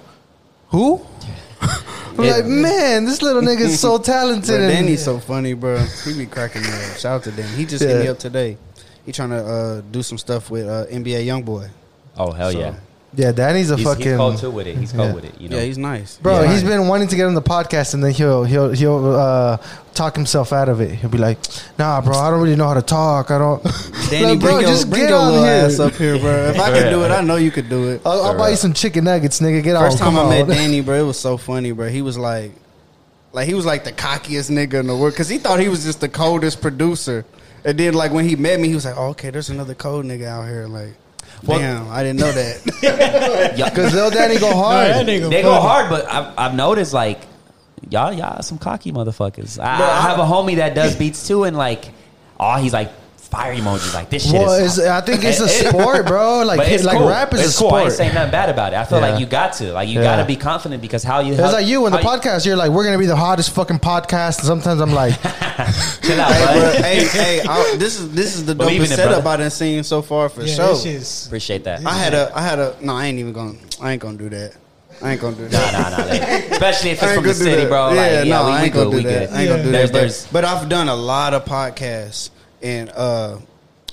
Who? 0.70 1.06
I'm 1.62 2.24
Yeah. 2.24 2.36
like, 2.38 2.46
man, 2.46 3.06
this 3.06 3.22
little 3.22 3.42
nigga's 3.42 3.78
so 3.80 3.98
talented. 4.14 4.48
Bro, 4.48 4.56
and- 4.58 4.72
Danny's 4.72 5.04
so 5.04 5.20
funny, 5.20 5.54
bro. 5.54 5.78
He 6.06 6.14
be 6.18 6.26
cracking 6.26 6.62
me 6.62 6.70
up. 6.70 6.98
Shout 6.98 7.16
out 7.18 7.24
to 7.24 7.32
Danny. 7.32 7.56
He 7.58 7.66
just 7.66 7.84
hit 7.84 7.98
me 7.98 8.06
Yeah. 8.06 8.12
up 8.12 8.20
today. 8.20 8.58
He 9.06 9.12
trying 9.12 9.32
to 9.32 9.44
uh, 9.44 9.82
do 9.92 10.02
some 10.04 10.18
stuff 10.18 10.50
with 10.50 10.68
uh, 10.68 10.86
NBA 10.86 11.26
YoungBoy. 11.26 11.68
Oh 12.18 12.32
hell 12.32 12.52
So, 12.52 12.60
yeah! 12.60 12.76
Yeah, 13.14 13.32
Danny's 13.32 13.70
a 13.72 13.76
He's, 13.78 13.86
fucking. 13.86 14.06
he's 14.08 14.16
cold 14.18 14.38
too 14.38 14.52
with 14.52 14.68
it. 14.68 14.78
He's 14.78 14.92
cold 14.94 15.10
Yeah. 15.10 15.14
with 15.16 15.26
it. 15.26 15.40
You 15.42 15.50
know. 15.50 15.58
Yeah, 15.58 15.64
he's 15.64 15.78
nice. 15.78 16.18
Bro, 16.18 16.44
Yeah. 16.44 16.52
he's 16.54 16.64
been 16.64 16.88
wanting 16.88 17.08
to 17.10 17.16
get 17.16 17.26
on 17.26 17.34
the 17.36 17.42
podcast, 17.42 17.94
and 17.94 18.04
then 18.04 18.12
he'll 18.12 18.44
he'll 18.44 18.72
he'll 18.72 19.16
uh, 19.16 19.58
talk 19.94 20.16
himself 20.16 20.54
out 20.54 20.70
of 20.70 20.80
it. 20.82 20.92
He'll 20.96 21.10
be 21.10 21.18
like, 21.18 21.38
"Nah, 21.78 22.00
bro, 22.02 22.16
I 22.18 22.30
don't 22.30 22.42
really 22.42 22.56
know 22.56 22.68
how 22.68 22.74
to 22.76 22.82
talk. 22.82 23.30
I 23.32 23.38
don't." 23.38 23.62
Danny, 24.10 24.26
Like, 24.28 24.40
bring, 24.40 24.40
bro, 24.40 24.60
your, 24.60 24.70
just 24.70 24.90
bring 24.90 25.02
get 25.04 25.10
your 25.10 25.20
on 25.20 25.28
little 25.34 25.44
here. 25.46 25.54
ass 25.66 25.80
up 25.80 25.94
here, 25.94 26.18
bro. 26.20 26.50
If 26.50 26.60
I 26.60 26.72
can 26.72 26.92
do 26.92 27.04
it, 27.04 27.12
I 27.12 27.22
know 27.22 27.36
you 27.36 27.52
could 27.52 27.70
do 27.70 27.90
it. 27.90 28.02
I'll, 28.06 28.22
I'll 28.24 28.38
buy 28.38 28.50
you 28.52 28.56
some 28.56 28.74
chicken 28.74 29.04
nuggets, 29.04 29.40
nigga. 29.42 29.62
Get 29.64 29.78
First 29.78 30.02
on. 30.02 30.14
time 30.14 30.26
I 30.26 30.30
met. 30.44 30.48
Danny, 30.56 30.82
bro, 30.82 30.96
it 30.96 31.06
was 31.06 31.20
so 31.20 31.38
funny, 31.38 31.72
bro. 31.74 31.90
He 31.90 32.02
was 32.02 32.18
like, 32.18 32.52
like 33.34 33.48
he 33.48 33.54
was 33.54 33.66
like 33.66 33.84
the 33.84 33.92
cockiest 33.92 34.50
nigga 34.50 34.76
in 34.80 34.88
the 34.88 34.96
world 34.96 35.14
because 35.14 35.28
he 35.30 35.38
thought 35.38 35.60
he 35.60 35.68
was 35.70 35.84
just 35.84 36.00
the 36.02 36.10
coldest 36.10 36.62
producer. 36.62 37.26
And 37.66 37.78
then 37.78 37.94
like 37.94 38.12
when 38.12 38.28
he 38.28 38.36
met 38.36 38.60
me, 38.60 38.70
he 38.70 38.74
was 38.76 38.86
like, 38.86 38.96
oh, 38.98 39.10
"Okay, 39.10 39.30
there's 39.32 39.50
another 39.50 39.76
cold 39.76 40.06
nigga 40.06 40.26
out 40.28 40.48
here." 40.48 40.66
Like, 40.68 40.94
Well- 41.46 41.60
damn, 41.60 41.90
I 41.90 42.04
didn't 42.04 42.20
know 42.20 42.32
that. 42.32 42.62
Yeah. 43.58 43.70
Because 43.70 43.94
little 43.94 44.10
Danny 44.12 44.38
go 44.40 44.54
hard. 44.56 45.06
they 45.06 45.42
go 45.42 45.54
hard, 45.60 45.90
but 45.90 46.06
I've, 46.12 46.34
I've 46.38 46.56
noticed 46.56 46.94
like 46.94 47.20
y'all 47.90 48.14
y'all 48.14 48.42
some 48.44 48.58
cocky 48.58 48.92
motherfuckers. 48.92 49.60
I, 49.60 49.78
Bro, 49.78 49.86
I 49.88 49.90
I- 49.90 50.02
have 50.02 50.20
a 50.20 50.24
homie 50.24 50.58
that 50.58 50.76
does 50.76 50.96
beats 50.96 51.28
too, 51.28 51.44
and 51.44 51.58
like, 51.58 51.86
oh, 52.40 52.56
he's 52.58 52.74
like 52.74 52.92
fire 53.32 53.56
emojis. 53.56 53.94
Like 53.94 54.10
this 54.10 54.24
shit 54.26 54.34
Well, 54.34 54.54
is. 54.54 54.78
I 54.80 55.00
think 55.02 55.24
it's 55.24 55.40
a 55.42 55.46
It- 55.46 55.50
it- 55.50 55.70
sport, 55.70 56.06
bro. 56.06 56.44
Like 56.44 56.68
it's 56.70 56.84
like 56.84 56.98
cool. 56.98 57.08
rap 57.08 57.34
is 57.34 57.40
it's 57.46 57.56
a 57.56 57.60
cool. 57.60 57.74
I 57.74 57.84
ain't 57.84 57.94
saying 57.94 58.14
nothing 58.14 58.32
bad 58.32 58.50
about 58.50 58.74
it. 58.74 58.76
I 58.76 58.84
feel 58.84 59.00
Yeah. 59.00 59.10
like 59.12 59.20
you 59.20 59.26
got 59.26 59.54
to, 59.54 59.72
like, 59.74 59.88
you 59.90 59.96
Yeah. 60.00 60.04
got 60.04 60.16
to 60.18 60.26
be 60.26 60.36
confident 60.36 60.82
because 60.82 61.04
how 61.04 61.22
you. 61.22 61.34
It's 61.34 61.42
how, 61.42 61.52
like 61.54 61.66
you 61.66 61.86
in 61.88 61.92
the 61.94 61.98
how 62.00 62.18
podcast. 62.18 62.46
You're 62.46 62.58
like, 62.58 62.72
we're 62.72 62.84
gonna 62.84 62.98
be 63.00 63.06
the 63.06 63.16
hottest 63.16 63.52
fucking 63.52 63.80
podcast, 63.80 64.40
and 64.40 64.48
sometimes 64.48 64.82
I'm 64.82 64.92
like, 64.94 65.14
Chill 66.02 66.20
out, 66.20 66.32
Hey, 66.34 66.60
bro, 66.60 66.72
hey, 66.82 67.06
hey, 67.08 67.42
I, 67.48 67.76
this 67.78 68.00
is 68.00 68.12
this 68.12 68.36
is 68.36 68.46
the 68.46 68.54
Believe 68.56 68.82
dopest 68.82 68.86
it, 68.86 68.96
setup 68.96 69.24
brother. 69.24 69.30
I 69.30 69.38
done 69.46 69.52
seen 69.52 69.84
so 69.84 70.02
far 70.02 70.28
for 70.30 70.44
Yeah, 70.44 70.56
sure. 70.56 70.76
this 70.78 71.26
Appreciate 71.28 71.64
that. 71.64 71.86
I 71.86 71.94
had 71.94 72.14
a, 72.14 72.32
I 72.36 72.42
had 72.42 72.60
a. 72.60 72.76
No, 72.82 72.96
I 72.96 73.06
ain't 73.08 73.20
even 73.20 73.32
gonna. 73.34 73.54
I 73.82 73.94
ain't 73.94 74.02
gonna 74.02 74.18
do 74.18 74.30
that. 74.30 74.54
I 75.04 75.14
ain't 75.14 75.22
gonna 75.22 75.36
do 75.36 75.48
that. 75.48 75.74
nah, 75.74 75.98
nah. 75.98 76.06
like, 76.06 76.22
especially 76.52 76.92
if 76.92 77.02
it's 77.02 77.14
from 77.14 77.24
the 77.24 77.34
city, 77.34 77.64
that. 77.64 77.70
bro. 77.70 77.94
Yeah, 77.94 78.02
like, 78.02 78.12
yeah, 78.12 78.24
no, 78.38 78.46
we, 78.46 78.52
I 78.52 78.64
ain't 78.66 78.74
good. 78.74 78.84
gonna 78.84 78.96
We 78.98 79.04
do 79.04 79.10
good. 79.10 79.30
that. 79.30 79.36
I 79.36 79.42
ain't 79.42 79.50
gonna 79.50 79.64
do 79.64 79.72
There's, 79.72 79.92
that. 79.92 79.98
there's, 80.00 80.24
But, 80.28 80.32
but 80.34 80.46
I've 80.46 80.70
done 80.70 80.90
a 80.90 80.96
lot 80.96 81.34
of 81.34 81.46
podcasts, 81.46 82.30
and 82.62 82.90
uh, 82.90 83.38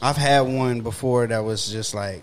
I've 0.00 0.16
had 0.16 0.40
one 0.40 0.80
before 0.80 1.26
that 1.26 1.40
was 1.40 1.70
just 1.70 1.94
like, 1.94 2.22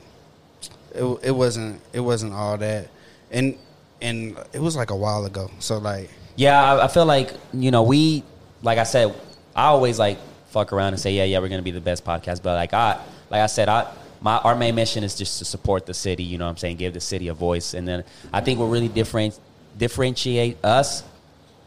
it, 0.93 1.03
it 1.23 1.31
wasn't, 1.31 1.81
it 1.93 1.99
wasn't 1.99 2.33
all 2.33 2.57
that, 2.57 2.89
and 3.31 3.57
and 4.01 4.37
it 4.53 4.59
was 4.59 4.75
like 4.75 4.91
a 4.91 4.95
while 4.95 5.25
ago. 5.25 5.49
So 5.59 5.77
like, 5.77 6.09
Yeah, 6.35 6.61
I, 6.61 6.85
I 6.85 6.87
feel 6.87 7.05
like 7.05 7.33
you 7.53 7.71
know 7.71 7.83
we, 7.83 8.23
like 8.61 8.77
I 8.77 8.83
said, 8.83 9.13
I 9.55 9.65
always 9.65 9.99
like 9.99 10.17
fuck 10.49 10.71
around 10.71 10.93
and 10.93 10.99
say, 10.99 11.11
yeah, 11.13 11.25
yeah, 11.25 11.39
we're 11.39 11.49
gonna 11.49 11.61
be 11.61 11.71
the 11.71 11.81
best 11.81 12.05
podcast. 12.05 12.41
But 12.41 12.55
like 12.55 12.73
I, 12.73 12.99
like 13.29 13.41
I 13.41 13.47
said, 13.47 13.67
I 13.67 13.91
my 14.21 14.37
our 14.37 14.55
main 14.55 14.75
mission 14.75 15.03
is 15.03 15.15
just 15.15 15.39
to 15.39 15.45
support 15.45 15.85
the 15.85 15.93
city. 15.93 16.23
You 16.23 16.37
know, 16.37 16.45
what 16.45 16.51
I'm 16.51 16.57
saying, 16.57 16.77
give 16.77 16.93
the 16.93 17.01
city 17.01 17.27
a 17.27 17.33
voice, 17.33 17.73
and 17.73 17.87
then 17.87 18.03
I 18.31 18.41
think 18.41 18.59
what 18.59 18.67
really 18.67 18.87
different 18.87 19.37
differentiate 19.77 20.63
us 20.63 21.03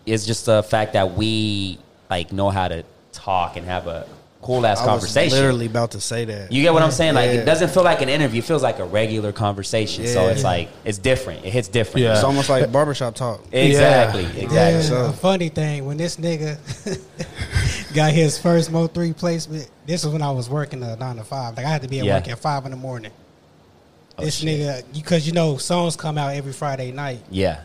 is 0.07 0.27
just 0.27 0.47
the 0.47 0.63
fact 0.63 0.95
that 0.95 1.13
we 1.13 1.79
like 2.09 2.33
know 2.33 2.49
how 2.49 2.69
to 2.69 2.85
talk 3.13 3.57
and 3.57 3.67
have 3.67 3.87
a 3.87 4.07
cool 4.41 4.65
ass 4.67 4.81
conversation. 4.81 5.21
I 5.21 5.25
was 5.25 5.33
literally 5.35 5.67
about 5.67 5.91
to 5.93 6.01
say 6.01 6.25
that. 6.27 6.53
You 6.53 6.63
get 6.63 6.73
what 6.73 6.83
I'm 6.83 6.91
saying? 6.93 7.15
Like 7.15 7.27
Yeah. 7.27 7.41
it 7.41 7.45
doesn't 7.45 7.71
feel 7.71 7.83
like 7.83 8.01
an 8.03 8.09
interview; 8.09 8.39
it 8.39 8.45
feels 8.45 8.63
like 8.63 8.79
a 8.79 8.85
regular 8.85 9.33
conversation. 9.33 10.07
So 10.07 10.23
Yeah. 10.27 10.31
it's 10.33 10.45
like 10.45 10.69
it's 10.85 10.99
different. 10.99 11.45
It 11.45 11.51
hits 11.53 11.69
different. 11.69 12.05
Yeah. 12.05 12.15
it's 12.15 12.25
almost 12.25 12.49
like 12.49 12.71
barbershop 12.73 13.15
talk. 13.15 13.41
Exactly. 13.53 14.23
Yeah. 14.23 14.29
Exactly. 14.29 14.57
Yeah, 14.57 14.83
So- 14.83 15.07
a 15.07 15.13
funny 15.13 15.49
thing 15.49 15.85
when 15.87 15.97
this 15.97 16.17
nigga 16.17 16.57
got 17.95 18.13
his 18.13 18.39
first 18.39 18.71
Mo3 18.71 19.17
placement. 19.17 19.69
This 19.87 20.05
was 20.05 20.13
when 20.13 20.23
I 20.23 20.31
was 20.31 20.49
working 20.49 20.83
a 20.83 20.97
nine 20.97 21.17
to 21.17 21.25
five. 21.25 21.57
Like 21.57 21.67
I 21.67 21.71
had 21.71 21.83
to 21.83 21.89
be 21.89 21.99
at 22.01 22.05
Yeah. 22.07 22.15
work 22.17 22.29
at 22.29 22.39
five 22.39 22.65
in 22.65 22.71
the 22.71 22.77
morning. 22.77 23.13
Oh, 24.19 24.25
this 24.25 24.37
shit. 24.37 24.49
nigga, 24.61 24.83
because 24.93 25.27
you 25.27 25.33
know 25.33 25.57
songs 25.59 25.95
come 25.97 26.19
out 26.19 26.35
every 26.35 26.53
Friday 26.53 26.91
night, 26.93 27.21
Yeah. 27.31 27.61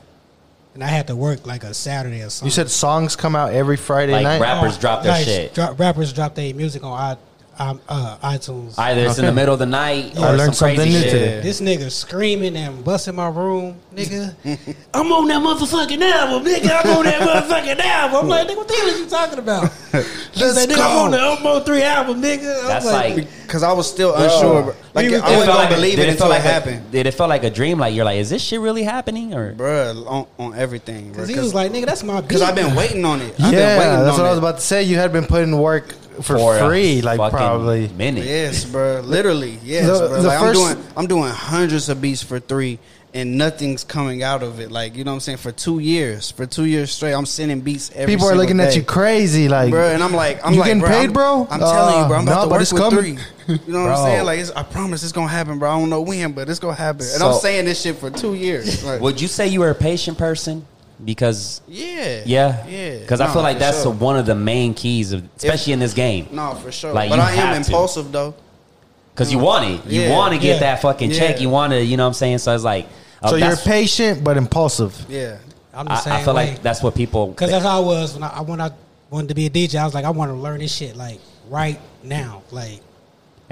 And 0.73 0.83
I 0.83 0.87
had 0.87 1.07
to 1.07 1.15
work 1.15 1.45
like 1.45 1.63
a 1.63 1.73
Saturday 1.73 2.21
or 2.21 2.29
something. 2.29 2.47
you 2.47 2.51
said 2.51 2.69
songs 2.69 3.15
come 3.15 3.35
out 3.35 3.53
every 3.53 3.77
Friday 3.77 4.13
Like 4.13 4.23
night. 4.23 4.41
rap- 4.41 4.61
rappers 4.63 4.77
drop 4.77 5.03
their 5.03 5.11
Like, 5.13 5.25
shit. 5.25 5.53
Drop, 5.53 5.79
rappers 5.79 6.11
drop 6.13 6.35
their 6.35 6.53
music 6.53 6.83
on 6.83 6.91
i, 6.93 7.17
um, 7.59 7.79
uh, 7.87 8.17
iTunes. 8.23 8.77
Either 8.77 9.05
it's 9.05 9.19
in 9.19 9.25
the 9.25 9.31
middle 9.31 9.53
of 9.53 9.59
the 9.59 9.65
night 9.65 10.17
or 10.17 10.25
I 10.25 10.31
learned 10.31 10.55
some 10.55 10.67
crazy 10.75 10.77
something 10.77 10.93
new 10.93 11.01
shit. 11.01 11.11
today. 11.11 11.39
This 11.41 11.61
nigga 11.61 11.91
screaming 11.91 12.55
and 12.57 12.83
busting 12.83 13.15
my 13.15 13.27
room, 13.29 13.77
nigga. 13.95 14.33
I'm 14.93 15.11
on 15.11 15.27
that 15.27 15.41
motherfucking 15.41 16.01
album, 16.01 16.45
nigga. 16.51 16.81
I'm 16.83 16.97
on 16.97 17.03
that 17.05 17.21
motherfucking 17.21 17.79
album. 17.79 18.19
I'm 18.21 18.27
like, 18.27 18.47
nigga, 18.47 18.57
what 18.57 18.67
the 18.67 18.73
hell 18.73 18.87
is 18.87 18.99
you 18.99 19.05
talking 19.07 19.39
about? 19.39 19.71
He 20.33 20.41
Let's 20.41 20.55
said, 20.55 20.69
nigga, 20.69 20.79
I'm 20.81 20.97
on 20.97 21.11
the 21.11 21.19
Elmo 21.19 21.59
3 21.59 21.83
album, 21.83 22.19
nigga. 22.19 22.61
I'm 22.61 22.67
That's 22.67 22.85
like, 22.87 23.15
Because 23.43 23.61
I 23.61 23.71
was 23.71 23.87
still 23.87 24.15
unsure. 24.15 24.63
bro. 24.63 24.75
Like 24.95 25.07
We 25.07 25.15
I 25.15 25.19
was- 25.19 25.21
wasn't 25.29 25.45
gonna 25.45 25.59
like 25.59 25.69
believe 25.69 25.95
did 25.97 26.07
it 26.07 26.11
until 26.13 26.25
feel 26.25 26.29
like 26.29 26.41
it 26.43 26.47
a- 26.47 26.51
happened. 26.51 26.91
did 26.91 27.05
it 27.05 27.11
felt 27.13 27.29
like 27.29 27.43
a 27.43 27.51
dream? 27.51 27.77
Like 27.77 27.93
you're 27.93 28.03
like, 28.03 28.17
is 28.17 28.31
this 28.31 28.41
shit 28.41 28.59
really 28.59 28.81
happening? 28.81 29.35
Or 29.35 29.53
Bruh, 29.53 30.07
on, 30.07 30.25
on 30.39 30.55
everything. 30.55 31.09
Because 31.11 31.29
he 31.29 31.37
was 31.39 31.53
like, 31.53 31.71
nigga, 31.71 31.85
that's 31.85 32.01
my 32.03 32.19
beat. 32.21 32.29
because 32.29 32.41
I've 32.41 32.55
been 32.55 32.73
waiting 32.75 33.05
on 33.05 33.21
it. 33.21 33.33
I've 33.33 33.51
been 33.51 33.53
yeah, 33.53 33.77
waiting 33.77 34.03
that's 34.05 34.17
on 34.17 34.21
what 34.23 34.25
I 34.25 34.29
was 34.31 34.39
about 34.39 34.55
to 34.55 34.61
say. 34.63 34.81
You 34.81 34.95
had 34.97 35.13
been 35.13 35.27
putting 35.27 35.55
work 35.59 35.93
for, 36.21 36.37
for 36.37 36.59
free, 36.69 37.01
like 37.01 37.17
probably. 37.31 37.87
minute. 37.89 38.25
Yes, 38.25 38.65
bro. 38.65 39.01
Literally, 39.01 39.59
yes, 39.63 39.85
The- 39.87 40.07
bro. 40.07 40.21
the 40.21 40.27
Like, 40.27 40.39
first- 40.39 40.59
I'm 40.61 40.73
doing, 40.75 40.87
I'm 40.97 41.07
doing 41.07 41.31
hundreds 41.31 41.89
of 41.89 42.01
beats 42.01 42.21
for 42.23 42.39
three, 42.39 42.79
and 43.15 43.37
nothing's 43.37 43.83
coming 43.83 44.23
out 44.23 44.41
of 44.43 44.59
it. 44.59 44.71
Like 44.71 44.95
you 44.95 45.03
know 45.03 45.11
what 45.11 45.15
I'm 45.15 45.19
saying? 45.21 45.37
For 45.37 45.51
two 45.51 45.79
years, 45.79 46.31
for 46.31 46.45
two 46.45 46.65
years 46.65 46.91
straight, 46.91 47.13
I'm 47.13 47.25
sending 47.27 47.61
beats 47.61 47.91
every. 47.95 48.13
People 48.13 48.25
are 48.27 48.29
single 48.31 48.45
looking 48.45 48.59
at 48.59 48.75
you 48.75 48.83
crazy, 48.83 49.47
like 49.49 49.69
bro. 49.71 49.87
And 49.89 50.01
I'm 50.03 50.13
like, 50.13 50.43
I'm 50.45 50.53
You 50.53 50.59
like, 50.61 50.67
getting 50.67 50.81
bro, 50.81 50.89
paid, 50.89 51.05
I'm, 51.05 51.13
bro? 51.13 51.47
I'm 51.49 51.59
telling 51.59 52.01
you, 52.01 52.07
bro. 52.07 52.17
I'm 52.17 52.27
Uh, 52.27 52.31
about 52.31 52.35
no, 52.35 52.43
to 52.43 52.47
but 52.47 52.51
work 52.51 52.61
it's 52.61 52.73
with 52.73 52.81
coming. 52.81 53.17
three. 53.17 53.23
You 53.45 53.73
know 53.73 53.81
what 53.81 53.87
Bro. 53.87 53.95
I'm 53.95 54.05
saying? 54.05 54.25
Like, 54.25 54.39
it's, 54.39 54.51
I 54.51 54.63
promise 54.63 55.03
it's 55.03 55.11
gonna 55.11 55.27
happen, 55.27 55.59
bro. 55.59 55.69
I 55.69 55.77
don't 55.77 55.89
know 55.89 56.01
when, 56.01 56.31
but 56.31 56.47
it's 56.49 56.59
gonna 56.59 56.75
happen. 56.75 57.01
And 57.01 57.09
So- 57.19 57.27
I'm 57.31 57.39
saying 57.39 57.65
this 57.65 57.81
shit 57.81 57.97
for 57.97 58.09
two 58.09 58.35
years. 58.35 58.83
Like, 58.85 59.01
Would 59.01 59.19
you 59.19 59.27
say 59.27 59.47
you 59.47 59.59
were 59.59 59.69
a 59.69 59.75
patient 59.75 60.17
person? 60.17 60.65
Because 61.03 61.61
yeah, 61.67 62.23
yeah, 62.25 62.65
yeah. 62.67 62.99
Because 62.99 63.19
I 63.21 63.31
feel 63.31 63.41
like 63.41 63.59
that's 63.59 63.83
sure. 63.83 63.91
one 63.91 64.17
of 64.17 64.25
the 64.25 64.35
main 64.35 64.73
keys 64.73 65.11
of, 65.11 65.23
especially 65.37 65.73
in 65.73 65.79
this 65.79 65.93
game. 65.93 66.27
No, 66.31 66.53
for 66.55 66.71
sure. 66.71 66.93
Like, 66.93 67.09
but 67.09 67.19
I 67.19 67.31
am 67.31 67.37
have 67.37 67.53
to. 67.65 67.71
impulsive 67.71 68.11
though. 68.11 68.33
Because 69.13 69.31
you 69.31 69.37
want 69.39 69.65
it, 69.65 69.85
you 69.91 70.01
Yeah. 70.01 70.11
want 70.11 70.33
to 70.33 70.39
get 70.39 70.55
Yeah. 70.55 70.59
that 70.61 70.81
fucking 70.81 71.11
check. 71.11 71.35
Yeah. 71.37 71.41
You 71.43 71.49
want 71.49 71.71
to, 71.73 71.83
you 71.83 71.97
know 71.97 72.03
what 72.03 72.07
I'm 72.07 72.13
saying? 72.13 72.39
So 72.39 72.53
it's 72.55 72.63
like, 72.63 72.87
uh, 73.21 73.29
so 73.29 73.35
you're 73.35 73.55
patient 73.57 74.23
but 74.23 74.37
impulsive. 74.37 75.05
Yeah. 75.07 75.37
I'm 75.73 75.85
the 75.85 75.91
I, 75.93 75.99
same 75.99 76.13
I 76.13 76.23
feel 76.23 76.33
way. 76.35 76.51
like 76.51 76.61
that's 76.63 76.81
what 76.81 76.95
people. 76.95 77.27
Because 77.27 77.51
that's 77.51 77.63
how 77.65 77.81
I 77.81 77.85
was 77.85 78.13
when 78.15 78.23
I, 78.23 78.41
when 78.41 78.61
I 78.61 78.71
wanted 79.09 79.27
to 79.29 79.35
be 79.35 79.45
a 79.45 79.49
DJ. 79.49 79.79
I 79.79 79.85
was 79.85 79.93
like, 79.93 80.05
I 80.05 80.09
want 80.09 80.29
to 80.31 80.35
learn 80.35 80.59
this 80.59 80.73
shit, 80.75 80.95
like, 80.95 81.19
right 81.49 81.79
now. 82.03 82.41
Like, 82.51 82.79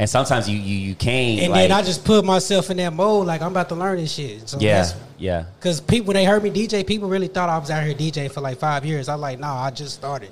and 0.02 0.10
sometimes 0.10 0.50
you 0.50 0.58
you 0.58 0.76
you 0.78 0.96
can't. 0.96 1.42
and 1.42 1.52
like, 1.52 1.70
then 1.70 1.72
I 1.72 1.84
just 1.84 2.04
put 2.04 2.26
myself 2.26 2.72
in 2.72 2.78
that 2.78 2.92
mode, 2.92 3.28
like, 3.28 3.44
I'm 3.44 3.52
about 3.52 3.70
to 3.70 3.76
learn 3.76 3.98
this 3.98 4.12
shit. 4.12 4.50
So 4.50 4.58
yeah, 4.60 4.78
that's 4.78 4.96
yeah. 5.20 5.46
Because 5.60 5.80
people, 5.80 6.08
when 6.08 6.16
they 6.16 6.26
heard 6.26 6.42
me 6.42 6.50
DJ, 6.50 6.88
people 6.88 7.08
really 7.08 7.28
thought 7.28 7.50
I 7.50 7.58
was 7.60 7.70
out 7.70 7.84
here 7.84 7.94
DJ 7.94 8.32
for 8.32 8.42
like 8.42 8.58
five 8.58 8.84
years. 8.84 9.08
I 9.08 9.14
like, 9.14 9.38
nah, 9.38 9.62
I 9.62 9.70
just 9.70 9.94
started. 9.94 10.32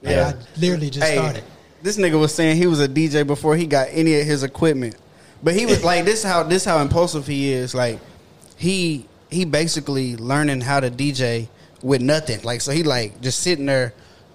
Like, 0.00 0.14
Yeah. 0.14 0.32
I 0.36 0.60
literally 0.60 0.90
just 0.90 1.04
Hey, 1.04 1.16
started. 1.16 1.42
This 1.82 1.96
nigga 1.96 2.20
was 2.20 2.32
saying 2.32 2.56
he 2.56 2.68
was 2.68 2.78
a 2.80 2.86
DJ 2.86 3.26
before 3.26 3.56
he 3.56 3.66
got 3.66 3.88
any 3.90 4.14
of 4.20 4.24
his 4.24 4.44
equipment. 4.44 4.94
But 5.42 5.54
he 5.54 5.66
was 5.66 5.82
like 5.82 6.04
this 6.04 6.22
how 6.22 6.44
this 6.44 6.64
how 6.64 6.78
impulsive 6.78 7.26
he 7.26 7.52
is. 7.52 7.74
Like 7.74 7.98
he 8.58 9.06
he 9.28 9.44
basically 9.44 10.14
learning 10.16 10.60
how 10.60 10.78
to 10.78 10.88
DJ 10.88 11.48
with 11.82 12.00
nothing. 12.00 12.42
Like 12.42 12.60
so 12.60 12.70
he 12.70 12.84
like 12.84 13.20
just 13.20 13.40
sitting 13.40 13.66
there 13.66 13.92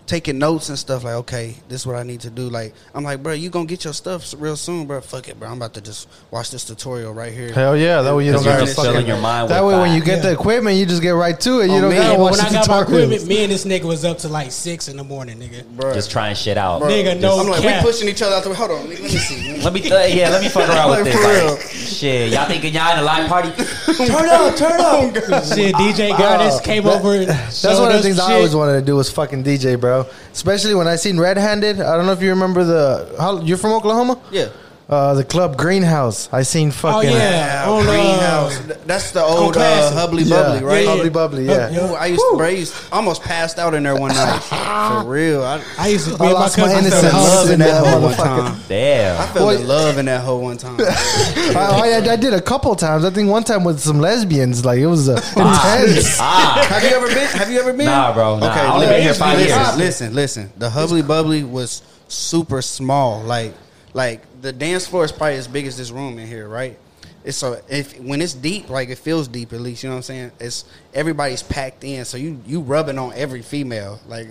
taking 0.07 0.37
notes 0.37 0.69
and 0.69 0.77
stuff 0.77 1.03
like, 1.03 1.15
okay, 1.15 1.55
this 1.67 1.81
is 1.81 1.87
what 1.87 1.95
I 1.95 2.03
need 2.03 2.21
to 2.21 2.29
do. 2.29 2.49
Like 2.49 2.73
I'm 2.93 3.03
like, 3.03 3.23
bro, 3.23 3.33
you 3.33 3.49
gonna 3.49 3.65
get 3.65 3.83
your 3.83 3.93
stuff 3.93 4.33
real 4.37 4.55
soon, 4.55 4.85
bro. 4.85 5.01
Fuck 5.01 5.29
it, 5.29 5.39
bro. 5.39 5.49
I'm 5.49 5.57
about 5.57 5.73
to 5.75 5.81
just 5.81 6.07
watch 6.31 6.51
this 6.51 6.63
tutorial 6.65 7.13
right 7.13 7.33
here. 7.33 7.51
Hell 7.51 7.75
yeah! 7.75 8.01
That 8.01 8.15
way 8.15 8.25
you 8.25 8.31
don't 8.31 8.43
gotta 8.43 8.65
just 8.65 8.75
fucking. 8.75 9.07
your 9.07 9.17
mind 9.19 9.49
that 9.49 9.63
with 9.63 9.73
way 9.75 9.79
when 9.81 9.93
you 9.93 9.99
that. 10.01 10.05
get 10.05 10.21
the 10.21 10.31
equipment, 10.31 10.77
you 10.77 10.85
just 10.85 11.01
get 11.01 11.11
right 11.11 11.39
to 11.39 11.61
it. 11.61 11.67
You 11.67 11.73
Oh, 11.77 11.81
don't 11.81 11.89
man. 11.89 12.01
gotta 12.01 12.11
Yeah, 12.11 12.17
but 12.17 12.21
watch 12.21 12.31
when 12.37 12.39
the 12.53 12.59
I 12.59 12.65
got 12.65 12.67
my 12.67 12.73
tutorials. 12.75 12.83
equipment, 12.83 13.27
me 13.27 13.43
and 13.43 13.51
this 13.51 13.65
nigga 13.65 13.83
was 13.83 14.05
up 14.05 14.17
to 14.19 14.27
like 14.29 14.51
six 14.51 14.87
in 14.87 14.97
the 14.97 15.03
morning, 15.03 15.39
nigga. 15.39 15.65
Bro. 15.75 15.93
Just 15.93 16.11
trying 16.11 16.35
shit 16.35 16.57
out. 16.57 16.79
Bro, 16.79 16.89
Nigga, 16.89 17.19
no 17.19 17.39
I'm 17.39 17.47
like, 17.47 17.61
cap. 17.61 17.83
we 17.83 17.91
pushing 17.91 18.07
each 18.07 18.21
other 18.21 18.35
out 18.35 18.43
the 18.43 18.49
way. 18.49 18.55
Hold 18.55 18.71
on, 18.71 18.87
let 18.89 19.01
me 19.01 19.07
see. 19.09 19.57
Let 19.63 19.73
me, 19.73 19.81
th- 19.81 20.13
yeah, 20.15 20.29
let 20.29 20.41
me 20.43 20.49
fuck 20.49 20.69
around 20.69 20.89
with 20.91 20.99
Like, 20.99 21.13
this. 21.13 21.23
Like, 21.23 21.43
real. 21.43 21.57
shit, 21.57 22.31
y'all 22.33 22.45
thinking 22.47 22.73
y'all 22.73 22.93
in 22.93 22.99
a 22.99 23.01
live 23.01 23.27
party? 23.27 23.49
turn 24.05 24.29
up, 24.29 24.55
turn 24.55 24.79
up. 24.79 25.13
Oh, 25.27 25.55
shit, 25.55 25.73
DJ 25.75 26.09
Goddess 26.17 26.61
came 26.61 26.85
over. 26.85 27.25
That's 27.25 27.63
one 27.63 27.91
of 27.91 27.93
the 27.97 28.01
things 28.03 28.19
I 28.19 28.33
always 28.33 28.55
wanted 28.55 28.73
to 28.79 28.81
do 28.85 28.95
was 28.95 29.09
fucking 29.11 29.43
DJ, 29.43 29.79
bro. 29.79 29.94
Especially 30.31 30.75
when 30.75 30.87
I 30.87 30.95
seen 30.95 31.19
Red 31.19 31.37
Handed. 31.37 31.79
I 31.81 31.95
don't 31.95 32.05
know 32.05 32.11
if 32.13 32.21
you 32.21 32.29
remember 32.29 32.63
the. 32.63 33.15
How, 33.19 33.39
you're 33.41 33.57
from 33.57 33.73
Oklahoma? 33.73 34.19
Yeah. 34.31 34.49
Uh, 34.87 35.15
the 35.15 35.23
club 35.23 35.57
Greenhouse. 35.57 36.29
I 36.31 36.43
seen 36.43 36.69
fucking. 36.69 37.09
yeah. 37.09 37.63
Yeah, 37.65 37.71
on, 37.71 37.81
uh, 37.81 37.89
greenhouse. 37.89 38.59
That's 38.85 39.11
the 39.13 39.23
old 39.23 39.49
uh, 39.57 39.59
Classic. 39.59 39.97
Hubbly 39.97 40.23
Yeah. 40.23 40.35
Bubbly, 40.43 40.63
right? 40.63 40.73
Yeah, 40.75 40.81
yeah. 40.81 40.89
Hubbly 40.95 41.09
Bubbly, 41.09 41.47
Hub- 41.47 41.71
yeah. 41.73 41.89
Ooh, 41.91 41.93
I 41.95 42.05
used 42.05 42.21
to, 42.21 42.33
bro, 42.37 42.45
I 42.45 42.49
used, 42.51 42.73
I 42.91 42.95
almost 42.97 43.23
passed 43.23 43.57
out 43.57 43.73
in 43.73 43.81
there 43.81 43.95
one 43.95 44.11
night. 44.13 44.39
For 45.03 45.09
real. 45.09 45.43
I, 45.43 45.63
I 45.79 45.87
used 45.87 46.07
to 46.09 46.13
I 46.13 46.17
be 46.17 46.23
with 46.25 46.33
my 46.33 46.39
lost 46.39 46.57
my 46.59 46.63
cousin. 46.65 46.85
I 46.85 46.89
fell 46.91 46.99
in 46.99 47.05
innocence 47.05 47.13
love 47.13 47.45
in 47.47 47.53
in 47.53 47.59
that 47.61 47.81
that 47.83 47.93
hoe 47.93 47.99
one 48.01 48.11
motherfucker. 48.13 48.45
time. 48.45 48.55
I 48.55 48.67
Damn. 48.67 49.27
fell 49.33 49.45
Well, 49.47 49.59
in 49.59 49.67
love 49.67 49.97
in 49.97 50.05
that 50.05 50.21
hoe 50.23 50.37
one 50.37 50.57
time. 50.57 50.77
I, 50.79 52.01
I, 52.05 52.11
I 52.11 52.15
did 52.15 52.33
a 52.35 52.41
couple 52.41 52.75
times. 52.75 53.05
I 53.05 53.09
think 53.09 53.27
one 53.31 53.43
time 53.43 53.63
with 53.63 53.79
some 53.79 53.99
lesbians. 53.99 54.63
Like 54.65 54.77
it 54.77 54.85
was 54.87 55.09
uh, 55.09 55.13
intense. 55.13 56.17
Ah, 56.19 56.63
have 56.69 56.83
you 56.83 56.89
ever 56.89 57.07
been? 57.07 57.27
Have 57.29 57.49
you 57.49 57.59
ever 57.59 57.73
been? 57.73 57.87
Nah, 57.87 58.13
bro, 58.13 58.37
nah. 58.37 58.47
I 58.53 58.71
only 58.73 58.85
been 58.85 59.01
here 59.01 59.15
five 59.15 59.39
listen, 59.39 59.57
years. 59.59 59.77
Listen, 59.77 60.13
listen. 60.13 60.51
The 60.57 60.69
Hubbly 60.69 61.01
Bubbly 61.01 61.43
was 61.43 61.81
super 62.07 62.61
small. 62.61 63.23
Like, 63.23 63.53
like 63.95 64.41
the 64.41 64.51
dance 64.51 64.85
floor 64.85 65.05
is 65.05 65.11
probably 65.13 65.37
as 65.37 65.47
big 65.47 65.65
as 65.65 65.77
this 65.77 65.89
room 65.89 66.19
in 66.19 66.27
here, 66.27 66.49
right? 66.49 66.77
It's 67.23 67.37
so 67.37 67.61
if 67.69 67.97
when 67.97 68.21
it's 68.21 68.33
deep, 68.33 68.69
like 68.69 68.89
it 68.89 68.97
feels 68.97 69.29
deep 69.29 69.53
at 69.53 69.61
least. 69.61 69.83
You 69.83 69.89
know 69.89 69.95
what 69.95 69.99
I'm 69.99 70.03
saying? 70.03 70.31
It's 70.37 70.65
everybody's 70.95 71.43
packed 71.43 71.83
in, 71.83 72.05
so 72.05 72.17
you 72.17 72.41
you 72.47 72.61
rubbing 72.61 72.97
on 72.97 73.13
every 73.15 73.41
female 73.41 73.99
like 74.07 74.27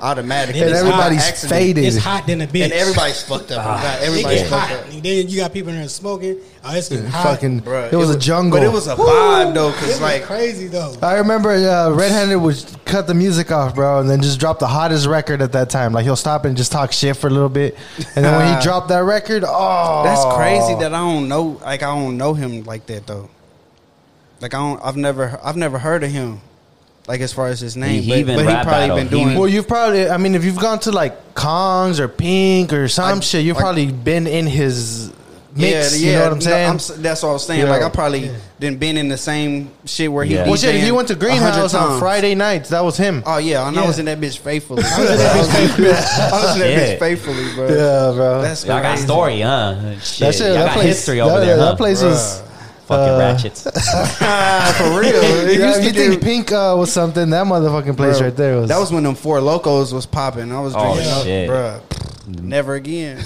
automatically. 0.00 0.60
And 0.60 0.70
It's 0.70 0.78
everybody's 0.80 1.18
not 1.18 1.28
accident. 1.28 1.58
faded. 1.58 1.84
It's 1.84 1.96
hot 1.96 2.26
than 2.26 2.40
a 2.42 2.46
bitch. 2.46 2.64
and 2.64 2.72
everybody's 2.72 3.22
fucked 3.22 3.50
up. 3.52 3.64
Ah, 3.66 3.98
everybody's 4.00 4.40
gets 4.40 4.50
fucked 4.50 4.70
hot. 4.70 4.78
up. 4.80 4.92
And 4.92 5.02
then 5.02 5.28
you 5.28 5.36
got 5.38 5.52
people 5.52 5.70
in 5.70 5.76
there 5.78 5.88
smoking. 5.88 6.38
Oh, 6.64 6.74
it's 6.76 6.88
getting 6.88 7.06
hot. 7.06 7.22
fucking. 7.24 7.62
Bruh, 7.62 7.92
it 7.92 7.96
was 7.96 8.10
a 8.10 8.18
jungle. 8.18 8.60
but 8.60 8.64
it 8.64 8.70
was 8.70 8.86
a 8.86 8.94
vibe 8.94 9.54
though, 9.54 9.72
cause 9.72 9.82
It 9.84 9.86
was 9.88 10.00
like 10.00 10.22
crazy 10.24 10.68
though. 10.68 10.94
I 11.02 11.14
remember 11.16 11.50
uh, 11.50 11.90
Red 11.92 12.12
Handed 12.12 12.36
would 12.36 12.64
cut 12.84 13.06
the 13.06 13.14
music 13.14 13.50
off, 13.50 13.74
bro, 13.74 14.00
and 14.00 14.08
then 14.08 14.20
just 14.22 14.38
drop 14.38 14.58
the 14.58 14.66
hottest 14.68 15.06
record 15.06 15.42
at 15.42 15.52
that 15.52 15.70
time. 15.70 15.92
Like 15.92 16.04
he'll 16.04 16.14
stop 16.16 16.44
and 16.44 16.56
just 16.56 16.70
talk 16.70 16.92
shit 16.92 17.16
for 17.16 17.26
a 17.26 17.30
little 17.30 17.48
bit, 17.48 17.76
and 18.14 18.24
then 18.24 18.36
when 18.38 18.54
he 18.56 18.62
dropped 18.64 18.88
that 18.88 19.00
record, 19.04 19.44
oh, 19.46 20.02
That's 20.04 20.24
crazy 20.36 20.74
that 20.80 20.92
I 20.94 20.98
don't 20.98 21.28
know. 21.28 21.58
Like 21.62 21.82
I 21.82 21.86
don't 21.94 22.16
know 22.16 22.34
him 22.34 22.62
like 22.64 22.86
that 22.86 23.06
though. 23.06 23.28
Like 24.42 24.52
I 24.54 24.58
don't. 24.58 24.80
I've 24.84 24.96
never. 24.96 25.40
I've 25.42 25.56
never 25.56 25.78
heard 25.78 26.02
of 26.04 26.10
him. 26.10 26.40
Like 27.08 27.20
as 27.20 27.32
far 27.32 27.48
as 27.48 27.58
his 27.58 27.76
name, 27.76 28.02
He 28.02 28.10
but, 28.10 28.18
even 28.18 28.36
but 28.36 28.42
he 28.42 28.46
rap 28.48 28.62
probably 28.64 28.80
battle. 28.88 28.96
been 28.96 29.08
He- 29.08 29.24
doing. 29.24 29.38
Well, 29.38 29.48
you've 29.48 29.66
probably, 29.66 30.08
I 30.08 30.18
mean, 30.18 30.36
if 30.36 30.44
you've 30.44 30.58
gone 30.58 30.78
to 30.80 30.92
like 30.92 31.34
Kongs 31.34 31.98
or 31.98 32.06
Pink 32.06 32.72
or 32.72 32.86
some 32.86 33.18
I- 33.18 33.20
shit, 33.22 33.44
you've 33.44 33.56
I- 33.56 33.60
probably 33.60 33.86
been 33.90 34.28
in 34.28 34.46
his 34.46 35.10
mix. 35.56 36.00
yeah, 36.00 36.06
you 36.12 36.16
know 36.16 36.22
what 36.22 36.32
I'm 36.34 36.38
no, 36.38 36.44
saying? 36.44 36.74
s- 36.74 36.88
that's 36.98 37.22
what 37.24 37.30
I 37.30 37.32
was 37.32 37.44
saying. 37.44 37.60
Yeah. 37.62 37.70
Like 37.70 37.82
I 37.82 37.88
probably 37.88 38.30
didn't 38.60 38.78
been 38.78 38.96
in 38.96 39.08
the 39.08 39.16
same 39.16 39.70
shit 39.84 40.12
where 40.12 40.24
he. 40.24 40.34
Yeah. 40.34 40.44
well, 40.46 40.54
shit, 40.54 40.76
if 40.76 40.82
DJing 40.82 40.86
you 40.86 40.94
went 40.94 41.08
to 41.08 41.14
100 41.14 41.26
Greenhouse 41.28 41.74
on 41.74 41.88
times. 41.88 41.98
Friday 41.98 42.36
nights, 42.36 42.68
that 42.68 42.84
was 42.84 42.96
him. 42.96 43.24
Oh 43.26 43.38
yeah, 43.38 43.66
and 43.66 43.76
I 43.76 43.82
Yeah. 43.82 43.86
was 43.88 43.98
in 43.98 44.04
that 44.04 44.20
bitch 44.20 44.38
faithfully. 44.38 44.84
I 44.86 45.00
was 45.00 45.10
in 45.10 45.16
that 45.18 45.36
bitch 45.36 45.52
faithfully. 45.56 45.88
I 45.88 46.30
was 46.44 46.54
in 46.54 46.60
that 46.60 46.70
Yeah. 46.70 46.78
bitch 46.94 46.98
faithfully, 47.00 47.54
bro. 47.56 47.64
yeah, 47.68 48.12
bro. 48.14 48.42
That's 48.42 48.64
Y'all 48.64 48.80
got 48.80 48.90
crazy. 48.90 49.04
story, 49.06 49.40
huh? 49.40 49.74
Shit, 50.00 50.18
that 50.20 50.34
shit, 50.36 50.46
y'all 50.46 50.54
that 50.54 50.64
got 50.66 50.72
place, 50.74 50.86
history 50.86 51.20
over 51.20 51.40
that, 51.40 51.46
there, 51.46 51.56
That 51.56 51.62
huh? 51.64 51.74
place 51.74 52.00
was. 52.00 52.42
Fucking 52.86 53.14
uh, 53.14 53.18
ratchets. 53.18 53.62
For 54.78 55.00
real. 55.00 55.22
You, 55.52 55.58
Yeah, 55.58 55.76
used 55.76 55.80
if 55.86 55.94
to 55.94 56.02
you 56.04 56.10
think 56.10 56.22
Pink 56.22 56.52
uh, 56.52 56.74
was 56.78 56.92
something, 56.92 57.30
that 57.30 57.46
motherfucking 57.46 57.96
place 57.96 58.18
Bro, 58.18 58.28
right 58.28 58.36
there 58.36 58.56
was. 58.58 58.68
That 58.68 58.78
was 58.78 58.92
when 58.92 59.02
them 59.04 59.14
Four 59.14 59.38
Lokos 59.38 59.92
was 59.92 60.06
popping. 60.06 60.50
I 60.52 60.60
was 60.60 60.74
Oh, 60.76 60.94
drinking, 60.94 61.12
up, 61.12 61.22
shit. 61.24 61.50
bruh. 61.50 61.80
Never 62.24 62.74
again. 62.74 63.16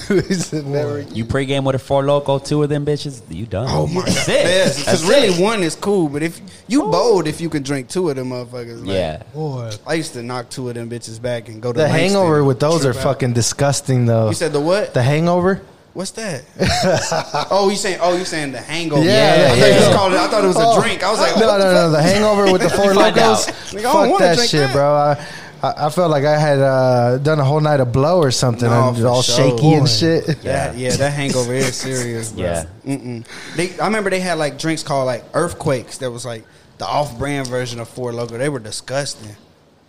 never. 0.71 1.03
You 1.03 1.27
pregame 1.27 1.65
with 1.65 1.75
a 1.77 1.79
Four 1.79 2.03
Loko, 2.03 2.43
two 2.45 2.63
of 2.63 2.71
them 2.71 2.87
bitches, 2.87 3.21
you 3.29 3.45
done. 3.45 3.67
Oh 3.69 3.87
my 3.87 4.03
That's 4.03 4.27
god, 4.27 4.35
it. 4.35 4.43
because 4.77 4.85
That's 4.87 5.03
really 5.05 5.29
it. 5.29 5.41
one 5.41 5.63
is 5.63 5.75
cool, 5.75 6.09
but 6.09 6.23
if 6.23 6.41
you 6.67 6.83
bold, 6.85 7.27
if 7.29 7.41
you 7.41 7.51
can 7.51 7.63
drink 7.63 7.89
two 7.91 8.09
of 8.09 8.17
them 8.17 8.31
motherfuckers, 8.31 8.81
like, 8.87 8.95
Yeah. 8.97 9.23
Boy, 9.35 9.71
I 9.87 9.95
used 9.95 10.15
to 10.15 10.23
knock 10.23 10.49
two 10.49 10.69
of 10.71 10.75
them 10.77 10.89
bitches 10.89 11.21
back 11.21 11.49
and 11.49 11.61
go 11.61 11.73
to 11.75 11.79
The 11.79 11.85
Langston 11.85 12.11
hangover 12.11 12.39
and 12.39 12.47
with 12.47 12.59
those 12.61 12.87
are 12.87 12.91
out. 12.91 12.97
fucking 12.97 13.35
disgusting, 13.35 14.07
though. 14.07 14.29
You 14.29 14.35
said 14.35 14.53
the 14.55 14.61
what? 14.61 14.95
the 14.95 15.03
hangover? 15.03 15.61
What's 15.97 16.11
that? 16.11 16.45
oh, 17.51 17.71
you 17.71 17.77
saying? 17.77 18.01
Oh, 18.03 18.15
you 18.19 18.27
saying 18.27 18.53
the 18.53 18.61
hangover? 18.61 19.03
Yeah, 19.03 19.33
I 19.33 19.49
thought 19.49 19.57
you 19.57 19.63
yeah. 19.65 19.79
just 19.79 19.93
called 19.97 20.13
it. 20.13 20.19
I 20.19 20.29
thought 20.29 20.45
it 20.45 20.47
was 20.49 20.57
a 20.57 20.61
Oh. 20.63 20.83
drink. 20.83 21.03
I 21.03 21.11
was 21.11 21.19
like, 21.19 21.39
no, 21.39 21.47
what 21.47 21.57
no, 21.59 21.69
the 21.69 21.73
no. 21.73 21.81
fuck? 21.85 21.93
The 21.93 22.03
hangover 22.03 22.53
with 22.53 22.61
the 22.61 22.69
four 22.77 22.93
Find 22.95 23.17
Lokos. 23.17 23.49
out. 23.49 23.55
Nigga, 23.73 23.79
I 23.79 23.83
don't 23.83 24.11
Fuck 24.11 24.19
that 24.19 24.35
drink 24.37 24.51
shit, 24.51 24.61
that. 24.61 24.73
bro. 24.75 24.93
I, 24.95 25.27
I 25.63 25.87
I 25.87 25.89
felt 25.89 26.11
like 26.11 26.25
I 26.27 26.37
had 26.39 26.59
uh, 26.59 27.17
done 27.17 27.41
a 27.41 27.45
whole 27.45 27.63
night 27.63 27.81
of 27.81 27.93
blow 27.93 28.19
or 28.19 28.31
something. 28.31 28.69
No, 28.69 28.75
I'm 28.93 29.07
all 29.07 29.23
sure. 29.23 29.37
shaky 29.57 29.73
and 29.73 29.89
shit. 29.89 30.29
Yeah. 30.29 30.35
That, 30.69 30.77
yeah, 30.77 30.97
that 30.97 31.13
hangover 31.15 31.55
is 31.55 31.75
serious. 31.75 32.31
Bro. 32.33 32.43
Yeah. 32.45 32.67
Mm-mm. 32.85 33.27
They, 33.57 33.81
I 33.81 33.87
remember 33.87 34.11
they 34.11 34.21
had 34.21 34.37
like 34.37 34.59
drinks 34.59 34.83
called 34.83 35.07
like 35.07 35.25
earthquakes. 35.33 35.97
That 35.97 36.11
was 36.11 36.27
like 36.27 36.45
the 36.77 36.85
off-brand 36.85 37.47
version 37.49 37.81
of 37.81 37.89
Four 37.89 38.13
Loko. 38.13 38.37
They 38.37 38.51
were 38.51 38.59
disgusting. 38.59 39.35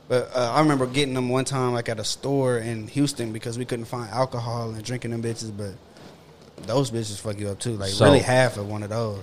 But 0.08 0.32
uh, 0.34 0.54
I 0.56 0.62
remember 0.62 0.88
getting 0.88 1.14
them 1.16 1.28
one 1.28 1.44
time 1.44 1.74
like 1.74 1.90
at 1.90 2.00
a 2.00 2.06
store 2.06 2.60
in 2.60 2.88
Houston 2.88 3.34
because 3.34 3.58
we 3.58 3.66
couldn't 3.66 3.86
find 3.92 4.10
alcohol 4.12 4.70
and 4.70 4.82
drinking 4.82 5.12
them 5.12 5.22
bitches. 5.22 5.52
But 5.56 5.74
those 6.66 6.92
bitches 6.92 7.20
fuck 7.20 7.40
you 7.40 7.50
up 7.50 7.60
too. 7.60 7.72
Like 7.78 7.90
So- 7.92 8.06
really 8.06 8.20
half 8.20 8.58
of 8.58 8.68
one 8.70 8.84
of 8.84 8.90
those. 8.90 9.20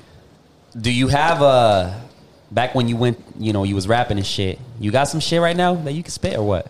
Do 0.81 0.93
you 0.93 1.07
have 1.09 1.41
a 1.41 2.01
back 2.51 2.75
when 2.75 2.89
you 2.89 2.97
went, 2.97 3.23
you 3.39 3.53
know, 3.53 3.63
you 3.65 3.75
was 3.75 3.87
rapping 3.87 4.17
and 4.17 4.27
shit? 4.27 4.59
You 4.81 4.91
got 4.91 5.05
some 5.05 5.21
shit 5.21 5.41
right 5.41 5.57
now 5.57 5.75
that 5.75 5.93
you 5.93 6.03
can 6.03 6.11
spit 6.11 6.37
or 6.37 6.45
what? 6.45 6.67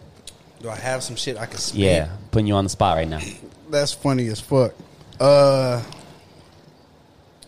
Do 0.61 0.69
I 0.69 0.77
have 0.77 1.03
some 1.03 1.17
shit 1.17 1.39
I 1.39 1.47
can 1.47 1.59
spit? 1.59 1.81
Yeah, 1.81 2.09
putting 2.31 2.47
you 2.47 2.55
on 2.55 2.65
the 2.65 2.71
spot 2.71 2.97
right 2.97 3.09
now. 3.09 3.21
That's 3.71 3.93
funny 3.93 4.27
as 4.29 4.41
fuck. 4.41 4.73
Uh, 5.19 5.83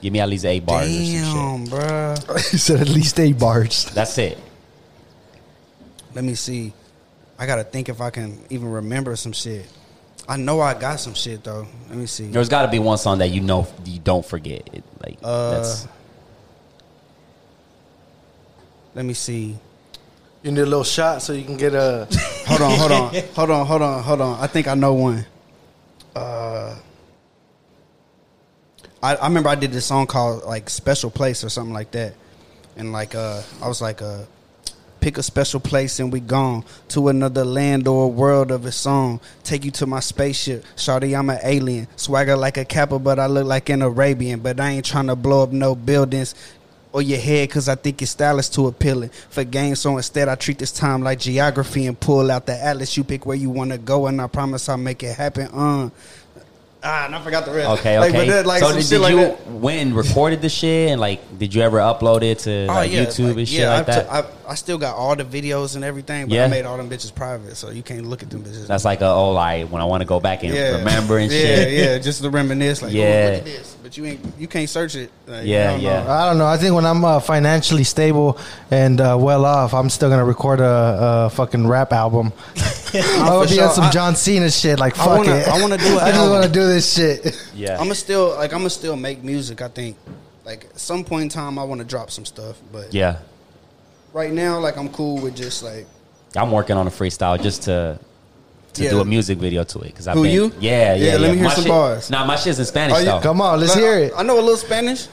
Give 0.01 0.12
me 0.12 0.21
at 0.21 0.29
least 0.29 0.45
eight 0.45 0.64
bars 0.64 0.87
or 0.87 0.93
some 0.93 1.05
shit. 1.05 1.23
damn, 1.25 1.64
bro. 1.64 2.14
he 2.51 2.59
said 2.59 2.81
at 2.81 2.89
least 2.89 3.19
eight 3.21 3.39
bars. 3.39 3.87
That's 3.95 4.17
it. 4.19 4.39
Let 6.14 6.25
me 6.25 6.35
see. 6.35 6.73
I 7.39 7.47
gotta 7.47 7.64
think 7.64 7.89
if 7.89 8.01
I 8.01 8.11
can 8.11 8.39
even 8.51 8.71
remember 8.71 9.14
some 9.17 9.33
shit. 9.33 9.67
I 10.29 10.37
know 10.37 10.61
I 10.61 10.74
got 10.74 10.99
some 11.01 11.14
shit 11.14 11.45
though. 11.45 11.66
Let 11.89 11.99
me 11.99 12.07
see. 12.07 12.27
There's 12.27 12.49
got 12.49 12.62
to 12.62 12.68
be 12.68 12.79
one 12.79 12.99
song 12.99 13.18
that 13.18 13.31
you 13.31 13.41
know 13.41 13.66
you 13.85 13.99
don't 14.01 14.24
forget. 14.24 14.68
It, 14.72 14.85
like 15.05 15.18
Uh, 15.22 15.51
that's 15.51 15.87
Let 18.95 19.05
me 19.05 19.14
see. 19.14 19.57
You 20.43 20.53
need 20.53 20.61
a 20.61 20.64
little 20.64 20.85
shot 20.85 21.22
so 21.22 21.33
you 21.33 21.45
can 21.45 21.57
get 21.57 21.74
a. 21.74 22.09
Hold 22.47 22.61
on, 22.61 22.79
hold 22.79 22.93
on, 22.93 23.14
hold 23.35 23.51
on, 23.51 23.66
hold 23.66 23.83
on, 23.83 24.03
hold 24.03 24.20
on. 24.20 24.41
I 24.41 24.47
think 24.47 24.68
I 24.68 24.74
know 24.74 24.95
one. 24.95 25.27
Uh, 26.14 26.77
I, 29.03 29.16
I 29.16 29.27
remember 29.27 29.49
I 29.49 29.57
did 29.57 29.72
this 29.72 29.85
song 29.85 30.07
called 30.07 30.45
like 30.45 30.70
"Special 30.70 31.11
Place" 31.11 31.43
or 31.43 31.49
something 31.49 31.74
like 31.74 31.91
that, 31.91 32.14
and 32.77 32.93
like 32.93 33.16
uh, 33.16 33.43
I 33.61 33.66
was 33.66 33.83
like, 33.83 34.01
uh, 34.01 34.22
pick 35.07 35.18
a 35.18 35.22
special 35.22 35.61
place 35.61 36.00
and 36.00 36.12
we 36.12 36.18
gone 36.18 36.64
to 36.88 37.07
another 37.07 37.44
land 37.44 37.86
or 37.86 38.11
world 38.11 38.50
of 38.50 38.66
its 38.66 38.88
own. 38.88 39.20
Take 39.44 39.64
you 39.64 39.70
to 39.70 39.86
my 39.86 40.00
spaceship, 40.00 40.64
shawty. 40.74 41.16
I'm 41.16 41.30
an 41.30 41.38
alien, 41.44 41.86
swagger 41.94 42.36
like 42.36 42.57
a 42.57 42.64
Kappa, 42.64 42.98
but 42.98 43.20
I 43.20 43.28
look 43.28 43.46
like 43.46 43.68
an 43.68 43.82
Arabian. 43.82 44.40
But 44.40 44.59
I 44.59 44.70
ain't 44.70 44.84
trying 44.84 45.07
to 45.07 45.14
blow 45.14 45.44
up 45.44 45.52
no 45.52 45.76
buildings 45.76 46.34
or 46.90 47.02
your 47.02 47.20
head 47.20 47.48
because 47.48 47.68
I 47.68 47.76
think 47.76 48.00
your 48.00 48.09
style 48.09 48.40
is 48.40 48.48
too 48.48 48.66
appealing 48.66 49.11
for 49.30 49.44
games. 49.44 49.78
So 49.78 49.96
instead, 49.96 50.28
I 50.28 50.34
treat 50.34 50.59
this 50.59 50.72
time 50.72 51.02
like 51.02 51.20
geography 51.20 51.86
and 51.86 52.00
pull 52.00 52.28
out 52.28 52.46
the 52.46 52.61
atlas. 52.61 52.96
You 52.96 53.04
pick 53.04 53.26
where 53.26 53.36
you 53.36 53.48
want 53.48 53.70
to 53.70 53.78
go, 53.78 54.09
and 54.09 54.20
I 54.20 54.26
promise 54.26 54.68
I'll 54.68 54.76
make 54.76 55.04
it 55.04 55.14
happen. 55.14 55.46
Uh. 55.52 55.90
Ah, 56.89 57.07
and 57.07 57.14
I 57.16 57.20
forgot 57.20 57.45
the 57.45 57.51
rest. 57.53 57.68
okay. 57.80 57.99
Like, 57.99 58.11
Okay. 58.11 58.26
but 58.26 58.32
that, 58.32 58.47
like, 58.47 58.61
so 58.61 58.66
some 58.68 58.76
did, 58.76 58.82
shit 58.82 58.91
did 58.91 59.01
like 59.01 59.11
you 59.12 59.16
that. 59.20 59.47
went 59.51 59.80
and 59.82 59.97
recorded 59.97 60.41
the 60.43 60.49
shit 60.49 60.91
and 60.91 61.01
like 61.01 61.20
did 61.39 61.55
you 61.55 61.62
ever 61.62 61.78
upload 61.78 62.22
it 62.22 62.39
to 62.41 62.66
like, 62.66 62.91
YouTube 62.91 63.28
like, 63.28 63.37
and 63.39 63.49
shit 63.49 63.61
yeah, 63.61 63.70
like 63.70 63.80
I've 63.80 63.87
that? 63.87 64.03
t- 64.05 64.09
I, 64.49 64.53
I 64.53 64.55
still 64.55 64.78
got 64.78 64.95
all 64.97 65.16
the 65.16 65.24
videos 65.24 65.74
and 65.74 65.84
everything, 65.84 66.26
but 66.28 66.34
Yeah. 66.34 66.45
I 66.45 66.49
made 66.49 66.64
all 66.64 66.76
them 66.76 66.89
bitches 66.89 67.12
private, 67.14 67.57
so 67.57 67.70
you 67.70 67.82
can't 67.82 68.07
look 68.07 68.22
at 68.22 68.30
them 68.30 68.45
bitches. 68.45 68.66
That's 68.68 68.84
like 68.84 69.01
a 69.01 69.07
oh 69.09 69.32
like 69.32 69.68
when 69.68 69.82
I 69.82 69.84
want 69.84 70.03
to 70.03 70.07
go 70.07 70.20
back 70.20 70.45
and 70.45 70.53
remember 70.55 71.18
and 71.18 71.30
yeah, 71.32 71.39
shit. 71.39 71.72
Yeah, 71.72 71.99
just 71.99 72.22
to 72.22 72.30
reminisce. 72.30 72.82
Like, 72.82 72.93
yeah, 72.93 73.03
Yeah. 73.03 73.30
look 73.30 73.39
at 73.41 73.45
this, 73.47 73.76
but 73.82 73.97
you 73.97 74.05
ain't, 74.07 74.20
you 74.39 74.47
can't 74.47 74.68
search 74.70 74.95
it. 74.95 75.11
Like, 75.26 75.45
Yeah, 75.47 75.70
I 75.70 75.72
don't 75.72 75.82
know. 75.82 75.89
yeah. 75.91 76.12
I 76.22 76.28
don't 76.28 76.39
know. 76.39 76.47
I 76.47 76.57
think 76.57 76.74
when 76.76 76.87
I'm 76.87 77.05
uh, 77.05 77.18
financially 77.20 77.82
stable 77.84 78.39
and 78.70 79.01
uh, 79.01 79.16
well 79.18 79.45
off, 79.45 79.74
I'm 79.74 79.91
still 79.91 80.09
gonna 80.09 80.24
record 80.24 80.61
a, 80.61 81.26
a 81.26 81.30
fucking 81.30 81.66
rap 81.66 81.93
album. 81.93 82.32
I'm 82.95 83.03
gonna 83.26 83.47
for 83.49 83.55
be 83.55 83.61
on 83.61 83.70
some 83.74 83.84
I- 83.84 83.91
John 83.91 84.14
Cena 84.16 84.49
shit. 84.51 84.78
Like 84.78 84.95
I 84.99 85.05
fuck 85.05 85.18
wanna- 85.18 85.34
it. 85.37 85.49
I 85.49 85.61
wanna 85.61 85.76
do 85.76 85.87
an 85.87 85.99
I 86.05 86.11
just 86.11 86.14
album. 86.18 86.30
want 86.30 86.45
to 86.47 86.51
do 86.53 86.66
this 86.77 86.95
shit. 86.95 87.51
Yeah. 87.55 87.72
I'm 87.72 87.85
gonna 87.85 87.95
still 87.95 88.29
like 88.37 88.53
I'm 88.53 88.61
gonna 88.61 88.70
still 88.70 88.97
make 88.97 89.22
music. 89.24 89.62
I 89.62 89.68
think 89.68 89.97
like 90.45 90.66
at 90.66 90.79
some 90.81 91.05
point 91.05 91.22
in 91.24 91.29
time 91.29 91.59
I 91.59 91.64
want 91.64 91.81
to 91.81 91.87
drop 91.87 92.11
some 92.11 92.24
stuff, 92.24 92.57
but 92.72 92.93
yeah. 92.95 93.18
right 94.12 94.33
now 94.33 94.59
like 94.59 94.77
I'm 94.77 94.89
cool 94.91 95.18
with 95.20 95.35
just 95.37 95.62
like 95.62 95.87
I'm 96.37 96.51
working 96.53 96.77
on 96.77 96.87
a 96.87 96.91
freestyle 96.91 97.41
just 97.43 97.62
to 97.62 97.99
to 98.74 98.83
Yeah. 98.85 98.91
do 98.91 99.01
a 99.01 99.05
music 99.07 99.39
video 99.39 99.64
to 99.64 99.79
it 99.81 99.87
because 99.87 100.07
I 100.07 100.12
Who, 100.12 100.22
been, 100.24 100.33
you? 100.33 100.53
Yeah, 100.61 100.95
yeah, 100.95 101.12
Yeah, 101.12 101.16
let 101.18 101.31
me 101.31 101.37
hear 101.39 101.45
My 101.49 101.55
some 101.55 101.62
shit- 101.64 101.70
bars. 101.70 102.11
Nah, 102.11 102.27
my 102.27 102.37
shit's 102.37 102.59
in 102.59 102.66
Spanish 102.66 102.97
Oh, 102.97 102.99
you- 103.01 103.05
though. 103.07 103.20
Come 103.20 103.41
on, 103.41 103.59
let's 103.59 103.74
Like, 103.74 103.83
hear 103.83 103.99
it. 104.01 104.12
I, 104.14 104.20
I 104.20 104.22
know 104.22 104.35
a 104.39 104.43
little 104.45 104.57
Spanish. 104.59 105.09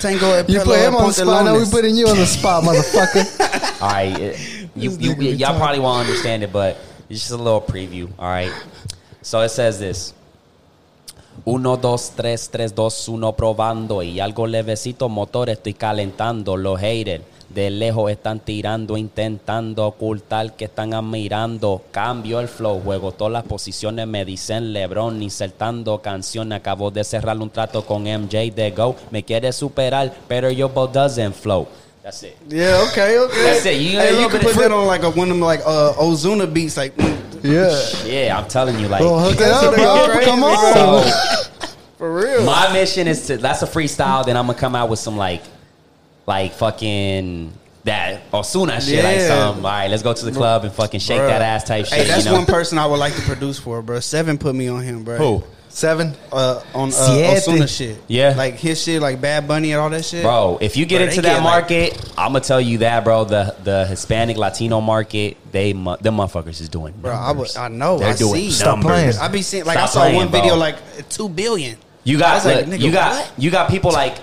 Tango 0.00 0.30
et 0.32 0.48
You 0.48 0.58
pelo 0.60 0.74
put 0.74 0.80
him 0.80 0.96
on 0.96 1.06
the 1.08 1.12
spot. 1.12 1.44
Now 1.44 1.52
we 1.54 1.60
pantalones. 1.60 1.70
putting 1.70 1.94
you 1.96 2.06
on 2.08 2.16
the 2.16 2.26
spot, 2.26 2.64
motherfucker. 2.68 3.82
All 3.82 3.88
right, 3.90 4.18
it- 4.18 4.68
you, 4.74 4.90
you, 4.92 5.12
y'all 5.32 5.56
probably 5.58 5.80
won't 5.80 6.06
understand 6.06 6.42
it, 6.42 6.52
but 6.52 6.78
it's 7.10 7.20
just 7.20 7.32
a 7.32 7.36
little 7.36 7.60
preview. 7.62 8.10
All 8.18 8.28
right, 8.28 8.52
so 9.22 9.40
it 9.40 9.50
says 9.50 9.78
this. 9.78 10.12
Uno, 11.44 11.76
dos, 11.76 12.12
tres, 12.16 12.48
tres, 12.50 12.74
dos, 12.74 13.08
uno 13.08 13.34
probando 13.34 14.02
y 14.02 14.20
algo 14.20 14.46
levecito 14.46 15.08
motor 15.08 15.50
estoy 15.50 15.74
calentando. 15.74 16.56
Los 16.56 16.80
haters 16.80 17.22
de 17.48 17.70
lejos 17.70 18.10
están 18.10 18.40
tirando, 18.40 18.96
intentando 18.96 19.86
ocultar 19.86 20.54
que 20.54 20.66
están 20.66 20.94
admirando. 20.94 21.82
Cambio 21.90 22.40
el 22.40 22.48
flow, 22.48 22.80
juego 22.80 23.12
todas 23.12 23.32
las 23.32 23.44
posiciones, 23.44 24.06
me 24.06 24.24
dicen 24.24 24.72
LeBron, 24.72 25.22
insertando 25.22 26.02
canción. 26.02 26.52
Acabo 26.52 26.90
de 26.90 27.04
cerrar 27.04 27.38
un 27.38 27.50
trato 27.50 27.84
con 27.84 28.02
MJ 28.02 28.52
de 28.54 28.72
Go. 28.76 28.96
Me 29.10 29.22
quiere 29.22 29.52
superar, 29.52 30.14
pero 30.28 30.50
yo 30.50 30.68
ball 30.68 30.92
doesn't 30.92 31.34
flow. 31.34 31.66
That's 32.02 32.22
it. 32.22 32.36
Yeah, 32.48 32.86
okay, 32.88 33.18
okay. 33.18 33.42
That's 33.42 33.66
it. 33.66 33.80
You 33.80 33.98
hey, 33.98 34.20
you 34.20 34.28
can 34.28 34.40
put 34.40 34.54
that 34.54 34.70
on 34.70 34.86
like 34.86 35.02
a, 35.02 35.10
one 35.10 35.28
of 35.28 35.36
them 35.36 35.40
like 35.40 35.60
uh, 35.66 35.92
Ozuna 35.98 36.46
beats, 36.46 36.76
like 36.76 36.94
mm, 36.96 37.25
yeah. 37.46 38.04
Yeah, 38.04 38.38
I'm 38.38 38.48
telling 38.48 38.78
you, 38.78 38.88
like. 38.88 39.00
Well, 39.00 39.18
hook 39.18 39.36
it 39.40 39.42
up, 39.42 39.62
what 39.64 39.76
they 39.76 39.82
go 39.82 40.06
bro. 40.06 40.14
crazy, 40.14 40.30
Come 40.30 40.44
on. 40.44 41.04
So 41.04 41.66
for 41.98 42.14
real. 42.14 42.44
my 42.44 42.72
mission 42.72 43.08
is 43.08 43.26
to 43.28 43.36
that's 43.38 43.62
a 43.62 43.66
freestyle. 43.66 44.24
Then 44.24 44.36
I'm 44.36 44.46
gonna 44.46 44.58
come 44.58 44.74
out 44.74 44.88
with 44.90 44.98
some 44.98 45.16
like, 45.16 45.42
like 46.26 46.52
fucking 46.54 47.52
that 47.84 48.30
Ozuna 48.32 48.80
shit. 48.86 49.04
Like 49.04 49.16
Yeah. 49.18 49.28
some. 49.28 49.64
All 49.64 49.70
right, 49.72 49.88
let's 49.90 50.02
go 50.02 50.12
to 50.12 50.24
the 50.24 50.32
club 50.32 50.64
and 50.64 50.72
fucking 50.72 51.00
shake 51.00 51.20
Bruh. 51.20 51.28
that 51.28 51.42
ass 51.42 51.64
type 51.64 51.86
shit. 51.86 51.98
Hey, 52.00 52.04
that's 52.06 52.24
you 52.24 52.30
know? 52.32 52.38
one 52.38 52.46
person 52.46 52.78
I 52.78 52.86
would 52.86 52.98
like 52.98 53.14
to 53.14 53.22
produce 53.22 53.58
for, 53.58 53.80
bro. 53.82 54.00
Seven 54.00 54.38
put 54.38 54.54
me 54.54 54.68
on 54.68 54.82
him, 54.82 55.04
bro. 55.04 55.16
Who? 55.16 55.44
Seven. 55.76 56.14
Uh, 56.32 56.62
on 56.72 56.88
uh, 56.88 56.92
Ozuna 56.92 57.68
shit. 57.68 57.98
Yeah. 58.08 58.32
like 58.34 58.54
his 58.54 58.82
shit, 58.82 59.02
like 59.02 59.20
Bad 59.20 59.46
Bunny 59.46 59.72
and 59.72 59.80
all 59.82 59.90
that 59.90 60.06
shit. 60.06 60.22
Bro, 60.22 60.56
if 60.62 60.74
you 60.74 60.86
get 60.86 61.00
Bro, 61.00 61.08
into 61.08 61.20
that 61.20 61.28
get, 61.28 61.34
like- 61.34 61.42
market, 61.42 62.12
I'm 62.16 62.32
gonna 62.32 62.40
tell 62.40 62.62
you 62.62 62.78
that, 62.78 63.04
bro. 63.04 63.24
The 63.24 63.54
the 63.62 63.84
Hispanic 63.84 64.38
Latino 64.38 64.80
market, 64.80 65.36
they 65.52 65.74
mu- 65.74 65.98
them 65.98 66.16
motherfuckers 66.16 66.62
is 66.62 66.70
doing. 66.70 66.94
bro, 66.96 67.12
I 67.12 67.26
numbers. 67.26 67.54
would, 67.56 67.60
I 67.62 67.68
know, 67.68 67.98
They're 67.98 68.08
I 68.14 68.16
doing 68.16 68.34
see. 68.36 68.50
Stop 68.52 68.78
numbers. 68.78 68.90
playing. 68.90 69.16
I 69.18 69.28
be 69.28 69.42
seeing 69.42 69.66
like 69.66 69.76
Stop 69.76 69.88
I 69.90 69.92
saw 69.92 70.00
playing, 70.00 70.16
one 70.16 70.28
bro. 70.30 70.40
video 70.40 70.56
like 70.56 70.76
two 71.10 71.28
billion. 71.28 71.76
You 72.04 72.18
got 72.18 72.42
was 72.42 72.46
like, 72.46 72.80
you 72.80 72.90
got 72.90 73.10
what? 73.12 73.32
you 73.36 73.50
got 73.50 73.68
people 73.68 73.92
like 73.92 74.16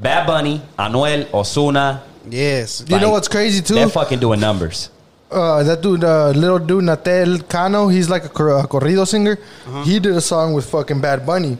Bad 0.00 0.26
Bunny, 0.26 0.62
Anuel, 0.78 1.26
Ozuna. 1.26 2.00
Yes, 2.30 2.82
You 2.88 2.98
know 2.98 3.10
what's 3.10 3.28
crazy 3.28 3.60
too? 3.60 3.74
They're 3.74 3.90
fucking 3.90 4.20
doing 4.20 4.40
numbers. 4.40 4.88
Uh, 5.34 5.62
that 5.64 5.82
dude, 5.82 6.04
uh, 6.04 6.30
little 6.30 6.58
dude 6.58 6.84
Natanael 6.84 7.48
Cano, 7.48 7.88
he's 7.88 8.08
like 8.08 8.24
a, 8.24 8.28
cor- 8.28 8.58
a 8.60 8.66
corrido 8.68 9.06
singer. 9.06 9.38
Uh-huh. 9.66 9.82
He 9.82 9.98
did 9.98 10.14
a 10.14 10.20
song 10.20 10.54
with 10.54 10.64
fucking 10.70 11.00
Bad 11.00 11.26
Bunny. 11.26 11.58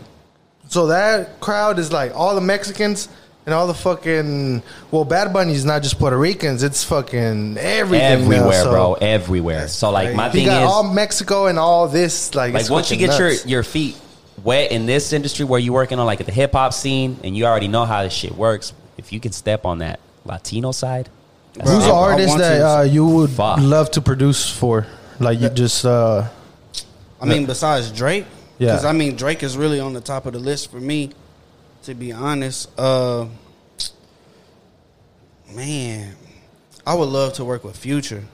So 0.68 0.86
that 0.86 1.40
crowd 1.40 1.78
is 1.78 1.92
like 1.92 2.12
all 2.14 2.34
the 2.34 2.40
Mexicans 2.40 3.08
and 3.46 3.54
all 3.54 3.66
the 3.66 3.74
fucking 3.74 4.62
well, 4.90 5.04
Bad 5.04 5.32
Bunny's 5.32 5.64
not 5.64 5.82
just 5.82 5.98
Puerto 5.98 6.16
Ricans; 6.16 6.62
it's 6.62 6.82
fucking 6.84 7.58
everything 7.58 8.28
now, 8.28 8.36
everywhere, 8.36 8.62
so- 8.62 8.70
bro, 8.70 8.94
everywhere. 8.94 9.68
So 9.68 9.90
like 9.90 10.14
my 10.14 10.26
You 10.26 10.32
thing 10.32 10.46
got 10.46 10.62
is, 10.62 10.68
all 10.68 10.82
Mexico 10.84 11.46
and 11.46 11.58
all 11.58 11.88
this. 11.88 12.34
Like, 12.34 12.54
like 12.54 12.62
it's 12.62 12.70
once 12.70 12.90
you 12.90 12.96
get 12.96 13.18
your 13.18 13.30
nuts. 13.30 13.46
your 13.46 13.62
feet 13.62 13.96
wet 14.42 14.72
in 14.72 14.86
this 14.86 15.12
industry 15.12 15.44
where 15.44 15.60
you're 15.60 15.74
working 15.74 15.98
on 15.98 16.06
like 16.06 16.24
the 16.24 16.32
hip 16.32 16.52
hop 16.52 16.72
scene 16.72 17.18
and 17.22 17.36
you 17.36 17.44
already 17.44 17.68
know 17.68 17.84
how 17.84 18.02
this 18.02 18.12
shit 18.12 18.34
works, 18.34 18.72
if 18.96 19.12
you 19.12 19.20
can 19.20 19.32
step 19.32 19.64
on 19.64 19.78
that 19.78 20.00
Latino 20.24 20.72
side, 20.72 21.08
Who's 21.62 21.84
it, 21.84 21.88
the 21.88 21.94
artist 21.94 22.38
that 22.38 22.60
uh, 22.62 22.82
you 22.82 23.06
would 23.06 23.30
Fuck. 23.30 23.58
love 23.60 23.90
to 23.92 24.00
produce 24.00 24.50
for? 24.50 24.86
Like 25.20 25.40
you 25.40 25.48
just 25.50 25.84
uh, 25.84 26.28
I 27.20 27.26
mean, 27.26 27.46
besides 27.46 27.92
Drake, 27.92 28.26
Yeah. 28.58 28.72
because 28.72 28.84
I 28.84 28.92
mean 28.92 29.16
Drake 29.16 29.42
is 29.42 29.56
really 29.56 29.78
on 29.80 29.92
the 29.92 30.00
top 30.00 30.26
of 30.26 30.32
the 30.32 30.40
list 30.40 30.70
for 30.70 30.80
me. 30.80 31.10
To 31.84 31.94
be 31.94 32.12
honest, 32.12 32.70
uh, 32.78 33.26
man, 35.54 36.16
I 36.86 36.94
would 36.94 37.08
love 37.08 37.34
to 37.34 37.44
work 37.44 37.62
with 37.62 37.76
Future, 37.76 38.24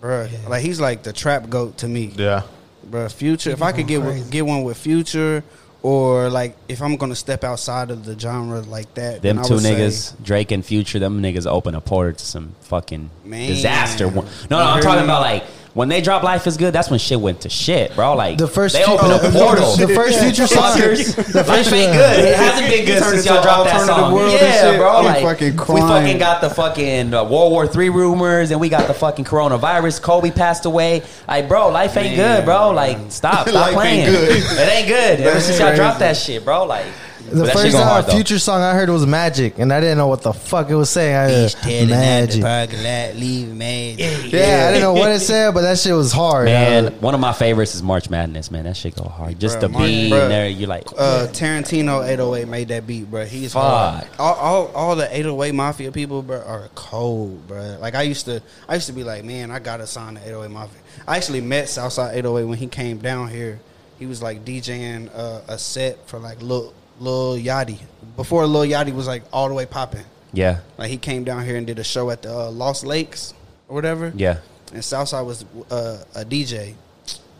bruh. 0.00 0.30
Yeah. 0.30 0.48
Like 0.48 0.62
he's 0.62 0.80
like 0.80 1.02
the 1.02 1.12
trap 1.12 1.50
goat 1.50 1.78
to 1.78 1.88
me, 1.88 2.12
yeah. 2.16 2.42
bruh. 2.88 3.12
Future. 3.12 3.50
If 3.50 3.60
I 3.62 3.72
could 3.72 3.86
get 3.86 4.02
going 4.02 4.30
get 4.30 4.46
one 4.46 4.62
with 4.62 4.78
Future, 4.78 5.42
or 5.82 6.28
like 6.30 6.56
if 6.68 6.80
I'm 6.82 6.96
gonna 6.96 7.14
step 7.16 7.44
outside 7.44 7.90
of 7.90 8.04
the 8.04 8.18
genre 8.18 8.60
like 8.60 8.92
that, 8.94 9.22
Them 9.22 9.42
two 9.42 9.54
would 9.54 9.62
say- 9.62 9.74
niggas, 9.74 10.14
Drake 10.22 10.52
and 10.52 10.64
Future, 10.64 10.98
them 10.98 11.20
niggas 11.22 11.46
open 11.46 11.74
a 11.74 11.80
portal 11.80 12.14
to 12.18 12.24
some 12.24 12.54
fucking 12.62 13.10
Man. 13.24 13.48
disaster. 13.48 14.10
No, 14.10 14.24
no, 14.50 14.58
I'm 14.58 14.82
talking 14.82 15.04
about 15.04 15.22
like 15.22 15.44
when 15.74 15.88
they 15.88 16.00
drop 16.00 16.22
Life 16.22 16.46
is 16.46 16.56
Good. 16.56 16.72
That's 16.74 16.90
when 16.90 16.98
shit 16.98 17.20
went 17.20 17.40
to 17.42 17.48
shit, 17.48 17.94
bro. 17.94 18.14
Like 18.14 18.38
The 18.38 18.46
first 18.46 18.74
they 18.74 18.84
opened 18.84 19.12
oh, 19.12 19.16
a 19.16 19.30
the- 19.30 19.38
portal. 19.38 19.76
the 19.76 19.88
first 19.94 20.20
Future 20.20 20.46
song- 20.46 20.76
Fuckers. 20.78 21.14
the 21.32 21.38
Life 21.38 21.46
first- 21.46 21.72
ain't 21.72 21.92
good. 21.92 22.18
It 22.24 22.36
hasn't 22.36 22.68
been 22.70 22.84
good 22.84 23.02
since 23.02 23.24
y'all 23.26 23.42
dropped 23.42 23.70
that 23.70 23.86
song. 23.86 24.16
Yeah, 24.30 24.76
bro. 24.76 24.96
I'm 24.98 25.04
Like 25.04 25.22
fucking 25.22 25.56
we 25.74 25.80
fucking 25.80 26.18
got 26.18 26.40
the 26.40 26.50
fucking 26.50 27.14
uh, 27.14 27.24
World 27.24 27.52
War 27.52 27.66
Three 27.66 27.88
rumors, 27.88 28.50
and 28.50 28.60
we 28.60 28.68
got 28.68 28.86
the 28.86 28.94
fucking 28.94 29.24
coronavirus. 29.24 30.02
Kobe 30.02 30.30
passed 30.30 30.66
away. 30.66 31.02
Like, 31.26 31.48
bro, 31.48 31.68
life 31.68 31.96
ain't 31.96 32.16
Man. 32.16 32.40
good, 32.40 32.44
bro. 32.44 32.70
Like, 32.72 32.98
stop, 33.10 33.48
stop 33.48 33.54
Life 33.54 33.74
playing. 33.74 34.00
ain't 34.00 34.10
good. 34.10 34.36
It 34.58 34.68
ain't 34.68 34.88
good. 34.88 35.20
Ever 35.20 35.40
since 35.40 35.58
y'all 35.58 35.74
dropped 35.74 36.00
that 36.00 36.16
shit, 36.16 36.44
bro. 36.44 36.64
Like, 36.64 36.86
The 37.32 37.40
but 37.40 37.46
that 37.46 37.52
first 37.54 37.72
go 37.72 37.82
hard. 37.82 38.04
Future 38.06 38.38
song 38.38 38.60
I 38.62 38.74
heard 38.74 38.88
was 38.90 39.06
Magic, 39.06 39.58
and 39.58 39.72
I 39.72 39.80
didn't 39.80 39.98
know 39.98 40.06
what 40.06 40.22
the 40.22 40.32
fuck 40.32 40.68
it 40.70 40.74
was 40.74 40.90
saying. 40.90 41.16
I 41.16 41.22
heard 41.30 41.88
Magic. 41.88 43.16
leave 43.18 43.48
magic. 43.54 44.32
Yeah, 44.32 44.66
I 44.68 44.72
didn't 44.72 44.82
know 44.82 44.92
what 44.92 45.10
it 45.10 45.20
said, 45.20 45.54
but 45.54 45.62
that 45.62 45.78
shit 45.78 45.94
was 45.94 46.12
hard. 46.12 46.46
Man, 46.46 46.86
Uh, 46.86 46.90
one 47.00 47.14
of 47.14 47.20
my 47.20 47.32
favorites 47.32 47.74
is 47.74 47.82
March 47.82 48.10
Madness. 48.10 48.50
Man, 48.50 48.64
that 48.64 48.76
shit 48.76 48.94
go 48.96 49.04
hard. 49.04 49.38
Just 49.40 49.58
Bruh, 49.58 49.60
the 49.62 49.68
March- 49.70 49.86
beat 49.86 50.12
bruh. 50.12 50.22
and 50.22 50.30
there, 50.30 50.48
you're 50.48 50.68
like, 50.68 50.84
Uh, 50.96 51.26
Tarentino 51.32 52.06
808 52.06 52.48
made 52.48 52.68
that 52.68 52.86
beat, 52.86 53.10
bro. 53.10 53.24
He's 53.24 53.52
Fuck. 53.52 53.62
hard. 53.62 54.06
All, 54.18 54.34
all, 54.34 54.66
all 54.74 54.96
the 54.96 55.08
808 55.16 55.54
Mafia 55.54 55.92
people, 55.92 56.22
bro, 56.22 56.38
are 56.42 56.68
cold, 56.74 57.46
bro. 57.48 57.78
Like 57.80 57.94
I 57.94 58.02
used 58.02 58.26
to, 58.26 58.42
I 58.68 58.74
used 58.74 58.86
to 58.88 58.92
be 58.92 59.04
like, 59.04 59.24
man, 59.24 59.50
I 59.50 59.58
gotta 59.58 59.86
sign 59.86 60.14
the 60.14 60.20
808 60.20 60.50
Mafia. 60.50 60.78
I 61.08 61.16
actually 61.16 61.40
met 61.40 61.68
Southside 61.68 62.14
808 62.16 62.44
when 62.44 62.58
he 62.58 62.66
came 62.66 62.98
down 62.98 63.28
here. 63.28 63.60
He 63.98 64.06
was 64.06 64.20
like 64.22 64.44
DJing 64.44 65.08
uh, 65.16 65.40
a 65.48 65.58
set 65.58 66.08
for 66.08 66.18
like 66.18 66.42
Lil 66.42 66.72
Lil 67.02 67.36
Yachty 67.38 67.78
before 68.16 68.46
Lil 68.46 68.62
Yachty 68.70 68.94
was 68.94 69.06
like 69.06 69.22
all 69.32 69.48
the 69.48 69.54
way 69.54 69.66
popping. 69.66 70.04
yeah, 70.32 70.60
Like 70.78 70.90
he 70.90 70.96
came 70.98 71.24
down 71.24 71.44
here 71.44 71.56
and 71.56 71.66
did 71.66 71.78
a 71.78 71.84
show 71.84 72.10
at 72.10 72.22
the 72.22 72.32
uh, 72.32 72.50
Lost 72.50 72.84
Lakes 72.86 73.34
or 73.68 73.74
whatever. 73.74 74.12
yeah. 74.14 74.38
And 74.72 74.82
Southside 74.84 75.26
was 75.26 75.44
uh, 75.70 76.02
a 76.14 76.24
DJ. 76.24 76.74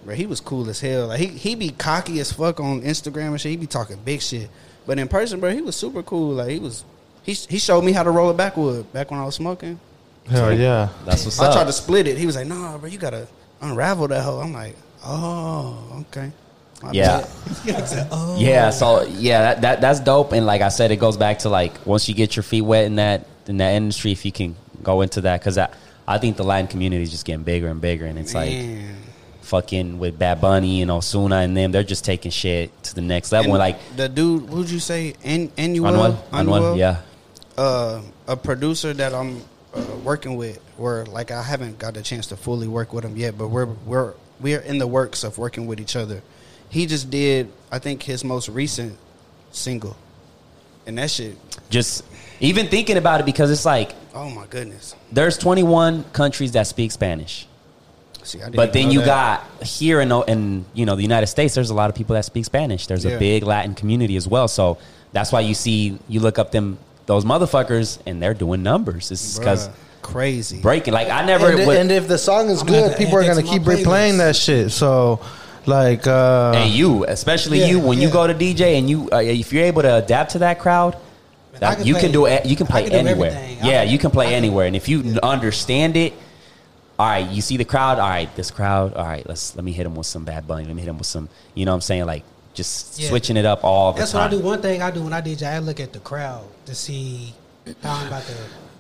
Bro, 0.05 0.17
he 0.17 0.27
was 0.27 0.41
cool 0.41 0.69
as 0.69 0.81
hell. 0.81 1.07
Like 1.09 1.21
he 1.21 1.27
he 1.29 1.55
be 1.55 1.71
cocky 1.71 2.21
as 2.21 2.31
fuck 2.33 2.61
on 2.61 2.83
Instagram 2.83 3.29
and 3.29 3.41
shit. 3.41 3.53
He 3.53 3.57
be 3.57 3.67
talking 3.67 3.97
big 4.05 4.21
shit. 4.21 4.51
But 4.87 4.99
in 4.99 5.07
person, 5.09 5.41
bro, 5.41 5.51
he 5.51 5.63
was 5.63 5.77
super 5.77 6.03
cool. 6.03 6.35
Like 6.35 6.51
he 6.51 6.59
was 6.59 6.85
he 7.23 7.33
he 7.33 7.59
showed 7.59 7.85
me 7.85 7.93
how 7.93 8.03
to 8.03 8.11
roll 8.11 8.29
a 8.31 8.35
backwood 8.35 8.93
back 8.93 9.11
when 9.11 9.19
I 9.21 9.25
was 9.25 9.37
smoking. 9.37 9.79
hell 10.29 10.53
yeah. 10.53 10.89
That's 11.07 11.25
what's 11.25 11.41
I 11.41 11.47
up. 11.47 11.55
tried 11.55 11.67
to 11.69 11.73
split 11.73 12.07
it. 12.09 12.19
He 12.19 12.27
was 12.27 12.37
like, 12.37 12.47
"Nah, 12.49 12.77
bro, 12.79 12.89
you 12.91 12.99
gotta 12.99 13.27
unravel 13.63 14.09
that 14.09 14.23
hoe." 14.23 14.41
I'm 14.41 14.53
like, 14.53 14.77
"Oh, 15.07 16.05
okay." 16.11 16.33
My 16.83 16.93
Yeah. 16.93 17.27
oh. 18.11 18.37
Yeah, 18.39 18.71
so 18.71 19.03
yeah, 19.05 19.43
that, 19.43 19.61
that 19.63 19.81
that's 19.81 20.01
dope. 20.01 20.33
And 20.33 20.47
like 20.47 20.63
I 20.63 20.69
said, 20.69 20.91
it 20.91 20.97
goes 20.97 21.17
back 21.17 21.41
to 21.41 21.49
like 21.49 21.87
once 21.87 22.09
you 22.09 22.15
get 22.15 22.37
your 22.37 22.43
feet 22.43 22.63
wet 22.63 22.85
in 22.85 22.97
that 22.97 23.27
in 23.47 23.59
that 23.59 23.75
industry, 23.75 24.13
if 24.13 24.25
you 24.25 24.33
can 24.33 24.57
go 24.83 25.01
into 25.03 25.21
that, 25.23 25.41
because 25.41 25.59
I 25.59 25.69
I 26.07 26.19
think 26.19 26.37
the 26.37 26.45
Latin 26.45 26.67
community 26.67 27.03
is 27.03 27.11
just 27.11 27.25
getting 27.25 27.45
bigger 27.45 27.69
and 27.69 27.81
bigger, 27.81 28.07
and 28.07 28.19
it's 28.19 28.35
like 28.35 28.53
fucking 29.43 29.99
with 29.99 30.19
Bad 30.19 30.41
Bunny 30.41 30.83
and 30.83 30.91
Ozuna 30.91 31.45
and 31.45 31.57
them, 31.57 31.73
they're 31.73 31.85
just 31.85 32.05
taking 32.05 32.31
shit 32.31 32.71
to 32.85 32.95
the 32.95 33.03
next 33.03 33.33
level. 33.33 33.53
And 33.53 33.59
like 33.59 33.79
the 33.97 34.09
dude, 34.09 34.49
who'd 34.49 34.71
you 34.71 34.79
say? 34.79 35.15
An, 35.25 35.49
Anuel? 35.51 35.93
Anuel, 35.93 36.17
Anuel, 36.31 36.79
yeah, 36.79 37.03
uh, 37.59 38.01
a 38.27 38.37
producer 38.37 38.93
that 38.95 39.15
I'm 39.15 39.43
uh, 39.75 39.85
working 40.03 40.37
with, 40.37 40.59
where 40.77 41.05
like 41.07 41.31
I 41.31 41.43
haven't 41.43 41.79
got 41.79 41.95
the 41.95 42.03
chance 42.03 42.27
to 42.29 42.37
fully 42.37 42.67
work 42.67 42.93
with 42.93 43.05
him 43.05 43.17
yet, 43.17 43.37
but 43.37 43.49
we're 43.49 43.67
we're 43.87 44.15
we're 44.41 44.61
in 44.61 44.79
the 44.79 44.87
works 44.87 45.23
of 45.23 45.39
working 45.39 45.67
with 45.67 45.81
each 45.81 45.97
other. 45.97 46.23
He 46.73 46.87
just 46.87 47.11
did, 47.11 47.53
I 47.71 47.79
think, 47.79 48.03
his 48.03 48.25
most 48.25 48.49
recent 48.49 48.97
single, 49.53 49.95
and 50.87 50.97
that 50.99 51.11
shit. 51.11 51.37
just 51.71 52.05
even 52.41 52.67
thinking 52.69 52.97
about 52.97 53.21
it 53.21 53.27
because 53.27 53.51
it's 53.51 53.65
like 53.65 53.93
Oh 54.15 54.29
my 54.31 54.47
goodness! 54.47 54.95
there's 55.13 55.39
21 55.39 56.05
countries 56.13 56.53
that 56.53 56.67
speak 56.67 56.91
Spanish. 56.93 57.47
See, 58.25 58.39
I 58.41 58.45
didn't 58.45 58.57
But 58.57 58.73
then 58.73 58.87
know 58.87 58.93
you 58.93 58.99
that. 59.01 59.45
got 59.59 59.67
here 59.67 60.01
in, 60.01 60.11
in 60.29 60.65
you 60.75 60.87
know 60.87 60.97
the 60.97 61.03
United 61.03 61.27
States. 61.27 61.55
There's 61.55 61.71
a 61.71 61.75
lot 61.75 61.91
of 61.91 61.97
people 61.97 62.15
that 62.15 62.25
speak 62.25 62.45
Spanish. 62.47 62.87
There's 62.87 63.05
a 63.05 63.19
big 63.19 63.43
Latin 63.43 63.75
community 63.75 64.17
as 64.17 64.27
well. 64.29 64.49
So 64.49 64.79
that's 65.13 65.31
why 65.33 65.41
you 65.41 65.55
see 65.55 65.99
you 66.09 66.21
look 66.21 66.39
up 66.39 66.53
them 66.53 66.79
those 67.07 67.25
motherfuckers 67.25 67.99
and 68.07 68.23
they're 68.23 68.35
doing 68.35 68.63
numbers. 68.63 69.11
It's 69.11 69.39
because 69.39 69.69
crazy. 70.03 70.61
breaking. 70.63 70.95
Like 70.95 71.09
I 71.11 71.25
never. 71.27 71.51
And, 71.51 71.67
would- 71.67 71.77
and 71.77 71.91
if 71.93 72.07
the 72.09 72.17
song 72.19 72.49
is 72.49 72.61
I'm 72.63 72.67
gonna 72.69 72.89
good, 72.89 72.97
people 72.97 73.17
are 73.19 73.25
gonna 73.25 73.43
keep 73.43 73.63
my 73.67 73.75
replaying 73.75 74.19
that 74.19 74.37
shit. 74.37 74.71
So, 74.73 75.21
like, 75.67 76.07
uh, 76.07 76.53
and 76.55 76.71
you, 76.73 77.05
especially 77.05 77.61
Yeah, 77.61 77.67
you, 77.67 77.81
when 77.81 78.01
you 78.01 78.11
go 78.11 78.27
to 78.27 78.35
DJ 78.35 78.79
and 78.79 78.89
you, 78.91 79.09
uh, 79.13 79.19
if 79.19 79.53
you're 79.53 79.65
able 79.65 79.83
to 79.83 79.97
adapt 79.97 80.33
to 80.33 80.39
that 80.41 80.59
crowd, 80.59 80.97
that, 81.59 81.79
can 81.79 81.87
you 81.87 81.95
play- 81.95 82.03
can 82.03 82.13
do 82.13 82.27
it. 82.27 82.47
You 82.47 82.57
can 82.57 82.67
play 82.67 82.85
can 82.85 83.07
anywhere. 83.07 83.49
Yeah, 83.63 83.83
you 83.83 83.99
can 83.99 84.11
play 84.11 84.27
can- 84.27 84.35
anywhere. 84.35 84.67
And 84.67 84.75
if 84.75 84.89
you 84.89 85.01
Yeah. 85.03 85.19
understand 85.23 85.97
it, 85.97 86.13
all 86.99 87.07
right, 87.09 87.29
you 87.29 87.41
see 87.43 87.57
the 87.57 87.65
crowd. 87.65 87.99
All 87.99 88.09
right, 88.09 88.35
this 88.37 88.51
crowd. 88.51 88.95
All 88.95 89.05
right, 89.07 89.27
let's 89.29 89.55
let 89.57 89.65
me 89.65 89.73
hit 89.73 89.85
them 89.85 89.95
with 89.95 90.07
some 90.07 90.25
Bad 90.25 90.47
Bunny. 90.47 90.65
Let 90.65 90.75
me 90.75 90.83
hit 90.83 90.87
them 90.89 90.99
with 90.99 91.07
some. 91.07 91.29
You 91.55 91.65
know 91.65 91.73
what 91.73 91.77
I'm 91.77 91.81
saying? 91.83 92.07
Like 92.07 92.23
just 92.55 92.99
Yeah. 93.01 93.09
switching 93.09 93.37
it 93.37 93.45
up 93.47 93.65
all 93.65 93.93
the 93.93 93.99
That's 94.01 94.13
what 94.15 94.23
I 94.25 94.29
do. 94.29 94.39
One 94.41 94.61
thing 94.61 94.83
I 94.83 94.91
do 94.91 95.03
when 95.03 95.13
I 95.13 95.21
DJ, 95.21 95.47
I 95.47 95.59
look 95.59 95.81
at 95.81 95.93
the 95.93 95.99
crowd 96.01 96.45
to 96.67 96.75
see 96.75 97.35
how 97.83 97.95
I'm 97.95 98.07
about 98.09 98.27
to 98.27 98.33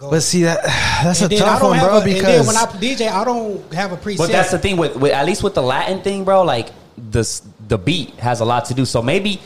go. 0.03 0.11
but 0.11 0.22
see 0.22 0.42
that 0.42 0.62
that's 1.05 1.20
And 1.22 1.32
a 1.32 1.36
then 1.36 1.44
I 1.44 1.50
tough 1.53 1.61
don't 1.61 1.70
one, 1.70 1.78
bro. 1.80 1.88
a- 1.88 2.00
and 2.00 2.07
then 2.11 2.14
because 2.18 2.46
when 2.46 2.57
I 2.57 2.64
DJ, 2.66 3.09
I 3.11 3.24
don't 3.24 3.72
have 3.74 3.92
a 3.92 3.96
preset. 3.96 4.18
But 4.18 4.30
that's 4.30 4.50
the 4.50 4.59
thing 4.59 4.76
with, 4.76 4.96
with 4.96 5.12
at 5.12 5.24
least 5.26 5.42
with 5.42 5.55
the 5.55 5.62
Latin 5.62 6.03
thing, 6.03 6.24
bro. 6.24 6.42
Like 6.42 6.68
the 7.11 7.24
the 7.68 7.78
beat 7.78 8.11
has 8.16 8.40
a 8.40 8.44
lot 8.44 8.66
to 8.66 8.74
do. 8.74 8.84
So 8.84 9.00
maybe 9.03 9.40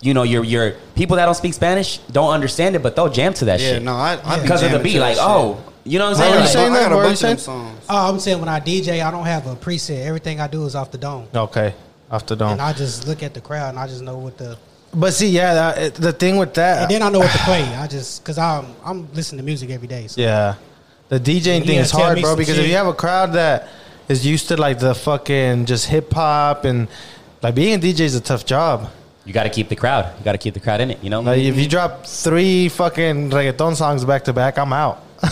you 0.00 0.14
know 0.14 0.22
your 0.22 0.42
your 0.44 0.72
people 0.94 1.16
that 1.16 1.26
don't 1.26 1.34
speak 1.34 1.52
Spanish 1.54 1.98
don't 2.10 2.30
understand 2.32 2.74
it, 2.76 2.82
but 2.82 2.96
they'll 2.96 3.10
jam 3.10 3.34
to 3.34 3.44
that 3.46 3.60
shit. 3.60 3.68
Yeah, 3.68 3.74
shit. 3.74 3.82
no, 3.82 3.92
I, 3.94 4.18
I 4.24 4.36
be 4.36 4.42
because 4.42 4.62
of 4.62 4.72
the 4.72 4.78
beat. 4.78 4.98
Like 4.98 5.16
that 5.16 5.26
oh, 5.28 5.62
you 5.84 5.98
know 5.98 6.10
what 6.10 6.16
I'm 6.16 6.16
saying? 6.16 6.32
are 6.32 6.36
you 6.36 6.40
Like, 6.40 6.48
saying? 6.50 6.72
I 6.72 6.76
a 6.76 6.80
that? 6.80 6.90
What 6.90 6.92
are 6.92 7.02
you 7.02 7.08
bunch 7.08 7.12
of 7.14 7.18
saying? 7.20 7.38
songs. 7.38 7.86
Oh, 7.88 8.10
I'm 8.12 8.18
saying 8.20 8.38
when 8.40 8.48
I 8.48 8.60
DJ, 8.60 9.02
I 9.04 9.10
don't 9.10 9.26
have 9.26 9.46
a 9.46 9.56
preset. 9.56 10.04
Everything 10.06 10.40
I 10.40 10.46
do 10.46 10.64
is 10.64 10.74
off 10.74 10.90
the 10.90 10.98
dome, 10.98 11.26
okay, 11.34 11.74
off 12.10 12.24
the 12.26 12.36
dome. 12.36 12.52
and 12.52 12.62
I 12.62 12.72
just 12.72 13.06
look 13.06 13.22
at 13.22 13.34
the 13.34 13.40
crowd 13.40 13.70
and 13.70 13.78
I 13.78 13.86
just 13.86 14.02
know 14.02 14.16
what 14.18 14.38
the. 14.38 14.56
But 14.92 15.14
see, 15.14 15.28
yeah, 15.28 15.54
that, 15.54 15.94
the 15.94 16.12
thing 16.12 16.36
with 16.36 16.54
that, 16.54 16.82
And 16.82 16.90
then 16.90 17.02
I 17.02 17.10
know 17.10 17.20
what 17.20 17.30
to 17.30 17.38
play. 17.38 17.62
I 17.62 17.86
just 17.86 18.22
because 18.22 18.38
I'm 18.38 18.66
I'm 18.84 19.12
listening 19.14 19.38
to 19.38 19.44
music 19.44 19.70
every 19.70 19.86
day. 19.88 20.08
So. 20.08 20.20
Yeah. 20.20 20.54
The 21.08 21.18
DJing 21.20 21.60
You 21.60 21.64
thing 21.66 21.78
is 21.78 21.90
hard, 21.90 22.20
bro, 22.20 22.30
some 22.30 22.38
because 22.38 22.58
if 22.58 22.66
you 22.66 22.74
have 22.74 22.86
a 22.86 22.92
crowd 22.94 23.32
that 23.34 23.68
is 24.08 24.26
used 24.26 24.48
to 24.48 24.56
like 24.56 24.78
the 24.78 24.94
fucking 24.94 25.66
just 25.66 25.86
hip 25.86 26.12
hop 26.12 26.64
and 26.64 26.88
like 27.42 27.54
being 27.54 27.74
a 27.74 27.78
DJ 27.78 28.00
is 28.00 28.14
a 28.14 28.20
tough 28.20 28.44
job. 28.46 28.88
you 29.24 29.32
got 29.32 29.44
to 29.44 29.50
keep 29.50 29.68
the 29.68 29.76
crowd. 29.76 30.12
You 30.18 30.24
got 30.24 30.32
to 30.32 30.38
keep 30.38 30.54
the 30.54 30.60
crowd 30.60 30.80
in 30.80 30.90
it. 30.90 31.02
You 31.02 31.10
know. 31.10 31.20
Like 31.20 31.40
if 31.40 31.56
you 31.56 31.68
drop 31.68 32.06
three 32.06 32.68
fucking 32.68 33.30
reggaeton 33.30 33.76
songs 33.76 34.04
back 34.04 34.24
to 34.24 34.32
back, 34.32 34.58
I'm 34.58 34.72
out. 34.72 35.02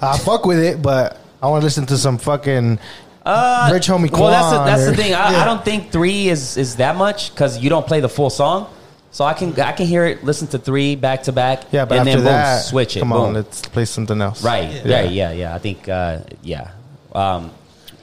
I 0.00 0.18
fuck 0.18 0.46
with 0.46 0.58
it, 0.58 0.82
but 0.82 1.18
I 1.42 1.48
want 1.48 1.62
to 1.62 1.64
listen 1.64 1.86
to 1.86 1.96
some 1.98 2.18
fucking 2.18 2.78
Uh, 3.24 3.70
Rich 3.72 3.88
Homie 3.88 4.10
Well, 4.10 4.30
that's 4.30 4.50
the, 4.50 4.64
that's 4.64 4.82
or- 4.82 4.90
the 4.90 4.96
thing. 4.96 5.14
I, 5.14 5.32
Yeah. 5.32 5.42
I 5.42 5.44
don't 5.44 5.64
think 5.64 5.90
three 5.92 6.28
is 6.28 6.56
is 6.56 6.76
that 6.76 6.96
much 6.96 7.30
because 7.30 7.58
you 7.58 7.68
don't 7.70 7.86
play 7.86 8.00
the 8.00 8.08
full 8.08 8.30
song. 8.30 8.68
So 9.16 9.24
I 9.24 9.32
can 9.32 9.58
I 9.58 9.72
can 9.72 9.86
hear 9.86 10.04
it, 10.04 10.24
listen 10.24 10.46
to 10.48 10.58
three 10.58 10.94
back 10.94 11.22
to 11.22 11.32
back. 11.32 11.62
yeah. 11.72 11.86
But 11.86 12.00
and 12.00 12.06
after 12.06 12.10
then 12.10 12.18
boom, 12.18 12.24
that, 12.26 12.64
switch 12.66 12.96
it. 12.98 13.00
Come 13.00 13.08
boom. 13.08 13.18
on, 13.22 13.32
let's 13.32 13.62
play 13.62 13.86
something 13.86 14.20
else. 14.20 14.44
Right. 14.44 14.70
Yeah. 14.84 14.84
Yeah. 14.84 15.02
Yeah. 15.08 15.32
Yeah. 15.32 15.54
I 15.54 15.58
think. 15.58 15.88
Uh, 15.88 16.18
yeah. 16.42 16.72
Um, 17.14 17.50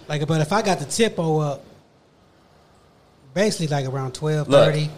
Like, 0.10 0.26
but 0.28 0.42
if 0.42 0.52
I 0.52 0.64
got 0.64 0.80
the 0.80 0.86
tempo 0.86 1.38
up, 1.38 1.64
basically 3.36 3.68
like 3.68 3.86
around 3.86 4.16
12, 4.16 4.50
Look, 4.50 4.74
30, 4.74 4.90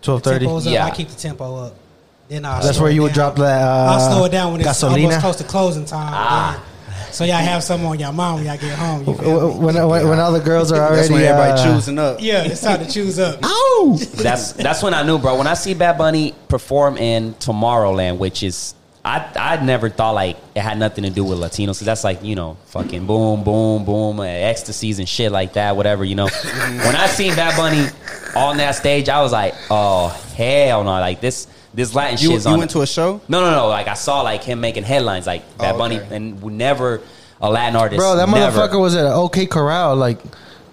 Twelve 0.00 0.22
thirty. 0.22 0.44
tempo's 0.44 0.66
up, 0.68 0.72
Yeah. 0.72 0.84
I 0.86 0.90
keep 0.92 1.08
the 1.08 1.16
tempo 1.16 1.56
up. 1.56 1.74
Then 2.28 2.44
I 2.44 2.62
That's 2.62 2.78
where 2.78 2.92
you 2.92 3.02
would 3.02 3.12
drop 3.12 3.34
that. 3.34 3.62
Uh, 3.62 3.92
I'll 3.94 4.12
slow 4.12 4.24
it 4.26 4.30
down 4.30 4.52
when 4.52 4.60
it's 4.60 4.70
gasolina. 4.70 5.02
almost 5.06 5.20
close 5.22 5.36
to 5.38 5.44
closing 5.44 5.86
time. 5.86 6.12
Ah. 6.14 6.62
Then 6.94 7.12
So 7.12 7.24
y'all 7.24 7.36
have 7.36 7.62
some 7.62 7.84
on 7.84 7.98
your 7.98 8.12
mom 8.12 8.36
when 8.36 8.46
y'all 8.46 8.56
get 8.56 8.78
home. 8.78 9.04
You 9.04 9.12
when, 9.12 9.74
when, 9.74 10.08
when 10.08 10.18
all 10.20 10.32
the 10.32 10.40
girls 10.40 10.72
are 10.72 10.80
already 10.80 10.96
That's 10.96 11.10
when 11.10 11.22
everybody 11.22 11.60
uh, 11.60 11.74
choosing 11.74 11.98
up. 11.98 12.18
Yeah, 12.20 12.44
it's 12.44 12.60
time 12.60 12.84
to 12.84 12.90
choose 12.90 13.18
up. 13.18 13.40
Ow! 13.42 13.98
That's 14.14 14.52
that's 14.52 14.82
when 14.82 14.94
I 14.94 15.02
knew, 15.02 15.18
bro. 15.18 15.36
When 15.36 15.46
I 15.46 15.54
see 15.54 15.74
Bad 15.74 15.98
Bunny 15.98 16.34
perform 16.48 16.96
in 16.96 17.34
Tomorrowland, 17.34 18.18
which 18.18 18.42
is 18.42 18.74
I 19.04 19.30
I 19.36 19.62
never 19.62 19.90
thought 19.90 20.12
like 20.12 20.38
it 20.54 20.60
had 20.60 20.78
nothing 20.78 21.04
to 21.04 21.10
do 21.10 21.24
with 21.24 21.38
Latinos. 21.38 21.76
So 21.76 21.84
that's 21.84 22.04
like 22.04 22.22
you 22.22 22.34
know 22.34 22.56
fucking 22.66 23.06
boom 23.06 23.44
boom 23.44 23.84
boom 23.84 24.20
uh, 24.20 24.24
ecstasies 24.24 24.98
and 24.98 25.08
shit 25.08 25.30
like 25.30 25.54
that. 25.54 25.76
Whatever 25.76 26.04
you 26.04 26.14
know. 26.14 26.28
when 26.54 26.96
I 26.96 27.06
seen 27.06 27.34
Bad 27.36 27.56
Bunny 27.56 27.86
on 28.34 28.56
that 28.56 28.72
stage, 28.72 29.08
I 29.08 29.20
was 29.20 29.32
like, 29.32 29.54
oh 29.70 30.08
hell 30.36 30.84
no! 30.84 30.92
Like 30.92 31.20
this 31.20 31.46
this 31.74 31.94
Latin 31.94 32.18
You, 32.18 32.30
shit 32.36 32.44
you 32.44 32.50
on. 32.52 32.58
went 32.58 32.70
to 32.70 32.82
a 32.82 32.86
show? 32.86 33.20
no 33.28 33.40
no 33.40 33.50
no! 33.50 33.68
Like 33.68 33.88
I 33.88 33.94
saw 33.94 34.22
like 34.22 34.42
him 34.44 34.60
making 34.60 34.84
headlines 34.84 35.26
like 35.26 35.42
Bad 35.58 35.74
Oh, 35.74 35.78
Bunny 35.78 35.98
okay. 36.00 36.16
and 36.16 36.40
we 36.40 36.52
never 36.52 37.00
a 37.40 37.50
Latin 37.50 37.76
artist. 37.76 37.98
Bro, 37.98 38.16
that 38.16 38.28
never. 38.28 38.56
motherfucker 38.58 38.80
was 38.80 38.94
at 38.94 39.06
OK 39.06 39.46
Corral, 39.46 39.96
like 39.96 40.18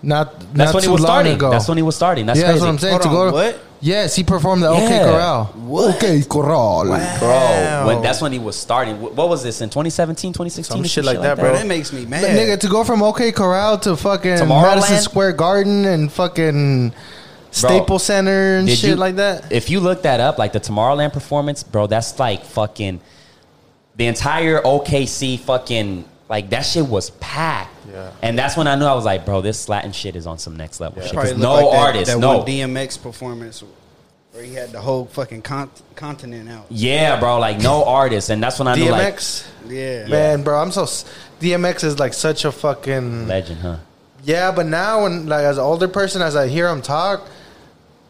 not 0.04 0.40
That's 0.54 0.74
not 0.74 0.74
when 0.76 0.84
he 0.84 0.90
was 0.90 1.02
starting. 1.02 1.34
ago. 1.34 1.50
That's 1.52 1.68
when 1.68 1.78
he 1.78 1.84
was 1.84 1.96
starting. 1.96 2.26
That's 2.26 2.40
yeah, 2.40 2.46
crazy. 2.46 2.60
that's 2.60 2.62
what 2.66 2.70
I'm 2.70 2.78
saying. 2.80 2.92
Hold 2.94 3.02
to 3.04 3.08
on, 3.10 3.14
go 3.14 3.26
to, 3.28 3.32
what? 3.32 3.60
Yes, 3.84 4.16
he 4.16 4.24
performed 4.24 4.64
at 4.64 4.70
OK 4.70 5.00
Corral. 5.00 5.46
What? 5.46 5.96
OK 5.96 6.22
Corral. 6.30 6.86
Bro, 6.86 7.84
when, 7.88 8.02
that's 8.04 8.22
when 8.22 8.32
he 8.32 8.38
was 8.40 8.56
starting. 8.56 9.02
What 9.02 9.16
was 9.28 9.42
this 9.44 9.62
in 9.62 9.70
2017, 9.70 10.34
2016? 10.34 10.64
Some 10.76 10.86
or 10.86 10.88
shit 10.88 11.04
like 11.04 11.20
that, 11.22 11.36
Bro, 11.36 11.50
bro. 11.50 11.54
that 11.58 11.66
makes 11.68 11.92
me 11.92 12.06
mad. 12.06 12.22
But 12.22 12.30
nigga, 12.32 12.60
to 12.60 12.68
go 12.68 12.84
from 12.84 13.02
OK 13.02 13.32
Corral 13.32 13.80
to 13.80 13.96
fucking 13.98 14.48
Madison 14.48 14.98
Square 15.00 15.34
Garden 15.34 15.86
and 15.86 16.12
fucking 16.12 16.94
Staples 17.52 18.04
Center 18.04 18.58
and 18.58 18.70
shit 18.70 18.92
you- 18.92 18.96
like 18.96 19.16
that. 19.18 19.52
If 19.52 19.70
you 19.70 19.80
look 19.80 20.04
that 20.04 20.20
up, 20.20 20.38
like 20.38 20.54
the 20.54 20.60
Tomorrowland 20.60 21.14
performance, 21.14 21.64
bro, 21.64 21.88
that's 21.88 22.18
like 22.18 22.44
fucking 22.46 23.00
the 23.98 24.08
entire 24.08 24.62
OKC 24.62 25.38
fucking 25.40 26.06
like 26.30 26.50
that 26.52 26.62
shit 26.62 26.86
was 26.88 27.10
packed. 27.12 27.76
Yeah. 27.92 28.12
And 28.22 28.40
that's 28.40 28.56
when 28.56 28.68
I 28.68 28.76
knew 28.76 28.86
I 28.86 28.94
was 28.94 29.04
like, 29.04 29.26
bro, 29.26 29.42
this 29.42 29.68
Latin 29.68 29.92
shit 29.92 30.16
is 30.16 30.26
on 30.26 30.38
some 30.40 30.56
next 30.56 30.80
level 30.80 31.02
shit. 31.02 31.12
'Cause 31.12 31.14
Probably 31.14 31.32
looked 31.34 31.42
no 31.42 31.68
like 31.68 31.80
artist, 31.80 32.12
that 32.12 32.20
no. 32.20 32.38
one 32.38 32.48
DMX 32.48 32.98
performance 33.02 33.62
where 34.32 34.44
he 34.44 34.54
had 34.54 34.72
the 34.72 34.80
whole 34.80 35.06
fucking 35.08 35.42
con- 35.42 35.70
continent 35.98 36.50
out. 36.50 36.66
yeah, 36.70 37.20
bro, 37.20 37.38
like 37.38 37.60
no 37.60 37.84
artist, 38.00 38.30
and 38.30 38.42
that's 38.42 38.58
when 38.60 38.68
I 38.70 38.76
knew 38.76 38.90
like 38.90 39.18
DMX, 39.18 39.44
Yeah, 39.68 40.08
man, 40.08 40.42
bro, 40.44 40.58
I'm 40.62 40.72
so 40.72 40.86
DMX 41.42 41.84
is 41.84 42.00
like 42.00 42.14
such 42.14 42.46
a 42.46 42.52
fucking 42.54 43.28
legend, 43.28 43.60
huh? 43.60 43.76
yeah. 44.24 44.52
But 44.52 44.68
now, 44.68 45.04
when 45.04 45.28
like 45.28 45.44
as 45.44 45.58
an 45.58 45.66
older 45.66 45.90
person, 45.90 46.22
as 46.22 46.38
I 46.38 46.48
hear 46.48 46.70
him 46.70 46.82
talk, 46.82 47.28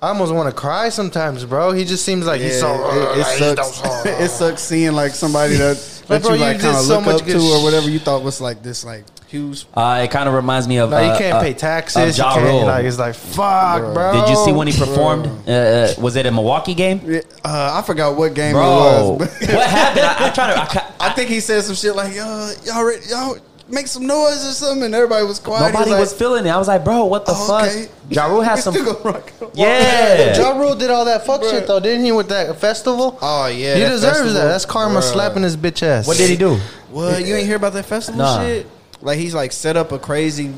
I 0.01 0.07
almost 0.07 0.33
want 0.33 0.49
to 0.49 0.55
cry 0.59 0.89
sometimes, 0.89 1.45
bro. 1.45 1.73
He 1.73 1.85
just 1.85 2.03
seems 2.03 2.25
like 2.25 2.39
Yeah, 2.41 2.47
he's 2.47 2.59
so. 2.59 2.73
it, 3.13 3.19
it 3.19 3.57
sucks. 3.57 4.05
it 4.05 4.29
sucks 4.29 4.61
seeing 4.63 4.93
like 4.93 5.11
somebody 5.11 5.55
that 5.57 5.77
that 6.07 6.23
bro, 6.23 6.31
you 6.33 6.39
you 6.39 6.45
like 6.45 6.57
did 6.57 6.63
kind 6.63 6.75
of 6.77 6.81
so 6.83 6.95
look 6.97 7.05
much 7.05 7.21
up 7.21 7.27
good 7.27 7.33
to 7.39 7.45
or 7.57 7.63
whatever 7.63 7.87
you 7.89 7.99
thought 7.99 8.23
was 8.23 8.41
like 8.41 8.63
this 8.63 8.83
like 8.83 9.05
huge. 9.27 9.65
Uh, 9.75 10.01
it 10.03 10.09
kind 10.11 10.27
of 10.27 10.33
reminds 10.33 10.67
me 10.67 10.77
of. 10.79 10.89
Like 10.89 11.07
uh, 11.07 11.13
you 11.13 11.17
can't 11.19 11.33
uh, 11.35 11.41
pay 11.41 11.53
taxes. 11.53 12.17
You 12.17 12.23
Ja 12.23 12.33
can't, 12.33 12.45
Rule. 12.47 12.65
like 12.65 12.83
it's 12.85 12.97
like 12.97 13.13
fuck, 13.13 13.93
bro. 13.93 14.13
Did 14.13 14.29
you 14.31 14.35
see 14.43 14.51
when 14.51 14.67
he 14.67 14.73
performed? 14.77 15.27
Uh, 15.47 15.51
uh, 15.51 15.93
was 15.99 16.15
it 16.15 16.25
a 16.25 16.31
Milwaukee 16.31 16.73
game? 16.73 16.99
Uh, 17.45 17.71
I 17.77 17.83
forgot 17.85 18.17
what 18.17 18.33
game 18.33 18.53
Bro, 18.53 18.63
it 18.63 19.19
was. 19.19 19.19
but- 19.39 19.49
what 19.53 19.69
happened? 19.69 20.05
I, 20.05 20.27
I'm 20.27 20.33
trying 20.33 20.55
to. 20.55 20.61
I, 20.61 20.65
ca- 20.65 20.93
I 20.99 21.09
think 21.13 21.29
he 21.29 21.39
said 21.39 21.63
some 21.63 21.75
shit 21.75 21.95
like, 21.95 22.15
"Yo, 22.15 22.53
y'all, 22.65 22.83
ready, 22.83 23.05
y'all 23.07 23.37
make 23.71 23.87
some 23.87 24.05
noise 24.05 24.45
or 24.47 24.51
something," 24.53 24.83
and 24.83 24.95
everybody 24.95 25.25
was 25.25 25.39
quiet. 25.39 25.65
He 25.67 25.71
Nobody 25.73 25.91
was, 25.91 26.11
like, 26.11 26.19
feeling 26.19 26.45
it. 26.45 26.49
I 26.49 26.57
was 26.57 26.67
like, 26.67 26.83
bro, 26.83 27.05
what 27.05 27.25
the 27.25 27.33
"Oh, 27.35 27.57
okay." 27.63 27.85
fuck? 27.85 27.91
Ja 28.09 28.25
Rule 28.27 28.41
has 28.41 28.63
some. 28.63 28.73
still 28.73 28.93
gonna 28.93 29.17
rock. 29.17 29.31
Yeah. 29.53 30.37
Ja 30.37 30.57
Rule 30.57 30.75
did 30.75 30.89
all 30.89 31.05
that 31.05 31.25
fuck 31.25 31.43
shit 31.43 31.67
though, 31.67 31.79
didn't 31.79 32.05
he? 32.05 32.11
With 32.11 32.29
that 32.29 32.59
festival. 32.59 33.17
Oh 33.21 33.47
yeah, 33.47 33.75
he 33.75 33.81
that 33.81 33.89
deserves 33.89 34.17
festival. 34.19 34.33
that. 34.33 34.47
That's 34.47 34.65
karma 34.65 34.99
Bruh. 34.99 35.03
slapping 35.11 35.43
his 35.43 35.55
bitch 35.57 35.83
ass. 35.83 36.07
What 36.07 36.17
did 36.17 36.29
he 36.29 36.35
do? 36.37 36.57
What 36.91 37.25
you 37.25 37.35
ain't 37.35 37.47
hear 37.47 37.55
about 37.55 37.73
that 37.73 37.85
festival 37.85 38.19
Nah. 38.21 38.41
shit? 38.41 38.67
Like 39.01 39.17
he's 39.17 39.33
like 39.33 39.51
set 39.51 39.77
up 39.77 39.91
a 39.91 39.99
crazy 39.99 40.53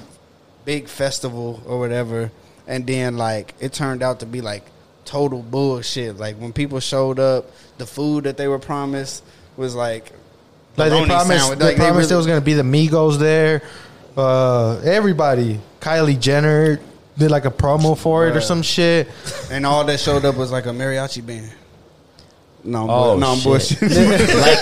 big 0.66 0.88
festival 0.88 1.62
or 1.68 1.80
whatever, 1.80 2.32
and 2.68 2.86
then 2.88 3.18
like 3.18 3.54
it 3.60 3.74
turned 3.74 4.02
out 4.02 4.20
to 4.22 4.26
be 4.26 4.42
like 4.42 4.64
total 5.06 5.42
bullshit. 5.42 6.18
Like 6.18 6.38
when 6.38 6.54
people 6.54 6.80
showed 6.80 7.20
up, 7.20 7.46
the 7.78 7.86
food 7.86 8.24
that 8.24 8.38
they 8.38 8.48
were 8.48 8.60
promised 8.60 9.24
was 9.58 9.76
like 9.76 10.12
Like 10.76 10.92
they 10.92 11.06
promised, 11.06 11.40
sandwich. 11.42 11.60
they 11.60 11.66
Like, 11.66 11.76
promised 11.78 11.96
really- 11.98 12.08
there 12.08 12.18
was 12.18 12.28
gonna 12.28 12.42
be 12.42 12.54
the 12.54 12.64
Migos 12.64 13.18
there. 13.20 13.62
Uh, 14.18 14.78
everybody, 14.84 15.60
Kylie 15.82 16.20
Jenner 16.20 16.80
did 17.18 17.30
like 17.32 17.46
a 17.46 17.52
promo 17.52 17.98
for 17.98 18.28
it 18.28 18.36
or 18.36 18.42
some 18.42 18.62
shit. 18.62 19.08
and 19.52 19.66
all 19.66 19.84
that 19.86 20.00
showed 20.00 20.26
up 20.26 20.36
was 20.36 20.52
like 20.52 20.66
a 20.66 20.70
mariachi 20.70 21.26
band. 21.26 21.52
No, 22.66 22.84
I'm 22.84 22.90
Oh, 22.90 23.18
no, 23.18 23.32
I'm 23.32 23.38
shit. 23.38 23.44
bullshit. 23.44 23.82
like, 23.82 24.62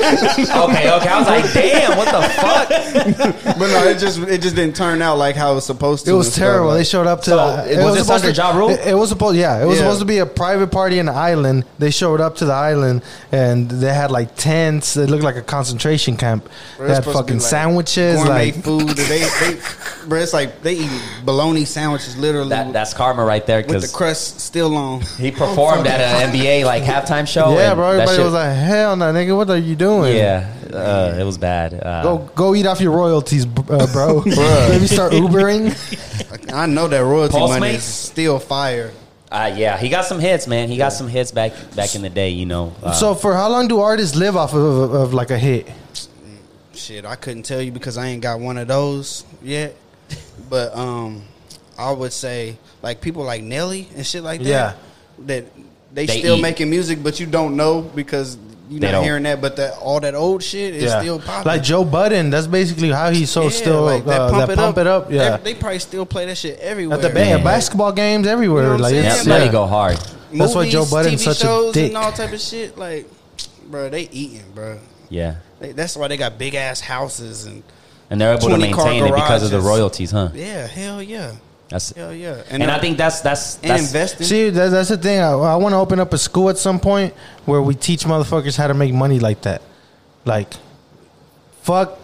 okay, 0.50 0.92
okay. 0.92 1.10
I 1.10 1.20
was 1.20 1.28
like, 1.28 1.54
damn, 1.54 1.98
what 1.98 2.08
the 2.12 2.30
fuck? 2.30 2.70
but 3.60 3.68
no, 3.68 3.84
it 3.88 4.00
just 4.00 4.20
it 4.22 4.42
just 4.42 4.56
didn't 4.56 4.76
turn 4.76 5.02
out 5.04 5.18
like 5.20 5.36
how 5.36 5.52
it 5.52 5.56
was 5.56 5.66
supposed 5.68 6.06
to. 6.06 6.12
It 6.12 6.16
was 6.16 6.28
and 6.28 6.34
stuff. 6.34 6.44
terrible. 6.44 6.70
Like- 6.70 6.78
They 6.80 6.84
showed 6.84 7.06
up 7.06 7.20
to. 7.22 7.30
So, 7.30 7.38
the, 7.38 7.84
was 7.84 7.94
this 7.96 8.06
supposed 8.08 8.26
under 8.26 8.36
to, 8.36 8.42
Ja 8.42 8.58
Rule? 8.58 8.70
It, 8.72 8.80
it 8.88 8.96
was 8.96 9.10
supposed, 9.10 9.38
yeah, 9.38 9.62
it 9.62 9.66
was 9.66 9.78
Yeah. 9.78 9.84
supposed 9.84 10.00
to 10.00 10.06
be 10.06 10.18
a 10.18 10.26
private 10.26 10.72
party 10.72 10.98
in 10.98 11.06
the 11.06 11.12
island. 11.12 11.64
They 11.78 11.92
showed 11.92 12.22
up 12.22 12.38
to 12.38 12.46
the 12.46 12.54
island 12.54 13.04
and 13.32 13.70
they 13.70 13.94
had 13.94 14.10
like 14.10 14.36
tents. 14.36 14.98
It 14.98 15.10
looked 15.12 15.24
like 15.24 15.36
a 15.36 15.44
concentration 15.44 16.18
camp. 16.18 16.50
Bro, 16.78 16.88
they 16.88 16.94
had 16.96 17.04
supposed 17.04 17.18
to 17.20 17.24
be, 17.24 17.28
fucking 17.28 17.38
like, 17.38 17.48
sandwiches, 17.48 18.16
gourmet 18.16 18.46
like 18.52 18.64
food. 18.64 18.90
They, 18.90 19.20
they, 19.20 19.60
bro, 20.08 20.20
it's 20.20 20.34
like 20.34 20.64
they 20.64 20.74
eat 20.74 21.02
bologna 21.24 21.66
sandwiches 21.66 22.18
literally 22.18 22.50
That, 22.50 22.74
that's 22.74 22.96
karma 22.96 23.24
right 23.24 23.46
there 23.46 23.64
with 23.68 23.84
the 23.84 23.88
crust 23.96 24.40
still 24.40 24.76
on. 24.76 25.02
he 25.20 25.30
performed 25.32 25.86
at 25.86 26.02
an 26.02 26.32
NBA 26.34 26.66
like 26.66 26.82
halftime 26.84 27.28
show. 27.28 27.54
yeah, 27.58 27.76
bro. 27.76 27.91
That 27.98 28.08
Everybody 28.10 28.16
shit- 28.18 28.26
was 28.26 28.34
like, 28.34 28.56
"Hell 28.56 28.96
no, 28.96 29.06
nigga! 29.14 29.36
What 29.36 29.50
are 29.50 29.58
you 29.58 29.76
doing?" 29.76 30.16
yeah, 30.18 30.52
uh, 30.74 31.16
it 31.20 31.24
was 31.24 31.38
bad. 31.38 31.74
Uh, 31.74 32.04
Go 32.04 32.18
go 32.36 32.56
eat 32.56 32.66
off 32.66 32.82
your 32.82 32.92
royalties, 32.96 33.46
br- 33.46 33.74
uh, 33.74 33.88
bro. 33.92 34.22
Maybe 34.26 34.88
start 34.88 35.14
Ubering. 35.14 35.74
I 36.54 36.66
know 36.66 36.88
that 36.88 37.00
royalty 37.00 37.38
money 37.40 37.68
Postmates? 37.68 37.76
is 37.76 37.84
still 37.84 38.40
fire. 38.40 38.92
uh, 39.32 39.54
yeah, 39.56 39.78
he 39.78 39.90
got 39.90 40.06
some 40.06 40.20
hits, 40.20 40.48
man. 40.48 40.68
He 40.70 40.78
got 40.78 40.90
some 40.94 41.08
hits 41.08 41.32
back 41.32 41.54
back 41.76 41.96
in 41.96 42.02
the 42.02 42.10
day. 42.10 42.30
You 42.30 42.46
know. 42.46 42.74
Uh, 42.84 42.92
so 42.94 43.16
for 43.16 43.34
how 43.34 43.50
long 43.50 43.68
do 43.68 43.80
artists 43.80 44.16
live 44.16 44.36
off 44.36 44.54
of, 44.54 44.62
of, 44.64 44.94
of 44.94 45.14
like 45.14 45.32
a 45.32 45.38
hit? 45.38 45.68
Shit, 46.74 47.06
I 47.06 47.16
couldn't 47.16 47.44
tell 47.44 47.62
you 47.62 47.72
because 47.72 47.98
I 47.98 48.08
ain't 48.08 48.22
got 48.24 48.40
one 48.40 48.58
of 48.58 48.68
those 48.68 49.24
yet. 49.44 49.76
But 50.50 50.76
um, 50.76 51.24
I 51.78 51.92
would 51.92 52.12
say 52.12 52.58
like 52.82 53.02
people 53.02 53.24
like 53.24 53.44
Nelly 53.44 53.88
and 53.96 54.06
shit 54.06 54.24
like 54.24 54.42
that. 54.42 54.48
Yeah. 54.48 54.74
That 55.28 55.46
they, 55.94 56.06
They 56.06 56.20
still 56.20 56.38
eat. 56.38 56.42
making 56.42 56.70
music, 56.70 57.04
but 57.04 57.20
you 57.20 57.26
don't 57.26 57.56
know 57.58 57.82
because 57.82 58.38
you're 58.70 58.80
They 58.80 58.88
not 58.88 58.92
don't. 58.94 59.04
hearing 59.04 59.24
that. 59.24 59.42
But 59.42 59.58
that 59.58 59.78
all 59.80 60.00
that 60.00 60.16
old 60.16 60.42
shit 60.44 60.74
is 60.76 60.92
still 60.92 61.20
popping. 61.20 61.48
Like 61.52 61.64
Joe 61.64 61.84
Budden, 61.84 62.30
that's 62.30 62.48
basically 62.48 62.90
how 62.92 63.12
he's 63.12 63.30
so 63.30 63.44
Yeah, 63.44 63.50
still 63.50 63.82
like 63.84 64.08
uh, 64.08 64.46
that 64.46 64.56
pump, 64.56 64.78
it 64.78 64.88
up. 64.88 65.12
Yeah, 65.12 65.38
They, 65.38 65.54
they 65.54 65.60
probably 65.60 65.80
still 65.80 66.06
play 66.06 66.26
that 66.28 66.38
shit 66.38 66.60
everywhere. 66.60 66.98
at 66.98 67.02
the 67.02 67.10
ba- 67.10 67.26
Yeah. 67.26 67.44
basketball 67.44 67.92
games 67.92 68.28
everywhere. 68.28 68.64
You 68.64 68.70
know 68.70 68.76
like 68.78 68.92
saying? 68.92 69.04
yeah, 69.04 69.16
it's, 69.16 69.28
yeah. 69.28 69.44
it 69.44 69.52
go 69.52 69.66
hard. 69.66 69.98
That's 70.34 70.56
why 70.56 70.70
Joe 70.70 70.86
Budden's 70.90 71.22
TV 71.26 71.34
such 71.34 71.44
a 71.44 71.72
dick. 71.74 71.88
and 71.90 71.98
all 71.98 72.12
type 72.14 72.32
of 72.32 72.40
shit. 72.40 72.78
Like, 72.78 73.06
bro, 73.70 73.90
they 73.90 74.04
eating, 74.04 74.44
bro. 74.56 74.80
Yeah, 75.10 75.36
They, 75.60 75.74
that's 75.74 75.98
why 75.98 76.08
they 76.08 76.16
got 76.16 76.38
big 76.38 76.56
ass 76.56 76.80
houses 76.80 77.46
and 77.46 77.64
and 78.10 78.20
they're 78.22 78.34
able 78.34 78.48
to 78.50 78.58
maintain 78.58 79.04
it 79.06 79.14
because 79.14 79.44
of 79.44 79.52
the 79.52 79.60
royalties, 79.60 80.12
huh? 80.12 80.30
yeah, 80.34 80.68
hell 80.68 81.02
yeah, 81.04 81.34
That's 81.72 81.92
hell 81.94 82.14
yeah. 82.14 82.44
and, 82.50 82.64
I 82.64 82.80
think 82.80 82.98
that's 82.98 83.22
that's 83.22 83.56
and 83.62 83.72
that's 83.72 83.88
investing. 83.88 84.28
See, 84.28 84.50
that, 84.50 84.70
that's 84.70 84.90
the 84.90 84.98
thing. 84.98 85.22
I, 85.22 85.32
I 85.32 85.56
want 85.56 85.72
to 85.72 85.78
open 85.78 86.00
up 86.00 86.12
a 86.12 86.18
school 86.18 86.50
at 86.50 86.58
some 86.58 86.80
point 86.80 87.14
where 87.46 87.62
we 87.62 87.76
teach 87.76 88.04
motherfuckers 88.04 88.58
how 88.58 88.68
to 88.68 88.74
make 88.74 88.94
money 88.94 89.20
like 89.20 89.42
that. 89.44 89.62
Like, 90.26 90.54
fuck 91.62 91.98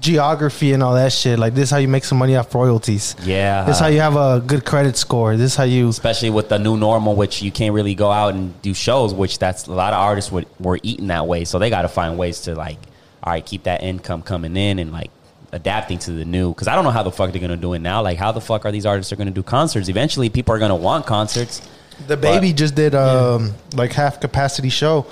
geography 0.00 0.72
and 0.72 0.82
all 0.82 0.94
that 0.94 1.12
shit. 1.12 1.38
Like, 1.38 1.54
this 1.54 1.64
is 1.64 1.70
how 1.70 1.78
you 1.78 1.86
make 1.86 2.04
some 2.04 2.18
money 2.18 2.34
off 2.34 2.52
royalties. 2.54 3.14
yeah. 3.22 3.64
This 3.64 3.76
is 3.76 3.80
how 3.80 3.86
you 3.86 4.00
have 4.00 4.16
a 4.16 4.42
good 4.44 4.64
credit 4.64 4.96
score. 4.96 5.36
This 5.36 5.52
is 5.52 5.56
how 5.56 5.64
you. 5.64 5.88
especially 5.88 6.30
with 6.30 6.48
the 6.48 6.58
new 6.58 6.76
normal, 6.76 7.14
which 7.14 7.40
you 7.40 7.52
can't 7.52 7.72
really 7.72 7.94
go 7.94 8.10
out 8.10 8.34
and 8.34 8.60
do 8.62 8.74
shows, 8.74 9.14
which 9.14 9.38
that's 9.38 9.68
a 9.68 9.72
lot 9.72 9.92
of 9.92 10.00
artists 10.00 10.32
were, 10.32 10.44
were 10.58 10.80
eating 10.82 11.06
that 11.06 11.26
way. 11.28 11.44
So 11.44 11.60
they 11.60 11.70
got 11.70 11.82
to 11.82 11.88
find 11.88 12.18
ways 12.18 12.40
to 12.42 12.54
like, 12.56 12.78
all 13.22 13.32
right, 13.32 13.46
keep 13.46 13.62
that 13.62 13.84
income 13.84 14.22
coming 14.22 14.56
in 14.56 14.80
and 14.80 14.92
like 14.92 15.10
adapting 15.54 15.98
to 16.00 16.12
the 16.12 16.24
new. 16.24 16.52
Because 16.52 16.68
I 16.68 16.74
don't 16.74 16.84
know 16.84 16.90
how 16.90 17.02
the 17.02 17.12
fuck 17.12 17.32
they're 17.32 17.40
gonna 17.40 17.56
do 17.56 17.72
it 17.72 17.78
now. 17.78 18.02
Like, 18.02 18.18
how 18.18 18.32
the 18.32 18.40
fuck 18.40 18.64
are 18.66 18.72
these 18.72 18.84
artists 18.84 19.12
are 19.12 19.16
gonna 19.16 19.30
do 19.30 19.42
concerts? 19.42 19.88
Eventually, 19.88 20.28
people 20.28 20.54
are 20.54 20.58
gonna 20.58 20.76
want 20.76 21.06
concerts. 21.06 21.62
DaBaby 22.08 22.54
just 22.54 22.74
did 22.74 22.94
um 22.94 23.54
like 23.74 23.92
half 23.92 24.20
capacity 24.20 24.68
show. 24.68 25.06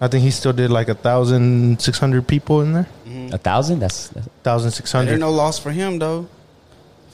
I 0.00 0.08
think 0.08 0.24
he 0.24 0.30
still 0.30 0.52
did 0.52 0.70
like 0.70 0.88
a 0.88 0.94
thousand 0.94 1.80
six 1.80 1.98
hundred 1.98 2.26
people 2.26 2.62
in 2.62 2.72
there. 2.72 2.88
A 3.32 3.38
thousand? 3.38 3.78
That's, 3.78 4.08
that's 4.08 4.26
Thousand 4.42 4.70
six 4.72 4.90
There 4.90 5.08
ain't 5.08 5.20
no 5.20 5.30
loss 5.30 5.58
for 5.58 5.70
him 5.70 5.98
though. 5.98 6.28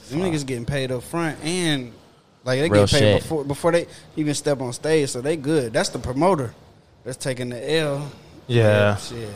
Them 0.09 0.21
niggas 0.21 0.45
getting 0.45 0.65
paid 0.65 0.91
up 0.91 1.03
front 1.03 1.37
and 1.43 1.93
like 2.43 2.59
they 2.59 2.69
Real 2.69 2.85
get 2.85 2.91
paid 2.91 2.99
shit. 2.99 3.21
before 3.21 3.43
before 3.43 3.71
they 3.71 3.87
even 4.15 4.33
step 4.33 4.61
on 4.61 4.73
stage, 4.73 5.09
so 5.09 5.21
they 5.21 5.37
good. 5.37 5.73
That's 5.73 5.89
the 5.89 5.99
promoter 5.99 6.53
that's 7.03 7.17
taking 7.17 7.49
the 7.49 7.73
L. 7.75 8.11
Yeah. 8.47 8.97
shit. 8.97 9.29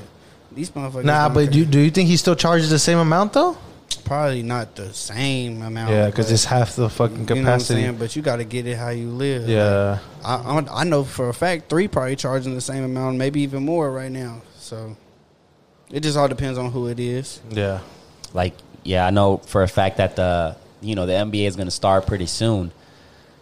These 0.56 0.72
motherfuckers. 0.72 1.04
Nah, 1.04 1.30
but 1.30 1.44
care. 1.46 1.52
do, 1.52 1.66
do 1.66 1.80
you 1.80 1.92
think 1.92 2.10
he 2.10 2.18
still 2.18 2.36
charges 2.36 2.70
the 2.70 2.80
same 2.80 2.98
amount 2.98 3.34
though? 3.34 3.58
probably 4.06 4.44
not 4.44 4.76
the 4.76 4.94
same 4.94 5.62
amount. 5.62 5.90
Yeah, 5.92 6.06
because 6.06 6.32
it's 6.32 6.46
half 6.46 6.76
the 6.76 6.90
fucking 6.90 7.22
You 7.22 7.24
know 7.24 7.24
what 7.24 7.38
I'm 7.40 7.46
capacity. 7.46 7.82
saying? 7.82 7.98
But 7.98 8.16
you 8.16 8.22
got 8.22 8.38
to 8.38 8.44
get 8.44 8.68
it 8.68 8.78
how 8.78 8.90
you 8.90 9.10
live. 9.10 9.50
Yeah. 9.50 10.00
I, 10.24 10.36
I 10.36 10.82
I 10.82 10.84
know 10.84 11.04
for 11.04 11.28
a 11.30 11.34
fact 11.34 11.70
three 11.70 11.88
probably 11.88 12.16
charging 12.16 12.54
the 12.54 12.62
same 12.62 12.84
amount, 12.84 13.18
maybe 13.18 13.42
even 13.42 13.66
more 13.66 13.92
right 13.92 14.12
now. 14.12 14.42
So 14.58 14.96
it 15.92 16.02
just 16.02 16.18
all 16.18 16.28
depends 16.28 16.58
on 16.58 16.72
who 16.72 16.88
it 16.88 17.00
is. 17.00 17.42
Yeah. 17.50 17.82
like 18.34 18.54
yeah, 18.84 19.06
I 19.06 19.10
know 19.10 19.38
for 19.38 19.64
a 19.64 19.68
fact 19.68 19.98
that 19.98 20.16
the 20.16 20.56
you 20.82 20.96
know 20.96 21.06
the 21.08 21.14
NBA 21.14 21.48
is 21.48 21.56
going 21.56 21.68
to 21.68 21.72
start 21.72 22.06
pretty 22.06 22.28
soon, 22.28 22.72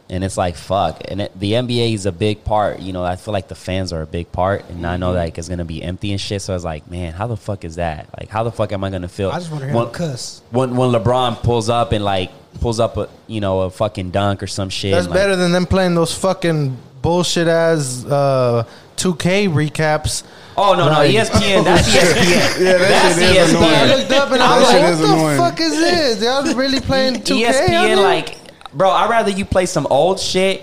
and 0.09 0.23
it's 0.23 0.37
like 0.37 0.55
fuck, 0.55 1.01
and 1.07 1.21
it, 1.21 1.39
the 1.39 1.53
NBA 1.53 1.93
is 1.93 2.05
a 2.05 2.11
big 2.11 2.43
part. 2.43 2.79
You 2.79 2.93
know, 2.93 3.03
I 3.03 3.15
feel 3.15 3.31
like 3.33 3.47
the 3.47 3.55
fans 3.55 3.91
are 3.93 4.01
a 4.01 4.05
big 4.05 4.31
part, 4.31 4.69
and 4.69 4.85
I 4.85 4.97
know 4.97 5.07
Mm-hmm. 5.09 5.17
like 5.17 5.37
it's 5.37 5.47
going 5.47 5.59
to 5.59 5.65
be 5.65 5.81
empty 5.81 6.11
and 6.11 6.19
shit. 6.21 6.41
So 6.41 6.53
I 6.53 6.55
was 6.55 6.65
like, 6.65 6.89
man, 6.89 7.13
how 7.13 7.27
the 7.27 7.37
fuck 7.37 7.63
is 7.65 7.75
that? 7.75 8.07
Like, 8.19 8.29
how 8.29 8.43
the 8.43 8.51
fuck 8.51 8.71
am 8.71 8.83
I 8.83 8.89
going 8.89 9.01
to 9.03 9.07
feel? 9.07 9.29
I 9.31 9.39
just 9.39 9.49
want 9.51 9.61
to 9.61 9.67
hear 9.67 9.75
when, 9.75 9.87
him 9.87 9.93
cuss. 9.93 10.41
when 10.51 10.75
when 10.75 10.89
LeBron 10.91 11.41
pulls 11.43 11.69
up 11.69 11.91
and 11.93 12.03
like 12.03 12.31
pulls 12.61 12.79
up 12.79 12.97
a 12.97 13.09
you 13.27 13.41
know 13.41 13.61
a 13.61 13.69
fucking 13.69 14.11
dunk 14.11 14.43
or 14.43 14.47
some 14.47 14.69
shit. 14.69 14.91
That's 14.91 15.05
and, 15.05 15.11
like, 15.15 15.23
better 15.23 15.35
than 15.35 15.51
them 15.51 15.65
playing 15.65 15.95
those 15.95 16.13
fucking 16.15 16.77
bullshit 17.01 17.47
ass 17.47 18.05
uh, 18.05 18.63
2K 18.97 19.49
recaps. 19.49 20.23
Oh 20.55 20.73
no, 20.75 20.85
no, 20.85 20.91
Like- 20.91 21.11
ESPN. 21.11 21.63
That's 21.65 21.89
ESPN. 21.89 22.63
Yeah, 22.63 22.77
that 22.77 22.89
that's 22.89 23.19
shit 23.19 23.35
is 23.35 23.47
ESPN. 23.53 23.57
annoying. 23.57 23.73
I 23.73 23.95
looked 23.95 24.11
up 24.11 24.31
and 24.31 24.41
I 24.43 24.59
was 24.59 24.69
like, 24.69 24.83
what 24.83 24.97
the 24.97 25.13
annoying. 25.13 25.37
fuck 25.37 25.59
is 25.59 25.71
this? 25.71 26.21
Y'all 26.23 26.55
really 26.55 26.79
playing 26.79 27.15
2K? 27.15 27.45
ESPN, 27.47 28.03
like, 28.03 28.37
bro, 28.73 28.89
I'd 28.89 29.09
rather 29.09 29.31
you 29.31 29.45
play 29.45 29.65
some 29.65 29.87
old 29.89 30.19
shit, 30.19 30.61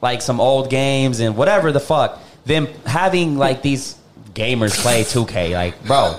like 0.00 0.22
some 0.22 0.40
old 0.40 0.70
games 0.70 1.20
and 1.20 1.36
whatever 1.36 1.72
the 1.72 1.80
fuck, 1.80 2.20
than 2.44 2.66
having 2.86 3.38
like 3.38 3.62
these 3.62 3.96
gamers 4.34 4.76
play 4.80 5.04
2K. 5.04 5.54
Like, 5.54 5.84
bro, 5.84 6.16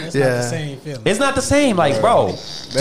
That's 0.00 0.14
not 0.14 0.20
Yeah. 0.20 0.28
the 0.36 0.42
same 0.42 0.78
feeling. 0.78 1.02
it's 1.04 1.20
not 1.20 1.34
the 1.34 1.42
same. 1.42 1.76
Like, 1.76 2.00
bro, 2.00 2.28
That 2.32 2.36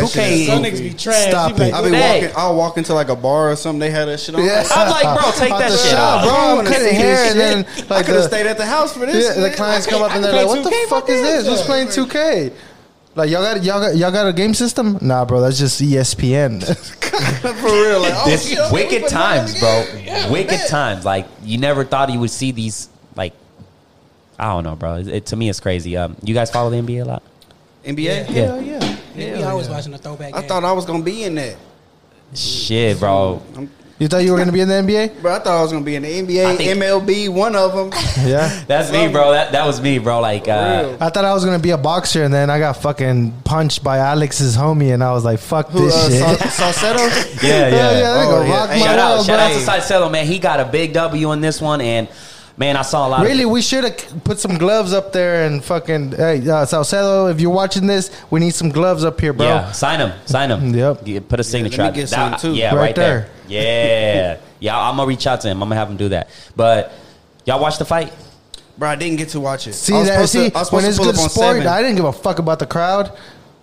2K. 0.05 0.31
is 0.41 0.47
Some 0.47 0.63
niggas 0.63 0.79
be 0.79 0.93
trash. 0.93 1.29
Stop 1.29 1.57
You 1.59 1.65
it. 1.65 1.73
I 1.73 1.79
like, 1.81 1.91
be 1.91 1.97
Hey. 1.97 2.21
walking. 2.21 2.35
I'll 2.37 2.55
walk 2.55 2.77
into 2.77 2.93
like 2.93 3.09
a 3.09 3.15
bar 3.15 3.51
or 3.51 3.55
something. 3.55 3.79
They 3.79 3.91
had 3.91 4.05
that 4.07 4.19
shit 4.19 4.33
on. 4.35 4.43
Yeah. 4.45 4.65
I'm 4.71 4.89
like, 4.89 5.19
bro, 5.21 5.31
take 5.33 5.49
that 5.49 5.69
the 5.71 5.77
shit 5.77 5.91
shop, 5.91 6.23
out. 6.23 6.23
bro. 6.23 6.33
I 6.33 6.49
I'm 6.51 6.55
wanna 6.57 6.69
cutting 6.69 6.95
hair, 6.95 7.29
and 7.31 7.39
then 7.39 7.65
like 7.89 7.91
I 7.91 8.03
could 8.03 8.15
have 8.15 8.23
the, 8.23 8.29
stayed 8.29 8.47
at 8.47 8.57
the 8.57 8.65
house 8.65 8.93
for 8.93 9.05
this. 9.05 9.35
yeah, 9.35 9.41
the 9.43 9.51
clients 9.51 9.85
come 9.85 10.01
up 10.01 10.11
and 10.15 10.23
they're 10.23 10.33
like, 10.33 10.47
"What 10.47 10.63
the 10.63 10.71
fuck 10.89 11.09
is 11.09 11.21
this? 11.21 11.45
Who's 11.47 11.61
playing 11.63 11.89
2K?" 11.89 12.51
Like 13.15 13.29
y'all 13.29 13.41
got 13.41 13.63
y'all 13.63 13.79
got 13.79 13.95
y'all 13.95 14.11
got 14.11 14.27
a 14.27 14.33
game 14.33 14.53
system? 14.53 14.97
Nah, 15.01 15.23
bro, 15.25 15.39
that's 15.41 15.57
just 15.57 15.81
ESPN. 15.81 16.61
for 17.41 17.65
real. 17.67 18.01
Like, 18.01 18.13
oh, 18.15 18.23
This 18.29 18.49
shit, 18.49 18.59
wicked 18.73 19.07
times, 19.07 19.57
bro. 19.59 19.69
that 19.69 19.93
again. 19.95 20.31
wicked 20.31 20.59
times. 20.67 21.05
Like, 21.05 21.25
you 21.41 21.57
never 21.57 21.85
thought 21.85 22.11
you 22.11 22.19
would 22.19 22.29
see 22.29 22.51
these, 22.51 22.89
like, 23.15 23.33
I 24.37 24.47
don't 24.51 24.65
know, 24.65 24.75
bro. 24.75 24.95
It, 24.97 25.07
it- 25.07 25.25
to 25.27 25.37
me, 25.37 25.47
it's 25.49 25.61
crazy. 25.61 25.95
Um, 25.95 26.17
you 26.23 26.33
guys 26.33 26.51
follow 26.51 26.69
the 26.69 26.75
NBA 26.77 27.03
a 27.03 27.05
lot? 27.05 27.23
NBA. 27.85 28.29
Yeah. 28.29 28.59
yeah. 29.15 29.37
we 29.37 29.43
always 29.43 29.69
watching 29.69 29.93
a 29.93 29.97
throwback 29.97 30.33
I 30.33 30.41
game. 30.41 30.49
thought 30.49 30.65
I 30.65 30.73
was 30.73 30.85
gonna 30.85 31.03
be 31.03 31.23
in 31.23 31.35
that. 31.35 31.55
Shit, 32.33 32.99
bro. 32.99 33.41
You 33.97 34.09
thought 34.09 34.23
you 34.25 34.33
were 34.33 34.37
gonna 34.37 34.51
be 34.51 34.59
in 34.59 34.67
the 34.67 34.73
NBA? 34.73 35.21
Bro, 35.21 35.35
I 35.35 35.39
thought 35.39 35.57
I 35.57 35.61
was 35.61 35.71
gonna 35.71 35.85
be 35.85 35.95
in 35.95 36.03
the 36.03 36.09
NBA, 36.09 36.57
think- 36.57 36.81
MLB, 36.83 37.29
one 37.29 37.55
of 37.55 37.73
them. 37.73 37.91
Yeah. 38.25 38.63
That's 38.67 38.91
me, 38.91 39.07
bro. 39.07 39.31
That 39.31 39.51
that 39.53 39.65
was 39.65 39.79
me, 39.79 39.99
bro. 39.99 40.19
Like, 40.19 40.47
uh. 40.47 40.97
I 40.99 41.09
thought 41.09 41.23
I 41.25 41.33
was 41.33 41.45
gonna 41.45 41.59
be 41.59 41.69
a 41.71 41.77
boxer, 41.77 42.23
and 42.23 42.33
then 42.33 42.49
I 42.49 42.59
got 42.59 42.77
fucking 42.81 43.31
punched 43.45 43.83
by 43.83 43.99
Alex's 43.99 44.57
homie, 44.57 44.93
and 44.93 45.01
I 45.03 45.11
was 45.13 45.23
like, 45.23 45.39
"Fuck 45.39 45.69
Who, 45.69 45.85
this 45.85 45.95
uh, 45.95 46.09
shit." 46.37 46.51
Sa- 46.51 46.71
Saucedo? 46.71 47.43
yeah, 47.43 47.49
Hell 47.69 47.71
yeah. 47.71 47.99
yeah, 47.99 48.25
Oh, 48.27 48.43
yeah. 48.43 48.67
Hey, 48.67 48.79
Shout 48.79 48.99
out, 48.99 49.25
shout 49.25 49.39
out 49.39 49.51
to 49.51 49.59
Saucedo, 49.59 50.11
man. 50.11 50.25
He 50.25 50.39
got 50.39 50.59
a 50.59 50.65
big 50.65 50.91
W 50.93 51.29
on 51.29 51.39
this 51.41 51.61
one, 51.61 51.79
and 51.81 52.07
man, 52.57 52.77
I 52.77 52.81
saw 52.81 53.07
a 53.07 53.09
lot. 53.09 53.25
Really, 53.25 53.43
of, 53.43 53.49
we 53.51 53.61
should 53.61 53.83
have 53.83 54.23
put 54.23 54.39
some 54.39 54.57
gloves 54.57 54.93
up 54.93 55.11
there 55.13 55.45
and 55.45 55.63
fucking. 55.63 56.11
Hey, 56.11 56.39
uh, 56.41 56.65
Saucedo, 56.65 57.31
if 57.31 57.39
you're 57.41 57.51
watching 57.53 57.87
this, 57.87 58.11
we 58.29 58.39
need 58.39 58.53
some 58.53 58.69
gloves 58.69 59.03
up 59.03 59.19
here, 59.19 59.33
bro. 59.33 59.45
Yeah, 59.47 59.71
sign 59.71 59.99
them, 59.99 60.13
sign 60.25 60.49
them. 60.49 60.73
Yep. 60.75 61.01
Yeah, 61.05 61.19
put 61.27 61.39
a 61.39 61.43
signature. 61.43 61.81
let 61.83 61.83
me 61.83 61.89
out. 61.89 61.95
get 61.95 62.09
some, 62.09 62.35
too. 62.37 62.53
Yeah, 62.53 62.69
Right 62.75 62.81
right, 62.81 62.95
there. 62.95 63.19
there. 63.21 63.29
Yeah, 63.47 64.37
yeah. 64.59 64.79
I'm 64.79 64.97
gonna 64.97 65.07
reach 65.07 65.27
out 65.27 65.41
to 65.41 65.47
him. 65.47 65.61
I'm 65.61 65.69
gonna 65.69 65.79
have 65.79 65.89
him 65.89 65.97
do 65.97 66.09
that. 66.09 66.29
But 66.55 66.91
y'all 67.45 67.59
watch 67.61 67.77
the 67.77 67.85
fight? 67.85 68.13
Bro, 68.77 68.89
I 68.89 68.95
didn't 68.95 69.17
get 69.17 69.29
to 69.29 69.39
watch 69.39 69.67
it. 69.67 69.73
See 69.73 69.93
I 69.93 69.99
was 69.99 70.07
that? 70.07 70.13
supposed 70.15 70.31
See, 70.33 70.49
to- 70.49 70.55
I 70.57 70.59
was 70.59 70.71
when 70.71 70.83
it's 70.85 70.97
to 70.97 71.03
pull 71.03 71.11
good 71.11 71.15
up 71.19 71.23
on 71.23 71.29
sport, 71.29 71.55
seven. 71.55 71.67
I 71.67 71.81
didn't 71.81 71.95
give 71.95 72.05
a 72.05 72.11
fuck 72.13 72.39
about 72.39 72.59
the 72.59 72.65
crowd. 72.65 73.17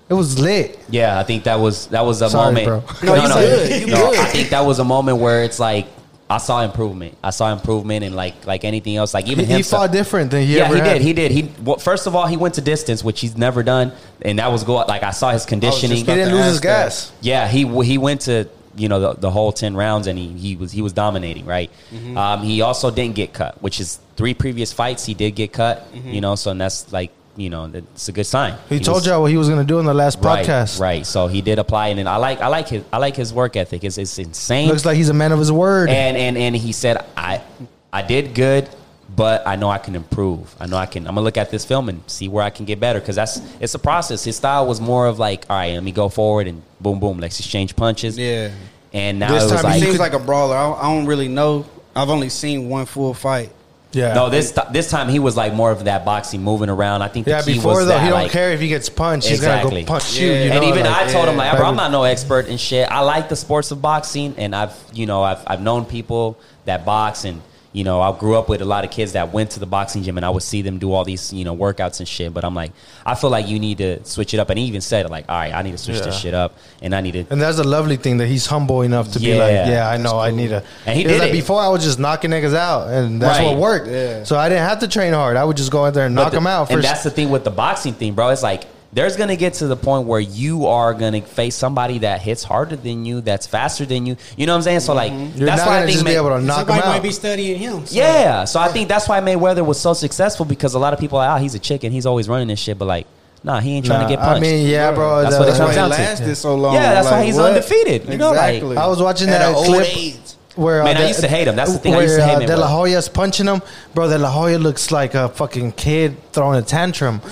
It 0.08 0.14
was 0.14 0.38
lit. 0.38 0.78
Yeah, 0.90 1.18
I 1.18 1.22
think 1.22 1.44
that 1.44 1.58
was 1.58 1.86
that 1.88 2.04
was 2.04 2.20
a 2.22 2.30
Sorry, 2.30 2.54
moment. 2.54 2.66
bro. 2.66 3.14
No, 3.14 3.22
you 3.22 3.28
good. 3.28 3.80
You 3.82 3.86
no, 3.88 4.10
good. 4.10 4.18
I 4.20 4.24
think 4.26 4.50
that 4.50 4.60
was 4.64 4.78
a 4.78 4.84
moment 4.84 5.18
where 5.18 5.42
it's 5.44 5.58
like 5.60 5.86
I 6.32 6.38
saw 6.38 6.62
improvement. 6.62 7.16
I 7.22 7.30
saw 7.30 7.52
improvement, 7.52 8.04
and 8.04 8.16
like 8.16 8.46
like 8.46 8.64
anything 8.64 8.96
else, 8.96 9.12
like 9.14 9.26
even 9.28 9.44
He, 9.44 9.50
him. 9.52 9.56
he 9.58 9.62
fought 9.62 9.92
different 9.92 10.30
than 10.30 10.42
he 10.46 10.56
yeah, 10.56 10.64
ever 10.64 10.74
he 10.74 10.80
had. 10.80 10.92
did. 10.94 11.02
He 11.02 11.12
did. 11.12 11.30
He 11.32 11.50
well, 11.62 11.76
first 11.78 12.06
of 12.06 12.16
all, 12.16 12.26
he 12.26 12.36
went 12.36 12.54
to 12.54 12.60
distance, 12.60 13.04
which 13.04 13.20
he's 13.20 13.36
never 13.36 13.62
done, 13.62 13.92
and 14.22 14.38
that 14.38 14.50
was 14.50 14.64
go. 14.64 14.74
Like 14.76 15.02
I 15.02 15.10
saw 15.10 15.30
his 15.30 15.44
conditioning. 15.44 15.98
He 15.98 16.02
didn't 16.04 16.32
lose 16.34 16.44
his 16.44 16.54
ask 16.56 16.62
that. 16.62 16.84
gas. 16.84 17.12
Yeah, 17.20 17.48
he 17.48 17.66
he 17.84 17.98
went 17.98 18.22
to 18.22 18.48
you 18.74 18.88
know 18.88 19.00
the, 19.00 19.12
the 19.20 19.30
whole 19.30 19.52
ten 19.52 19.76
rounds 19.76 20.06
and 20.06 20.18
he, 20.18 20.28
he 20.28 20.56
was 20.56 20.72
he 20.72 20.80
was 20.80 20.92
dominating 20.94 21.44
right. 21.44 21.70
Mm-hmm. 21.92 22.16
Um, 22.16 22.42
he 22.42 22.62
also 22.62 22.90
didn't 22.90 23.14
get 23.14 23.34
cut, 23.34 23.60
which 23.62 23.78
is 23.80 23.98
three 24.16 24.32
previous 24.34 24.72
fights 24.72 25.04
he 25.04 25.12
did 25.14 25.32
get 25.32 25.52
cut. 25.52 25.86
You 25.94 26.20
know, 26.22 26.34
so 26.36 26.50
and 26.50 26.60
that's 26.60 26.90
like 26.92 27.10
you 27.36 27.50
know 27.50 27.70
it's 27.72 28.08
a 28.08 28.12
good 28.12 28.26
sign. 28.26 28.56
He, 28.68 28.78
told 28.80 28.98
was- 28.98 29.06
y'all 29.06 29.22
what 29.22 29.30
he 29.30 29.36
was 29.36 29.48
gonna 29.48 29.64
do 29.64 29.78
in 29.78 29.86
the 29.86 29.94
last 29.94 30.18
right, 30.20 30.46
podcast. 30.46 30.80
right. 30.80 31.06
So 31.06 31.26
he 31.26 31.40
did 31.42 31.58
apply, 31.58 31.88
and 31.88 31.98
then 31.98 32.06
I 32.06 32.16
like 32.16 32.40
I 32.40 32.48
like 32.48 32.68
his 32.68 32.84
I 32.92 32.98
like 32.98 33.16
his 33.16 33.32
work 33.32 33.56
ethic. 33.56 33.84
It's 33.84 33.98
it's 33.98 34.18
insane. 34.18 34.68
Looks 34.68 34.84
like 34.84 34.96
he's 34.96 35.08
a 35.08 35.14
man 35.14 35.32
of 35.32 35.38
his 35.38 35.50
word. 35.52 35.88
and 35.88 36.16
and 36.16 36.36
and 36.36 36.54
he 36.56 36.72
said 36.72 37.04
I 37.16 37.42
I 37.92 38.02
did 38.02 38.34
good. 38.34 38.68
But 39.14 39.46
I 39.46 39.56
know 39.56 39.68
I 39.68 39.76
can 39.76 39.94
improve. 39.94 40.54
I 40.58 40.64
know 40.66 40.78
I 40.78 40.86
can. 40.86 41.06
I'm 41.06 41.14
gonna 41.14 41.20
look 41.24 41.36
at 41.36 41.50
this 41.50 41.66
film 41.66 41.90
and 41.90 42.02
see 42.06 42.28
where 42.28 42.42
I 42.42 42.48
can 42.48 42.64
get 42.64 42.80
better 42.80 42.98
because 42.98 43.16
that's 43.16 43.42
it's 43.60 43.74
a 43.74 43.78
process. 43.78 44.24
His 44.24 44.36
style 44.36 44.66
was 44.66 44.80
more 44.80 45.06
of 45.06 45.18
like, 45.18 45.44
all 45.50 45.56
right, 45.56 45.74
let 45.74 45.82
me 45.82 45.92
go 45.92 46.08
forward 46.08 46.46
and 46.46 46.62
boom, 46.80 46.98
boom, 46.98 47.18
let's 47.18 47.38
exchange 47.38 47.76
punches. 47.76 48.16
Yeah. 48.16 48.52
And 48.94 49.18
now 49.18 49.32
This 49.32 49.42
it 49.42 49.52
was 49.52 49.60
time 49.62 49.72
He 49.74 49.80
like, 49.80 49.86
seems 49.86 49.98
like 49.98 50.14
a 50.14 50.18
brawler. 50.18 50.56
I, 50.56 50.72
I 50.72 50.82
don't 50.94 51.04
really 51.04 51.28
know. 51.28 51.66
I've 51.94 52.08
only 52.08 52.30
seen 52.30 52.70
one 52.70 52.86
full 52.86 53.12
fight. 53.12 53.50
Yeah. 53.92 54.14
no, 54.14 54.28
this 54.30 54.52
this 54.72 54.90
time 54.90 55.08
he 55.08 55.18
was 55.18 55.36
like 55.36 55.52
more 55.54 55.70
of 55.70 55.84
that 55.84 56.04
boxing, 56.04 56.42
moving 56.42 56.68
around. 56.68 57.02
I 57.02 57.08
think 57.08 57.24
the 57.26 57.32
yeah, 57.32 57.42
key 57.42 57.54
before 57.54 57.74
was 57.74 57.80
though, 57.86 57.88
that, 57.92 58.02
he 58.02 58.08
don't 58.10 58.22
like- 58.22 58.30
care 58.32 58.52
if 58.52 58.60
he 58.60 58.68
gets 58.68 58.88
punched. 58.88 59.28
He's 59.28 59.38
Exactly. 59.38 59.70
gonna 59.70 59.82
go 59.82 59.86
punch 59.88 60.18
Yeah. 60.18 60.26
you. 60.26 60.32
you 60.32 60.50
and 60.52 60.64
even 60.64 60.84
like- 60.84 61.08
I 61.08 61.12
told 61.12 61.28
him 61.28 61.36
like, 61.36 61.56
bro, 61.56 61.66
I'm 61.66 61.76
not 61.76 61.90
no 61.92 62.04
expert 62.04 62.46
in 62.48 62.56
shit. 62.56 62.90
I 62.90 63.00
like 63.00 63.28
the 63.28 63.36
sports 63.36 63.70
of 63.70 63.80
boxing, 63.82 64.34
and 64.38 64.54
I've 64.54 64.74
you 64.92 65.06
know 65.06 65.22
I've 65.22 65.40
I've 65.46 65.60
known 65.62 65.84
people 65.84 66.36
that 66.64 66.84
box, 66.84 67.24
and 67.24 67.40
you 67.72 67.84
know 67.84 68.00
I 68.00 68.16
grew 68.18 68.36
up 68.36 68.48
with 68.48 68.60
a 68.62 68.64
lot 68.64 68.84
of 68.84 68.90
kids 68.90 69.12
that 69.12 69.32
went 69.32 69.50
to 69.52 69.60
the 69.60 69.66
boxing 69.66 70.02
gym, 70.02 70.16
and 70.16 70.26
I 70.26 70.30
would 70.30 70.42
see 70.42 70.62
them 70.62 70.78
do 70.78 70.92
all 70.92 71.04
these 71.04 71.32
you 71.32 71.44
know 71.44 71.56
workouts 71.56 71.98
and 72.00 72.08
shit. 72.08 72.32
But 72.34 72.44
I'm 72.44 72.54
like, 72.54 72.72
I 73.06 73.14
feel 73.14 73.30
like 73.30 73.48
you 73.48 73.58
need 73.58 73.78
to 73.78 74.04
switch 74.04 74.34
it 74.34 74.38
up, 74.38 74.50
and 74.50 74.58
he 74.58 74.66
even 74.66 74.80
said 74.80 75.08
like, 75.10 75.24
all 75.28 75.36
right, 75.36 75.52
I 75.52 75.62
need 75.62 75.72
to 75.72 75.78
switch 75.78 76.00
this 76.00 76.18
shit 76.18 76.34
up, 76.34 76.56
and 76.80 76.94
I 76.94 77.00
need 77.00 77.12
to. 77.12 77.24
And 77.30 77.40
that's 77.40 77.58
a 77.58 77.64
lovely 77.64 77.96
thing 77.96 78.18
that 78.18 78.26
he's 78.26 78.46
humble 78.46 78.82
enough 78.82 79.12
to 79.12 79.18
be 79.18 79.34
like, 79.38 79.52
yeah, 79.52 79.88
I 79.88 79.96
know, 79.96 80.18
I 80.18 80.30
need 80.30 80.48
to. 80.48 80.62
And 80.86 80.96
he 80.96 81.04
did 81.04 81.18
like, 81.20 81.30
it. 81.30 81.32
Before 81.32 81.60
I 81.60 81.68
was 81.68 81.82
just 81.82 81.98
knocking 81.98 82.30
niggas 82.30 82.54
out, 82.54 82.88
and 82.88 83.20
that's 83.20 83.38
Right. 83.38 83.48
what 83.48 83.58
worked. 83.58 83.88
Yeah. 83.88 84.24
So 84.24 84.36
I 84.36 84.48
didn't 84.48 84.66
have 84.68 84.80
to 84.80 84.88
train 84.88 85.12
hard. 85.12 85.36
I 85.36 85.44
would 85.44 85.56
just 85.56 85.70
go 85.70 85.84
in 85.86 85.94
there 85.94 86.06
and 86.06 86.14
But 86.14 86.22
knock 86.22 86.30
the- 86.32 86.36
them 86.38 86.46
out. 86.46 86.70
And 86.70 86.82
that's 86.82 87.02
the 87.04 87.10
thing 87.10 87.30
with 87.30 87.44
the 87.44 87.50
boxing 87.50 87.94
thing, 87.94 88.14
bro. 88.14 88.28
It's 88.30 88.42
like 88.42 88.64
there's 88.92 89.16
gonna 89.16 89.36
get 89.36 89.54
to 89.54 89.66
the 89.66 89.76
point 89.76 90.06
where 90.06 90.20
you 90.20 90.66
are 90.66 90.92
gonna 90.92 91.22
face 91.22 91.54
somebody 91.54 91.98
that 92.00 92.20
hits 92.20 92.42
harder 92.44 92.76
than 92.76 93.04
you, 93.06 93.20
that's 93.22 93.46
faster 93.46 93.86
than 93.86 94.04
you. 94.06 94.16
You 94.36 94.46
know 94.46 94.52
what 94.52 94.58
I'm 94.58 94.62
saying? 94.62 94.80
So 94.80 94.92
like 94.94 95.12
You're 95.12 95.46
that's 95.46 95.62
not 95.62 95.68
why 95.68 95.78
I 95.78 95.80
think 95.86 95.92
just 95.92 96.04
be 96.04 96.10
May- 96.12 96.16
able 96.18 96.28
to 96.30 96.40
knock 96.42 96.58
Somebody 96.58 96.80
them 96.82 96.90
might 96.90 97.02
be 97.02 97.10
studying 97.12 97.58
him. 97.58 97.86
so- 97.86 97.96
Yeah, 97.96 98.44
so 98.44 98.60
I 98.60 98.68
think 98.68 98.88
that's 98.88 99.08
why 99.08 99.20
Mayweather 99.20 99.64
was 99.64 99.80
so 99.80 99.94
successful 99.94 100.44
because 100.44 100.74
a 100.74 100.78
lot 100.78 100.92
of 100.92 100.98
people 101.00 101.18
are 101.18 101.26
like, 101.28 101.38
oh, 101.40 101.42
he's 101.42 101.54
a 101.54 101.58
chicken, 101.58 101.90
he's 101.90 102.04
always 102.06 102.28
running 102.28 102.48
this 102.48 102.60
shit, 102.60 102.78
but 102.78 102.84
like, 102.84 103.06
nah, 103.42 103.60
he 103.60 103.76
ain't 103.76 103.86
trying 103.86 104.00
Nah, 104.02 104.08
to 104.08 104.12
get 104.12 104.18
punched. 104.18 104.28
I 104.30 104.32
punched. 104.40 104.42
mean, 104.42 104.66
yeah, 104.68 104.92
bro. 104.92 105.22
That's 105.22 105.34
the- 105.34 105.40
what 105.40 105.48
it 105.48 105.52
That's 105.52 105.58
why 105.60 105.64
comes 105.64 105.74
he 105.74 105.80
down 105.80 105.90
to. 105.90 105.96
lasted 105.96 106.34
so 106.36 106.54
long. 106.54 106.74
Yeah, 106.74 106.92
that's 106.92 107.10
why 107.10 107.24
he's 107.24 107.36
what? 107.36 107.46
undefeated, 107.52 108.08
you 108.10 108.18
know, 108.18 108.32
like- 108.32 108.56
exactly. 108.56 108.76
I 108.76 108.86
was 108.88 109.00
watching 109.02 109.28
that 109.28 109.48
an 109.48 109.54
old 109.54 109.66
clip 109.66 109.96
age. 109.96 110.16
where 110.54 110.84
Man, 110.84 110.98
uh, 110.98 111.00
I 111.00 111.08
used 111.08 111.20
to 111.20 111.28
hate 111.28 111.48
him. 111.48 111.56
That's 111.56 111.72
the 111.72 111.78
thing. 111.78 111.94
I 111.94 111.96
Where 111.96 112.04
used 112.04 112.16
to 112.18 112.26
hate 112.26 112.42
uh, 112.44 112.46
De 112.46 112.56
La 112.58 112.66
Hoya's 112.68 113.08
punching 113.08 113.46
him, 113.46 113.62
bro. 113.94 114.06
De 114.10 114.18
La 114.18 114.30
Hoya 114.30 114.58
looks 114.58 114.90
like 114.90 115.14
a 115.14 115.30
fucking 115.30 115.72
kid 115.72 116.14
throwing 116.34 116.58
a 116.58 116.62
tantrum. 116.62 117.22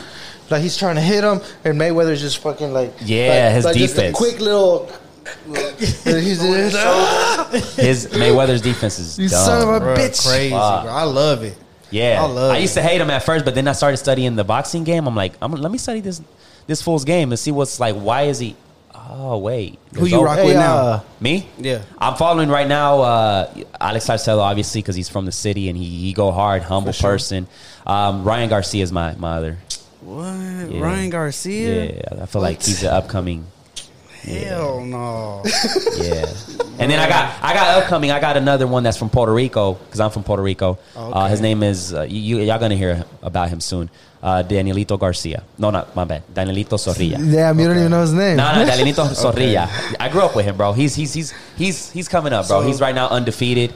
Like 0.51 0.63
he's 0.63 0.77
trying 0.77 0.97
to 0.97 1.01
hit 1.01 1.23
him, 1.25 1.41
and 1.65 1.81
Mayweather's 1.81 2.21
just 2.21 2.39
fucking 2.39 2.73
like 2.73 2.93
Yeah, 3.03 3.45
like- 3.47 3.55
his 3.55 3.65
like 3.65 3.77
just 3.77 3.95
a 3.95 3.97
defense. 3.99 4.17
quick 4.17 4.41
little. 4.41 4.91
and 5.47 5.57
he's 5.79 6.41
just, 6.41 7.77
His 7.77 8.07
Mayweather's 8.09 8.61
defense 8.61 8.99
is 8.99 9.19
You 9.19 9.29
dumb. 9.29 9.45
son 9.45 9.63
of 9.63 9.83
a 9.83 9.87
Bruh, 9.87 9.97
bitch. 9.97 10.27
crazy. 10.29 10.51
Fuck. 10.51 10.85
Bro. 10.85 10.93
I 10.93 11.03
love 11.05 11.43
it. 11.45 11.57
Yeah, 11.91 12.23
I 12.23 12.27
love 12.27 12.53
I 12.53 12.59
used 12.59 12.77
it. 12.77 12.83
to 12.83 12.87
hate 12.89 13.01
him 13.01 13.11
at 13.11 13.23
first, 13.25 13.45
but 13.45 13.55
then 13.55 13.67
I 13.69 13.73
started 13.73 13.97
studying 13.99 14.37
the 14.37 14.45
boxing 14.45 14.85
game. 14.85 15.07
I'm 15.07 15.15
like, 15.17 15.33
I'm, 15.43 15.53
let 15.53 15.71
me 15.73 15.79
study 15.79 16.01
this 16.01 16.21
this 16.67 16.83
fool's 16.83 17.05
game 17.05 17.31
and 17.33 17.39
see 17.39 17.51
what's 17.53 17.79
like. 17.81 17.95
Why 17.97 18.23
is 18.23 18.39
he? 18.39 18.57
Oh 19.13 19.39
wait, 19.39 19.79
Who 19.97 20.07
you 20.07 20.23
rock 20.23 20.39
Hey, 20.39 20.47
with 20.47 20.55
now? 20.57 20.77
uh, 20.77 21.01
Me? 21.19 21.49
Yeah. 21.59 21.83
I'm 21.99 22.15
following 22.15 22.49
right 22.49 22.69
now 22.69 23.01
uh, 23.01 23.55
Alex 23.81 24.07
Saucedo, 24.07 24.39
obviously, 24.39 24.83
because 24.83 24.95
he's 24.95 25.09
from 25.09 25.27
the 25.27 25.33
city 25.33 25.69
and 25.69 25.77
he, 25.77 25.85
he 25.85 26.13
go 26.13 26.31
hard, 26.31 26.63
humble 26.63 26.93
sure. 26.93 27.11
person. 27.13 27.49
Um, 27.87 28.23
Ryan 28.23 28.49
Garcia 28.51 28.85
is 28.85 28.93
my, 28.93 29.17
my 29.17 29.37
other. 29.39 29.59
What? 30.01 30.71
Yeah. 30.73 30.81
Ryan 30.81 31.11
Garcia? 31.11 31.93
Yeah, 31.93 32.23
I 32.23 32.27
feel 32.27 32.43
like 32.43 32.63
he's 32.63 32.83
an 32.83 32.91
upcoming. 32.91 33.47
Hell 34.23 34.85
no. 34.85 35.43
Yeah, 35.97 36.27
and 36.79 36.91
then 36.91 36.99
I 37.01 37.09
got 37.09 37.43
I 37.43 37.55
got 37.55 37.83
upcoming. 37.83 38.11
I 38.11 38.21
got 38.21 38.37
another 38.37 38.67
one 38.67 38.83
that's 38.83 38.99
from 38.99 39.09
Puerto 39.09 39.33
Rico 39.33 39.75
because 39.75 39.99
I'm 39.99 40.11
from 40.11 40.25
Puerto 40.25 40.43
Rico. 40.43 40.79
Uh, 40.95 41.27
his 41.29 41.41
name 41.41 41.63
is 41.63 41.95
uh, 41.95 42.03
you, 42.03 42.37
you- 42.39 42.45
y'all 42.45 42.59
gonna 42.59 42.77
hear 42.77 43.05
about 43.23 43.49
him 43.49 43.61
soon. 43.61 43.89
Uh, 44.23 44.43
Danielito 44.43 44.99
Garcia. 45.01 45.43
No, 45.57 45.71
not 45.71 45.97
my 45.97 46.05
bad. 46.05 46.23
Danielito 46.35 46.77
Zorrilla. 46.77 47.17
Damn, 47.33 47.59
you 47.59 47.67
don't 47.67 47.79
even 47.79 47.91
know 47.91 48.03
his 48.03 48.13
name. 48.13 48.37
No, 48.37 48.55
no, 48.55 48.71
Danielito 48.71 49.09
Zorrilla. 49.23 49.71
I 49.99 50.11
grew 50.11 50.21
up 50.21 50.37
with 50.37 50.45
him, 50.45 50.55
bro. 50.59 50.75
He's 50.75 50.95
he's 50.95 51.15
he's 51.15 51.33
he's 51.57 51.91
he's 51.91 52.07
coming 52.09 52.35
up, 52.35 52.47
bro. 52.47 52.61
So- 52.61 52.67
he's 52.67 52.81
right 52.83 52.95
now 52.95 53.09
undefeated. 53.09 53.71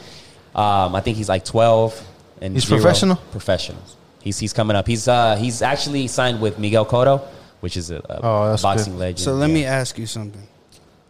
Um, 0.54 0.94
I 0.94 1.00
think 1.00 1.16
he's 1.16 1.28
like 1.30 1.46
twelve 1.46 1.98
and 2.42 2.52
He's 2.52 2.66
zero. 2.66 2.80
professional? 2.82 3.16
Professional. 3.32 3.78
He's 4.24 4.38
he's 4.38 4.52
coming 4.54 4.74
up. 4.74 4.86
He's 4.88 5.06
uh 5.06 5.36
he's 5.36 5.60
actually 5.60 6.08
signed 6.08 6.40
with 6.40 6.58
Miguel 6.58 6.86
Cotto, 6.86 7.20
which 7.60 7.76
is 7.76 7.90
a, 7.90 7.96
a 7.98 8.20
Oh, 8.22 8.48
that's 8.50 8.62
boxing 8.62 8.94
good. 8.94 9.00
legend. 9.00 9.18
So 9.20 9.34
let 9.34 9.48
Yeah. 9.50 9.54
me 9.54 9.64
ask 9.66 9.98
you 9.98 10.06
something. 10.06 10.42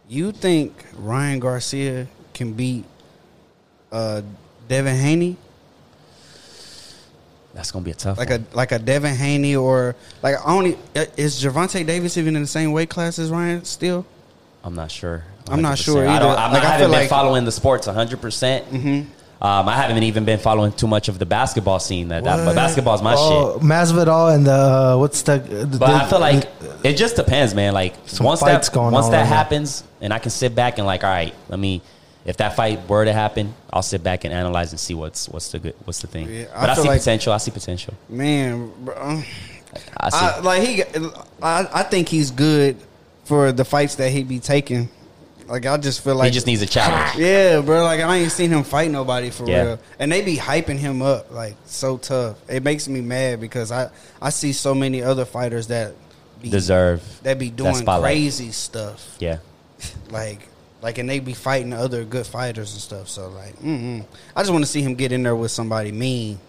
You 0.09 0.33
think 0.33 0.85
Ryan 0.97 1.39
Garcia 1.39 2.07
can 2.33 2.51
beat 2.53 2.83
uh, 3.91 4.21
Devin 4.67 4.95
Haney? 4.97 5.37
That's 7.53 7.71
gonna 7.71 7.85
be 7.85 7.91
a 7.91 7.95
tough. 7.95 8.17
Like 8.17 8.29
one. 8.31 8.45
a 8.51 8.55
like 8.55 8.71
a 8.73 8.79
Devin 8.79 9.15
Haney 9.15 9.55
or 9.55 9.95
like 10.21 10.35
only 10.45 10.77
is 11.15 11.41
Gervonta 11.41 11.85
Davis 11.87 12.17
even 12.17 12.35
in 12.35 12.41
the 12.41 12.47
same 12.47 12.73
weight 12.73 12.89
class 12.89 13.17
as 13.17 13.31
Ryan 13.31 13.63
still? 13.63 14.05
I'm 14.63 14.75
not 14.75 14.91
sure. 14.91 15.23
I'm 15.47 15.61
not 15.61 15.77
100%. 15.77 15.83
sure 15.85 16.07
I, 16.07 16.19
don't, 16.19 16.31
either. 16.31 16.39
I'm 16.41 16.51
Like, 16.51 16.63
not, 16.63 16.63
I 16.63 16.67
I 16.67 16.71
haven't 16.71 16.79
feel 16.79 16.87
been 16.89 16.99
like- 17.01 17.09
following 17.09 17.45
the 17.45 17.51
sports 17.51 17.87
100. 17.87 18.19
percent 18.19 18.65
Mm-hmm. 18.71 19.09
Um, 19.41 19.67
I 19.67 19.75
haven't 19.75 20.03
even 20.03 20.23
been 20.23 20.39
following 20.39 20.71
too 20.71 20.87
much 20.87 21.09
of 21.09 21.19
the 21.19 21.25
basketball 21.25 21.79
scene. 21.79 22.07
That, 22.07 22.23
that 22.23 22.45
but 22.45 22.55
basketball's 22.55 23.01
my 23.01 23.15
oh, 23.17 23.59
shit. 23.59 23.63
Masvidal 23.63 24.33
and 24.33 24.47
the 24.47 24.51
uh, 24.51 24.97
what's 24.97 25.21
the? 25.23 25.39
the 25.39 25.77
But 25.77 25.89
I 25.89 26.09
feel 26.09 26.19
like 26.19 26.47
it 26.83 26.95
just 26.95 27.17
depends, 27.17 27.53
man. 27.53 27.73
Like 27.73 27.95
once 28.21 28.39
that 28.41 28.69
once 28.73 29.05
on 29.05 29.11
that 29.11 29.17
right 29.17 29.23
now. 29.23 29.25
happens, 29.25 29.83
and 29.99 30.13
I 30.13 30.19
can 30.19 30.31
sit 30.31 30.55
back 30.55 30.77
and 30.77 30.87
like, 30.87 31.03
all 31.03 31.09
right, 31.09 31.33
let 31.49 31.59
me. 31.59 31.81
If 32.23 32.37
that 32.37 32.55
fight 32.55 32.89
were 32.89 33.05
to 33.05 33.13
happen, 33.13 33.53
I'll 33.71 33.83
sit 33.83 34.01
back 34.01 34.23
and 34.23 34.33
analyze 34.33 34.71
and 34.71 34.79
see 34.79 34.95
what's 34.95 35.29
what's 35.29 35.51
the 35.51 35.59
good 35.59 35.75
what's 35.83 35.99
the 35.99 36.07
thing. 36.07 36.27
Yeah, 36.27 36.45
I 36.55 36.61
but 36.61 36.69
I, 36.71 36.75
see 36.75 36.87
like- 36.87 36.99
potential. 37.01 37.33
I 37.33 37.37
see 37.37 37.51
potential. 37.51 37.93
Man, 38.09 38.71
bro, 38.83 39.21
I 39.97 40.09
see. 40.09 40.17
I, 40.17 40.39
like 40.39 40.61
he, 40.63 40.83
I, 41.43 41.67
I 41.71 41.83
think 41.83 42.09
he's 42.09 42.31
good 42.31 42.77
for 43.25 43.51
the 43.51 43.65
fights 43.65 43.95
that 43.95 44.11
he 44.11 44.23
be 44.23 44.39
taking. 44.39 44.89
Like 45.47 45.65
I 45.65 45.77
just 45.77 46.03
feel 46.03 46.15
like 46.15 46.25
he 46.25 46.31
just 46.31 46.47
needs 46.47 46.61
a 46.61 46.65
challenge. 46.65 47.17
Yeah, 47.19 47.61
bro. 47.61 47.83
Like 47.83 47.99
I 48.01 48.15
ain't 48.17 48.31
seen 48.31 48.49
him 48.51 48.63
fight 48.63 48.89
nobody 48.89 49.29
for 49.29 49.47
Yeah. 49.47 49.61
real, 49.63 49.79
and 49.99 50.11
they 50.11 50.21
be 50.23 50.37
hyping 50.37 50.77
him 50.77 51.01
up 51.01 51.31
like 51.31 51.55
so 51.65 51.97
tough. 51.97 52.37
It 52.49 52.63
makes 52.63 52.87
me 52.87 53.01
mad 53.01 53.39
because 53.39 53.71
I 53.71 53.89
I 54.21 54.29
see 54.31 54.53
so 54.53 54.73
many 54.73 55.01
other 55.03 55.25
fighters 55.25 55.67
that 55.67 55.93
be, 56.41 56.49
Deserve. 56.49 57.01
that 57.23 57.37
be 57.39 57.49
doing 57.51 57.75
spotlight. 57.75 58.11
crazy 58.13 58.51
stuff. 58.51 59.15
Yeah. 59.19 59.37
Like 60.09 60.39
like 60.81 60.97
and 60.97 61.09
they 61.09 61.19
be 61.19 61.33
fighting 61.33 61.73
other 61.73 62.03
good 62.03 62.25
fighters 62.25 62.73
and 62.73 62.81
stuff. 62.81 63.09
So 63.09 63.29
like, 63.29 63.55
mm-mm. 63.59 64.03
I 64.35 64.41
just 64.41 64.51
want 64.51 64.63
to 64.63 64.69
see 64.69 64.81
him 64.81 64.95
get 64.95 65.11
in 65.11 65.23
there 65.23 65.35
with 65.35 65.51
somebody 65.51 65.91
mean. 65.91 66.39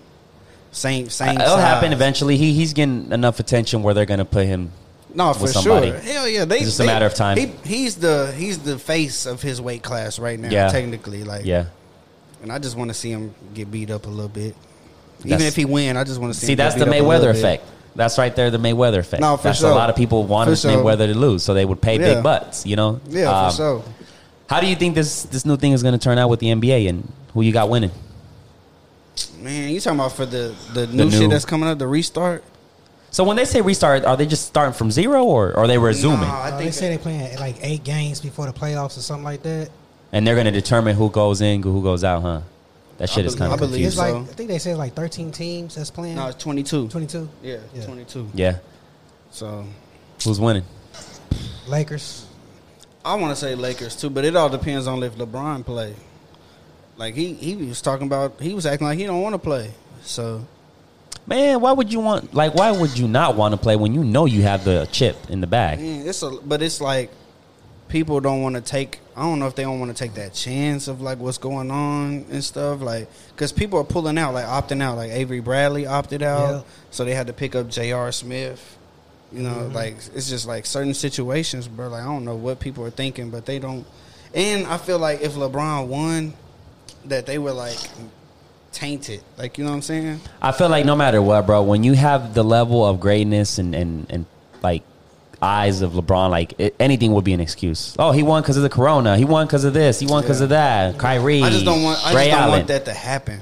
Same 0.73 1.09
same. 1.09 1.40
It'll 1.40 1.56
happen 1.56 1.93
eventually. 1.93 2.36
He 2.36 2.52
he's 2.52 2.73
getting 2.74 3.10
enough 3.12 3.40
attention 3.40 3.82
where 3.82 3.94
they're 3.94 4.05
gonna 4.06 4.24
put 4.27 4.47
him. 4.47 4.73
No, 5.17 5.33
for 5.33 5.47
somebody. 5.49 5.91
sure. 5.91 5.99
Hell 5.99 6.29
yeah, 6.29 6.45
they. 6.45 6.57
It's 6.59 6.67
just 6.67 6.81
a 6.81 6.85
matter 6.85 7.07
of 7.07 7.15
time. 7.15 7.37
He, 7.39 7.47
he's 7.65 7.97
the 7.97 8.33
he's 8.37 8.59
the 8.59 8.79
face 8.79 9.25
of 9.27 9.41
his 9.43 9.61
weight 9.61 9.83
class 9.83 10.19
right 10.19 10.39
now. 10.39 10.51
Yeah. 10.51 10.69
technically, 10.69 11.25
like 11.25 11.45
Yeah. 11.47 11.67
And 12.43 12.53
I 12.53 12.59
just 12.59 12.77
want 12.77 12.91
to 12.91 12.95
see 12.95 13.11
him 13.11 13.35
get 13.55 13.71
beat 13.71 13.91
up 13.91 14.07
a 14.07 14.11
little 14.11 14.29
bit. 14.29 14.55
Even 15.21 15.31
That's- 15.31 15.49
if 15.49 15.57
he 15.57 15.65
win, 15.65 15.97
I 15.97 16.05
just 16.05 16.21
want 16.21 16.35
to 16.35 16.39
see. 16.39 16.47
See, 16.47 16.53
him 16.53 16.59
that's 16.59 16.75
get 16.77 16.85
the 16.85 16.91
beat 16.91 16.99
up 16.99 17.03
a 17.03 17.09
Mayweather 17.09 17.21
little 17.21 17.33
bit. 17.33 17.39
effect. 17.41 17.65
That's 17.97 18.19
right 18.19 18.37
there, 18.37 18.51
the 18.51 18.59
Mayweather 18.59 18.99
effect. 18.99 19.23
No, 19.23 19.39
for 19.39 19.45
that's 19.45 19.61
sure. 19.61 19.71
a 19.71 19.75
lot 19.75 19.89
of 19.89 19.97
people 19.97 20.25
wanted 20.25 20.59
sure. 20.59 20.71
Mayweather 20.71 21.11
to 21.11 21.15
lose, 21.19 21.43
so 21.43 21.55
they 21.55 21.65
would 21.65 21.81
pay 21.81 21.99
Yeah. 21.99 22.15
big 22.15 22.23
butts. 22.23 22.67
You 22.67 22.77
know. 22.77 23.01
Yeah, 23.09 23.31
Um, 23.31 23.51
for 23.51 23.57
sure. 23.57 23.83
How 24.51 24.61
do 24.61 24.67
you 24.67 24.77
think 24.77 24.95
this 24.95 25.23
this 25.23 25.47
new 25.47 25.57
thing 25.57 25.73
is 25.73 25.83
going 25.83 25.95
to 25.99 25.99
turn 25.99 26.19
out 26.19 26.29
with 26.29 26.41
the 26.41 26.49
NBA 26.49 26.89
and 26.91 27.11
who 27.33 27.41
you 27.41 27.53
got 27.53 27.71
winning? 27.71 27.91
Man, 29.41 29.71
you 29.71 29.81
talking 29.81 29.99
about 29.99 30.13
for 30.13 30.27
the 30.27 30.55
the 30.75 30.87
new, 30.89 31.05
new- 31.07 31.11
shit 31.11 31.31
that's 31.31 31.47
coming 31.47 31.69
up, 31.69 31.79
the 31.79 31.87
restart? 31.87 32.45
So 33.17 33.25
when 33.25 33.39
they 33.39 33.47
say 33.47 33.63
restart, 33.63 34.05
are 34.05 34.15
they 34.15 34.27
just 34.27 34.45
starting 34.47 34.75
from 34.75 34.91
zero 34.91 35.25
or, 35.25 35.47
or 35.53 35.61
are 35.61 35.67
they 35.67 35.79
resuming? 35.79 36.29
Nah, 36.29 36.39
I 36.39 36.51
Uh, 36.51 36.57
they 36.59 36.65
think 36.65 36.75
say 36.75 36.89
they're 36.91 36.99
playing 36.99 37.39
like 37.39 37.57
eight 37.63 37.83
games 37.83 38.21
before 38.21 38.45
the 38.45 38.53
playoffs 38.53 38.99
or 38.99 39.01
something 39.01 39.25
like 39.25 39.43
that. 39.43 39.71
And 40.13 40.27
they're 40.27 40.35
going 40.35 40.45
to 40.45 40.51
determine 40.53 40.97
who 40.97 41.09
goes 41.09 41.41
in, 41.41 41.63
who 41.63 41.83
goes 41.83 42.05
out, 42.05 42.21
huh? 42.21 42.43
That 42.99 43.09
shit 43.09 43.25
is 43.25 43.35
kind 43.35 43.55
of 43.55 43.59
believe 43.59 43.87
It's 43.87 43.97
confusing. 43.97 44.17
like 44.19 44.27
so. 44.27 44.33
I 44.33 44.35
think 44.35 44.49
they 44.51 44.59
said 44.59 44.77
like 44.77 44.93
thirteen 44.93 45.33
teams 45.33 45.77
that's 45.77 45.91
playing. 45.91 46.17
no, 46.17 46.27
it's 46.27 46.43
twenty 46.43 46.63
two. 46.63 46.89
Twenty 46.89 47.07
two. 47.07 47.27
Yeah, 47.43 47.57
Yeah. 47.75 47.87
twenty 47.87 48.05
two. 48.05 48.29
Yeah. 48.35 48.59
So 49.31 49.65
Who's 50.23 50.39
winning? 50.39 50.65
Lakers. 51.69 52.27
I 53.03 53.15
want 53.15 53.31
to 53.31 53.37
say 53.37 53.55
Lakers 53.55 53.97
too, 53.97 54.11
but 54.11 54.27
it 54.27 54.37
all 54.37 54.51
depends 54.51 54.87
on 54.87 55.03
if 55.03 55.15
LeBron 55.17 55.65
play. 55.65 55.95
Like 56.99 57.15
he 57.15 57.33
he 57.33 57.57
was 57.57 57.81
talking 57.81 58.07
about, 58.09 58.39
he 58.43 58.53
was 58.53 58.67
acting 58.67 58.87
like 58.87 58.99
he 58.99 59.07
don't 59.07 59.23
want 59.23 59.33
to 59.33 59.39
play. 59.39 59.73
So 60.03 60.45
Man, 61.27 61.61
why 61.61 61.73
would 61.73 61.93
you 61.93 62.01
want 62.01 62.35
like 62.35 62.55
why 62.55 62.70
would 62.70 62.97
you 62.97 63.09
not 63.09 63.35
want 63.36 63.53
to 63.53 63.59
play 63.59 63.74
when 63.77 63.93
you 63.94 64.05
know 64.05 64.27
you 64.27 64.43
have 64.43 64.65
the 64.65 64.89
chip 64.93 65.16
in 65.28 65.40
the 65.40 65.47
bag? 65.47 65.81
Yeah, 65.81 66.09
it's 66.11 66.23
a, 66.23 66.31
but 66.31 66.62
it's 66.62 66.81
like 66.81 67.11
people 67.89 68.20
don't 68.20 68.43
want 68.43 68.55
to 68.55 68.61
take. 68.61 69.01
I 69.16 69.23
don't 69.23 69.39
know 69.39 69.47
if 69.47 69.55
they 69.55 69.62
don't 69.65 69.81
want 69.81 69.97
to 69.97 70.05
take 70.05 70.15
that 70.15 70.35
chance 70.35 70.89
of 70.89 71.01
like 71.01 71.19
what's 71.19 71.39
going 71.39 71.70
on 71.70 72.27
and 72.31 72.44
stuff. 72.44 72.81
Like, 72.81 73.09
because 73.31 73.51
people 73.51 73.78
are 73.81 73.85
pulling 73.85 74.19
out, 74.19 74.35
like 74.35 74.44
opting 74.44 74.81
out. 74.82 74.97
Like 74.97 75.11
Avery 75.11 75.40
Bradley 75.40 75.86
opted 75.86 76.23
out, 76.23 76.51
Yeah. 76.51 76.62
so 76.90 77.05
they 77.05 77.15
had 77.15 77.27
to 77.28 77.32
pick 77.32 77.55
up 77.57 77.69
J.R. 77.69 78.12
Smith. 78.12 78.78
You 79.32 79.43
know, 79.43 79.51
Mm-hmm. 79.51 79.74
like 79.74 79.97
it's 80.15 80.28
just 80.28 80.47
like 80.47 80.65
certain 80.66 80.94
situations, 80.94 81.66
bro. 81.66 81.89
Like 81.89 82.03
I 82.03 82.07
don't 82.07 82.24
know 82.24 82.36
what 82.36 82.61
people 82.61 82.85
are 82.85 82.90
thinking, 82.90 83.31
but 83.31 83.47
they 83.47 83.59
don't. 83.59 83.85
And 84.32 84.65
I 84.66 84.77
feel 84.78 84.98
like 85.01 85.23
if 85.23 85.32
LeBron 85.35 85.89
won, 85.89 86.35
that 87.07 87.27
they 87.27 87.39
were 87.39 87.53
like 87.53 87.78
tainted. 88.77 89.23
Like 89.39 89.57
you 89.59 89.65
know 89.65 89.70
what 89.70 89.77
I'm 89.77 89.82
saying? 89.82 90.20
I 90.40 90.53
feel 90.53 90.69
like 90.69 90.85
no 90.85 90.94
matter 90.94 91.20
what, 91.23 91.47
bro, 91.47 91.62
when 91.62 91.82
you 91.82 91.94
have 91.94 92.35
the 92.35 92.44
level 92.44 92.85
of 92.85 93.01
greatness 93.01 93.59
and 93.59 93.74
and 93.74 94.07
and 94.11 94.27
like 94.62 94.82
eyes 95.40 95.81
of 95.81 95.93
LeBron, 95.93 96.31
like 96.31 96.55
it, 96.59 96.74
anything 96.78 97.12
would 97.15 97.24
be 97.24 97.32
an 97.32 97.40
excuse. 97.40 97.97
Oh, 97.98 98.12
he 98.12 98.23
won 98.23 98.43
because 98.43 98.57
of 98.59 98.62
the 98.62 98.69
corona. 98.69 99.16
He 99.16 99.24
won 99.24 99.47
because 99.47 99.65
of 99.65 99.73
this. 99.73 99.98
He 99.98 100.07
won 100.07 100.23
because 100.23 100.40
Yeah. 100.40 100.44
of 100.44 100.51
that. 100.51 100.98
Kyrie. 100.98 101.43
I 101.43 101.51
just 101.51 101.65
don't 101.65 101.82
want. 101.82 102.05
I 102.05 102.15
Ray 102.15 102.24
just 102.27 102.31
don't 102.32 102.40
Allen. 102.40 102.51
want 102.59 102.66
that 102.69 102.85
to 102.85 102.93
happen. 102.93 103.40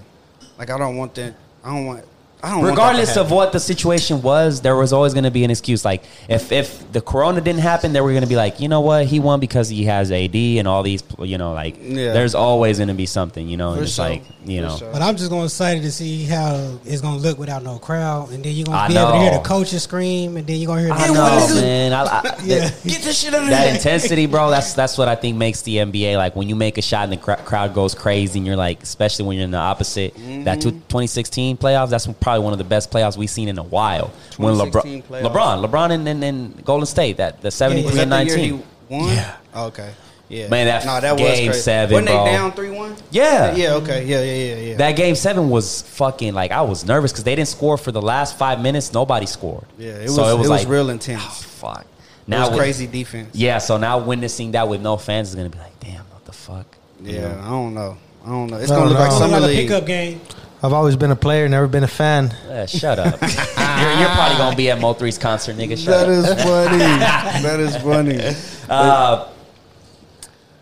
Like 0.59 0.70
I 0.70 0.78
don't 0.78 0.97
want 0.97 1.15
that. 1.16 1.35
I 1.65 1.69
don't 1.74 1.86
want. 1.86 2.05
I 2.45 2.51
don't. 2.51 2.65
Regardless 2.65 3.16
want 3.16 3.27
of 3.27 3.31
what 3.31 3.53
the 3.53 3.61
situation 3.61 4.23
was, 4.23 4.61
there 4.61 4.77
was 4.77 4.93
always 4.93 5.15
going 5.15 5.25
to 5.25 5.31
be 5.31 5.45
an 5.45 5.51
excuse. 5.51 5.85
Like 5.85 6.05
if 6.29 6.53
if 6.53 6.93
the 6.93 7.01
corona 7.01 7.41
didn't 7.41 7.62
happen, 7.62 7.93
they 7.93 8.01
were 8.01 8.11
going 8.11 8.23
to 8.23 8.29
be 8.29 8.37
like, 8.37 8.61
you 8.61 8.69
know 8.69 8.81
what, 8.81 9.07
he 9.07 9.19
won 9.21 9.41
because 9.41 9.69
he 9.69 9.85
has 9.85 10.12
AD 10.12 10.35
and 10.37 10.69
all 10.69 10.83
these, 10.83 11.03
you 11.19 11.39
know, 11.39 11.53
like 11.53 11.77
Yeah. 11.81 12.12
there's 12.12 12.35
always 12.35 12.79
going 12.79 12.89
to 12.89 12.95
be 12.95 13.07
something, 13.07 13.49
you 13.49 13.57
know, 13.57 13.71
For 13.71 13.77
and 13.79 13.83
it's 13.87 13.95
sure. 13.95 14.09
like, 14.09 14.23
you 14.45 14.61
For 14.61 14.69
know, 14.69 14.77
sure. 14.77 14.93
But 14.93 15.03
I'm 15.03 15.16
just 15.16 15.31
going 15.31 15.49
to 15.49 15.55
excited 15.55 15.83
to 15.83 15.93
see 15.93 16.25
how 16.25 16.79
it's 16.85 17.01
going 17.01 17.16
to 17.16 17.23
look 17.27 17.39
without 17.39 17.62
no 17.62 17.79
crowd, 17.79 18.31
and 18.33 18.45
then 18.45 18.53
you're 18.55 18.66
going 18.66 18.79
to 18.79 18.89
be 18.89 18.99
able 18.99 19.12
to 19.12 19.19
hear 19.19 19.31
the 19.33 19.39
coaches 19.39 19.85
scream, 19.85 20.37
and 20.37 20.47
then 20.47 20.57
you're 20.57 20.66
going 20.66 20.87
to 20.87 20.95
hear. 20.95 20.95
I 20.95 21.07
the 21.09 21.15
know, 21.55 21.61
man. 21.61 21.93
I, 21.93 22.03
I, 22.03 22.41
Yeah. 22.45 22.69
Get 22.85 23.03
this 23.03 23.21
shit 23.21 23.33
out 23.33 23.45
of 23.45 23.49
that 23.49 23.75
intensity, 23.75 24.27
bro. 24.27 24.51
That's 24.51 24.75
that's 24.81 24.99
what 24.99 25.09
I 25.09 25.15
think 25.15 25.37
makes 25.37 25.62
the 25.62 25.77
NBA 25.77 26.16
like 26.16 26.37
when 26.37 26.49
you 26.49 26.57
make 26.57 26.77
a 26.77 26.83
shot 26.83 27.05
and 27.05 27.12
the 27.12 27.16
cr- 27.16 27.43
crowd 27.45 27.73
goes 27.75 27.95
crazy, 27.95 28.39
and 28.39 28.47
you're 28.47 28.57
like, 28.57 28.83
especially 28.83 29.25
when 29.27 29.37
you're 29.37 29.45
in 29.45 29.51
the 29.53 29.59
opposite. 29.59 30.15
That 30.45 30.61
two, 30.61 30.71
mm-hmm. 30.71 30.79
2016 30.89 31.57
playoffs, 31.57 31.91
that's 31.91 32.07
probably 32.21 32.34
one 32.39 32.52
of 32.52 32.59
the 32.59 32.65
best 32.65 32.90
playoffs 32.90 33.16
we've 33.16 33.31
seen 33.31 33.48
in 33.48 33.59
a 33.59 33.62
while. 33.62 34.12
When 34.36 34.55
LeBron, 34.55 35.02
playoffs. 35.05 35.32
LeBron, 35.32 35.66
LeBron, 35.69 35.90
and, 35.93 36.09
and, 36.09 36.24
and 36.24 36.65
Golden 36.65 36.86
State, 36.86 37.16
that 37.19 37.40
the 37.43 37.51
73 37.51 37.85
Was 37.86 37.94
that 37.97 38.02
and 38.02 38.12
the 38.12 38.24
year 38.24 38.36
19. 38.36 38.65
he? 38.90 39.15
Yeah. 39.15 39.36
Oh, 39.55 39.66
okay. 39.66 39.93
Yeah. 40.28 40.48
Man, 40.48 40.66
that 40.66 40.85
no, 40.86 41.01
that 41.01 41.19
game 41.19 41.48
was 41.48 41.56
crazy. 41.56 41.61
seven, 41.62 41.93
Wasn't 41.94 42.09
bro. 42.09 42.24
they 42.24 42.32
down 42.32 42.52
three 42.52 42.70
one? 42.70 42.97
Yeah. 43.11 43.55
Yeah. 43.55 43.74
Okay. 43.74 44.05
Yeah. 44.06 44.23
Yeah. 44.23 44.32
Yeah. 44.55 44.69
Yeah. 44.70 44.77
That 44.78 44.93
game 44.97 45.15
seven 45.15 45.51
was 45.51 45.82
fucking 45.82 46.32
like 46.32 46.51
I 46.51 46.62
was 46.62 46.85
nervous 46.85 47.12
because 47.12 47.24
they 47.24 47.36
didn't 47.36 47.48
score 47.48 47.77
for 47.77 47.93
the 47.93 48.01
last 48.01 48.39
five 48.39 48.61
minutes. 48.61 48.93
Nobody 48.93 49.27
scored. 49.27 49.66
yeah. 49.78 49.90
It 49.93 50.05
was. 50.05 50.15
so 50.16 50.35
it 50.35 50.39
was, 50.39 50.48
like 50.48 50.66
real 50.66 50.86
oh, 50.86 50.90
intense. 50.90 51.23
oh, 51.23 51.28
fuck. 51.31 51.81
it 51.82 51.86
Now 52.27 52.40
was 52.43 52.51
with- 52.51 52.59
crazy 52.59 52.86
defense. 52.86 53.35
Yeah, 53.35 53.59
so 53.59 53.77
now 53.77 53.98
witnessing 53.98 54.52
that 54.52 54.66
with 54.66 54.81
no 54.81 54.97
fans 54.97 55.28
is 55.28 55.35
gonna 55.35 55.51
be 55.51 55.59
like, 55.59 55.78
damn, 55.81 56.05
what 56.06 56.24
the 56.24 56.32
fuck? 56.32 56.66
You 57.02 57.16
Yeah. 57.16 57.20
know? 57.28 57.40
I 57.40 57.48
don't 57.51 57.74
know. 57.74 57.97
I 58.24 58.28
don't 58.28 58.47
know. 58.51 58.56
It's 58.56 58.70
I 58.70 58.74
gonna 58.77 58.86
don't 58.86 58.93
look 58.94 58.98
like 59.01 59.11
know. 59.11 59.19
summer 59.19 59.40
like 59.40 59.43
a 59.43 59.47
league. 59.47 59.69
pickup 59.69 59.86
game. 59.86 60.20
I've 60.65 60.73
always 60.73 60.97
been 60.97 61.11
a 61.11 61.16
player, 61.16 61.47
never 61.47 61.66
been 61.66 61.85
a 61.85 61.89
fan. 61.89 62.35
Yeah, 62.49 62.65
shut 62.65 62.99
up. 62.99 63.20
you're, 63.20 63.93
you're 64.01 64.09
probably 64.09 64.39
gonna 64.39 64.57
be 64.57 64.70
at 64.70 64.78
Mo3's 64.78 65.19
concert, 65.19 65.57
nigga. 65.57 65.77
Shut 65.77 66.07
That 66.07 66.09
up. 66.09 66.39
is 66.39 66.43
funny. 66.43 66.78
that 67.43 67.61
is 67.61 67.77
funny. 67.77 68.66
Uh, 68.70 69.28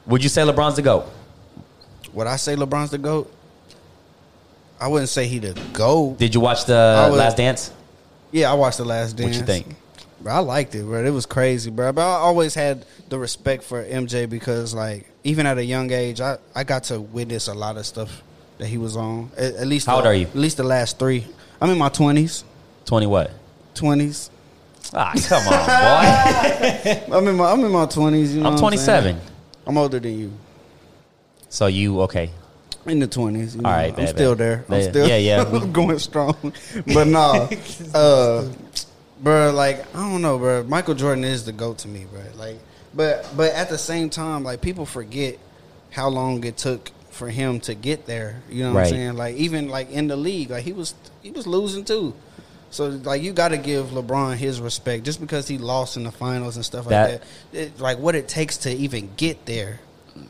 would 0.06 0.22
you 0.24 0.28
say 0.28 0.42
LeBron's 0.42 0.74
the 0.74 0.82
goat? 0.82 1.06
Would 2.14 2.26
I 2.26 2.34
say 2.34 2.56
LeBron's 2.56 2.90
the 2.90 2.98
goat? 2.98 3.32
I 4.80 4.88
wouldn't 4.88 5.08
say 5.08 5.28
he 5.28 5.38
the 5.38 5.58
goat. 5.72 6.18
Did 6.18 6.34
you 6.34 6.40
watch 6.40 6.64
the 6.64 7.06
would- 7.08 7.16
Last 7.16 7.36
Dance? 7.36 7.70
Yeah, 8.32 8.50
I 8.50 8.54
watched 8.54 8.78
the 8.78 8.84
last 8.84 9.14
dance. 9.16 9.36
What 9.36 9.40
you 9.40 9.46
think? 9.46 9.76
Bro, 10.20 10.32
I 10.32 10.38
liked 10.38 10.74
it, 10.74 10.82
bro. 10.84 11.04
It 11.04 11.10
was 11.10 11.26
crazy, 11.26 11.70
bro. 11.70 11.92
But 11.92 12.00
I 12.02 12.14
always 12.14 12.54
had 12.54 12.84
the 13.10 13.18
respect 13.18 13.62
for 13.62 13.84
MJ 13.84 14.28
because, 14.28 14.72
like, 14.74 15.06
even 15.22 15.44
at 15.46 15.58
a 15.58 15.64
young 15.64 15.92
age, 15.92 16.20
I, 16.20 16.38
I 16.54 16.64
got 16.64 16.84
to 16.84 17.00
witness 17.00 17.46
a 17.48 17.54
lot 17.54 17.76
of 17.76 17.84
stuff 17.86 18.22
that 18.62 18.68
he 18.68 18.78
was 18.78 18.96
on. 18.96 19.28
At, 19.36 19.54
at 19.56 19.66
least, 19.66 19.86
How 19.86 19.96
old 19.96 20.04
the- 20.04 20.08
are 20.10 20.14
you? 20.14 20.26
At 20.26 20.36
least 20.36 20.56
the 20.56 20.62
last 20.62 20.96
three. 20.98 21.26
I'm 21.60 21.68
in 21.70 21.78
my 21.78 21.88
twenties. 21.88 22.44
Twenty 22.84 23.06
what? 23.06 23.32
Twenties. 23.74 24.30
Ah, 24.94 25.12
come 25.26 25.42
on, 25.48 27.08
boy. 27.08 27.16
I'm 27.16 27.26
in 27.28 27.36
my 27.36 27.50
I'm 27.50 27.64
in 27.64 27.72
my 27.72 27.86
twenties. 27.86 28.34
You 28.34 28.42
know 28.42 28.50
I'm 28.50 28.52
what 28.60 28.78
saying? 28.78 29.02
27. 29.12 29.20
I'm 29.66 29.76
older 29.78 29.98
than 29.98 30.16
you. 30.18 30.32
So 31.48 31.66
you 31.66 32.02
okay? 32.02 32.30
In 32.86 33.00
the 33.00 33.06
twenties. 33.08 33.56
All 33.56 33.62
right, 33.62 33.90
I'm 33.90 33.96
bad, 33.96 34.08
still 34.10 34.36
bad. 34.36 34.38
there. 34.38 34.64
I'm 34.68 34.82
still 34.90 35.08
yeah, 35.08 35.16
yeah. 35.16 35.42
I'm 35.46 35.72
going 35.72 35.98
strong. 35.98 36.36
But 36.94 37.08
nah, 37.08 37.48
uh, 37.94 38.48
bro. 39.20 39.52
Like 39.52 39.92
I 39.96 40.08
don't 40.08 40.22
know, 40.22 40.38
bro. 40.38 40.62
Michael 40.64 40.94
Jordan 40.94 41.24
is 41.24 41.44
the 41.44 41.52
goat 41.52 41.78
to 41.78 41.88
me, 41.88 42.06
bro. 42.12 42.22
Like, 42.36 42.58
but 42.94 43.28
but 43.36 43.52
at 43.54 43.68
the 43.70 43.78
same 43.78 44.08
time, 44.08 44.44
like 44.44 44.60
people 44.60 44.86
forget 44.86 45.38
how 45.90 46.08
long 46.08 46.44
it 46.44 46.56
took 46.56 46.90
for 47.22 47.30
him 47.30 47.60
to 47.60 47.72
get 47.74 48.04
there. 48.06 48.42
You 48.50 48.64
know 48.64 48.72
what 48.72 48.78
Right. 48.78 48.86
I'm 48.88 48.90
saying? 48.94 49.16
Like 49.16 49.36
even 49.36 49.68
like 49.68 49.90
in 49.92 50.08
the 50.08 50.16
league, 50.16 50.50
like 50.50 50.64
he 50.64 50.72
was 50.72 50.92
he 51.22 51.30
was 51.30 51.46
losing 51.46 51.84
too. 51.84 52.14
So 52.70 52.86
like 52.88 53.22
you 53.22 53.32
got 53.32 53.50
to 53.50 53.58
give 53.58 53.86
LeBron 53.90 54.34
his 54.36 54.60
respect 54.60 55.04
just 55.04 55.20
because 55.20 55.46
he 55.46 55.56
lost 55.58 55.96
in 55.96 56.02
the 56.02 56.10
finals 56.10 56.56
and 56.56 56.64
stuff 56.64 56.88
That- 56.88 57.10
like 57.10 57.20
that. 57.52 57.58
It, 57.58 57.80
like 57.80 57.98
what 57.98 58.16
it 58.16 58.26
takes 58.26 58.56
to 58.58 58.70
even 58.72 59.08
get 59.16 59.46
there. 59.46 59.78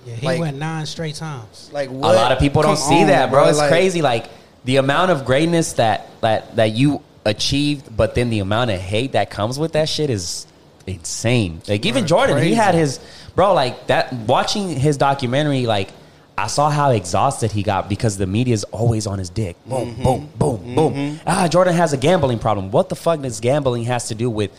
Yeah, 0.06 0.14
he 0.16 0.26
Like- 0.26 0.40
went 0.40 0.58
nine 0.58 0.84
straight 0.84 1.14
times. 1.14 1.70
Like 1.72 1.88
A 1.88 1.92
lot 1.92 2.30
of 2.30 2.38
people 2.38 2.60
don't 2.60 2.76
Come 2.76 2.88
see 2.90 3.00
on, 3.02 3.06
that, 3.06 3.30
bro. 3.30 3.48
It's 3.48 3.56
Like, 3.58 3.70
crazy. 3.70 4.02
Like 4.02 4.26
the 4.66 4.76
amount 4.76 5.10
of 5.12 5.24
greatness 5.24 5.72
that 5.74 6.08
that 6.20 6.56
that 6.56 6.72
you 6.72 7.00
achieved, 7.24 7.96
but 7.96 8.14
then 8.14 8.28
the 8.28 8.40
amount 8.40 8.70
of 8.70 8.78
hate 8.80 9.12
that 9.12 9.30
comes 9.30 9.58
with 9.58 9.72
that 9.72 9.88
shit 9.88 10.10
is 10.10 10.46
insane. 10.86 11.62
Like 11.68 11.86
even 11.86 12.02
Right, 12.02 12.08
Jordan, 12.08 12.42
he 12.42 12.52
had 12.52 12.74
his 12.74 13.00
bro. 13.34 13.54
Like 13.54 13.86
that. 13.86 14.12
Watching 14.12 14.68
his 14.68 14.96
documentary, 14.98 15.64
like 15.66 15.88
I 16.42 16.46
saw 16.48 16.70
how 16.70 16.90
exhausted 16.90 17.52
he 17.52 17.62
got 17.62 17.88
because 17.88 18.18
the 18.18 18.26
media's 18.26 18.64
always 18.64 19.06
on 19.06 19.18
his 19.18 19.30
dick. 19.30 19.56
Boom, 19.66 19.94
Mm-hmm. 19.94 20.02
boom, 20.02 20.28
boom, 20.36 20.74
boom. 20.74 21.20
Ah, 21.26 21.46
Jordan 21.48 21.74
has 21.74 21.92
a 21.92 21.96
gambling 21.96 22.38
problem. 22.40 22.70
What 22.70 22.88
the 22.88 22.96
fuck 22.96 23.20
does 23.22 23.38
gambling 23.40 23.84
has 23.84 24.08
to 24.08 24.14
do 24.14 24.28
with? 24.28 24.50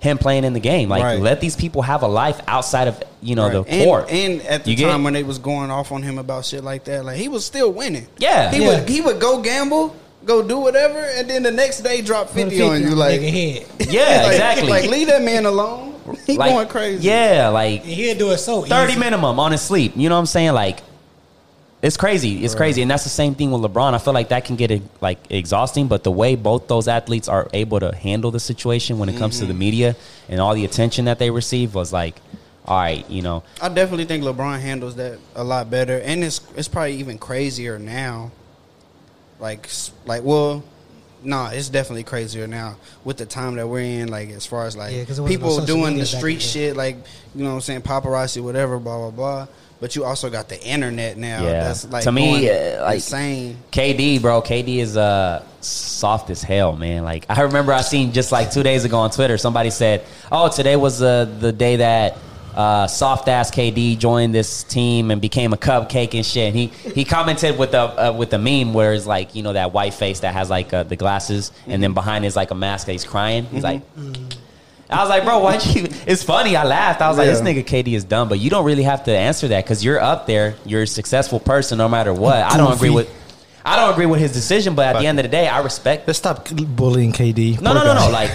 Him 0.00 0.16
playing 0.16 0.44
in 0.44 0.52
the 0.52 0.60
game, 0.60 0.88
like 0.88 1.02
Right. 1.02 1.18
let 1.20 1.40
these 1.40 1.56
people 1.56 1.82
have 1.82 2.02
a 2.04 2.06
life 2.06 2.40
outside 2.46 2.86
of 2.86 3.02
you 3.20 3.34
know 3.34 3.48
Right. 3.48 3.66
the 3.66 3.84
court. 3.84 4.08
And 4.10 4.40
at 4.42 4.62
the 4.62 4.70
You 4.70 4.86
time 4.86 5.00
it? 5.00 5.04
when 5.04 5.12
they 5.12 5.24
was 5.24 5.38
going 5.40 5.72
off 5.72 5.90
on 5.90 6.04
him 6.04 6.18
about 6.18 6.44
shit 6.44 6.62
like 6.62 6.84
that, 6.84 7.04
like 7.04 7.16
he 7.16 7.26
was 7.28 7.44
still 7.44 7.72
winning. 7.72 8.06
Yeah. 8.16 8.52
he 8.52 8.62
Yeah. 8.62 8.68
would 8.78 8.88
he 8.88 9.00
would 9.00 9.18
go 9.18 9.38
gamble, 9.38 9.96
go 10.24 10.40
do 10.40 10.56
whatever, 10.58 11.00
and 11.00 11.28
then 11.28 11.42
the 11.42 11.50
next 11.50 11.80
day 11.80 12.00
drop 12.00 12.28
Put 12.28 12.42
a 12.42 12.44
fifty 12.44 12.62
on 12.62 12.80
you. 12.80 12.90
Like, 12.94 13.20
head. 13.20 13.66
yeah, 13.90 14.22
like, 14.22 14.32
exactly. 14.34 14.70
Like 14.70 14.88
leave 14.88 15.08
that 15.08 15.22
man 15.22 15.46
alone. 15.46 15.94
He 16.28 16.36
Like, 16.36 16.52
going 16.52 16.68
crazy. 16.68 17.02
Yeah, 17.08 17.48
like 17.48 17.82
he'll 17.84 18.16
do 18.16 18.30
it 18.30 18.38
so 18.38 18.62
30 18.62 18.92
easy. 18.92 19.00
minimum 19.00 19.40
on 19.40 19.50
his 19.50 19.62
sleep. 19.62 19.94
You 19.96 20.08
know 20.08 20.14
what 20.14 20.20
I'm 20.20 20.26
saying? 20.26 20.52
Like, 20.52 20.78
it's 21.80 21.96
crazy. 21.96 22.44
It's 22.44 22.54
crazy. 22.54 22.82
And 22.82 22.90
that's 22.90 23.04
the 23.04 23.08
same 23.10 23.34
thing 23.34 23.50
with 23.52 23.62
LeBron. 23.62 23.94
I 23.94 23.98
feel 23.98 24.12
like 24.14 24.30
that 24.30 24.44
can 24.44 24.56
get 24.56 24.82
like 25.00 25.18
exhausting, 25.30 25.86
but 25.86 26.02
the 26.04 26.10
way 26.10 26.34
both 26.34 26.66
those 26.68 26.88
athletes 26.88 27.28
are 27.28 27.48
able 27.52 27.78
to 27.80 27.94
handle 27.94 28.30
the 28.30 28.40
situation 28.40 28.98
when 28.98 29.08
it 29.08 29.16
comes 29.16 29.36
to 29.38 29.44
Mm-hmm. 29.44 29.48
the 29.52 29.58
media 29.58 29.96
and 30.28 30.40
all 30.40 30.54
the 30.54 30.64
attention 30.64 31.04
that 31.04 31.18
they 31.18 31.30
receive 31.30 31.74
was 31.74 31.92
like, 31.92 32.16
all 32.66 32.76
right, 32.78 33.08
you 33.08 33.22
know, 33.22 33.44
I 33.62 33.68
definitely 33.68 34.04
think 34.06 34.24
LeBron 34.24 34.60
handles 34.60 34.96
that 34.96 35.18
a 35.36 35.44
lot 35.44 35.70
better, 35.70 35.98
and 36.00 36.22
it's 36.24 36.40
it's 36.56 36.68
probably 36.68 36.96
even 36.96 37.16
crazier 37.16 37.78
now. 37.78 38.30
Like 39.40 39.68
like 40.04 40.22
well, 40.24 40.64
nah, 41.22 41.50
it's 41.50 41.68
definitely 41.68 42.02
crazier 42.02 42.46
now 42.48 42.76
with 43.04 43.16
the 43.18 43.24
time 43.26 43.54
that 43.54 43.66
we're 43.68 43.80
in. 43.80 44.08
Like 44.08 44.30
as 44.30 44.44
far 44.44 44.66
as 44.66 44.76
like 44.76 44.92
Yeah, 44.94 45.04
'cause 45.04 45.20
people 45.20 45.50
on 45.54 45.60
social 45.60 45.76
doing 45.80 45.96
the 45.96 46.06
street 46.06 46.42
shit, 46.42 46.76
like 46.76 46.96
you 47.34 47.44
know 47.44 47.50
what 47.50 47.54
I'm 47.56 47.60
saying, 47.62 47.82
paparazzi, 47.82 48.42
whatever, 48.42 48.78
blah 48.78 48.98
blah 48.98 49.10
blah. 49.12 49.46
But 49.80 49.94
you 49.94 50.04
also 50.04 50.28
got 50.28 50.48
the 50.48 50.60
internet 50.60 51.16
now. 51.16 51.44
Yeah. 51.44 51.64
that's 51.64 51.88
like 51.88 52.02
To 52.04 52.10
me, 52.12 52.50
uh, 52.50 52.82
like- 52.82 52.94
insane. 52.96 53.58
KD, 53.70 54.20
bro, 54.20 54.42
KD 54.42 54.78
is 54.78 54.96
uh 54.96 55.42
soft 55.60 56.30
as 56.30 56.42
hell, 56.42 56.74
man. 56.76 57.04
Like 57.04 57.26
I 57.28 57.42
remember 57.42 57.72
I 57.72 57.82
seen 57.82 58.12
just 58.12 58.32
like 58.32 58.50
two 58.50 58.62
days 58.62 58.84
ago 58.84 58.98
on 58.98 59.10
Twitter, 59.10 59.38
somebody 59.38 59.70
said, 59.70 60.04
"Oh, 60.32 60.48
today 60.48 60.74
was 60.76 61.00
uh, 61.00 61.26
the 61.38 61.52
day 61.52 61.76
that 61.76 62.16
uh, 62.56 62.88
soft 62.88 63.28
ass 63.28 63.52
KD 63.52 63.96
joined 63.98 64.34
this 64.34 64.64
team 64.64 65.12
and 65.12 65.20
became 65.20 65.52
a 65.52 65.56
cupcake 65.56 66.12
and 66.14 66.26
shit." 66.26 66.48
And 66.48 66.56
he 66.56 66.66
he 66.92 67.04
commented 67.04 67.56
with 67.56 67.70
the 67.70 67.80
uh, 67.82 68.12
with 68.12 68.30
the 68.30 68.38
meme 68.38 68.74
where 68.74 68.94
it's 68.94 69.06
like 69.06 69.36
you 69.36 69.44
know 69.44 69.52
that 69.52 69.72
white 69.72 69.94
face 69.94 70.20
that 70.20 70.34
has 70.34 70.50
like 70.50 70.72
uh, 70.74 70.82
the 70.82 70.96
glasses, 70.96 71.52
and 71.68 71.80
then 71.80 71.92
behind 71.94 72.24
is 72.24 72.34
like 72.34 72.50
a 72.50 72.56
mask 72.56 72.86
that 72.86 72.92
he's 72.92 73.04
crying. 73.04 73.44
He's 73.46 73.62
like. 73.62 73.82
I 74.90 75.00
was 75.02 75.08
like, 75.10 75.24
bro, 75.24 75.38
why'd 75.40 75.64
you? 75.66 75.86
It's 76.06 76.22
funny. 76.22 76.56
I 76.56 76.64
laughed. 76.64 77.02
I 77.02 77.08
was 77.08 77.18
like, 77.18 77.26
this 77.26 77.40
nigga 77.42 77.62
KD 77.64 77.92
is 77.94 78.04
dumb, 78.04 78.28
but 78.28 78.38
you 78.38 78.48
don't 78.48 78.64
really 78.64 78.84
have 78.84 79.04
to 79.04 79.16
answer 79.16 79.48
that 79.48 79.64
because 79.64 79.84
you're 79.84 80.00
up 80.00 80.26
there. 80.26 80.54
You're 80.64 80.82
a 80.82 80.86
successful 80.86 81.40
person, 81.40 81.76
no 81.78 81.88
matter 81.88 82.12
what. 82.14 82.36
I 82.36 82.56
don't 82.56 82.72
agree 82.72 82.90
with. 82.90 83.10
I 83.64 83.76
don't 83.76 83.92
agree 83.92 84.06
with 84.06 84.18
his 84.20 84.32
decision, 84.32 84.74
but 84.74 84.86
at 84.86 84.92
Fuck 84.92 85.02
the 85.02 85.08
end 85.08 85.18
of 85.18 85.24
the 85.24 85.28
day, 85.28 85.46
I 85.46 85.60
respect. 85.60 86.06
Let's 86.06 86.18
stop 86.18 86.48
bullying 86.50 87.12
KD. 87.12 87.60
No, 87.60 87.72
Poor 87.74 87.84
no, 87.84 87.86
no, 87.86 87.94
guy. 87.94 88.06
no. 88.06 88.10
Like 88.12 88.30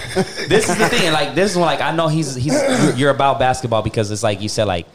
this 0.48 0.68
is 0.70 0.78
the 0.78 0.88
thing. 0.88 1.12
Like 1.12 1.34
this 1.34 1.50
is 1.50 1.56
when, 1.56 1.66
like 1.66 1.80
I 1.80 1.90
know 1.90 2.06
he's 2.06 2.36
he's 2.36 2.52
you're, 2.52 2.92
you're 2.94 3.10
about 3.10 3.40
basketball 3.40 3.82
because 3.82 4.12
it's 4.12 4.22
like 4.22 4.40
you 4.40 4.48
said 4.48 4.68
like 4.68 4.86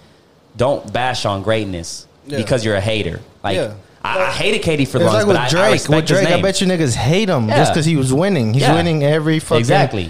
don't 0.55 0.93
bash 0.93 1.25
on 1.25 1.43
greatness 1.43 2.07
Yeah. 2.25 2.37
because 2.37 2.63
you're 2.63 2.75
a 2.75 2.81
hater. 2.81 3.19
Like 3.43 3.57
Yeah. 3.57 3.73
I, 4.01 4.27
I 4.27 4.31
hated 4.31 4.61
KD 4.61 4.87
for 4.87 4.97
It's 4.99 5.05
long, 5.05 5.13
like 5.13 5.21
but 5.25 5.27
with 5.27 5.37
I, 5.37 5.45
I 5.45 5.49
Drake. 5.49 5.71
respect 5.73 5.95
With 5.95 6.07
Drake, 6.07 6.27
his 6.29 6.37
I 6.37 6.41
bet 6.41 6.61
you 6.61 6.67
niggas 6.67 6.95
hate 6.95 7.27
him 7.27 7.49
Yeah. 7.49 7.57
just 7.57 7.73
because 7.73 7.85
he 7.85 7.97
was 7.97 8.13
winning. 8.13 8.53
He's 8.53 8.63
Yeah. 8.63 8.75
winning 8.75 9.03
every 9.03 9.39
fucking. 9.39 9.59
exactly, 9.59 10.09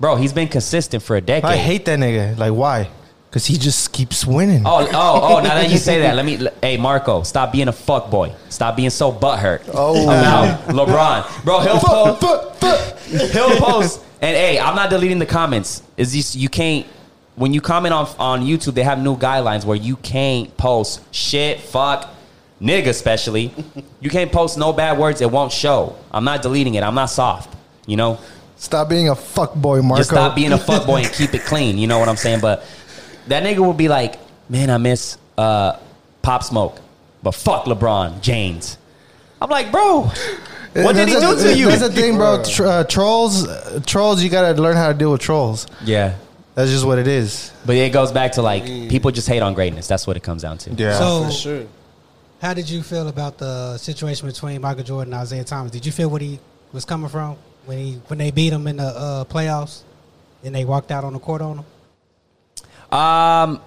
bro. 0.00 0.16
He's 0.16 0.32
been 0.32 0.48
consistent 0.48 1.02
for 1.02 1.16
a 1.16 1.20
decade. 1.20 1.50
I 1.50 1.56
hate 1.56 1.84
that 1.86 1.98
nigga. 1.98 2.36
Like 2.36 2.52
why? 2.52 2.88
Because 3.28 3.46
he 3.46 3.58
just 3.58 3.92
keeps 3.92 4.24
winning. 4.24 4.62
Oh, 4.64 4.88
oh, 4.92 5.20
oh! 5.36 5.40
Now 5.40 5.56
that 5.56 5.70
you 5.70 5.78
say 5.78 6.00
that, 6.00 6.16
let 6.16 6.24
me. 6.24 6.48
Hey, 6.62 6.76
Marco, 6.76 7.22
stop 7.22 7.52
being 7.52 7.68
a 7.68 7.72
fuck 7.72 8.10
boy. 8.10 8.32
Stop 8.48 8.76
being 8.76 8.90
so 8.90 9.12
butthurt. 9.12 9.68
Oh. 9.74 10.04
about 10.04 10.60
LeBron, 10.68 11.44
bro. 11.44 11.60
He'll 11.60 11.78
post. 11.78 13.32
He'll 13.32 13.56
post. 13.58 14.04
And 14.22 14.34
hey, 14.34 14.58
I'm 14.58 14.74
not 14.74 14.88
deleting 14.88 15.18
the 15.18 15.26
comments. 15.26 15.82
Is 15.96 16.12
this 16.12 16.34
you 16.34 16.48
can't 16.48 16.86
when 17.34 17.52
you 17.52 17.60
comment 17.60 17.92
on 17.92 18.08
on 18.18 18.42
YouTube? 18.42 18.74
They 18.74 18.84
have 18.84 19.02
new 19.02 19.16
guidelines 19.16 19.64
where 19.64 19.76
you 19.76 19.96
can't 19.96 20.56
post 20.56 21.02
shit, 21.14 21.60
fuck, 21.60 22.08
nigga, 22.60 22.86
especially. 22.86 23.52
You 24.00 24.08
can't 24.08 24.32
post 24.32 24.56
no 24.56 24.72
bad 24.72 24.98
words. 24.98 25.20
It 25.20 25.30
won't 25.30 25.52
show. 25.52 25.96
I'm 26.10 26.24
not 26.24 26.40
deleting 26.40 26.74
it. 26.76 26.82
I'm 26.82 26.94
not 26.94 27.10
soft. 27.10 27.54
You 27.86 27.96
know. 27.96 28.18
Stop 28.56 28.88
being 28.88 29.08
a 29.08 29.14
fuck 29.14 29.54
boy, 29.54 29.82
Marco. 29.82 30.00
Just 30.00 30.10
stop 30.10 30.34
being 30.34 30.52
a 30.52 30.56
fuckboy 30.58 31.04
and 31.04 31.12
keep 31.12 31.34
it 31.34 31.42
clean. 31.42 31.76
You 31.78 31.86
know 31.86 31.98
what 31.98 32.08
I'm 32.08 32.16
saying? 32.16 32.40
But 32.40 32.64
that 33.28 33.42
nigga 33.42 33.58
will 33.58 33.74
be 33.74 33.88
like, 33.88 34.18
man, 34.48 34.70
I 34.70 34.78
miss 34.78 35.18
uh, 35.36 35.78
Pop 36.22 36.42
Smoke, 36.42 36.80
but 37.22 37.32
fuck 37.34 37.64
LeBron 37.66 38.20
James. 38.22 38.78
I'm 39.42 39.50
like, 39.50 39.70
bro, 39.70 40.10
what 40.72 40.94
did 40.94 41.08
he 41.08 41.14
do 41.14 41.36
to 41.38 41.56
you? 41.56 41.66
That's 41.66 41.82
the 41.82 41.92
thing, 41.92 42.16
bro. 42.16 42.42
Tr- 42.42 42.64
uh, 42.64 42.84
trolls, 42.84 43.46
uh, 43.46 43.80
trolls. 43.84 44.22
You 44.22 44.30
gotta 44.30 44.60
learn 44.60 44.76
how 44.76 44.88
to 44.88 44.94
deal 44.94 45.12
with 45.12 45.20
trolls. 45.20 45.66
Yeah, 45.84 46.16
That's 46.54 46.70
just 46.70 46.86
what 46.86 46.98
it 46.98 47.06
is. 47.06 47.52
but 47.66 47.76
it 47.76 47.92
goes 47.92 48.10
back 48.12 48.32
to 48.32 48.42
like 48.42 48.64
people 48.64 49.10
just 49.10 49.28
hate 49.28 49.40
on 49.42 49.52
greatness. 49.52 49.86
That's 49.86 50.06
what 50.06 50.16
it 50.16 50.22
comes 50.22 50.40
down 50.42 50.56
to. 50.58 50.70
Yeah. 50.72 50.98
So, 50.98 51.24
For 51.26 51.30
sure. 51.30 51.66
how 52.40 52.54
did 52.54 52.70
you 52.70 52.82
feel 52.82 53.08
about 53.08 53.36
the 53.36 53.76
situation 53.76 54.26
between 54.26 54.62
Michael 54.62 54.84
Jordan 54.84 55.12
and 55.12 55.22
Isiah 55.22 55.44
Thomas? 55.44 55.70
Did 55.72 55.84
you 55.84 55.92
feel 55.92 56.08
what 56.08 56.22
he 56.22 56.40
was 56.72 56.86
coming 56.86 57.10
from 57.10 57.36
when 57.66 57.78
he 57.78 57.92
when 58.06 58.18
they 58.18 58.30
beat 58.30 58.52
him 58.52 58.66
in 58.66 58.76
the 58.76 58.84
uh, 58.84 59.24
playoffs 59.24 59.82
and 60.42 60.54
they 60.54 60.64
walked 60.64 60.90
out 60.90 61.04
on 61.04 61.12
the 61.12 61.18
court 61.18 61.42
on 61.42 61.58
him? 61.58 62.98
Um, 62.98 63.60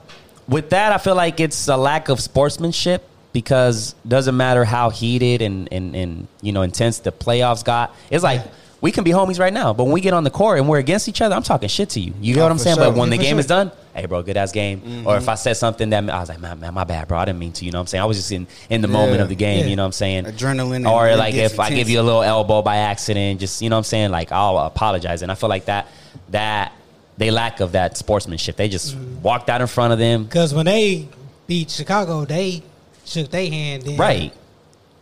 with 0.47 0.71
that, 0.71 0.91
I 0.91 0.97
feel 0.97 1.15
like 1.15 1.39
it's 1.39 1.67
a 1.67 1.77
lack 1.77 2.09
of 2.09 2.19
sportsmanship 2.19 3.07
because 3.33 3.93
doesn't 4.07 4.35
matter 4.35 4.65
how 4.65 4.89
heated 4.89 5.41
and, 5.41 5.71
and, 5.71 5.95
and 5.95 6.27
you 6.41 6.51
know 6.51 6.63
intense 6.63 6.99
the 6.99 7.11
playoffs 7.11 7.63
got. 7.63 7.95
It's 8.09 8.23
like 8.23 8.41
we 8.81 8.91
can 8.91 9.03
be 9.03 9.11
homies 9.11 9.39
right 9.39 9.51
now, 9.53 9.73
but 9.73 9.83
when 9.83 9.93
we 9.93 10.01
get 10.01 10.13
on 10.13 10.23
the 10.23 10.29
court 10.29 10.57
and 10.59 10.67
we're 10.69 10.79
against 10.79 11.07
each 11.09 11.21
other, 11.21 11.35
I'm 11.35 11.43
talking 11.43 11.67
shit 11.69 11.89
to 11.91 11.99
you. 11.99 12.13
You 12.21 12.35
know 12.35 12.41
Oh, 12.41 12.45
what 12.45 12.51
I'm 12.53 12.57
saying? 12.59 12.77
sure. 12.77 12.85
But 12.85 12.95
when 12.97 13.11
Yeah, 13.11 13.17
the 13.17 13.23
game 13.23 13.33
sure. 13.33 13.39
is 13.39 13.45
done, 13.47 13.71
hey, 13.93 14.05
bro, 14.05 14.21
good 14.23 14.37
ass 14.37 14.51
game. 14.51 15.05
Or 15.05 15.17
if 15.17 15.27
I 15.27 15.35
said 15.35 15.57
something 15.57 15.89
that 15.89 16.09
I 16.09 16.19
was 16.19 16.29
like, 16.29 16.39
man, 16.39 16.59
man, 16.59 16.73
my 16.73 16.85
bad, 16.85 17.07
bro, 17.07 17.17
I 17.17 17.25
didn't 17.25 17.39
mean 17.39 17.51
to. 17.53 17.65
You 17.65 17.71
know 17.71 17.79
what 17.79 17.81
I'm 17.83 17.87
saying? 17.87 18.01
I 18.01 18.05
was 18.05 18.17
just 18.17 18.31
in 18.31 18.47
in 18.69 18.81
the 18.81 18.87
moment 18.87 19.21
of 19.21 19.27
the 19.29 19.35
game. 19.35 19.59
Yeah. 19.65 19.69
You 19.69 19.75
know 19.75 19.83
what 19.83 19.87
I'm 19.87 19.91
saying? 19.93 20.25
Adrenaline 20.25 20.89
Or 20.89 21.15
like 21.17 21.33
if 21.35 21.59
I 21.59 21.69
give 21.71 21.89
you 21.89 21.99
a 21.99 22.03
little 22.03 22.23
elbow 22.23 22.61
by 22.61 22.77
accident, 22.77 23.39
just 23.41 23.61
you 23.61 23.69
know 23.69 23.75
what 23.75 23.79
I'm 23.79 23.83
saying? 23.85 24.11
Like 24.11 24.31
I'll 24.31 24.57
apologize, 24.59 25.21
and 25.23 25.31
I 25.31 25.35
feel 25.35 25.49
like 25.49 25.65
that 25.65 25.87
that. 26.29 26.73
They 27.17 27.31
lack 27.31 27.59
of 27.59 27.73
that 27.73 27.97
sportsmanship. 27.97 28.55
They 28.55 28.69
just 28.69 28.95
Mm-hmm. 28.95 29.21
walked 29.23 29.49
out 29.49 29.59
in 29.59 29.67
front 29.67 29.91
of 29.91 29.99
them, 29.99 30.23
Because 30.23 30.53
when 30.53 30.65
they 30.65 31.09
beat 31.47 31.69
Chicago, 31.69 32.23
they 32.23 32.63
shook 33.03 33.29
their 33.29 33.49
hand. 33.49 33.83
Then. 33.83 33.97
Right. 33.97 34.31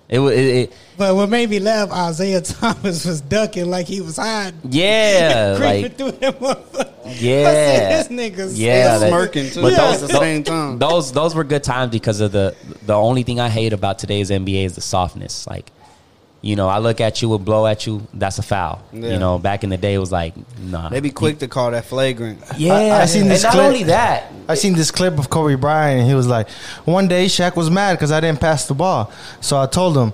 It 0.09 0.19
was. 0.19 0.33
It, 0.33 0.45
it, 0.45 0.73
But 0.97 1.15
what 1.15 1.29
made 1.29 1.49
me 1.49 1.59
laugh, 1.59 1.89
Isiah 2.11 2.41
Thomas 2.55 3.05
was 3.05 3.19
ducking 3.21 3.69
like 3.69 3.87
he 3.87 3.99
was 4.01 4.15
hiding. 4.17 4.59
yeah, 4.69 5.55
creeping 5.57 5.81
like 5.83 5.97
through 5.97 6.11
them 6.11 6.33
motherfuckers. 6.35 7.21
yeah, 7.21 7.49
I 7.49 7.53
said, 7.53 7.91
this 7.91 8.07
nigga's 8.09 8.59
yeah, 8.59 8.91
He's 8.93 9.01
that- 9.01 9.09
smirking 9.09 9.49
too 9.49 9.61
but 9.63 9.73
at 9.73 9.77
those, 9.77 10.01
the 10.07 10.07
same 10.19 10.43
time. 10.43 10.79
those 10.79 11.11
those 11.11 11.35
were 11.35 11.43
good 11.43 11.63
times 11.63 11.91
because 11.91 12.21
of 12.21 12.31
the 12.31 12.55
the 12.85 12.93
only 12.93 13.23
thing 13.23 13.39
I 13.39 13.49
hate 13.49 13.73
about 13.73 13.99
today's 13.99 14.29
NBA 14.29 14.63
is 14.65 14.75
the 14.75 14.81
softness. 14.81 15.45
Like, 15.45 15.71
you 16.41 16.55
know, 16.55 16.67
I 16.69 16.77
look 16.77 17.01
at 17.01 17.21
you 17.21 17.33
and 17.35 17.43
blow 17.43 17.65
at 17.65 17.85
you, 17.87 18.05
that's 18.13 18.37
a 18.37 18.43
foul. 18.43 18.81
Yeah. 18.93 19.09
You 19.13 19.19
know, 19.19 19.39
back 19.39 19.63
in 19.63 19.69
the 19.69 19.77
day 19.77 19.95
it 19.95 19.97
was 19.97 20.11
like, 20.11 20.33
nah. 20.59 20.89
They 20.89 20.99
be 20.99 21.09
quick 21.09 21.39
to 21.39 21.47
call 21.47 21.71
that 21.71 21.85
flagrant. 21.85 22.39
Yeah, 22.57 22.73
I- 22.73 23.01
I 23.01 23.05
seen 23.05 23.23
and 23.23 23.31
this 23.31 23.43
not 23.43 23.53
clip. 23.53 23.63
only 23.65 23.83
that. 23.83 24.31
I 24.47 24.55
seen 24.55 24.73
this 24.73 24.91
clip 24.91 25.17
of 25.19 25.29
Kobe 25.29 25.55
Bryant, 25.55 25.99
and 26.01 26.07
he 26.09 26.15
was 26.15 26.27
like, 26.27 26.49
one 26.85 27.07
day 27.07 27.25
Shaq 27.25 27.55
was 27.55 27.69
mad 27.69 27.93
because 27.95 28.11
I 28.11 28.19
didn't 28.21 28.39
pass 28.39 28.67
the 28.67 28.73
ball. 28.75 29.11
So 29.41 29.57
I 29.59 29.65
told 29.65 29.97
him, 29.97 30.13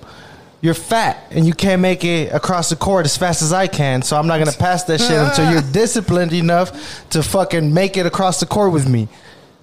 you're 0.60 0.72
fat 0.72 1.26
and 1.30 1.46
you 1.46 1.52
can't 1.52 1.82
make 1.82 2.04
it 2.06 2.32
across 2.32 2.70
the 2.70 2.76
court 2.76 3.04
as 3.04 3.16
fast 3.18 3.42
as 3.42 3.52
I 3.52 3.66
can. 3.66 4.00
So 4.00 4.16
I'm 4.16 4.26
not 4.26 4.38
going 4.38 4.50
to 4.50 4.56
pass 4.58 4.82
that 4.84 4.98
shit 4.98 5.10
until 5.10 5.52
you're 5.52 5.60
disciplined 5.72 6.32
enough 6.32 7.06
to 7.10 7.22
fucking 7.22 7.74
make 7.74 7.98
it 7.98 8.06
across 8.06 8.40
the 8.40 8.46
court 8.46 8.72
with 8.72 8.88
me. 8.88 9.06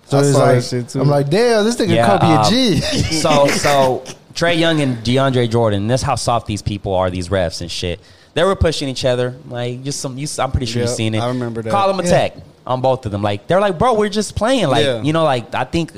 So 0.05 0.17
I 0.17 0.21
it's 0.21 0.31
saw 0.33 0.45
that 0.45 0.53
like, 0.55 0.63
shit, 0.63 0.89
too. 0.89 1.01
I'm 1.01 1.07
like, 1.09 1.27
damn, 1.29 1.65
this 1.65 1.75
nigga 1.77 2.05
Kobe 2.05 2.25
um, 2.27 2.45
a 2.45 2.49
G. 2.49 2.79
so 3.19 3.47
so 3.47 4.03
Trae 4.33 4.57
Young 4.57 4.81
and 4.81 4.97
DeAndre 4.97 5.49
Jordan. 5.49 5.87
That's 5.87 6.03
how 6.03 6.15
soft 6.15 6.47
these 6.47 6.61
people 6.61 6.93
are. 6.93 7.09
These 7.09 7.29
refs 7.29 7.61
and 7.61 7.69
shit. 7.71 7.99
They 8.33 8.43
were 8.43 8.55
pushing 8.55 8.87
each 8.89 9.03
other. 9.05 9.35
Like 9.47 9.83
just 9.83 9.99
some. 9.99 10.17
You, 10.17 10.27
I'm 10.39 10.51
pretty 10.51 10.65
sure 10.65 10.81
Yep, 10.81 10.87
you've 10.89 10.95
seen 10.95 11.15
it. 11.15 11.19
I 11.19 11.27
remember 11.27 11.61
that. 11.61 11.69
Call 11.71 11.87
them 11.87 11.99
a 11.99 12.03
Yeah. 12.03 12.09
tech 12.29 12.37
on 12.65 12.81
both 12.81 13.05
of 13.05 13.11
them. 13.11 13.21
Like 13.21 13.47
they're 13.47 13.59
like, 13.59 13.77
bro, 13.77 13.93
we're 13.95 14.09
just 14.09 14.35
playing. 14.35 14.67
Like 14.67 14.85
Yeah. 14.85 15.01
you 15.01 15.11
know, 15.13 15.23
like 15.23 15.53
I 15.53 15.63
think 15.65 15.91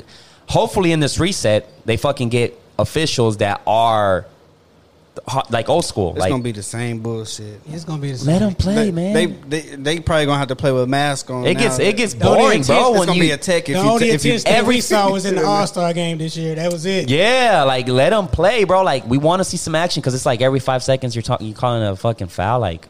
hopefully 0.48 0.92
in 0.92 1.00
this 1.00 1.18
reset 1.20 1.68
they 1.86 1.96
fucking 1.96 2.28
get 2.30 2.58
officials 2.78 3.36
that 3.38 3.60
are 3.66 4.26
like 5.50 5.68
old 5.68 5.84
school. 5.84 6.10
It's 6.10 6.18
like 6.20 6.30
gonna 6.30 6.42
be 6.42 6.52
the 6.52 6.62
same 6.62 6.98
bullshit. 7.00 7.60
It's 7.68 7.84
gonna 7.84 8.02
be 8.02 8.12
the 8.12 8.18
same. 8.18 8.26
let 8.32 8.38
them 8.40 8.54
play, 8.54 8.74
they, 8.74 8.90
man. 8.90 9.14
They, 9.14 9.26
they 9.26 9.60
they 9.76 10.00
probably 10.00 10.26
gonna 10.26 10.38
have 10.38 10.48
to 10.48 10.56
play 10.56 10.72
with 10.72 10.82
a 10.82 10.86
mask 10.88 11.30
on. 11.30 11.46
it 11.46 11.56
gets 11.56 11.78
it 11.78 11.96
gets 11.96 12.14
The 12.14 12.26
only 12.28 12.40
boring, 12.40 12.62
bro. 12.62 12.90
It's 12.90 12.98
When 12.98 13.06
gonna 13.08 13.14
you 13.14 13.22
be 13.22 13.30
a 13.30 13.36
tech 13.36 13.68
if 13.68 13.76
the 13.76 13.82
you 13.82 13.88
only 13.90 14.06
t- 14.06 14.10
if 14.10 14.24
you 14.24 14.32
attention 14.34 14.56
every- 14.56 14.74
we 14.76 14.80
saw 14.80 15.10
was 15.12 15.24
in 15.24 15.36
the 15.36 15.44
All 15.46 15.66
Star 15.66 15.92
game 15.92 16.18
this 16.18 16.36
year. 16.36 16.54
That 16.56 16.72
was 16.72 16.84
it. 16.84 17.08
yeah, 17.08 17.62
like 17.62 17.86
let 17.88 18.10
them 18.10 18.26
play, 18.28 18.64
bro. 18.64 18.82
Like 18.82 19.06
we 19.06 19.18
want 19.18 19.40
to 19.40 19.44
see 19.44 19.56
some 19.56 19.74
action 19.74 20.00
because 20.00 20.14
it's 20.14 20.26
like 20.26 20.40
every 20.40 20.60
five 20.60 20.82
seconds 20.82 21.14
you're 21.14 21.22
talking, 21.22 21.46
you 21.46 21.54
calling 21.54 21.82
a 21.84 21.94
fucking 21.96 22.28
foul. 22.28 22.58
Like 22.60 22.88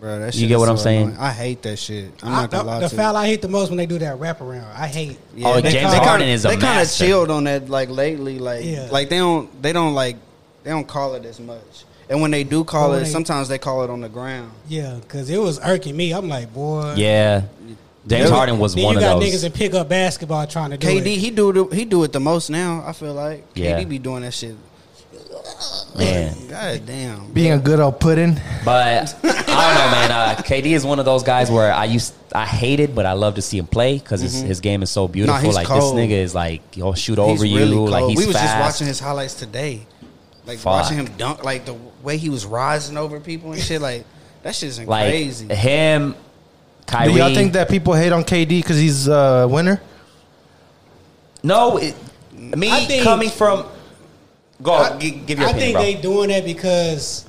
Bro, 0.00 0.18
that 0.20 0.34
You 0.34 0.46
get 0.46 0.54
is 0.54 0.60
what 0.60 0.68
I'm 0.68 0.76
saying? 0.76 1.02
annoying. 1.04 1.18
I 1.18 1.32
hate 1.32 1.62
that 1.62 1.78
shit. 1.78 2.10
I'm 2.22 2.32
I- 2.32 2.40
not 2.42 2.50
gonna 2.50 2.64
the 2.64 2.70
lie 2.70 2.80
the 2.80 2.88
to 2.90 2.96
foul 2.96 3.12
you. 3.12 3.18
I 3.18 3.26
hate 3.26 3.40
the 3.42 3.48
most 3.48 3.68
when 3.70 3.78
they 3.78 3.86
do 3.86 3.98
that 3.98 4.18
wraparound. 4.18 4.74
I 4.74 4.86
hate. 4.88 5.18
Yeah, 5.34 5.48
Oh, 5.48 5.54
they 5.60 5.70
James 5.70 5.90
kinda- 5.92 6.06
Harden 6.06 6.28
is 6.28 6.44
a 6.44 6.48
They 6.48 6.56
kind 6.58 6.80
of 6.82 6.90
chilled 6.90 7.30
on 7.30 7.44
that 7.44 7.68
like 7.70 7.88
lately. 7.90 8.38
Like 8.38 8.64
Yeah. 8.64 8.88
like 8.90 9.08
they 9.08 9.18
don't 9.18 9.62
they 9.62 9.72
don't 9.72 9.94
like 9.94 10.16
they 10.66 10.72
don't 10.72 10.86
call 10.88 11.14
it 11.14 11.24
as 11.24 11.38
much. 11.38 11.84
And 12.10 12.20
when 12.20 12.30
they 12.32 12.42
do 12.44 12.64
call 12.64 12.88
But 12.88 12.90
when 12.90 13.00
it, 13.00 13.04
they- 13.04 13.10
sometimes 13.10 13.48
they 13.48 13.58
call 13.58 13.82
it 13.84 13.90
on 13.90 14.00
the 14.00 14.08
ground. 14.08 14.50
Yeah, 14.68 14.96
because 15.00 15.30
it 15.30 15.38
was 15.38 15.58
irking 15.60 15.96
me. 15.96 16.12
I'm 16.12 16.28
like, 16.28 16.52
boy. 16.52 16.94
yeah, 16.96 17.42
James 18.06 18.24
Then- 18.24 18.32
Harden 18.32 18.58
was 18.58 18.74
then 18.74 18.84
one 18.84 18.94
you 18.94 19.00
got 19.00 19.22
niggas 19.22 19.42
that 19.42 19.54
pick 19.54 19.74
up 19.74 19.88
basketball 19.88 20.46
trying 20.46 20.70
to 20.70 20.76
do 20.76 20.86
KD 20.86 21.06
it. 21.06 21.18
he 21.18 21.30
do 21.30 21.52
the, 21.52 21.64
he 21.74 21.84
do 21.84 22.02
it 22.04 22.12
the 22.12 22.20
most 22.20 22.50
now. 22.50 22.82
I 22.86 22.92
feel 22.92 23.14
like 23.14 23.44
Yeah. 23.54 23.78
KD 23.80 23.88
be 23.88 23.98
doing 24.00 24.22
that 24.22 24.34
shit. 24.34 24.56
Man. 25.96 26.34
God 26.48 26.82
damn. 26.86 27.32
Being 27.32 27.52
a 27.52 27.58
good 27.58 27.80
old 27.80 28.00
pudding. 28.00 28.38
But 28.64 29.14
I 29.22 29.28
don't 29.32 29.46
know, 29.46 29.90
man. 29.90 30.10
Uh, 30.12 30.34
KD 30.42 30.66
is 30.72 30.84
one 30.84 30.98
of 30.98 31.04
those 31.04 31.22
guys 31.22 31.50
where 31.50 31.72
I 31.72 31.84
used 31.86 32.14
I 32.34 32.44
hated, 32.44 32.94
but 32.94 33.06
I 33.06 33.12
love 33.12 33.36
to 33.36 33.42
see 33.42 33.58
him 33.58 33.66
play 33.66 33.98
because 33.98 34.20
his, 34.20 34.40
his 34.42 34.60
game 34.60 34.82
is 34.82 34.90
so 34.90 35.08
beautiful. 35.08 35.36
Mm-hmm. 35.38 35.46
he's 35.46 35.54
like 35.54 35.66
cold. 35.66 35.96
this 35.96 36.04
nigga 36.06 36.10
is 36.22 36.34
like 36.34 36.74
he'll 36.74 36.94
shoot 36.94 37.12
He's 37.18 37.18
over 37.18 37.44
you. 37.46 37.56
really 37.58 37.76
Like 37.76 38.00
cold. 38.00 38.10
he's 38.10 38.18
we 38.18 38.26
was 38.26 38.36
fast. 38.36 38.46
just 38.46 38.60
watching 38.60 38.86
his 38.88 39.00
highlights 39.00 39.34
today. 39.34 39.86
Like 40.46 40.58
Fuck. 40.58 40.72
watching 40.82 40.96
him 40.98 41.06
dunk, 41.18 41.44
like 41.44 41.64
the 41.64 41.74
way 42.02 42.16
he 42.16 42.28
was 42.30 42.46
rising 42.46 42.96
over 42.96 43.18
people 43.20 43.52
and 43.52 43.60
shit. 43.60 43.80
Like 43.82 44.04
that 44.42 44.54
shit's 44.54 44.78
like 44.78 45.10
crazy. 45.10 45.52
him, 45.52 46.14
Kyrie. 46.86 47.12
Do 47.12 47.18
y'all 47.18 47.34
think 47.34 47.54
that 47.54 47.68
people 47.68 47.94
hate 47.94 48.12
on 48.12 48.22
KD 48.22 48.48
because 48.48 48.78
he's 48.78 49.08
a 49.08 49.48
winner? 49.50 49.80
No, 51.42 51.76
it, 51.78 51.94
me 52.32 52.70
I 52.70 52.80
think- 52.84 53.02
coming 53.04 53.30
from. 53.30 53.66
Go, 54.62 54.72
I, 54.72 54.96
gi- 54.98 55.10
give 55.26 55.38
your 55.38 55.48
I 55.48 55.50
opinion, 55.50 55.74
think 55.74 55.74
bro. 55.74 55.82
they 55.82 55.94
doing 56.00 56.28
that 56.30 56.44
because 56.46 57.26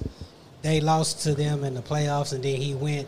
they 0.61 0.79
lost 0.79 1.23
to 1.23 1.33
them 1.35 1.65
in 1.65 1.73
the 1.73 1.81
playoffs, 1.81 2.31
and 2.33 2.41
then 2.41 2.55
he 2.55 2.73
went 2.73 3.05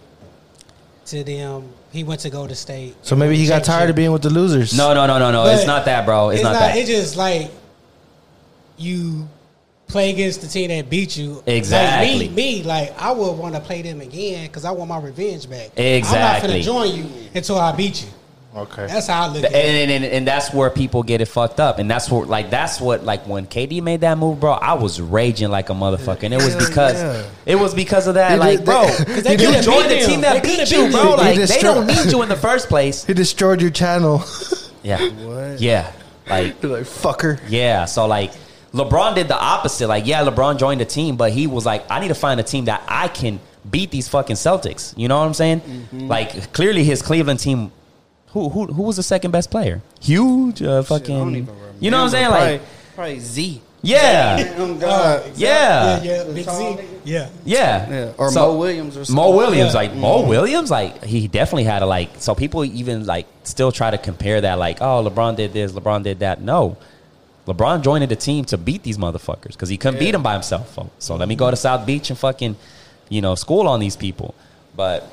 to 1.06 1.24
them. 1.24 1.70
He 1.94 2.04
went 2.04 2.20
to 2.22 2.30
Golden 2.30 2.56
State. 2.56 2.96
So 3.02 3.16
maybe 3.16 3.38
he 3.38 3.48
got 3.48 3.64
tired 3.64 3.90
of 3.90 3.96
being 3.96 4.12
with 4.12 4.22
the 4.22 4.30
losers. 4.30 4.76
no, 4.78 4.94
no, 4.94 5.08
no, 5.08 5.20
no, 5.20 5.32
no. 5.32 5.44
But 5.44 5.56
It's 5.56 5.66
not 5.66 5.86
that, 5.86 6.06
bro. 6.06 6.30
It's, 6.32 6.44
not, 6.44 6.52
that. 6.54 6.76
It's 6.76 6.90
just 6.90 7.16
like 7.16 7.50
you 8.78 9.28
play 9.90 10.12
against 10.12 10.42
the 10.42 10.48
team 10.48 10.70
that 10.70 10.90
beat 10.90 11.18
you. 11.18 11.44
Exactly. 11.46 12.28
Like 12.28 12.36
me, 12.36 12.60
me, 12.60 12.64
like 12.64 12.98
I 12.98 13.12
would 13.12 13.34
want 13.34 13.56
to 13.56 13.62
play 13.62 13.82
them 13.82 14.00
again 14.02 14.48
because 14.48 14.64
I 14.64 14.72
want 14.72 14.88
my 14.90 15.00
revenge 15.00 15.50
back. 15.50 15.78
Exactly. 15.78 16.18
I'm 16.18 16.34
not 16.34 16.42
gonna 16.42 16.62
join 16.62 16.96
you 16.96 17.10
until 17.36 17.58
I 17.58 17.76
beat 17.76 18.04
you. 18.04 18.10
Okay. 18.56 18.88
That's 18.88 19.06
how 19.06 19.26
I 19.26 19.28
look 19.28 19.38
and, 19.44 19.46
at 19.46 19.54
it. 19.54 19.90
and, 19.90 19.92
and, 19.92 20.06
and 20.06 20.28
that's 20.28 20.52
where 20.52 20.72
people 20.72 21.04
get 21.04 21.22
it 21.22 21.26
fucked 21.28 21.60
up, 21.60 21.78
and 21.78 21.90
that's 21.90 22.10
what 22.10 22.28
like 22.28 22.50
that's 22.50 22.82
what 22.82 23.04
like 23.04 23.28
when 23.28 23.46
KD 23.46 23.82
made 23.84 24.02
that 24.02 24.18
move, 24.18 24.40
bro. 24.40 24.54
I 24.54 24.74
was 24.74 25.00
raging 25.00 25.50
like 25.50 25.70
a 25.70 25.74
motherfucker, 25.74 26.24
and 26.24 26.34
it 26.34 26.38
was 26.44 26.56
because 26.56 26.96
yeah. 27.02 27.30
it 27.46 27.56
was 27.56 27.76
because 27.76 28.08
of 28.08 28.16
that, 28.16 28.30
They 28.32 28.38
like, 28.40 28.58
did- 28.58 28.66
bro. 28.66 28.86
they- 28.98 29.06
'Cause 29.06 29.24
they 29.24 29.32
you 29.38 29.48
could've 29.50 29.64
joined 29.66 29.92
the 29.92 30.00
team 30.00 30.22
that 30.22 30.42
They 30.44 30.58
beat 30.58 30.72
you, 30.72 30.90
bro. 30.90 31.02
them. 31.16 31.18
Like 31.18 31.38
They 31.38 31.46
they 31.46 31.60
don't 31.62 31.86
need 31.86 32.12
you 32.12 32.22
in 32.24 32.30
the 32.30 32.36
first 32.36 32.70
place. 32.70 33.06
He 33.06 33.14
destroyed 33.14 33.62
your 33.62 33.72
channel. 33.72 34.24
Yeah, 34.82 34.98
What? 35.26 35.62
yeah, 35.62 35.92
like 36.28 36.60
You're 36.64 36.78
like 36.78 36.86
fucker. 36.86 37.40
Yeah, 37.50 37.86
so 37.86 38.08
like 38.08 38.32
LeBron 38.74 39.16
did 39.16 39.28
the 39.28 39.40
opposite. 39.40 39.88
Like, 39.88 40.06
yeah, 40.06 40.24
LeBron 40.24 40.58
joined 40.60 40.82
the 40.82 40.86
team, 40.86 41.16
but 41.18 41.32
he 41.32 41.48
was 41.48 41.66
like, 41.66 41.90
I 41.90 42.00
need 42.00 42.10
to 42.10 42.16
find 42.16 42.40
a 42.40 42.44
team 42.44 42.66
that 42.66 42.84
I 42.88 43.08
can 43.08 43.40
beat 43.70 43.92
these 43.92 44.08
fucking 44.08 44.36
Celtics. 44.36 44.96
You 44.98 45.08
know 45.08 45.18
what 45.20 45.26
I'm 45.26 45.34
saying? 45.34 45.62
Mm-hmm. 45.62 46.08
Like, 46.08 46.54
clearly 46.54 46.84
his 46.84 47.02
Cleveland 47.02 47.40
team. 47.40 47.72
Who 48.34 48.48
who 48.50 48.68
who 48.68 48.84
was 48.84 48.98
the 48.98 49.02
second 49.04 49.32
best 49.32 49.50
player? 49.50 49.82
Huge, 50.02 50.62
uh, 50.62 50.66
Shit, 50.66 50.68
I 50.68 50.74
don't 50.74 50.84
fucking. 50.86 51.16
even 51.16 51.28
remember. 51.48 51.54
You 51.80 51.90
know 51.90 51.98
what 51.98 52.04
I'm 52.04 52.10
saying? 52.12 52.28
Probably, 52.28 52.52
Like, 52.52 52.62
probably 52.94 53.20
Z. 53.20 53.62
yeah, 53.82 54.54
Oh 54.60 54.76
God. 54.76 55.32
yeah, 55.36 56.04
yeah, 56.04 56.24
yeah, 56.26 56.32
Big 56.32 56.46
Z. 56.48 56.78
Yeah. 57.06 57.30
yeah, 57.44 57.90
Yeah, 57.90 58.12
or 58.20 58.30
So- 58.30 58.52
Mo 58.54 58.60
Williams 58.60 58.96
or 58.98 59.04
something. 59.06 59.16
Mo 59.16 59.36
Williams, 59.36 59.74
Yeah. 59.74 59.80
like 59.80 59.96
Mo 59.96 60.28
Williams, 60.28 60.70
like 60.70 61.04
he 61.04 61.28
definitely 61.28 61.64
had 61.64 61.82
a 61.82 61.88
like. 61.88 62.10
So 62.20 62.36
people 62.36 62.64
even 62.64 63.08
like 63.08 63.26
still 63.46 63.72
try 63.72 63.90
to 63.90 63.98
compare 63.98 64.42
that, 64.42 64.60
like, 64.60 64.80
oh, 64.80 65.04
LeBron 65.10 65.36
did 65.36 65.52
this, 65.54 65.72
LeBron 65.72 66.04
did 66.04 66.20
that. 66.20 66.40
No, 66.40 66.78
LeBron 67.50 67.82
joined 67.82 68.08
the 68.10 68.16
team 68.16 68.46
to 68.46 68.58
beat 68.58 68.84
these 68.84 68.98
motherfuckers 68.98 69.54
because 69.54 69.70
he 69.70 69.78
couldn't 69.78 70.00
beat 70.00 70.12
them 70.12 70.22
by 70.24 70.34
himself. 70.34 70.74
So, 70.76 70.90
so 71.00 71.16
let 71.16 71.28
me 71.28 71.36
go 71.36 71.50
to 71.50 71.58
South 71.58 71.86
Beach 71.86 72.10
and 72.12 72.20
fucking, 72.20 72.56
you 73.10 73.22
know, 73.22 73.34
school 73.36 73.68
on 73.68 73.80
these 73.80 73.96
people. 73.96 74.36
But 74.76 75.12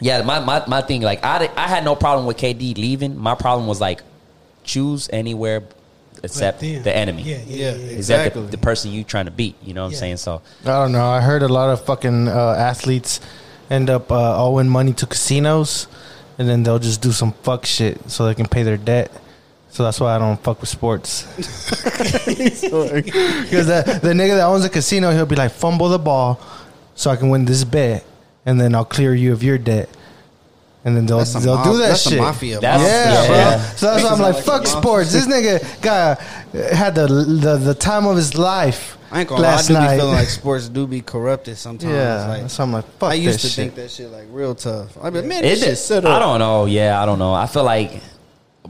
yeah, 0.00 0.22
my 0.22 0.38
my, 0.40 0.64
my 0.66 0.82
thing, 0.82 1.02
like, 1.02 1.24
I 1.24 1.50
I 1.56 1.66
had 1.68 1.84
no 1.84 1.96
problem 1.96 2.26
with 2.26 2.36
KD 2.36 2.76
leaving. 2.78 3.18
My 3.18 3.34
problem 3.34 3.66
was 3.66 3.80
like, 3.80 4.02
choose 4.64 5.10
anywhere 5.12 5.62
except 6.22 6.60
the 6.60 6.96
enemy. 6.96 7.22
Yeah, 7.22 7.36
yeah, 7.36 7.42
Yeah, 7.44 7.56
yeah. 7.56 7.76
yeah. 7.76 7.98
Is 7.98 8.06
that 8.06 8.26
Exactly. 8.26 8.42
the, 8.42 8.50
the 8.52 8.58
person 8.58 8.92
you 8.92 9.02
trying 9.04 9.24
to 9.24 9.32
beat? 9.32 9.56
You 9.64 9.74
know 9.74 9.82
what 9.82 9.92
I'm 9.92 9.98
saying? 9.98 10.18
So 10.18 10.40
I 10.62 10.66
don't 10.66 10.92
know. 10.92 11.04
I 11.04 11.20
heard 11.20 11.42
a 11.42 11.48
lot 11.48 11.70
of 11.70 11.84
fucking 11.84 12.28
uh, 12.28 12.54
athletes 12.56 13.20
end 13.68 13.90
up 13.90 14.12
uh, 14.12 14.44
owing 14.44 14.68
money 14.68 14.92
to 14.92 15.06
casinos, 15.06 15.88
and 16.38 16.48
then 16.48 16.62
they'll 16.62 16.78
just 16.78 17.02
do 17.02 17.10
some 17.10 17.32
fuck 17.42 17.66
shit 17.66 18.08
so 18.10 18.26
they 18.26 18.34
can 18.34 18.46
pay 18.46 18.62
their 18.62 18.76
debt. 18.76 19.10
So 19.72 19.82
that's 19.84 19.98
why 20.00 20.14
I 20.14 20.18
don't 20.18 20.38
fuck 20.42 20.60
with 20.60 20.68
sports. 20.68 21.24
Because 22.52 23.66
the, 23.66 23.98
the 24.02 24.12
nigga 24.12 24.36
that 24.36 24.44
owns 24.46 24.64
a 24.64 24.68
casino, 24.68 25.10
he'll 25.12 25.26
be 25.26 25.36
like, 25.36 25.52
fumble 25.52 25.88
the 25.88 25.98
ball 25.98 26.40
so 26.94 27.10
I 27.10 27.16
can 27.16 27.30
win 27.30 27.44
this 27.44 27.64
bet, 27.64 28.04
and 28.44 28.60
then 28.60 28.74
I'll 28.74 28.84
clear 28.84 29.14
you 29.14 29.32
of 29.32 29.42
your 29.42 29.58
debt. 29.58 29.88
And 30.84 30.96
then 30.96 31.06
they'll 31.06 31.18
That's 31.18 31.32
they'll 31.34 31.54
mob- 31.56 31.64
do 31.64 31.78
that 31.78 31.88
that's 31.90 32.02
shit. 32.10 32.18
mafia. 32.18 32.58
That's- 32.60 32.82
yeah, 32.82 33.22
Yeah. 33.22 33.56
bro. 33.56 33.66
So 33.76 33.86
that's 33.86 34.02
why 34.04 34.10
I'm 34.10 34.20
like, 34.20 34.44
fuck 34.44 34.66
sports. 34.66 35.12
This 35.12 35.26
nigga 35.28 35.80
got 35.80 36.18
had 36.74 36.94
the, 36.96 37.06
the 37.06 37.56
the 37.56 37.74
time 37.74 38.04
of 38.04 38.16
his 38.16 38.36
life 38.36 38.98
I 39.12 39.20
ain't 39.20 39.28
gonna 39.28 39.42
lie. 39.42 39.48
I 39.48 39.52
last 39.52 39.68
do 39.68 39.74
be 39.74 39.78
night. 39.80 39.96
feeling 39.96 40.14
like 40.14 40.28
sports 40.40 40.68
do 40.68 40.86
be 40.88 41.00
corrupted 41.00 41.56
sometimes. 41.56 41.92
yeah, 41.94 42.26
Like, 42.26 42.50
so 42.50 42.64
I'm 42.64 42.72
like, 42.72 42.84
fuck 42.98 43.12
I 43.12 43.14
used 43.14 43.38
that 43.38 43.42
to 43.42 43.46
shit. 43.48 43.54
think 43.56 43.74
that 43.76 43.90
shit 43.92 44.10
like 44.10 44.26
real 44.32 44.54
tough. 44.56 44.98
I 45.00 45.10
mean, 45.10 45.28
man, 45.28 45.44
It 45.44 45.60
this 45.60 45.86
shit 45.86 45.98
is. 45.98 46.04
I 46.04 46.18
don't 46.18 46.40
know. 46.40 46.64
Yeah, 46.66 47.00
I 47.00 47.06
don't 47.06 47.20
know. 47.20 47.32
I 47.32 47.46
feel 47.46 47.62
like 47.64 48.02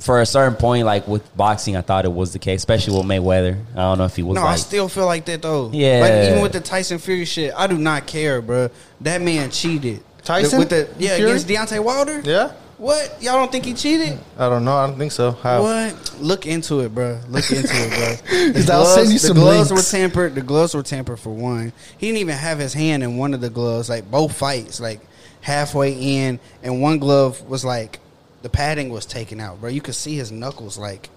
for 0.01 0.21
a 0.21 0.27
certain 0.27 0.57
point, 0.57 0.87
like 0.87 1.07
with 1.07 1.37
boxing, 1.37 1.77
I 1.77 1.83
thought 1.83 2.05
it 2.05 2.13
was 2.13 2.33
the 2.33 2.39
case, 2.39 2.61
especially 2.61 2.97
with 2.97 3.07
Mayweather. 3.07 3.59
I 3.73 3.77
don't 3.77 3.99
know 3.99 4.05
if 4.05 4.17
he 4.17 4.23
was 4.23 4.35
No, 4.37 4.43
I 4.45 4.57
still 4.57 4.89
feel 4.89 5.07
like 5.07 5.25
that 5.27 5.43
though. 5.43 5.71
Yeah. 5.73 6.01
like 6.01 6.31
even 6.31 6.43
with 6.43 6.53
the 6.53 6.61
Tyson 6.61 6.99
Fury 6.99 7.25
shit, 7.25 7.53
I 7.57 7.67
do 7.67 7.77
not 7.79 8.07
care, 8.07 8.41
bro. 8.41 8.71
That 9.03 9.21
man 9.23 9.51
cheated. 9.51 10.03
Tyson? 10.25 10.59
with 10.59 10.71
the 10.71 10.89
yeah 10.99 11.17
Fury? 11.17 11.33
against 11.33 11.49
Deontay 11.49 11.83
Wilder. 11.85 12.21
Yeah, 12.25 12.53
What 12.79 13.21
y'all 13.23 13.35
don't 13.35 13.51
think 13.53 13.65
he 13.65 13.75
cheated? 13.75 14.19
I 14.39 14.49
don't 14.49 14.65
know. 14.65 14.77
I 14.77 14.87
don't 14.87 14.97
think 14.99 15.13
so. 15.13 15.33
How? 15.33 15.63
What? 15.63 16.15
Look 16.21 16.47
into 16.47 16.81
it, 16.81 16.95
bro. 16.95 17.19
Look 17.29 17.51
into 17.51 17.69
it, 17.69 17.91
bro. 17.91 18.49
The 18.53 18.53
'Cause 18.55 18.71
I'll 18.71 18.85
send 18.87 19.11
you 19.13 19.19
the 19.19 19.35
gloves 19.35 19.71
links. 19.71 19.93
were 19.93 19.99
tampered. 19.99 20.35
The 20.37 20.41
gloves 20.43 20.75
were 20.75 20.83
tampered 20.83 21.19
for 21.21 21.31
one. 21.31 21.73
He 21.99 22.07
didn't 22.07 22.19
even 22.21 22.37
have 22.37 22.59
his 22.59 22.73
hand 22.73 23.03
in 23.03 23.17
one 23.19 23.35
of 23.35 23.41
the 23.41 23.51
gloves. 23.51 23.89
Like 23.91 24.11
both 24.11 24.33
fights, 24.37 24.81
like 24.81 25.01
halfway 25.43 25.93
in, 25.93 26.39
and 26.63 26.81
one 26.81 26.99
glove 26.99 27.43
was 27.49 27.65
like 27.65 27.99
the 28.43 28.49
padding 28.49 28.89
was 28.91 29.07
taken 29.07 29.41
out, 29.41 29.61
bro. 29.61 29.71
You 29.71 29.81
could 29.81 29.95
see 29.95 30.17
his 30.17 30.31
knuckles 30.33 30.77
like 30.79 31.09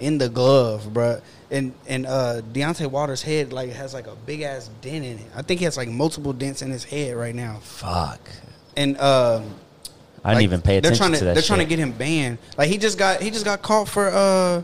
in 0.00 0.18
the 0.18 0.28
glove, 0.28 0.92
bro. 0.92 1.20
And 1.50 1.72
and 1.86 2.06
uh 2.06 2.42
Deontay 2.52 2.90
Waters' 2.90 3.22
head 3.22 3.52
like 3.52 3.70
has 3.70 3.94
like 3.94 4.06
a 4.06 4.14
big 4.14 4.42
ass 4.42 4.68
dent 4.82 5.04
in 5.04 5.18
it. 5.18 5.26
I 5.34 5.42
think 5.42 5.60
he 5.60 5.64
has 5.64 5.76
like 5.76 5.88
multiple 5.88 6.32
dents 6.32 6.60
in 6.62 6.70
his 6.70 6.84
head 6.84 7.16
right 7.16 7.34
now. 7.34 7.58
Fuck. 7.62 8.20
And 8.76 8.98
um 8.98 9.54
I 10.24 10.30
didn't 10.30 10.38
like, 10.38 10.42
even 10.42 10.60
pay 10.62 10.80
they're 10.80 10.92
attention 10.92 10.96
trying 10.98 11.12
to, 11.12 11.18
to 11.20 11.24
that. 11.26 11.34
They're 11.34 11.42
shit. 11.42 11.46
trying 11.48 11.58
to 11.60 11.64
get 11.66 11.78
him 11.78 11.92
banned. 11.92 12.38
Like 12.58 12.68
he 12.68 12.78
just 12.78 12.98
got 12.98 13.22
he 13.22 13.30
just 13.30 13.44
got 13.44 13.62
caught 13.62 13.88
for 13.88 14.08
uh 14.08 14.62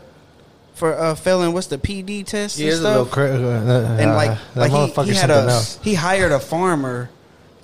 for 0.75 0.93
uh 0.93 1.15
failing 1.15 1.53
what's 1.53 1.67
the 1.67 1.77
PD 1.77 2.25
test 2.25 2.57
He 2.57 2.63
and 2.65 2.73
is 2.73 2.79
a 2.79 2.81
stuff. 2.81 2.91
little 2.97 3.05
cra- 3.05 3.31
uh, 3.31 3.97
and 3.99 4.11
like 4.13 4.31
that 4.31 4.55
like 4.55 4.71
he, 4.71 4.77
motherfucker's 4.77 5.09
he 5.09 5.15
had 5.15 5.29
a 5.31 5.35
else. 5.35 5.79
he 5.83 5.93
hired 5.93 6.31
a 6.31 6.39
farmer 6.39 7.09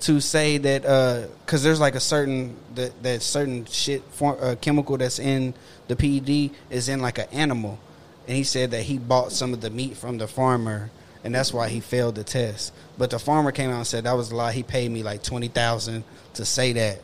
to 0.00 0.18
say 0.20 0.56
that 0.58 0.86
uh 0.86 1.26
because 1.44 1.62
there's 1.62 1.78
like 1.80 1.94
a 1.94 2.00
certain 2.00 2.56
that 2.74 3.02
that 3.02 3.22
certain 3.22 3.64
shit 3.66 4.02
for, 4.10 4.36
uh, 4.42 4.54
chemical 4.60 4.96
that's 4.96 5.18
in 5.18 5.54
the 5.88 5.96
PED 5.96 6.50
is 6.70 6.88
in 6.88 7.00
like 7.00 7.18
an 7.18 7.26
animal, 7.32 7.78
and 8.26 8.36
he 8.36 8.44
said 8.44 8.70
that 8.72 8.82
he 8.82 8.98
bought 8.98 9.32
some 9.32 9.52
of 9.52 9.60
the 9.60 9.70
meat 9.70 9.96
from 9.96 10.18
the 10.18 10.28
farmer. 10.28 10.90
And 11.22 11.34
that's 11.34 11.52
why 11.52 11.68
he 11.68 11.80
failed 11.80 12.14
the 12.14 12.24
test. 12.24 12.72
But 12.96 13.10
the 13.10 13.18
farmer 13.18 13.52
came 13.52 13.68
out 13.68 13.76
and 13.76 13.86
said 13.86 14.04
that 14.04 14.14
was 14.14 14.30
a 14.30 14.36
lie. 14.36 14.52
He 14.52 14.62
paid 14.62 14.90
me 14.90 15.02
like 15.02 15.22
twenty 15.22 15.48
thousand 15.48 16.02
to 16.32 16.46
say 16.46 16.72
that 16.72 17.02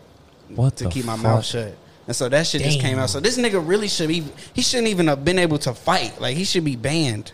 What 0.48 0.76
to 0.76 0.88
keep 0.88 1.05
my 1.05 1.16
fuck? 1.16 1.22
mouth 1.22 1.44
shut. 1.44 1.74
And 2.06 2.16
so 2.16 2.26
that 2.30 2.47
shit 2.47 2.62
just 2.62 2.80
came 2.80 2.98
out. 2.98 3.10
So 3.10 3.20
this 3.20 3.36
nigga 3.36 3.60
really 3.62 3.88
should 3.88 4.09
be. 4.09 4.24
He 4.55 4.62
shouldn't 4.62 4.88
even 4.88 5.09
have 5.09 5.22
been 5.22 5.38
able 5.38 5.59
to 5.59 5.74
fight. 5.74 6.18
Like 6.18 6.34
he 6.34 6.44
should 6.44 6.64
be 6.64 6.76
banned. 6.76 7.32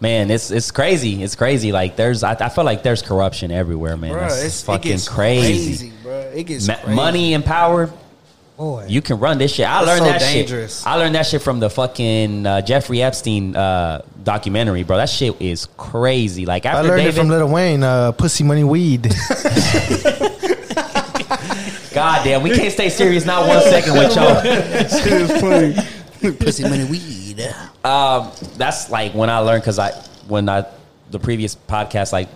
Man, 0.00 0.30
it's 0.30 0.50
it's 0.52 0.70
crazy. 0.70 1.22
It's 1.24 1.34
crazy. 1.34 1.72
Like 1.72 1.96
there's, 1.96 2.22
I, 2.22 2.32
I 2.32 2.48
feel 2.50 2.62
like 2.64 2.82
there's 2.84 3.02
corruption 3.02 3.50
everywhere, 3.50 3.96
man. 3.96 4.12
Bruh, 4.14 4.20
That's 4.28 4.42
it's, 4.44 4.62
fucking 4.62 4.90
it 4.90 4.94
gets 4.94 5.08
crazy. 5.08 5.88
crazy, 5.88 5.92
bro. 6.04 6.18
It 6.34 6.44
gets 6.44 6.68
Ma- 6.68 6.74
crazy. 6.76 6.94
money 6.94 7.34
and 7.34 7.44
power. 7.44 7.90
Boy. 8.56 8.86
You 8.88 9.02
can 9.02 9.18
run 9.20 9.38
this 9.38 9.52
shit. 9.54 9.66
I 9.68 9.80
learned 9.82 9.98
so 10.04 10.04
that 10.06 10.20
dangerous. 10.20 10.78
shit. 10.78 10.86
I 10.86 10.96
learned 10.96 11.14
that 11.14 11.26
shit 11.26 11.42
from 11.42 11.60
the 11.60 11.70
fucking 11.70 12.44
uh, 12.46 12.60
Jeffrey 12.60 13.02
Epstein 13.02 13.54
uh, 13.54 14.02
documentary, 14.24 14.82
bro. 14.82 14.96
That 14.96 15.08
shit 15.08 15.40
is 15.40 15.66
crazy. 15.76 16.44
Like 16.46 16.66
I 16.66 16.80
learned 16.80 16.98
David, 17.02 17.14
it 17.14 17.18
from 17.18 17.28
Lil 17.28 17.48
Wayne, 17.48 17.82
uh, 17.84 18.10
Pussy 18.12 18.42
Money 18.44 18.64
Weed. 18.64 19.02
God 21.94 22.22
damn, 22.24 22.42
we 22.42 22.50
can't 22.50 22.72
stay 22.72 22.88
serious 22.90 23.24
not 23.24 23.48
one 23.48 23.62
second 23.62 23.94
with 23.94 24.14
y'all. 24.14 24.40
Pussy 26.40 26.62
money 26.64 26.84
weed. 26.84 27.27
Um, 27.84 28.30
that's 28.56 28.90
like 28.90 29.14
when 29.14 29.30
I 29.30 29.38
learned 29.38 29.62
because 29.62 29.78
I 29.78 29.92
when 30.26 30.48
I 30.48 30.66
the 31.10 31.18
previous 31.18 31.54
podcast 31.54 32.12
like 32.12 32.28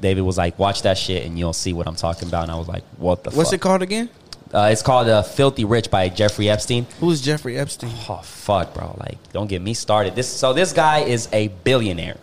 David 0.00 0.22
was 0.22 0.38
like 0.38 0.58
watch 0.58 0.82
that 0.82 0.96
shit 0.96 1.26
and 1.26 1.38
you'll 1.38 1.52
see 1.52 1.72
what 1.72 1.86
I'm 1.88 1.96
talking 1.96 2.28
about 2.28 2.44
and 2.44 2.52
I 2.52 2.56
was 2.56 2.68
like 2.68 2.84
what 2.96 3.24
the 3.24 3.30
What's 3.30 3.50
fuck? 3.50 3.54
it 3.58 3.60
called 3.60 3.82
again? 3.82 4.08
Uh, 4.54 4.70
it's 4.72 4.80
called 4.80 5.08
uh, 5.08 5.22
Filthy 5.22 5.66
Rich 5.66 5.90
by 5.90 6.08
Jeffrey 6.08 6.48
Epstein. 6.48 6.86
Who's 7.00 7.20
Jeffrey 7.20 7.58
Epstein? 7.58 7.90
Oh 8.08 8.20
fuck, 8.22 8.72
bro! 8.72 8.96
Like, 8.98 9.18
don't 9.32 9.46
get 9.46 9.60
me 9.60 9.74
started. 9.74 10.14
This 10.14 10.26
so 10.28 10.54
this 10.54 10.72
guy 10.72 11.00
is 11.00 11.28
a 11.32 11.48
billionaire 11.48 12.16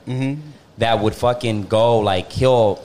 that 0.79 0.99
would 0.99 1.13
fucking 1.13 1.63
go 1.67 1.99
like 1.99 2.31
he'll 2.31 2.83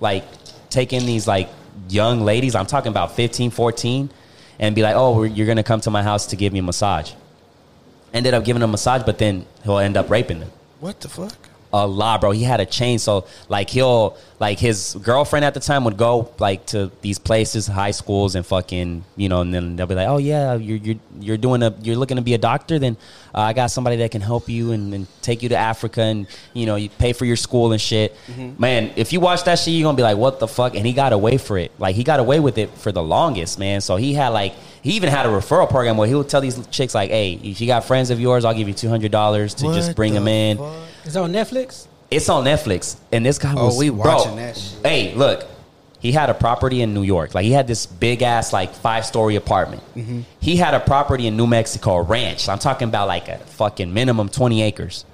like 0.00 0.24
take 0.70 0.92
in 0.94 1.04
these 1.04 1.26
like 1.28 1.50
young 1.90 2.22
ladies. 2.22 2.54
I'm 2.54 2.64
talking 2.66 2.88
about 2.90 3.12
15, 3.14 3.50
14, 3.50 4.08
and 4.58 4.74
be 4.74 4.82
like, 4.82 4.96
oh, 4.96 5.22
you're 5.24 5.46
gonna 5.46 5.62
come 5.62 5.80
to 5.82 5.90
my 5.90 6.02
house 6.02 6.26
to 6.28 6.36
give 6.36 6.54
me 6.54 6.60
a 6.60 6.62
massage. 6.62 7.12
Ended 8.12 8.34
up 8.34 8.44
giving 8.44 8.60
them 8.60 8.70
a 8.70 8.72
massage, 8.72 9.02
but 9.02 9.18
then 9.18 9.44
he'll 9.64 9.78
end 9.78 9.96
up 9.96 10.08
raping 10.10 10.40
them 10.40 10.50
What 10.80 11.00
the 11.00 11.08
fuck? 11.08 11.48
a 11.70 11.86
lot, 11.86 12.22
bro. 12.22 12.30
He 12.30 12.44
had 12.44 12.60
a 12.60 12.66
chain, 12.66 12.98
so 12.98 13.26
like 13.50 13.68
he'll 13.68 14.16
like 14.40 14.58
his 14.58 14.96
girlfriend 15.02 15.44
at 15.44 15.52
the 15.52 15.60
time 15.60 15.84
would 15.84 15.98
go 15.98 16.32
like 16.38 16.64
to 16.66 16.90
these 17.02 17.18
places, 17.18 17.66
high 17.66 17.90
schools, 17.90 18.34
and 18.34 18.46
fucking 18.46 19.04
you 19.16 19.28
know, 19.28 19.42
and 19.42 19.52
then 19.52 19.76
they'll 19.76 19.86
be 19.86 19.94
like, 19.94 20.08
oh 20.08 20.16
yeah, 20.16 20.54
you're 20.54 20.78
you're 20.78 20.96
you're 21.20 21.36
doing 21.36 21.62
a 21.62 21.74
you're 21.82 21.96
looking 21.96 22.16
to 22.16 22.22
be 22.22 22.32
a 22.32 22.38
doctor, 22.38 22.78
then 22.78 22.96
uh, 23.34 23.40
I 23.40 23.52
got 23.52 23.66
somebody 23.66 23.96
that 23.96 24.10
can 24.10 24.22
help 24.22 24.48
you 24.48 24.72
and, 24.72 24.94
and 24.94 25.06
take 25.20 25.42
you 25.42 25.50
to 25.50 25.56
Africa 25.56 26.00
and 26.00 26.26
you 26.54 26.64
know 26.64 26.76
you 26.76 26.88
pay 26.88 27.12
for 27.12 27.26
your 27.26 27.36
school 27.36 27.72
and 27.72 27.80
shit. 27.80 28.16
Man, 28.58 28.90
if 28.96 29.12
you 29.12 29.20
watch 29.20 29.44
that 29.44 29.58
shit, 29.58 29.74
you're 29.74 29.86
gonna 29.86 29.96
be 29.96 30.02
like, 30.02 30.16
what 30.16 30.40
the 30.40 30.48
fuck? 30.48 30.74
And 30.74 30.86
he 30.86 30.94
got 30.94 31.12
away 31.12 31.36
for 31.36 31.58
it. 31.58 31.70
Like 31.78 31.94
he 31.96 32.02
got 32.02 32.18
away 32.18 32.40
with 32.40 32.56
it 32.56 32.70
for 32.70 32.92
the 32.92 33.02
longest, 33.02 33.58
man. 33.58 33.82
So 33.82 33.96
he 33.96 34.14
had 34.14 34.28
like. 34.30 34.54
He 34.88 34.94
even 34.96 35.10
had 35.10 35.26
a 35.26 35.28
referral 35.28 35.68
program 35.68 35.98
where 35.98 36.08
he 36.08 36.14
would 36.14 36.30
tell 36.30 36.40
these 36.40 36.66
chicks 36.68 36.94
like, 36.94 37.10
"Hey, 37.10 37.38
if 37.42 37.60
you 37.60 37.66
got 37.66 37.84
friends 37.84 38.08
of 38.08 38.18
yours, 38.18 38.46
I'll 38.46 38.54
give 38.54 38.68
you 38.68 38.72
two 38.72 38.88
hundred 38.88 39.12
dollars 39.12 39.52
to 39.56 39.64
just 39.74 39.94
bring 39.94 40.14
the 40.14 40.20
them 40.20 40.28
in." 40.28 40.56
fuck? 40.56 40.74
It's 41.04 41.14
on 41.16 41.30
Netflix. 41.30 41.86
It's 42.10 42.30
on 42.30 42.44
Netflix, 42.44 42.96
and 43.12 43.26
this 43.26 43.36
guy 43.36 43.52
Oh, 43.54 43.66
was. 43.66 43.76
we 43.76 43.90
bro, 43.90 43.98
watching 43.98 44.36
that 44.36 44.56
shit. 44.56 44.78
Hey, 44.82 45.14
look, 45.14 45.44
he 46.00 46.10
had 46.10 46.30
a 46.30 46.34
property 46.34 46.80
in 46.80 46.94
New 46.94 47.02
York. 47.02 47.34
Like 47.34 47.44
he 47.44 47.52
had 47.52 47.66
this 47.66 47.84
big 47.84 48.22
ass 48.22 48.50
like 48.54 48.72
five 48.72 49.04
story 49.04 49.36
apartment. 49.36 49.82
Mm-hmm. 49.94 50.20
He 50.40 50.56
had 50.56 50.72
a 50.72 50.80
property 50.80 51.26
in 51.26 51.36
New 51.36 51.46
Mexico, 51.46 51.96
a 51.96 52.02
ranch. 52.02 52.48
I'm 52.48 52.58
talking 52.58 52.88
about 52.88 53.08
like 53.08 53.28
a 53.28 53.36
fucking 53.36 53.92
minimum 53.92 54.30
20 54.30 54.62
acres. 54.62 55.04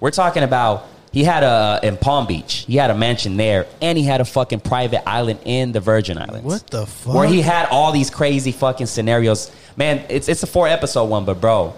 We're 0.00 0.10
talking 0.10 0.42
about 0.42 0.86
he 1.12 1.24
had 1.24 1.42
a 1.42 1.80
in 1.82 1.96
Palm 1.96 2.26
Beach. 2.26 2.64
He 2.66 2.76
had 2.76 2.90
a 2.90 2.94
mansion 2.94 3.36
there, 3.36 3.66
and 3.80 3.96
he 3.96 4.04
had 4.04 4.20
a 4.20 4.24
fucking 4.24 4.60
private 4.60 5.08
island 5.08 5.40
in 5.44 5.72
the 5.72 5.80
Virgin 5.80 6.18
Islands. 6.18 6.44
What 6.44 6.66
the 6.66 6.86
fuck? 6.86 7.14
Where 7.14 7.28
he 7.28 7.40
had 7.40 7.68
all 7.70 7.92
these 7.92 8.10
crazy 8.10 8.52
fucking 8.52 8.86
scenarios. 8.86 9.50
Man, 9.76 10.04
it's 10.08 10.28
it's 10.28 10.42
a 10.42 10.46
four 10.46 10.68
episode 10.68 11.04
one, 11.06 11.24
but 11.24 11.40
bro, 11.40 11.74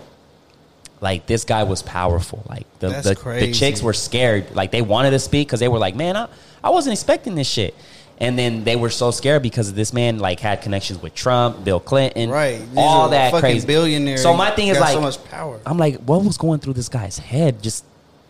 like 1.01 1.27
this 1.27 1.45
guy 1.45 1.63
was 1.63 1.83
powerful. 1.83 2.45
Like 2.49 2.67
the 2.79 2.89
That's 2.89 3.09
the, 3.09 3.37
the 3.41 3.53
chicks 3.53 3.83
were 3.83 3.93
scared. 3.93 4.55
Like 4.55 4.71
they 4.71 4.83
wanted 4.83 5.11
to 5.11 5.19
speak 5.19 5.49
because 5.49 5.61
they 5.61 5.69
were 5.69 5.79
like, 5.79 5.95
man, 5.95 6.17
I, 6.17 6.29
I 6.63 6.71
wasn't 6.71 6.93
expecting 6.95 7.35
this 7.35 7.49
shit. 7.49 7.75
And 8.19 8.39
then 8.39 8.65
they 8.65 8.77
were 8.77 8.91
so 8.91 9.11
scared 9.13 9.43
because 9.43 9.73
this 9.73 9.95
man 9.95 10.19
like 10.19 10.41
had 10.41 10.61
connections 10.61 11.01
with 11.01 11.15
Trump, 11.15 11.65
Bill 11.65 11.81
Clinton, 11.81 12.29
Right. 12.29 12.59
These 12.59 12.77
all 12.77 13.09
that 13.09 13.31
fucking 13.31 13.41
crazy 13.41 13.67
billionaires. 13.67 14.23
So 14.23 14.37
my 14.37 14.51
thing 14.51 14.69
is 14.69 14.79
like, 14.79 14.93
so 14.93 15.01
much 15.01 15.25
power. 15.25 15.59
I'm 15.65 15.79
like, 15.79 15.97
what 16.01 16.23
was 16.23 16.37
going 16.37 16.61
through 16.61 16.75
this 16.75 16.91
guy's 16.91 17.19
head? 17.19 17.63
Just 17.63 17.85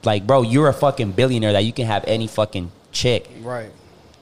like, 0.04 0.26
bro, 0.26 0.42
you're 0.42 0.68
a 0.68 0.72
fucking 0.72 1.12
billionaire 1.12 1.52
that 1.52 1.64
you 1.64 1.72
can 1.72 1.86
have 1.86 2.04
any 2.06 2.26
fucking 2.26 2.70
chick, 2.92 3.28
Right. 3.42 3.70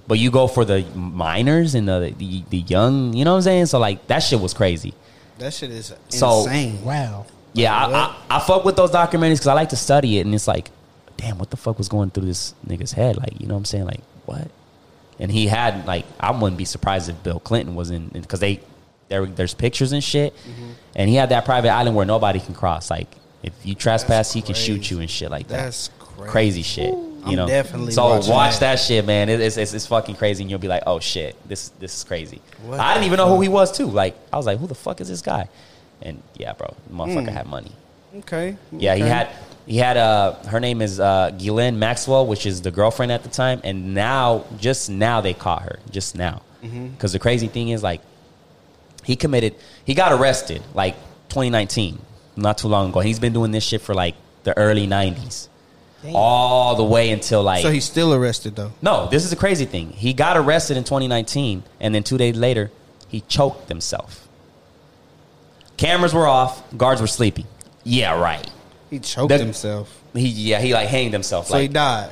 but 0.07 0.19
you 0.19 0.31
go 0.31 0.47
for 0.47 0.65
the 0.65 0.83
minors 0.95 1.75
and 1.75 1.89
the 1.89 2.15
the, 2.17 2.45
the 2.51 2.59
young. 2.59 3.13
You 3.15 3.25
know 3.25 3.33
what 3.33 3.37
I'm 3.39 3.43
saying? 3.43 3.67
So 3.67 3.79
like 3.79 4.07
that 4.09 4.21
shit 4.21 4.41
was 4.41 4.55
crazy. 4.55 4.95
That 5.39 5.55
shit 5.55 5.71
is 5.71 5.93
So- 6.09 6.41
insane. 6.45 6.85
Wow. 6.85 7.27
Yeah, 7.55 7.75
I, 7.75 7.91
I, 7.91 8.17
I 8.37 8.41
fuck 8.41 8.65
with 8.65 8.77
those 8.77 8.91
documentaries 8.91 9.35
because 9.35 9.47
I 9.49 9.55
like 9.55 9.71
to 9.71 9.77
study 9.77 10.19
it, 10.19 10.27
and 10.27 10.35
it's 10.35 10.47
like, 10.47 10.71
damn, 11.17 11.39
what 11.39 11.51
the 11.51 11.57
fuck 11.57 11.79
was 11.79 11.89
going 11.89 12.11
through 12.11 12.27
this 12.27 12.55
nigga's 12.67 12.93
head? 12.93 13.17
Like, 13.17 13.41
you 13.41 13.47
know 13.49 13.55
what 13.55 13.59
I'm 13.61 13.65
saying? 13.65 13.87
Like, 13.87 14.01
what? 14.27 14.49
And 15.19 15.33
he 15.33 15.47
had 15.49 15.87
like, 15.87 16.05
I 16.21 16.31
wouldn't 16.31 16.59
be 16.59 16.65
surprised 16.67 17.09
if 17.09 17.21
Bill 17.25 17.41
Clinton 17.41 17.75
was 17.75 17.91
in 17.91 18.09
because 18.09 18.39
they 18.41 18.61
there 19.09 19.25
there's 19.27 19.55
pictures 19.55 19.93
and 19.93 20.05
shit, 20.05 20.35
Mm-hmm. 20.37 20.71
and 20.95 21.09
he 21.09 21.17
had 21.17 21.31
that 21.31 21.45
private 21.47 21.71
island 21.71 21.97
where 21.97 22.07
nobody 22.07 22.39
can 22.39 22.55
cross. 22.55 22.91
Like, 22.91 23.09
if 23.43 23.53
you 23.65 23.75
trespass, 23.75 24.33
he 24.33 24.43
can 24.43 24.55
shoot 24.55 24.91
you 24.91 25.01
and 25.01 25.09
shit 25.11 25.31
like 25.31 25.49
that. 25.49 25.65
That's 25.65 25.91
crazy. 25.99 26.31
crazy 26.31 26.63
shit. 26.63 26.95
You 26.95 27.23
I'm 27.33 27.37
know, 27.37 27.47
definitely 27.49 27.93
so 27.93 28.05
watch 28.31 28.55
that. 28.55 28.61
that. 28.61 28.81
shit, 28.81 29.05
man. 29.05 29.29
It- 29.29 29.41
it's, 29.41 29.57
it's 29.57 29.75
it's 29.75 29.87
fucking 29.87 30.15
crazy, 30.17 30.43
and 30.45 30.51
you'll 30.51 30.61
be 30.61 30.69
like, 30.69 30.85
oh 30.87 30.99
shit, 31.01 31.37
this 31.49 31.69
this 31.81 31.97
is 31.97 32.05
crazy. 32.05 32.41
What 32.65 32.81
I 32.81 32.95
didn't 32.95 33.07
even 33.07 33.17
know 33.19 33.29
who 33.35 33.41
he 33.43 33.49
was 33.49 33.71
too. 33.77 33.87
Like, 33.87 34.17
I 34.33 34.37
was 34.37 34.47
like, 34.47 34.59
who 34.59 34.67
the 34.67 34.75
fuck 34.75 35.01
is 35.01 35.09
this 35.09 35.21
guy? 35.23 35.49
And 36.01 36.23
yeah, 36.37 36.53
bro, 36.53 36.75
motherfucker 36.93 37.27
Mm. 37.29 37.33
had 37.33 37.47
money. 37.47 37.73
Okay. 38.19 38.57
Yeah, 38.73 38.95
he 38.95 39.03
had 39.03 39.29
he 39.67 39.77
had 39.77 39.97
uh 39.97 40.35
her 40.47 40.61
name 40.61 40.81
is 40.81 40.99
uh 41.01 41.31
Ghislaine 41.37 41.79
Maxwell, 41.79 42.27
which 42.27 42.47
is 42.47 42.63
the 42.63 42.71
girlfriend 42.71 43.13
at 43.13 43.23
the 43.25 43.29
time, 43.29 43.61
and 43.65 43.95
now 43.95 44.45
just 44.59 44.89
now 44.89 45.21
they 45.21 45.35
caught 45.35 45.63
her, 45.63 45.81
just 45.91 46.15
now. 46.17 46.41
Mm-hmm. 46.65 46.89
Because 46.89 47.13
the 47.13 47.19
crazy 47.19 47.49
thing 47.49 47.69
is 47.71 47.83
like 47.83 48.01
he 49.05 49.17
committed, 49.17 49.55
he 49.85 49.93
got 49.95 50.13
arrested 50.13 50.63
like 50.73 50.95
2019, 51.31 51.99
not 52.43 52.59
too 52.59 52.69
long 52.69 52.91
ago. 52.91 53.01
He's 53.01 53.19
been 53.19 53.33
doing 53.33 53.51
this 53.51 53.65
shit 53.65 53.81
for 53.81 53.95
like 53.95 54.15
the 54.45 54.57
early 54.57 54.87
90s, 54.87 55.49
Damn. 56.03 56.15
all 56.15 56.77
the 56.77 56.85
way 56.85 57.11
until 57.11 57.43
like 57.43 57.63
So 57.63 57.71
he's 57.71 57.85
still 57.85 58.15
arrested 58.15 58.57
though. 58.57 58.73
no. 58.81 59.09
This 59.09 59.25
is 59.25 59.31
the 59.31 59.37
crazy 59.37 59.65
thing. 59.65 59.91
He 59.91 60.13
got 60.13 60.37
arrested 60.37 60.77
in 60.77 60.85
2019, 60.85 61.63
and 61.81 61.95
then 61.95 62.03
two 62.03 62.17
days 62.19 62.37
later, 62.37 62.71
he 63.09 63.21
choked 63.23 63.69
himself. 63.69 64.27
Cameras 65.77 66.13
were 66.15 66.27
off, 66.27 66.63
guards 66.77 67.01
were 67.01 67.07
sleeping. 67.07 67.47
Yeah, 67.85 68.19
right. 68.19 68.49
He 68.91 68.99
choked 69.01 69.29
The- 69.29 69.39
himself. 69.39 69.95
He 70.15 70.29
yeah, 70.29 70.61
he 70.61 70.73
like 70.75 70.89
hanged 70.89 71.13
himself. 71.13 71.47
So 71.49 71.59
he 71.59 71.69
died. 71.69 72.11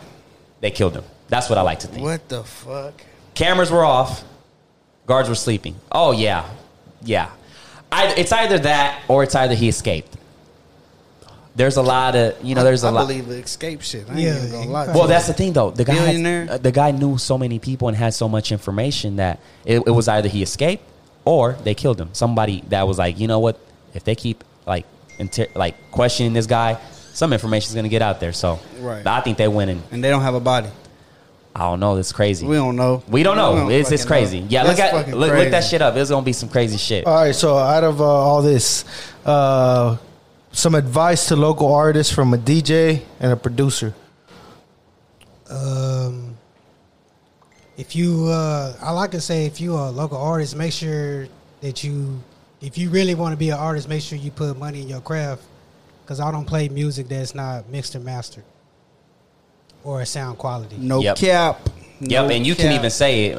they 0.60 0.70
killed 0.70 0.94
him. 0.94 1.04
That's 1.28 1.48
what 1.48 1.58
I 1.58 1.62
like 1.62 1.80
to 1.80 1.86
think. 1.88 2.02
What 2.04 2.28
the 2.28 2.44
fuck? 2.44 2.94
Cameras 3.34 3.70
were 3.70 3.84
off, 3.84 4.22
guards 5.06 5.28
were 5.28 5.34
sleeping. 5.34 5.76
Oh 5.90 6.12
yeah, 6.12 6.48
yeah. 7.02 7.30
I, 7.92 8.12
it's 8.14 8.32
either 8.32 8.58
that 8.60 9.02
or 9.08 9.22
it's 9.22 9.34
either 9.34 9.54
he 9.54 9.68
escaped. 9.68 10.16
There's 11.54 11.76
a 11.78 11.82
lot 11.82 12.14
of 12.16 12.34
you 12.44 12.54
know. 12.54 12.62
There's 12.64 12.84
a 12.84 12.88
I 12.88 12.90
lot. 12.90 13.02
Of 13.02 13.08
believe 13.08 13.28
the 13.28 13.36
escape 13.38 13.80
shit. 13.80 14.04
I 14.08 14.12
ain't 14.12 14.20
Yeah, 14.20 14.36
even 14.36 14.50
gonna 14.50 14.70
lie. 14.70 14.86
to 14.86 14.92
Well, 14.92 15.02
you. 15.02 15.08
that's 15.08 15.26
the 15.26 15.32
thing 15.32 15.52
though. 15.54 15.70
The 15.70 15.84
guy, 15.84 15.94
had- 15.94 16.04
Billionaire? 16.06 16.46
uh, 16.50 16.58
the 16.58 16.72
guy 16.72 16.90
knew 16.90 17.16
so 17.16 17.38
many 17.38 17.58
people 17.58 17.88
and 17.88 17.96
had 17.96 18.12
so 18.12 18.28
much 18.28 18.52
information 18.52 19.16
that 19.16 19.40
it, 19.64 19.78
it 19.86 19.90
was 19.90 20.06
either 20.06 20.28
he 20.28 20.42
escaped 20.42 20.82
or 21.24 21.56
they 21.64 21.74
killed 21.74 21.98
him. 21.98 22.10
Somebody 22.12 22.62
that 22.68 22.86
was 22.86 22.98
like, 22.98 23.18
you 23.18 23.26
know 23.26 23.38
what? 23.38 23.58
If 23.94 24.04
they 24.04 24.14
keep 24.14 24.44
like 24.66 24.84
inter- 25.18 25.46
like 25.54 25.90
questioning 25.92 26.34
this 26.34 26.44
guy, 26.46 26.78
some 27.14 27.32
information 27.32 27.70
is 27.70 27.74
gonna 27.74 27.88
get 27.88 28.02
out 28.02 28.20
there. 28.20 28.34
So 28.34 28.58
Right. 28.80 29.06
I 29.06 29.22
think 29.22 29.38
they 29.38 29.48
went 29.48 29.70
and 29.70 29.82
and 29.90 30.04
they 30.04 30.10
don't 30.10 30.22
have 30.22 30.34
a 30.34 30.40
body. 30.40 30.68
I 31.56 31.60
don't 31.60 31.80
know. 31.80 31.96
It's 31.96 32.12
crazy. 32.12 32.46
We 32.46 32.56
don't 32.56 32.76
know. 32.76 33.02
We 33.08 33.22
don't 33.22 33.38
know. 33.38 33.54
We 33.54 33.60
don't 33.60 33.72
it's 33.72 33.90
it's 33.90 34.04
crazy. 34.04 34.40
know. 34.40 34.46
Yeah, 34.50 34.64
That's 34.64 34.78
look 34.78 35.06
at 35.06 35.16
look, 35.16 35.32
look 35.32 35.50
that 35.52 35.64
shit 35.64 35.80
up. 35.80 35.96
It's 35.96 36.10
gonna 36.10 36.22
be 36.22 36.34
some 36.34 36.50
crazy 36.50 36.76
shit. 36.76 37.06
All 37.06 37.14
right, 37.14 37.34
so 37.34 37.56
out 37.56 37.82
of 37.82 37.98
uh, 37.98 38.04
all 38.04 38.42
this, 38.42 38.84
uh, 39.24 39.96
some 40.52 40.74
advice 40.74 41.28
to 41.28 41.36
local 41.36 41.72
artists 41.72 42.12
from 42.12 42.34
a 42.34 42.36
DJ 42.36 43.00
and 43.20 43.32
a 43.32 43.36
producer. 43.36 43.94
Um, 45.48 46.36
if 47.78 47.96
you, 47.96 48.26
uh, 48.26 48.74
I 48.82 48.90
like 48.90 49.12
to 49.12 49.20
say, 49.22 49.46
if 49.46 49.58
you 49.58 49.76
are 49.76 49.86
a 49.86 49.90
local 49.90 50.18
artist, 50.18 50.56
make 50.56 50.74
sure 50.74 51.26
that 51.62 51.82
you, 51.82 52.22
if 52.60 52.76
you 52.76 52.90
really 52.90 53.14
want 53.14 53.32
to 53.32 53.38
be 53.38 53.48
an 53.48 53.58
artist, 53.58 53.88
make 53.88 54.02
sure 54.02 54.18
you 54.18 54.30
put 54.30 54.58
money 54.58 54.82
in 54.82 54.90
your 54.90 55.00
craft. 55.00 55.42
Because 56.04 56.20
I 56.20 56.30
don't 56.30 56.44
play 56.44 56.68
music 56.68 57.08
that's 57.08 57.34
not 57.34 57.66
mixed 57.70 57.94
and 57.94 58.04
mastered 58.04 58.44
or 59.86 60.00
a 60.00 60.06
sound 60.06 60.36
quality. 60.36 60.76
No 60.78 61.00
Yep. 61.00 61.16
cap. 61.16 61.60
Yep, 62.00 62.24
No 62.24 62.28
and 62.28 62.46
you 62.46 62.54
can 62.54 62.66
cap. 62.66 62.78
even 62.78 62.90
say 62.90 63.26
it 63.26 63.36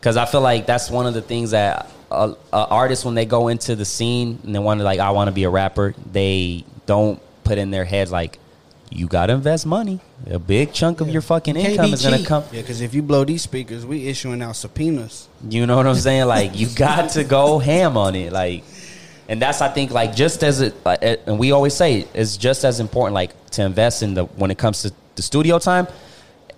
because 0.00 0.16
I 0.16 0.26
feel 0.26 0.40
like 0.42 0.66
that's 0.66 0.90
one 0.90 1.06
of 1.06 1.14
the 1.14 1.22
things 1.22 1.52
that 1.52 1.88
uh, 2.10 2.34
uh, 2.52 2.66
artists 2.70 3.04
when 3.04 3.14
they 3.14 3.24
go 3.24 3.48
into 3.48 3.74
the 3.74 3.84
scene 3.84 4.38
and 4.44 4.54
they 4.54 4.58
want 4.58 4.80
to 4.80 4.84
like 4.84 5.00
I 5.00 5.10
want 5.10 5.28
to 5.28 5.32
be 5.32 5.44
a 5.44 5.50
rapper, 5.50 5.94
they 6.12 6.64
don't 6.86 7.20
put 7.44 7.56
in 7.58 7.70
their 7.70 7.84
heads 7.84 8.10
like 8.12 8.38
you 8.90 9.06
got 9.06 9.26
to 9.26 9.32
invest 9.32 9.64
money. 9.66 10.00
A 10.30 10.38
big 10.38 10.72
chunk 10.72 11.00
of 11.00 11.08
your 11.08 11.22
fucking 11.22 11.56
You 11.56 11.70
income 11.70 11.92
is 11.94 12.02
gonna 12.02 12.24
come. 12.24 12.44
Yeah, 12.52 12.60
because 12.60 12.80
if 12.80 12.92
you 12.94 13.02
blow 13.02 13.24
these 13.24 13.42
speakers, 13.42 13.86
we 13.86 14.06
issuing 14.08 14.42
out 14.42 14.56
subpoenas. 14.56 15.28
You 15.48 15.66
know 15.66 15.76
what 15.76 15.86
I'm 15.86 15.94
saying? 15.96 16.26
Like 16.26 16.58
you 16.58 16.68
got 16.68 17.10
to 17.10 17.24
go 17.24 17.58
ham 17.58 17.96
on 17.96 18.14
it. 18.14 18.32
Like, 18.32 18.62
and 19.28 19.40
that's 19.40 19.60
I 19.62 19.68
think 19.68 19.90
like 19.90 20.14
just 20.14 20.42
as 20.44 20.60
it- 20.60 20.74
and 21.26 21.38
we 21.38 21.52
always 21.52 21.74
say 21.74 22.06
it's 22.14 22.36
just 22.36 22.64
as 22.64 22.78
important 22.80 23.14
like 23.14 23.32
to 23.52 23.62
invest 23.64 24.02
in 24.02 24.14
the 24.14 24.24
when 24.26 24.50
it 24.50 24.58
comes 24.58 24.82
to 24.82 24.92
the 25.16 25.22
studio 25.22 25.58
time 25.58 25.86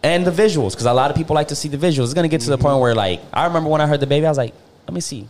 and 0.03 0.27
the 0.27 0.31
visuals 0.31 0.73
because 0.73 0.87
a 0.87 0.93
lot 0.93 1.11
of 1.11 1.17
people 1.17 1.35
like 1.35 1.49
to 1.49 1.57
see 1.57 1.69
the 1.69 1.77
visuals. 1.79 2.05
It's 2.05 2.15
gonna 2.15 2.29
get 2.29 2.41
to 2.43 2.51
the 2.51 2.59
point 2.59 2.75
mm-hmm. 2.75 2.83
where 2.83 2.95
like 2.95 3.21
I 3.33 3.47
remember 3.47 3.69
when 3.71 3.81
I 3.81 3.87
heard 3.87 4.01
the 4.01 4.07
baby, 4.07 4.27
I 4.27 4.29
was 4.29 4.39
like, 4.39 4.55
let 4.87 4.95
me 4.95 5.01
see. 5.01 5.27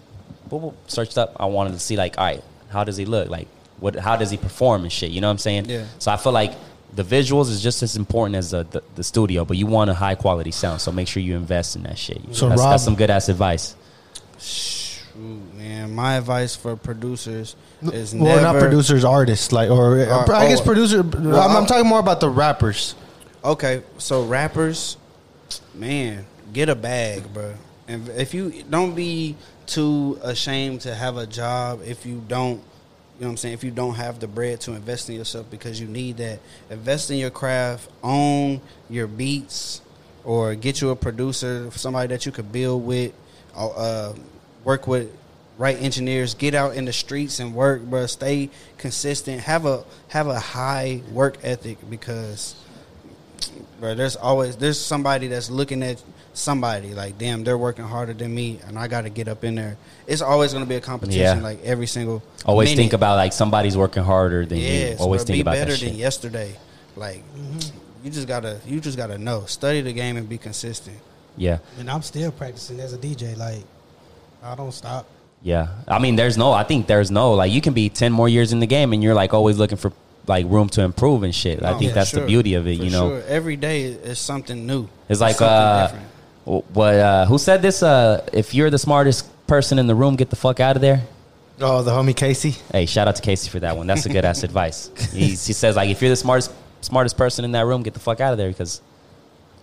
boop, 0.49 0.61
boop, 0.61 0.75
searched 0.87 1.19
up. 1.19 1.37
I 1.39 1.47
wanted 1.47 1.73
to 1.73 1.79
see 1.79 1.97
like, 1.97 2.19
all 2.19 2.25
right, 2.25 2.43
how 2.69 2.85
does 2.85 2.97
he 2.97 3.05
look? 3.05 3.29
Like, 3.29 3.49
what? 3.81 3.97
How 3.97 4.17
does 4.17 4.31
he 4.31 4.37
perform 4.37 4.83
and 4.83 4.93
shit? 4.93 5.11
You 5.11 5.21
know 5.21 5.29
what 5.29 5.33
I'm 5.33 5.39
saying? 5.39 5.67
Yeah. 5.67 5.87
So 5.99 6.11
I 6.11 6.17
feel 6.17 6.33
like 6.33 6.53
the 6.95 7.05
visuals 7.05 7.51
is 7.51 7.63
just 7.63 7.83
as 7.83 7.97
important 7.97 8.37
as 8.37 8.51
the, 8.51 8.65
the, 8.65 8.83
the 8.95 9.05
studio, 9.05 9.45
but 9.45 9.57
you 9.57 9.67
want 9.67 9.91
a 9.91 9.95
high 9.95 10.15
quality 10.15 10.51
sound. 10.51 10.81
So 10.81 10.93
make 10.93 11.09
sure 11.09 11.23
you 11.23 11.37
invest 11.37 11.77
in 11.77 11.83
that 11.83 11.99
shit. 11.99 12.21
So 12.33 12.49
that's, 12.49 12.61
Rob- 12.61 12.71
that's 12.73 12.85
some 12.85 12.95
good 12.95 13.11
ass 13.11 13.29
advice. 13.29 13.77
Shoot, 14.39 15.55
man, 15.55 15.95
my 15.95 16.17
advice 16.17 16.57
for 16.57 16.77
producers 16.77 17.55
is 17.83 18.15
well, 18.15 18.25
never 18.25 18.41
not 18.41 18.59
producers, 18.59 19.05
artists, 19.05 19.53
like 19.53 19.71
or 19.71 20.01
Or- 20.01 20.35
I 20.35 20.49
guess 20.49 20.61
oh, 20.61 20.65
producer. 20.65 21.03
well, 21.03 21.41
I'm, 21.41 21.57
I'm 21.57 21.67
talking 21.67 21.87
more 21.87 22.01
about 22.01 22.21
the 22.21 22.31
rappers. 22.31 22.95
Okay, 23.47 23.85
so 23.99 24.25
rappers, 24.25 24.97
man, 25.73 26.27
get 26.53 26.69
a 26.69 26.75
bag, 26.75 27.33
bro. 27.33 27.55
And 27.87 28.09
if 28.09 28.35
you 28.35 28.65
don't 28.69 28.97
be 28.97 29.37
too 29.67 30.19
ashamed 30.25 30.81
to 30.81 30.93
have 30.93 31.17
a 31.17 31.29
job, 31.29 31.81
if 31.87 32.05
you 32.05 32.25
don't, 32.27 32.55
you 32.55 33.21
know 33.21 33.29
what 33.29 33.29
I'm 33.29 33.37
saying, 33.37 33.55
if 33.55 33.63
you 33.63 33.71
don't 33.71 33.95
have 33.95 34.19
the 34.19 34.27
bread 34.27 34.61
to 34.63 34.73
invest 34.73 35.09
in 35.11 35.15
yourself 35.15 35.49
because 35.49 35.81
you 35.81 35.87
need 35.87 36.17
that, 36.17 36.41
invest 36.71 37.13
in 37.13 37.19
your 37.19 37.31
craft, 37.31 37.89
own 38.03 38.61
your 38.91 39.07
beats, 39.07 39.81
or 40.25 40.57
get 40.57 40.81
you 40.81 40.91
a 40.91 40.97
producer, 40.97 41.71
somebody 41.71 42.09
that 42.09 42.27
you 42.27 42.33
could 42.33 42.51
build 42.51 42.85
with, 42.85 43.13
uh, 43.57 44.13
work 44.65 44.89
with 44.89 45.17
right 45.57 45.81
engineers, 45.81 46.35
get 46.35 46.57
out 46.57 46.75
in 46.75 46.85
the 46.85 46.93
streets 46.93 47.39
and 47.39 47.55
work, 47.55 47.83
bro. 47.83 48.07
Stay 48.07 48.51
consistent. 48.77 49.43
Have 49.43 49.67
a 49.67 49.85
have 50.09 50.27
a 50.27 50.41
high 50.41 51.01
work 51.13 51.39
ethic 51.45 51.79
because 51.89 52.57
bro. 53.81 53.95
There's 53.95 54.17
always 54.17 54.57
there's 54.57 54.81
somebody 54.81 55.29
that's 55.29 55.51
looking 55.51 55.83
at 55.83 56.03
somebody 56.35 56.95
like, 56.95 57.19
damn, 57.19 57.45
they're 57.45 57.59
working 57.59 57.85
harder 57.85 58.13
than 58.13 58.35
me, 58.35 58.61
and 58.67 58.79
I 58.79 58.89
got 58.89 59.03
to 59.03 59.11
get 59.11 59.29
up 59.29 59.45
in 59.45 59.55
there. 59.55 59.77
It's 60.07 60.23
always 60.23 60.53
going 60.53 60.65
to 60.65 60.69
be 60.69 60.77
a 60.77 60.81
competition, 60.81 61.39
Yeah. 61.39 61.43
like 61.43 61.63
every 61.65 61.87
single. 61.87 62.23
Always 62.45 62.71
minute. 62.71 62.83
think 62.83 62.93
about 62.93 63.17
like 63.17 63.33
somebody's 63.33 63.77
working 63.77 64.03
harder 64.03 64.47
than 64.47 64.59
yes, 64.59 64.99
you. 64.99 65.05
Always 65.05 65.23
bro, 65.23 65.27
think 65.27 65.37
be 65.37 65.41
about 65.41 65.55
better 65.55 65.73
that 65.73 65.81
than 65.81 65.91
shit. 65.91 65.99
yesterday. 65.99 66.57
Like 66.97 67.23
mm-hmm. 67.35 68.05
you 68.05 68.11
just 68.11 68.29
gotta 68.29 68.61
you 68.67 68.81
just 68.81 68.97
gotta 68.97 69.19
know, 69.19 69.45
study 69.47 69.81
the 69.81 69.93
game 69.93 70.17
and 70.17 70.29
be 70.29 70.39
consistent. 70.39 70.99
Yeah. 71.37 71.59
And 71.79 71.91
I'm 71.91 72.03
still 72.03 72.33
practicing 72.33 72.81
as 72.81 72.95
a 72.95 72.99
DJ. 72.99 73.37
Like, 73.37 73.65
I 74.43 74.55
don't 74.55 74.73
stop. 74.73 75.07
Yeah, 75.43 75.69
I 75.87 75.99
mean, 75.99 76.17
there's 76.17 76.39
no. 76.39 76.53
I 76.53 76.65
think 76.65 76.87
there's 76.87 77.11
no 77.11 77.35
like 77.35 77.53
you 77.53 77.61
can 77.61 77.75
be 77.75 77.89
ten 77.89 78.13
more 78.13 78.29
years 78.29 78.53
in 78.53 78.61
the 78.61 78.67
game 78.67 78.93
and 78.93 79.03
you're 79.03 79.15
like 79.15 79.35
always 79.35 79.59
looking 79.59 79.77
for 79.77 79.93
like 80.27 80.47
room 80.49 80.69
to 80.71 80.83
improve 80.83 81.23
and 81.23 81.35
shit. 81.35 81.63
I 81.63 81.73
No, 81.73 81.79
think 81.79 81.91
for 81.91 81.95
that's 81.97 82.11
sure. 82.11 82.21
the 82.21 82.27
beauty 82.27 82.55
of 82.55 82.67
it. 82.67 82.79
For 82.79 82.85
you 82.85 82.91
know, 82.91 83.09
sure. 83.11 83.23
every 83.29 83.57
day 83.57 83.83
is 83.85 84.19
something 84.19 84.67
new. 84.67 84.89
it's 85.09 85.21
like 85.21 85.41
uh, 85.41 85.89
what 86.45 86.95
uh, 86.95 87.27
who 87.27 87.39
said 87.39 87.63
this? 87.63 87.83
Uh, 87.83 88.27
if 88.33 88.55
you're 88.55 88.71
the 88.71 88.79
smartest 88.79 89.29
person 89.47 89.79
in 89.79 89.87
the 89.87 89.95
room, 89.95 90.17
get 90.17 90.31
the 90.31 90.37
fuck 90.37 90.61
out 90.61 90.77
of 90.77 90.83
there. 90.83 91.03
Oh, 91.61 91.83
the 91.83 91.91
homie 91.91 92.15
Casey. 92.15 92.55
Hey, 92.71 92.87
shout 92.87 93.09
out 93.09 93.17
to 93.17 93.23
Casey 93.23 93.49
for 93.49 93.61
that 93.61 93.77
one. 93.77 93.87
That's 93.87 94.05
a 94.07 94.11
good 94.11 94.25
ass 94.25 94.43
advice. 94.51 94.91
He's, 95.13 95.47
he 95.47 95.53
says 95.53 95.75
like 95.77 95.89
if 95.91 96.01
you're 96.03 96.11
the 96.11 96.17
smartest 96.17 96.53
smartest 96.83 97.17
person 97.17 97.45
in 97.45 97.53
that 97.53 97.65
room, 97.67 97.83
get 97.83 97.95
the 97.95 98.01
fuck 98.01 98.21
out 98.21 98.33
of 98.33 98.39
there 98.39 98.49
because 98.51 98.81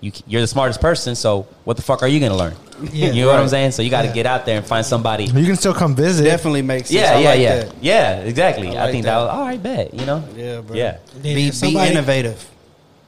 you 0.04 0.12
c- 0.12 0.24
you're 0.28 0.42
the 0.42 0.48
smartest 0.48 0.82
person. 0.82 1.16
So 1.16 1.48
what 1.64 1.78
the 1.78 1.84
fuck 1.84 2.02
are 2.04 2.08
you 2.08 2.20
gonna 2.20 2.36
learn? 2.38 2.56
Yeah. 2.92 3.12
you 3.12 3.22
know 3.22 3.28
what 3.32 3.40
I'm 3.40 3.48
saying? 3.48 3.72
So 3.72 3.82
you 3.82 3.90
got 3.90 4.02
to 4.02 4.08
Yeah. 4.10 4.14
get 4.14 4.26
out 4.26 4.46
there 4.46 4.58
and 4.58 4.66
find 4.66 4.86
somebody. 4.86 5.26
You 5.26 5.46
can 5.46 5.56
still 5.56 5.74
come 5.74 5.96
visit. 5.96 6.26
Definitely 6.26 6.64
makes 6.64 6.90
sense. 6.90 7.00
Yeah, 7.02 7.16
I 7.16 7.20
yeah, 7.22 7.30
like 7.30 7.40
yeah, 7.40 7.56
that. 7.64 7.76
yeah. 7.82 8.20
Exactly. 8.32 8.76
I 8.78 8.88
I, 8.88 8.92
think 8.92 9.06
that. 9.06 9.12
that. 9.12 9.18
was, 9.22 9.30
all 9.30 9.46
right, 9.46 9.64
bet. 9.64 9.94
You 9.94 10.06
know. 10.06 10.24
Yeah, 10.36 10.60
bro. 10.62 10.76
Yeah. 10.76 10.98
Be, 11.22 11.52
somebody- 11.52 11.86
be 11.90 11.92
innovative. 11.94 12.50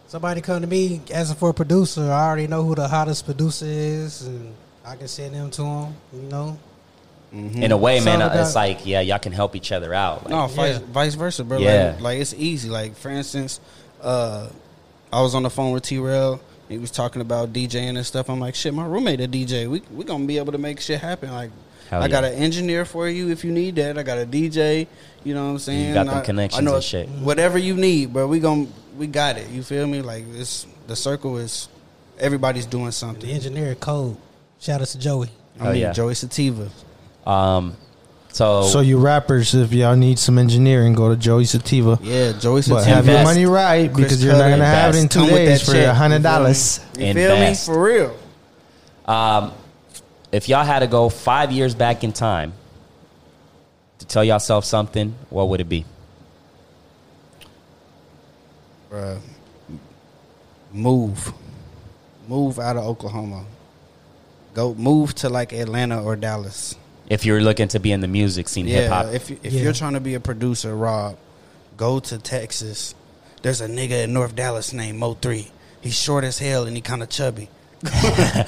Somebody 0.07 0.39
come 0.41 0.61
to 0.61 0.67
me 0.67 1.01
asking 1.13 1.35
for 1.35 1.49
a 1.49 1.53
producer. 1.53 2.03
I 2.09 2.25
already 2.27 2.47
know 2.47 2.63
who 2.63 2.73
the 2.75 2.87
hottest 2.87 3.25
producer 3.25 3.65
is, 3.67 4.21
and 4.21 4.53
I 4.85 4.95
can 4.95 5.07
send 5.09 5.33
them 5.35 5.49
to 5.51 5.63
him. 5.63 5.95
You 6.13 6.29
know, 6.29 6.57
In 7.33 7.71
a 7.73 7.77
way, 7.77 7.97
It's 7.97 8.05
man, 8.05 8.21
all 8.21 8.29
it's 8.29 8.55
like 8.55 8.85
yeah, 8.85 9.01
y'all 9.01 9.19
can 9.19 9.33
help 9.33 9.57
each 9.57 9.73
other 9.73 9.93
out. 9.93 10.23
Like, 10.23 10.29
No, 10.29 10.47
vice, 10.47 10.75
Yeah. 10.75 10.85
vice 10.93 11.15
versa, 11.15 11.43
bro. 11.43 11.57
Yeah. 11.57 11.93
Like, 11.95 12.01
like 12.01 12.19
it's 12.19 12.33
easy. 12.35 12.69
Like 12.69 12.95
for 12.95 13.09
instance, 13.09 13.59
uh, 14.01 14.47
I 15.11 15.21
was 15.21 15.35
on 15.35 15.43
the 15.43 15.49
phone 15.49 15.71
with 15.73 15.83
T-Rell. 15.83 16.39
He 16.69 16.77
was 16.77 16.89
talking 16.91 17.21
about 17.21 17.53
DJing 17.53 17.95
and 17.95 18.05
stuff. 18.05 18.29
I'm 18.29 18.39
like, 18.39 18.55
shit, 18.55 18.73
my 18.73 18.85
roommate 18.85 19.21
a 19.21 19.27
DJ. 19.27 19.69
We 19.69 19.81
we 19.93 20.03
gonna 20.03 20.25
be 20.25 20.37
able 20.37 20.51
to 20.53 20.57
make 20.57 20.79
shit 20.79 20.99
happen. 20.99 21.31
Like, 21.31 21.51
Hell 21.89 22.01
I 22.01 22.07
got 22.07 22.23
yeah. 22.23 22.29
an 22.31 22.35
engineer 22.41 22.85
for 22.85 23.07
you 23.07 23.29
if 23.29 23.43
you 23.45 23.51
need 23.51 23.75
that. 23.75 23.97
I 23.97 24.03
got 24.03 24.17
a 24.17 24.25
DJ. 24.25 24.87
You 25.23 25.33
know 25.35 25.45
what 25.45 25.51
I'm 25.51 25.59
saying? 25.59 25.87
You 25.89 25.93
got 25.93 26.07
them 26.07 26.15
I- 26.17 26.21
connections 26.21 26.59
I 26.59 26.63
know 26.63 26.75
and 26.75 26.83
shit. 26.83 27.07
Whatever 27.09 27.57
you 27.59 27.75
need, 27.75 28.11
bro. 28.13 28.25
We 28.27 28.39
gonna 28.39 28.67
we 28.97 29.05
got 29.07 29.37
it. 29.37 29.49
You 29.49 29.61
feel 29.61 29.85
me? 29.85 30.01
Like 30.01 30.31
this, 30.33 30.65
the 30.87 30.95
circle 30.95 31.37
is 31.37 31.69
everybody's 32.17 32.65
doing 32.65 32.91
something. 32.91 33.21
the 33.27 33.33
something. 33.35 33.49
engineer 33.53 33.75
code. 33.75 34.17
Shout 34.59 34.81
out 34.81 34.87
to 34.87 34.97
Joey. 34.99 35.29
I 35.59 35.67
Oh, 35.67 35.71
mean, 35.71 35.81
yeah. 35.81 35.91
Joey 35.93 36.15
Sativa. 36.15 36.69
Um, 37.25 37.75
so, 38.35 38.63
So 38.63 38.81
you 38.81 38.97
rappers, 38.97 39.55
if 39.55 39.71
y'all 39.71 39.95
need 39.95 40.19
some 40.19 40.37
engineering, 40.37 40.93
go 40.93 41.07
to 41.07 41.15
Joey 41.15 41.45
Sativa. 41.45 41.97
Yeah, 42.03 42.33
Joey 42.33 42.57
But 42.67 42.81
Sativa. 42.83 42.83
have 42.95 43.07
your 43.07 43.23
money 43.23 43.45
right 43.45 43.91
Chris 43.93 44.05
because 44.05 44.23
you're 44.23 44.33
not 44.33 44.49
gonna 44.49 44.65
have 44.65 44.93
it 44.93 44.99
in 44.99 45.07
two 45.07 45.19
Come 45.21 45.29
days 45.29 45.63
for 45.63 45.75
a 45.77 45.93
hundred 45.93 46.17
you 46.17 46.23
feel 46.23 46.31
me? 46.31 46.37
dollars. 46.37 46.79
You 46.97 47.13
feel 47.13 47.39
me? 47.39 47.55
For 47.55 47.81
real. 47.81 48.17
um, 49.05 49.53
if 50.33 50.49
y'all 50.49 50.65
had 50.65 50.79
to 50.79 50.87
go 50.87 51.07
five 51.07 51.51
years 51.53 51.73
back 51.75 52.03
in 52.03 52.11
time 52.11 52.51
to 53.99 54.05
tell 54.05 54.23
yourself 54.23 54.65
something, 54.65 55.15
what 55.29 55.47
would 55.47 55.61
it 55.61 55.69
be? 55.69 55.85
Bruh, 58.91 59.19
move, 60.73 61.31
move 62.27 62.59
out 62.59 62.75
of 62.75 62.83
Oklahoma. 62.83 63.45
Go 64.53 64.73
move 64.73 65.15
to 65.15 65.29
like 65.29 65.53
Atlanta 65.53 66.03
or 66.03 66.15
Dallas. 66.17 66.75
If 67.09 67.25
you're 67.25 67.41
looking 67.41 67.67
to 67.69 67.79
be 67.79 67.91
in 67.91 68.01
the 68.01 68.07
music 68.07 68.49
scene, 68.49 68.65
hip 68.65 68.89
hop. 68.89 69.07
if 69.13 69.29
if 69.31 69.53
Yeah. 69.53 69.61
you're 69.63 69.73
trying 69.73 69.93
to 69.93 69.99
be 69.99 70.15
a 70.15 70.19
producer, 70.19 70.75
Rob, 70.75 71.17
go 71.77 71.99
to 71.99 72.17
Texas. 72.17 72.95
There's 73.41 73.61
a 73.61 73.67
nigga 73.67 74.03
in 74.05 74.13
North 74.13 74.35
Dallas 74.35 74.73
named 74.73 74.99
Mo3. 74.99 75.47
He's 75.81 75.93
short 75.95 76.23
as 76.23 76.39
hell 76.39 76.65
and 76.65 76.75
he 76.75 76.81
kind 76.81 77.03
of 77.03 77.09
chubby. 77.09 77.47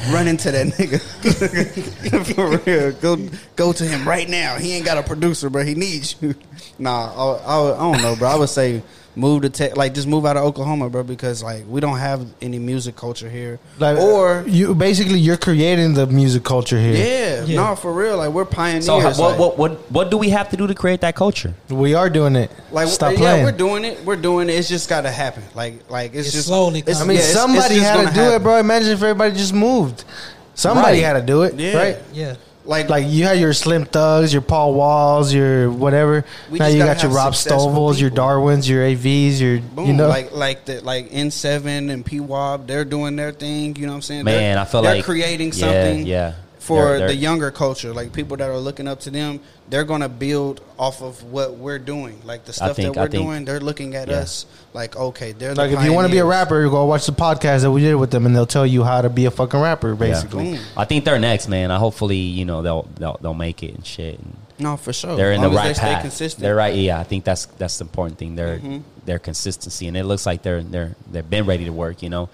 Run 0.09 0.27
into 0.27 0.49
that 0.51 0.67
nigga 0.77 0.99
for 2.35 2.57
real. 2.57 2.91
Go 2.93 3.29
go 3.55 3.73
to 3.73 3.84
him 3.85 4.07
right 4.07 4.27
now. 4.27 4.55
He 4.57 4.73
ain't 4.73 4.85
got 4.85 4.97
a 4.97 5.03
producer, 5.03 5.49
but 5.51 5.67
he 5.67 5.75
needs 5.75 6.15
you. 6.21 6.34
Nah, 6.79 7.13
I, 7.13 7.38
I, 7.45 7.73
I 7.75 7.77
don't 7.93 8.01
know, 8.01 8.15
bro. 8.15 8.29
I 8.29 8.35
would 8.35 8.49
say 8.49 8.81
move 9.18 9.41
to 9.41 9.49
Tex 9.49 9.76
like 9.76 9.94
just 9.95 10.07
move 10.07 10.26
out 10.26 10.38
of 10.38 10.44
Oklahoma, 10.44 10.89
bro, 10.89 11.03
because 11.03 11.41
like 11.44 11.65
we 11.68 11.81
don't 11.81 11.98
have 11.98 12.26
any 12.41 12.60
music 12.60 12.95
culture 12.95 13.30
here. 13.30 13.60
Like, 13.80 13.98
or 13.98 14.44
you 14.48 14.76
basically 14.76 15.19
you're 15.19 15.38
creating 15.38 15.94
the 15.95 16.06
music 16.07 16.44
culture 16.44 16.80
here. 16.80 16.94
yeah, 16.94 17.44
Yeah. 17.45 17.56
no, 17.69 17.76
for 17.76 17.91
real. 17.91 18.18
Like 18.18 18.30
we're 18.31 18.45
pioneers. 18.45 18.85
so 18.85 18.98
what, 18.98 19.18
like- 19.18 19.39
what 19.39 19.57
what 19.57 19.72
what 19.91 20.11
do 20.11 20.18
we 20.18 20.30
have 20.30 20.49
to 20.52 20.57
do 20.57 20.68
to 20.68 20.76
create 20.76 21.02
that 21.02 21.15
culture? 21.15 21.53
We 21.69 21.95
are 21.95 22.10
doing 22.10 22.35
it. 22.35 22.52
Like 22.72 22.88
Stop 22.89 23.14
yeah, 23.14 23.18
playing. 23.18 23.44
we're 23.45 23.52
doing 23.52 23.84
it. 23.85 24.06
We're 24.06 24.15
doing 24.30 24.49
it. 24.49 24.53
It's 24.53 24.69
just 24.69 24.88
got 24.88 25.02
to 25.02 25.11
happen. 25.11 25.44
Like 25.56 25.89
like 25.89 26.14
it's, 26.14 26.27
It's 26.27 26.35
just 26.35 26.48
slowly 26.48 26.80
it's- 26.80 27.02
I 27.02 27.06
mean, 27.06 27.18
yeah, 27.18 27.23
it's- 27.23 27.31
it's 27.31 27.39
somebody 27.41 27.80
had 27.80 27.98
to 27.98 28.03
gonna 28.06 28.15
do 28.15 28.35
it, 28.35 28.44
bro. 28.44 28.57
Imagine 28.57 28.91
if 28.91 29.02
everybody 29.02 29.34
just 29.35 29.53
moved. 29.53 30.06
Somebody 30.53 30.98
Right. 30.98 31.06
had 31.06 31.14
to 31.14 31.22
do 31.22 31.44
it, 31.44 31.53
Yeah. 31.60 31.77
right? 31.77 31.98
Yeah. 32.14 32.35
Like 32.68 32.89
Like 32.89 33.06
you 33.07 33.23
had 33.23 33.39
your 33.39 33.53
Slim 33.53 33.85
Thugs, 33.85 34.34
your 34.34 34.41
Paul 34.41 34.73
Walls, 34.73 35.34
your 35.34 35.72
whatever. 35.72 36.26
Now 36.52 36.68
you 36.68 36.80
gotta 36.80 37.07
your 37.07 37.15
Rob 37.15 37.34
successful 37.35 37.72
Stovalls, 37.72 37.99
your. 38.02 38.10
Darwins, 38.10 38.68
your 38.69 38.84
AVs, 38.84 39.39
your 39.39 39.60
boom, 39.60 39.88
you 39.88 39.94
know. 39.94 40.07
like 40.10 40.34
like 40.34 40.65
the 40.65 40.81
like 40.81 41.07
N 41.11 41.31
seven 41.31 41.89
and 41.89 42.06
P 42.06 42.19
Wop. 42.19 42.68
They're 42.68 42.84
doing 42.85 43.15
their 43.15 43.31
thing. 43.31 43.76
You 43.76 43.85
know 43.85 43.94
what 43.94 43.95
I'm 43.98 44.02
saying? 44.02 44.26
Man, 44.26 44.56
They're- 44.56 44.61
I 44.61 44.65
feel 44.65 44.81
they're 44.81 44.95
like 44.95 45.06
creating 45.06 45.49
yeah, 45.53 45.60
something. 45.60 46.06
yeah. 46.06 46.34
For 46.59 46.75
They're- 46.85 46.97
they're- 46.99 47.07
the 47.09 47.15
younger 47.15 47.51
culture, 47.51 47.93
like 47.93 48.11
people 48.13 48.35
that 48.38 48.49
are 48.49 48.57
looking 48.57 48.88
up 48.88 48.99
to 49.01 49.11
them, 49.11 49.39
they're 49.69 49.84
gonna 49.84 50.09
build 50.09 50.59
off 50.79 51.01
of 51.01 51.23
what 51.23 51.55
we're 51.55 51.77
doing. 51.79 52.19
Like 52.25 52.45
the 52.45 52.53
stuff 52.53 52.75
think- 52.75 52.95
that 52.95 52.99
we're 52.99 53.07
think- 53.09 53.23
doing, 53.25 53.45
they're 53.45 53.59
looking 53.59 53.95
at 53.95 54.07
yeah. 54.09 54.17
us 54.17 54.45
like, 54.73 54.95
okay, 54.95 55.34
they're 55.34 55.53
like 55.55 55.71
the 55.71 55.77
if 55.77 55.84
you 55.85 55.93
want 55.93 56.07
to 56.07 56.11
be 56.11 56.17
a 56.17 56.25
rapper, 56.25 56.61
you 56.61 56.69
go 56.69 56.84
watch 56.85 57.05
the 57.05 57.11
podcast 57.11 57.61
that 57.61 57.71
we 57.71 57.81
did 57.81 57.95
with 57.95 58.11
them, 58.11 58.25
and 58.25 58.35
they'll 58.35 58.45
tell 58.45 58.65
you 58.65 58.84
how 58.84 59.01
to 59.01 59.09
be 59.09 59.25
a 59.25 59.31
fucking 59.31 59.59
rapper, 59.59 59.95
basically. 59.95 60.53
Boom. 60.55 60.59
I 60.75 60.85
think 60.85 61.05
they're 61.05 61.19
next, 61.19 61.47
man. 61.47 61.69
I 61.71 61.77
hopefully 61.77 62.17
you 62.17 62.43
know 62.45 62.61
they'll 62.61 62.88
they'll, 62.97 63.17
they'll 63.21 63.34
make 63.34 63.61
it 63.63 63.75
and 63.75 63.85
shit. 63.85 64.17
And 64.19 64.35
No, 64.59 64.77
for 64.77 64.91
sure. 64.93 65.15
they're 65.15 65.34
in 65.34 65.41
the 65.41 65.47
long 65.47 65.57
right 65.57 65.67
they 65.69 65.73
stay 65.75 65.81
path. 65.93 66.01
consistent. 66.01 66.41
They're 66.41 66.55
right. 66.55 66.73
Yeah, 66.75 66.99
I 66.99 67.03
think 67.03 67.23
that's 67.23 67.45
that's 67.59 67.77
the 67.77 67.85
important 67.85 68.17
thing. 68.17 68.35
Their 68.35 68.57
Mhm. 68.59 68.81
their 69.05 69.19
consistency, 69.19 69.88
and 69.88 69.95
it 69.95 70.03
looks 70.05 70.25
like 70.25 70.41
they're 70.41 70.63
they're 70.63 70.95
they've 71.11 71.29
been 71.29 71.45
ready 71.45 71.65
to 71.65 71.71
work. 71.71 72.01
You 72.01 72.09
know, 72.09 72.29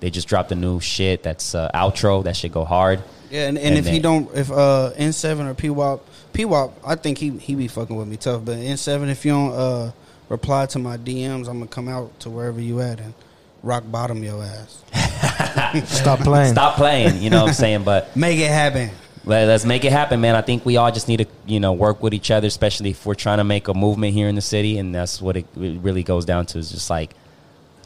they 0.00 0.10
just 0.10 0.26
dropped 0.28 0.50
a 0.52 0.56
new 0.56 0.80
shit 0.80 1.22
that's 1.22 1.54
uh, 1.54 1.70
outro 1.74 2.22
that 2.24 2.36
should 2.36 2.52
go 2.52 2.64
hard. 2.64 3.02
Yeah, 3.30 3.48
and, 3.48 3.58
and, 3.58 3.66
And 3.66 3.78
if 3.78 3.86
he 3.86 3.98
don't, 3.98 4.34
if 4.34 4.50
uh 4.50 4.92
N 4.96 5.12
seven 5.12 5.46
or 5.46 5.54
P 5.54 5.70
Wop, 5.70 6.06
P 6.32 6.44
Wop, 6.44 6.74
I 6.86 6.94
think 6.94 7.18
he 7.18 7.30
he 7.30 7.54
be 7.54 7.68
fucking 7.68 7.94
with 7.94 8.08
me 8.08 8.16
tough. 8.16 8.44
But 8.44 8.58
N 8.58 8.76
seven, 8.76 9.08
if 9.08 9.24
you 9.24 9.32
don't 9.32 9.52
uh 9.52 9.92
reply 10.28 10.66
to 10.66 10.78
my 10.78 10.96
DMs, 10.96 11.48
I'm 11.48 11.58
gonna 11.58 11.66
come 11.66 11.88
out 11.88 12.18
to 12.20 12.30
wherever 12.30 12.60
you 12.60 12.80
at 12.80 13.00
and 13.00 13.14
rock 13.62 13.84
bottom 13.86 14.22
your 14.22 14.42
ass. 14.42 14.82
Stop 15.88 16.20
playing. 16.20 16.52
Stop 16.52 16.76
playing. 16.76 17.22
You 17.22 17.30
know 17.30 17.42
what 17.42 17.48
I'm 17.48 17.54
saying? 17.54 17.84
But 17.84 18.14
Make 18.16 18.38
it 18.38 18.50
happen. 18.50 18.90
Let, 19.24 19.48
us 19.50 19.66
make 19.66 19.84
it 19.84 19.92
happen, 19.92 20.22
man. 20.22 20.34
I 20.34 20.40
think 20.40 20.64
we 20.64 20.78
all 20.78 20.90
just 20.90 21.06
need 21.06 21.18
to, 21.18 21.26
you 21.44 21.60
know, 21.60 21.74
work 21.74 22.02
with 22.02 22.14
each 22.14 22.30
other, 22.30 22.46
especially 22.46 22.90
if 22.90 23.04
we're 23.04 23.14
trying 23.14 23.36
to 23.36 23.44
make 23.44 23.68
a 23.68 23.74
movement 23.74 24.14
here 24.14 24.26
in 24.26 24.34
the 24.34 24.40
city, 24.40 24.78
and 24.78 24.94
that's 24.94 25.20
what 25.20 25.36
it, 25.36 25.44
it 25.54 25.80
really 25.82 26.02
goes 26.02 26.24
down 26.24 26.46
to. 26.46 26.58
Is 26.58 26.70
just 26.70 26.88
like, 26.88 27.10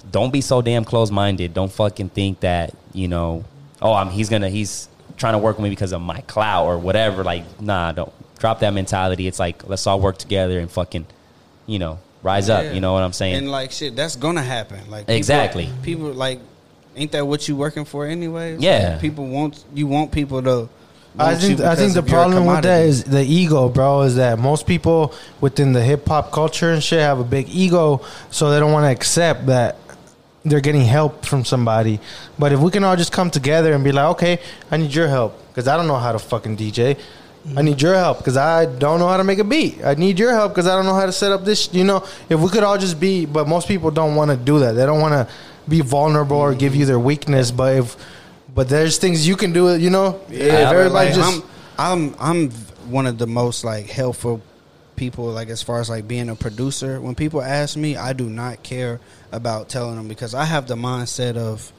don't 0.09 0.33
be 0.33 0.41
so 0.41 0.63
damn 0.63 0.85
close 0.85 1.11
minded. 1.11 1.53
Don't 1.53 1.73
fucking 1.73 2.11
think 2.11 2.41
that 2.41 2.75
you 2.93 3.09
know, 3.09 3.45
oh, 3.81 3.93
I'm 3.93 4.11
he's 4.11 4.29
gonna 4.29 4.51
he's 4.51 4.89
trying 5.17 5.35
to 5.35 5.39
work 5.39 5.57
with 5.59 5.65
me 5.65 5.71
because 5.71 5.93
of 5.93 6.01
my 6.03 6.21
clout 6.23 6.67
or 6.67 6.79
whatever. 6.79 7.23
Like, 7.25 7.45
nah, 7.61 7.93
don't 7.93 8.13
drop 8.39 8.61
that 8.61 8.73
mentality. 8.75 9.27
It's 9.27 9.39
like 9.39 9.69
let's 9.69 9.87
all 9.87 10.01
work 10.01 10.19
together 10.19 10.59
and 10.59 10.71
fucking, 10.71 11.07
you 11.67 11.79
know, 11.79 11.99
rise 12.23 12.49
up. 12.51 12.75
You 12.75 12.81
know 12.81 12.93
what 12.93 13.03
I'm 13.03 13.13
saying? 13.13 13.37
And 13.37 13.51
like 13.51 13.73
shit, 13.73 13.95
that's 13.97 14.17
gonna 14.17 14.43
happen. 14.43 14.79
Like 14.91 15.03
people- 15.03 15.15
Exactly. 15.17 15.69
People, 15.83 16.13
like, 16.13 16.41
ain't 16.97 17.13
that 17.13 17.27
what 17.27 17.47
you 17.49 17.57
working 17.57 17.85
for 17.85 18.07
anyway? 18.07 18.57
Yeah. 18.59 18.91
like 18.93 19.01
people 19.01 19.27
want 19.27 19.65
you 19.75 19.87
want 19.87 20.13
people 20.13 20.43
to. 20.43 20.69
I 21.19 21.35
think 21.35 21.61
I 21.61 21.77
think 21.77 21.93
the 21.93 22.03
problem 22.03 22.47
with 22.47 22.63
that 22.63 22.87
is 22.87 23.05
the 23.05 23.23
ego, 23.23 23.69
bro. 23.69 24.01
Is 24.03 24.17
that 24.17 24.39
most 24.39 24.67
people 24.67 25.13
within 25.43 25.75
the 25.75 25.83
hip 25.83 26.09
hop 26.09 26.33
culture 26.33 26.71
and 26.73 26.83
shit 26.83 27.01
have 27.01 27.19
a 27.19 27.25
big 27.25 27.51
ego, 27.51 28.01
so 28.31 28.51
they 28.51 28.59
don't 28.59 28.73
want 28.73 28.85
to 28.85 28.91
accept 28.91 29.45
that 29.47 29.77
they're 30.45 30.61
getting 30.61 30.83
help 30.83 31.25
from 31.25 31.45
somebody. 31.45 32.01
But 32.39 32.53
if 32.53 32.61
we 32.61 32.71
can 32.71 32.85
all 32.85 32.97
just 32.97 33.13
come 33.13 33.31
together 33.31 33.73
and 33.73 33.85
be 33.85 33.93
like, 33.93 34.11
okay, 34.17 34.39
I 34.71 34.77
need 34.77 34.95
your 34.95 35.09
help 35.09 35.39
because 35.49 35.69
I 35.69 35.77
don't 35.77 35.87
know 35.87 35.97
how 35.97 36.13
to 36.13 36.19
fucking 36.19 36.57
DJ. 36.57 36.99
I 37.57 37.63
need 37.63 37.83
your 37.83 37.95
help 37.95 38.19
because 38.19 38.37
I 38.37 38.67
don't 38.67 39.01
know 39.01 39.09
how 39.09 39.17
to 39.17 39.25
make 39.25 39.41
a 39.41 39.45
beat. 39.45 39.85
I 39.85 39.95
need 39.95 40.19
your 40.19 40.33
help 40.33 40.53
because 40.53 40.67
I 40.67 40.77
don't 40.77 40.87
know 40.87 40.95
how 40.95 41.07
to 41.07 41.13
set 41.13 41.33
up 41.33 41.45
this. 41.45 41.73
You 41.75 41.83
know, 41.85 42.07
if 42.29 42.39
we 42.39 42.49
could 42.49 42.63
all 42.63 42.79
just 42.79 43.01
be, 43.01 43.27
but 43.27 43.49
most 43.49 43.67
people 43.67 43.91
don't 43.91 44.15
want 44.15 44.31
to 44.31 44.37
do 44.37 44.61
that. 44.61 44.73
They 44.73 44.87
don't 44.87 45.01
want 45.01 45.13
to 45.15 45.33
be 45.69 45.81
vulnerable 45.81 46.37
or 46.37 46.55
give 46.55 46.77
you 46.77 46.87
their 46.87 47.01
weakness. 47.01 47.51
But 47.51 47.77
if, 47.77 47.97
but 48.55 48.69
there's 48.69 48.99
things 48.99 49.27
you 49.27 49.37
can 49.37 49.53
do. 49.53 49.77
You 49.77 49.91
know, 49.91 50.21
if 50.29 50.41
everybody 50.53 50.91
like, 50.91 51.15
just. 51.15 51.45
I'm, 51.79 52.15
I'm 52.15 52.15
I'm 52.21 52.51
one 52.91 53.07
of 53.07 53.19
the 53.19 53.27
most 53.27 53.65
like 53.65 53.87
helpful 53.87 54.41
people 54.95 55.25
like 55.27 55.49
as 55.49 55.63
far 55.63 55.81
as 55.81 55.91
like 55.91 56.07
being 56.07 56.29
a 56.29 56.37
producer. 56.37 57.01
When 57.01 57.17
people 57.17 57.43
ask 57.43 57.77
me, 57.77 57.97
I 57.97 58.13
do 58.13 58.29
not 58.31 58.63
care 58.63 59.01
about 59.33 59.69
telling 59.69 59.97
them 59.97 60.09
because 60.09 60.35
I 60.35 60.45
have 60.45 60.67
the 60.69 60.75
mindset 60.77 61.37
of 61.37 61.73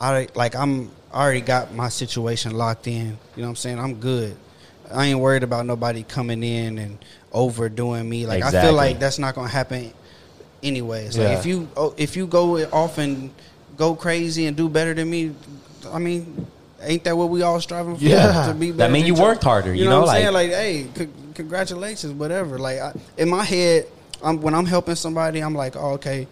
I 0.00 0.28
like 0.34 0.54
I'm 0.56 0.90
I 1.12 1.22
already 1.22 1.40
got 1.40 1.74
my 1.74 1.88
situation 1.88 2.52
locked 2.52 2.86
in. 2.86 3.06
You 3.06 3.08
know 3.36 3.42
what 3.44 3.48
I'm 3.50 3.56
saying? 3.56 3.78
I'm 3.78 3.94
good. 3.94 4.36
I 4.92 5.06
ain't 5.06 5.18
worried 5.20 5.42
about 5.44 5.66
nobody 5.66 6.02
coming 6.02 6.42
in 6.42 6.78
and 6.78 6.98
overdoing 7.32 8.08
me. 8.08 8.26
Like 8.26 8.42
I 8.42 8.50
feel 8.50 8.72
like 8.74 8.98
that's 8.98 9.18
not 9.18 9.34
gonna 9.34 9.48
happen 9.48 9.92
anyways. 10.62 11.16
Like 11.16 11.28
Yeah. 11.28 11.38
if 11.38 11.46
you 11.46 11.68
oh, 11.76 11.94
if 11.96 12.16
you 12.16 12.26
go 12.26 12.62
off 12.70 12.98
and 12.98 13.30
go 13.76 13.94
crazy 13.94 14.46
and 14.46 14.56
do 14.56 14.68
better 14.68 14.92
than 14.94 15.08
me, 15.08 15.32
I 15.92 15.98
mean, 15.98 16.46
ain't 16.82 17.04
that 17.04 17.16
what 17.16 17.28
we 17.30 17.42
all 17.42 17.60
striving 17.60 17.96
for? 17.96 18.04
Yeah. 18.04 18.46
to 18.48 18.54
be 18.54 18.70
That 18.72 18.76
better 18.78 18.92
mean 18.92 19.06
you 19.06 19.14
worked 19.14 19.44
harder, 19.44 19.72
you 19.74 19.84
You, 19.84 19.84
know, 19.84 19.90
know, 19.90 20.00
what 20.06 20.10
I'm 20.10 20.16
saying? 20.22 20.32
like- 20.34 20.50
Like, 20.50 20.58
hey, 20.58 20.86
c- 20.96 21.08
congratulations, 21.34 22.12
whatever. 22.14 22.58
Like 22.58 22.78
I, 22.78 22.92
in 23.16 23.28
my 23.28 23.44
head, 23.44 23.86
I'm, 24.22 24.40
when 24.42 24.54
I'm 24.54 24.66
helping 24.66 24.96
somebody, 24.96 25.40
I'm 25.40 25.54
like, 25.54 25.76
oh, 25.76 25.92
okay. 25.92 26.26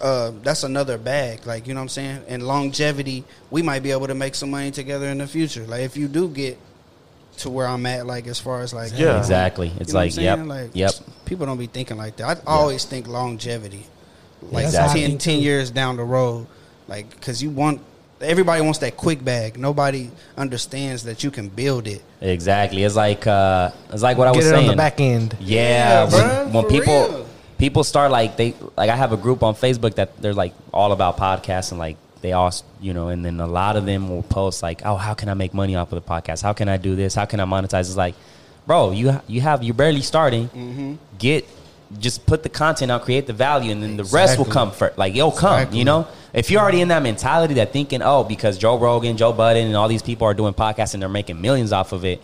Uh, 0.00 0.32
that's 0.42 0.64
another 0.64 0.98
bag, 0.98 1.46
like 1.46 1.66
you 1.66 1.74
know 1.74 1.80
what 1.80 1.84
I'm 1.84 1.88
saying. 1.88 2.22
And 2.28 2.42
longevity, 2.46 3.24
we 3.50 3.62
might 3.62 3.82
be 3.82 3.90
able 3.92 4.06
to 4.08 4.14
make 4.14 4.34
some 4.34 4.50
money 4.50 4.70
together 4.70 5.06
in 5.06 5.18
the 5.18 5.26
future. 5.26 5.64
Like 5.66 5.82
if 5.82 5.96
you 5.96 6.08
do 6.08 6.28
get 6.28 6.58
to 7.38 7.50
where 7.50 7.66
I'm 7.66 7.84
at, 7.86 8.06
like 8.06 8.26
as 8.26 8.38
far 8.40 8.60
as 8.60 8.74
like 8.74 8.92
Yeah. 8.94 9.18
exactly. 9.18 9.68
you 9.68 9.74
It's 9.80 9.92
know 9.92 10.00
like, 10.00 10.16
yep. 10.16 10.38
Like, 10.46 10.70
yep. 10.74 10.92
People 11.24 11.46
don't 11.46 11.58
be 11.58 11.66
thinking 11.66 11.96
like 11.96 12.16
that. 12.16 12.38
I 12.38 12.50
always 12.50 12.84
think 12.84 13.06
longevity, 13.06 13.86
like 14.42 14.68
that's 14.70 14.92
10, 14.92 15.18
10 15.18 15.38
years 15.40 15.70
down 15.70 15.96
the 15.96 16.04
road, 16.04 16.46
like 16.88 17.08
because 17.10 17.42
you 17.42 17.50
want 17.50 17.80
everybody 18.20 18.62
wants 18.62 18.78
that 18.80 18.96
quick 18.96 19.24
bag. 19.24 19.58
Nobody 19.58 20.10
understands 20.36 21.04
that 21.04 21.22
you 21.24 21.30
can 21.30 21.48
build 21.48 21.86
it. 21.86 22.02
Exactly. 22.20 22.82
It's 22.84 22.96
like 22.96 23.26
uh, 23.26 23.70
it's 23.92 24.02
like 24.02 24.16
what 24.18 24.28
I 24.28 24.32
was 24.32 24.46
it 24.46 24.50
saying. 24.50 24.64
on 24.64 24.70
the 24.72 24.76
back 24.76 25.00
end. 25.00 25.36
Yeah, 25.40 26.04
Yeah, 26.04 26.04
when, 26.04 26.12
bruh, 26.12 26.52
when 26.54 26.64
for 26.64 26.70
people 26.70 27.08
real. 27.08 27.23
People 27.64 27.82
start 27.92 28.10
like 28.20 28.30
they 28.40 28.50
like 28.80 28.90
I 28.90 28.96
have 29.04 29.12
a 29.18 29.20
group 29.26 29.40
on 29.48 29.54
Facebook 29.54 29.94
that 30.00 30.08
they're 30.20 30.34
like 30.44 30.52
all 30.80 30.92
about 30.92 31.12
podcasts 31.16 31.70
and 31.72 31.78
like 31.86 31.96
they 32.20 32.32
all 32.32 32.52
you 32.86 32.92
know 32.96 33.06
and 33.12 33.24
then 33.24 33.36
a 33.40 33.46
lot 33.60 33.74
of 33.76 33.84
them 33.90 34.02
will 34.10 34.22
post 34.38 34.62
like 34.68 34.78
oh 34.84 34.96
how 35.06 35.14
can 35.14 35.28
I 35.30 35.34
make 35.42 35.52
money 35.62 35.74
off 35.80 35.90
of 35.92 35.98
the 36.02 36.08
podcast? 36.14 36.42
How 36.42 36.52
can 36.52 36.68
I 36.68 36.76
do 36.88 36.92
this? 37.02 37.14
How 37.14 37.24
can 37.30 37.40
I 37.40 37.46
monetize? 37.54 37.86
It's 37.90 37.96
like 37.96 38.14
bro 38.66 38.90
you 39.00 39.06
you 39.34 39.40
have 39.48 39.62
you're 39.62 39.80
barely 39.84 40.02
starting. 40.02 40.48
Mm-hmm. 40.48 40.94
get 41.18 41.42
just 42.06 42.26
put 42.30 42.42
the 42.42 42.48
content 42.62 42.90
out 42.92 43.02
create 43.08 43.26
the 43.26 43.32
value 43.48 43.70
and 43.74 43.80
then 43.82 43.96
the 43.96 44.04
rest 44.20 44.36
will 44.38 44.50
come 44.58 44.70
for 44.78 44.92
like 45.02 45.14
it'll 45.14 45.30
come 45.46 45.54
Exactly. 45.60 45.78
you 45.78 45.84
know? 45.90 46.06
If 46.32 46.50
you're 46.50 46.60
already 46.60 46.80
in 46.80 46.88
that 46.88 47.02
mentality 47.10 47.54
that 47.60 47.72
thinking 47.72 48.02
oh 48.02 48.24
because 48.24 48.58
Joe 48.58 48.76
Rogan 48.86 49.16
Joe 49.16 49.32
Budden 49.32 49.66
and 49.68 49.76
all 49.80 49.88
these 49.88 50.02
people 50.10 50.26
are 50.26 50.34
doing 50.34 50.54
podcasts 50.54 50.92
and 50.94 51.00
they're 51.02 51.16
making 51.20 51.40
millions 51.40 51.72
off 51.72 51.92
of 51.92 52.04
it 52.04 52.20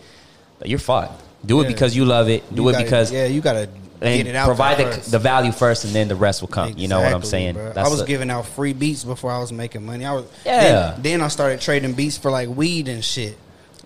you're 0.65 0.77
fucked. 0.91 1.19
Do 1.43 1.61
it 1.61 1.67
because 1.67 1.95
you 1.95 2.05
love 2.05 2.27
it. 2.29 2.41
Do 2.53 2.61
You 2.63 2.69
it 2.69 2.71
gotta- 2.73 2.83
because 2.85 3.11
yeah, 3.11 3.25
you 3.25 3.41
gotta 3.41 3.67
and 4.01 4.17
get 4.17 4.27
it 4.27 4.35
out. 4.35 4.45
provide 4.47 4.77
the, 4.77 5.09
the 5.11 5.19
value 5.19 5.51
first, 5.51 5.85
and 5.85 5.93
then 5.93 6.07
the 6.07 6.15
rest 6.15 6.41
will 6.41 6.47
come. 6.47 6.73
You 6.77 6.87
know 6.87 6.99
what 6.99 7.13
I'm 7.13 7.21
Exactly, 7.21 7.29
saying? 7.29 7.53
bro. 7.53 7.73
I 7.77 7.87
was 7.87 7.99
the- 7.99 8.05
giving 8.05 8.29
out 8.29 8.45
free 8.45 8.73
beats 8.73 9.03
before 9.03 9.31
I 9.31 9.39
was 9.39 9.51
making 9.51 9.85
money. 9.85 10.05
I 10.05 10.13
was 10.13 10.25
Yeah. 10.45 10.91
Then, 10.93 11.01
then 11.01 11.21
I 11.21 11.27
started 11.27 11.61
trading 11.61 11.93
beats 11.93 12.17
for 12.17 12.31
like 12.31 12.49
weed 12.49 12.87
and 12.87 13.03
shit, 13.05 13.37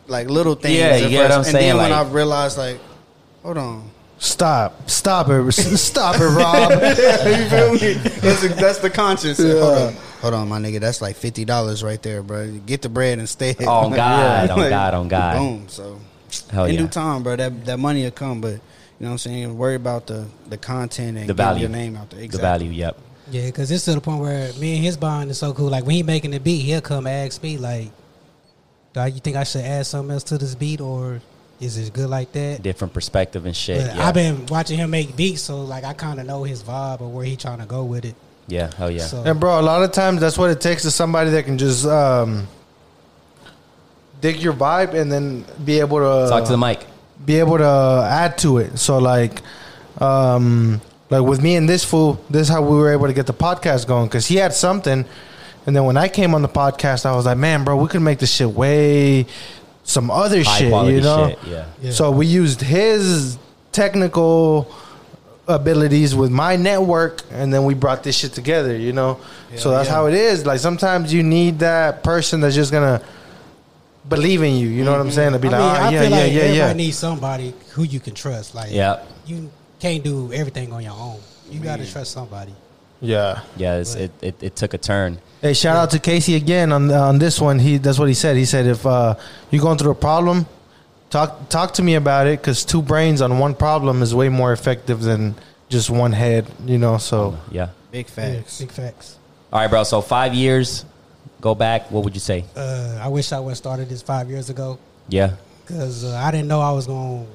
like 0.07 0.29
little 0.29 0.55
things. 0.55 0.75
Yeah, 0.75 0.95
you 0.97 1.09
get 1.09 1.23
what 1.23 1.31
I'm 1.31 1.37
and 1.39 1.47
saying, 1.47 1.67
then 1.69 1.77
when 1.77 1.91
I 1.91 2.03
realized, 2.09 2.57
like, 2.57 2.79
hold 3.43 3.57
on, 3.57 3.91
Stop, 4.17 4.89
stop 4.89 5.27
it, 5.29 5.51
stop 5.53 6.15
it, 6.15 6.23
Rob. 6.23 6.71
you 6.81 7.49
feel 7.49 7.73
me? 7.73 7.93
That's 8.21 8.41
the, 8.41 8.47
that's 8.57 8.79
the 8.79 8.89
conscience. 8.89 9.37
Hold 9.37 9.77
on, 9.77 9.93
hold 10.21 10.33
on, 10.33 10.47
my 10.47 10.57
nigga. 10.57 10.79
That's 10.79 11.01
like 11.01 11.17
fifty 11.17 11.43
dollars 11.43 11.83
right 11.83 12.01
there, 12.01 12.23
bro. 12.23 12.49
Get 12.65 12.81
the 12.81 12.87
bread 12.89 13.13
and 13.13 13.21
instead. 13.21 13.61
On 13.63 13.91
God, 13.91 14.49
on 14.49 14.51
oh, 14.51 14.53
oh, 14.53 14.61
Like, 14.61 14.69
God, 14.69 14.93
on 14.93 15.07
God. 15.09 15.37
Boom. 15.37 15.67
So 15.67 15.99
Hell 16.49 16.65
in 16.65 16.75
yeah. 16.75 16.81
due 16.81 16.87
time, 16.87 17.23
bro. 17.23 17.35
That 17.35 17.65
that 17.65 17.77
money 17.77 18.03
will 18.03 18.11
come, 18.11 18.39
but 18.39 18.61
you 18.99 19.05
know 19.05 19.07
what 19.07 19.11
I'm 19.13 19.17
saying. 19.17 19.57
Worry 19.57 19.75
about 19.75 20.07
the 20.07 20.25
the 20.49 20.57
content 20.57 21.17
and 21.17 21.27
The 21.29 21.33
value. 21.33 21.61
your 21.61 21.69
name 21.69 21.95
out 21.95 22.09
there. 22.09 22.21
Exactly. 22.21 22.37
The 22.37 22.41
value, 22.41 22.71
yep. 22.71 22.97
Yeah, 23.31 23.45
because 23.47 23.71
it's 23.71 23.85
to 23.85 23.93
the 23.95 24.01
point 24.01 24.21
where 24.21 24.53
me 24.53 24.75
and 24.75 24.83
his 24.85 24.97
bond 24.97 25.31
is 25.31 25.37
so 25.39 25.51
cool. 25.53 25.69
Like 25.69 25.83
when 25.85 25.95
he 25.95 26.03
making 26.03 26.31
the 26.31 26.39
beat, 26.39 26.61
he'll 26.61 26.81
come 26.81 27.07
ask 27.07 27.41
me 27.41 27.57
like, 27.57 27.89
"Do 28.93 29.01
you 29.05 29.19
think 29.19 29.35
I 29.35 29.43
should 29.43 29.61
add 29.65 29.85
something 29.87 30.11
else 30.11 30.23
to 30.25 30.37
this 30.37 30.53
beat, 30.55 30.79
or 30.79 31.21
is 31.59 31.77
it 31.77 31.91
good 31.91 32.09
like 32.09 32.31
that?" 32.33 32.61
Different 32.61 32.93
perspective 32.93 33.45
and 33.47 33.55
shit. 33.55 33.77
Yeah. 33.85 34.07
I've 34.07 34.13
been 34.13 34.45
watching 34.45 34.77
him 34.77 34.91
make 34.91 35.15
beats, 35.15 35.41
so 35.41 35.61
like 35.61 35.83
I 35.83 35.93
kind 35.93 36.19
of 36.19 36.27
know 36.27 36.43
his 36.43 36.61
vibe 36.63 37.01
or 37.01 37.09
where 37.09 37.25
he 37.25 37.35
trying 37.35 37.59
to 37.59 37.65
go 37.65 37.83
with 37.83 38.05
it. 38.05 38.15
yeah, 38.47 38.69
hell 38.77 38.91
yeah. 38.91 39.07
So 39.07 39.23
And 39.23 39.39
bro, 39.39 39.59
a 39.59 39.61
lot 39.63 39.81
of 39.81 39.91
times 39.91 40.21
that's 40.21 40.37
what 40.37 40.51
it 40.51 40.61
takes 40.61 40.83
to 40.83 40.91
somebody 40.91 41.31
that 41.31 41.45
can 41.45 41.57
just 41.57 41.83
um, 41.87 42.47
dig 44.21 44.37
your 44.37 44.53
vibe 44.53 44.93
and 44.93 45.11
then 45.11 45.45
be 45.65 45.79
able 45.79 45.97
to 45.97 46.29
Talk 46.29 46.45
to 46.45 46.51
the 46.51 46.57
mic. 46.59 46.85
Be 47.23 47.39
able 47.39 47.57
to 47.57 48.07
add 48.09 48.37
to 48.39 48.57
it. 48.57 48.77
So 48.77 48.97
like, 48.97 49.41
um, 49.99 50.81
like 51.09 51.23
with 51.23 51.41
me 51.41 51.55
and 51.55 51.69
this 51.69 51.83
fool, 51.83 52.23
this 52.29 52.43
is 52.43 52.49
how 52.49 52.61
we 52.61 52.75
were 52.77 52.91
able 52.91 53.07
to 53.07 53.13
get 53.13 53.27
the 53.27 53.33
podcast 53.33 53.87
going 53.87 54.07
because 54.07 54.27
he 54.27 54.35
had 54.35 54.53
something, 54.53 55.05
and 55.65 55.75
then 55.75 55.85
when 55.85 55.97
I 55.97 56.07
came 56.07 56.35
on 56.35 56.41
the 56.41 56.49
podcast, 56.49 57.05
I 57.05 57.15
was 57.15 57.25
like, 57.25 57.37
man, 57.37 57.63
bro, 57.63 57.75
we 57.77 57.87
could 57.87 58.01
make 58.01 58.19
this 58.19 58.31
shit 58.31 58.49
way 58.49 59.25
some 59.83 60.09
other 60.11 60.43
High 60.43 60.57
shit, 60.59 60.93
you 60.93 61.01
know? 61.01 61.29
shit. 61.29 61.39
Yeah. 61.47 61.65
Yeah. 61.81 61.91
So 61.91 62.11
we 62.11 62.25
used 62.25 62.61
his 62.61 63.37
technical 63.71 64.71
abilities 65.47 66.15
with 66.15 66.31
my 66.31 66.55
network, 66.55 67.21
and 67.31 67.53
then 67.53 67.65
we 67.65 67.73
brought 67.73 68.03
this 68.03 68.17
shit 68.17 68.33
together. 68.33 68.75
You 68.75 68.93
know, 68.93 69.19
yeah, 69.51 69.59
so 69.59 69.71
that's 69.71 69.89
yeah. 69.89 69.95
how 69.95 70.07
it 70.07 70.13
is. 70.13 70.45
Like 70.45 70.59
sometimes 70.59 71.13
you 71.13 71.23
need 71.23 71.59
that 71.59 72.03
person 72.03 72.41
that's 72.41 72.55
just 72.55 72.71
gonna 72.71 73.01
believe 74.09 74.41
in 74.43 74.55
you. 74.55 74.67
You 74.67 74.83
know 74.83 74.91
what 74.91 74.99
I'm 75.01 75.07
mm-hmm. 75.07 75.15
saying? 75.15 75.33
To 75.33 75.39
be 75.39 75.47
I 75.47 75.51
mean, 75.51 75.61
like, 75.61 75.79
oh, 75.79 75.83
I 75.83 75.89
yeah, 75.89 76.01
feel 76.01 76.09
yeah, 76.09 76.17
like 76.17 76.31
yeah, 76.33 76.41
everybody 76.41 76.57
yeah. 76.57 76.73
needs 76.73 76.97
somebody 76.97 77.53
who 77.73 77.83
you 77.83 77.99
can 77.99 78.13
trust. 78.13 78.55
Like, 78.55 78.71
Yeah. 78.71 79.03
you 79.25 79.51
can't 79.79 80.03
do 80.03 80.31
everything 80.33 80.71
on 80.73 80.83
your 80.83 80.93
own. 80.93 81.19
You 81.49 81.59
got 81.59 81.77
to 81.79 81.91
trust 81.91 82.11
somebody. 82.11 82.53
yeah. 83.01 83.41
Yeah, 83.57 83.77
it's, 83.77 83.95
it, 83.95 84.11
it, 84.21 84.35
it 84.41 84.55
took 84.55 84.73
a 84.73 84.77
turn. 84.77 85.19
Hey, 85.41 85.53
shout 85.53 85.75
out 85.75 85.91
to 85.91 85.99
Casey 85.99 86.35
again 86.35 86.71
on 86.71 86.89
uh, 86.89 86.99
on 87.01 87.19
this 87.19 87.39
one. 87.39 87.59
He 87.59 87.77
that's 87.77 87.99
what 87.99 88.07
he 88.07 88.15
said. 88.15 88.35
He 88.35 88.45
said 88.45 88.65
if 88.65 88.83
uh, 88.85 89.13
you're 89.51 89.61
going 89.61 89.77
through 89.77 89.91
a 89.91 89.95
problem, 89.95 90.47
talk 91.11 91.49
talk 91.49 91.73
to 91.75 91.83
me 91.83 91.93
about 91.95 92.25
it 92.25 92.39
because 92.41 92.65
two 92.65 92.81
brains 92.81 93.21
on 93.21 93.37
one 93.37 93.53
problem 93.53 94.01
is 94.01 94.15
way 94.15 94.29
more 94.29 94.53
effective 94.53 95.01
than 95.01 95.35
just 95.69 95.89
one 95.91 96.13
head. 96.13 96.47
You 96.65 96.79
know, 96.79 96.97
so 96.97 97.37
Yeah. 97.51 97.69
Big 97.91 98.07
Yeah, 98.07 98.13
facts. 98.41 98.59
big 98.59 98.71
facts. 98.71 99.17
All 99.53 99.59
right, 99.59 99.69
bro. 99.69 99.83
So 99.83 100.01
five 100.01 100.33
years, 100.33 100.83
go 101.45 101.53
back. 101.55 101.91
What 101.91 102.03
would 102.03 102.15
you 102.15 102.19
say? 102.19 102.43
Uh, 102.55 102.97
I 102.99 103.07
wish 103.07 103.31
I 103.31 103.39
would 103.39 103.51
have 103.51 103.57
started 103.57 103.87
this 103.87 104.01
five 104.01 104.29
years 104.31 104.49
ago 104.49 104.79
Yeah. 105.07 105.35
because 105.61 106.03
uh, 106.03 106.15
I 106.17 106.31
didn't 106.31 106.47
know 106.47 106.59
I 106.59 106.71
was 106.71 106.87
going. 106.87 107.27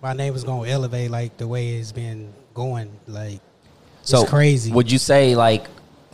My 0.00 0.12
name 0.12 0.32
was 0.32 0.44
going 0.44 0.66
to 0.66 0.70
elevate 0.70 1.10
like 1.10 1.36
the 1.36 1.48
way 1.48 1.70
it's 1.74 1.90
been 1.90 2.32
going. 2.54 2.90
Like, 3.08 3.40
So 4.02 4.20
it's 4.20 4.30
crazy. 4.30 4.70
Would 4.70 4.90
you 4.92 4.98
say 4.98 5.34
like 5.34 5.66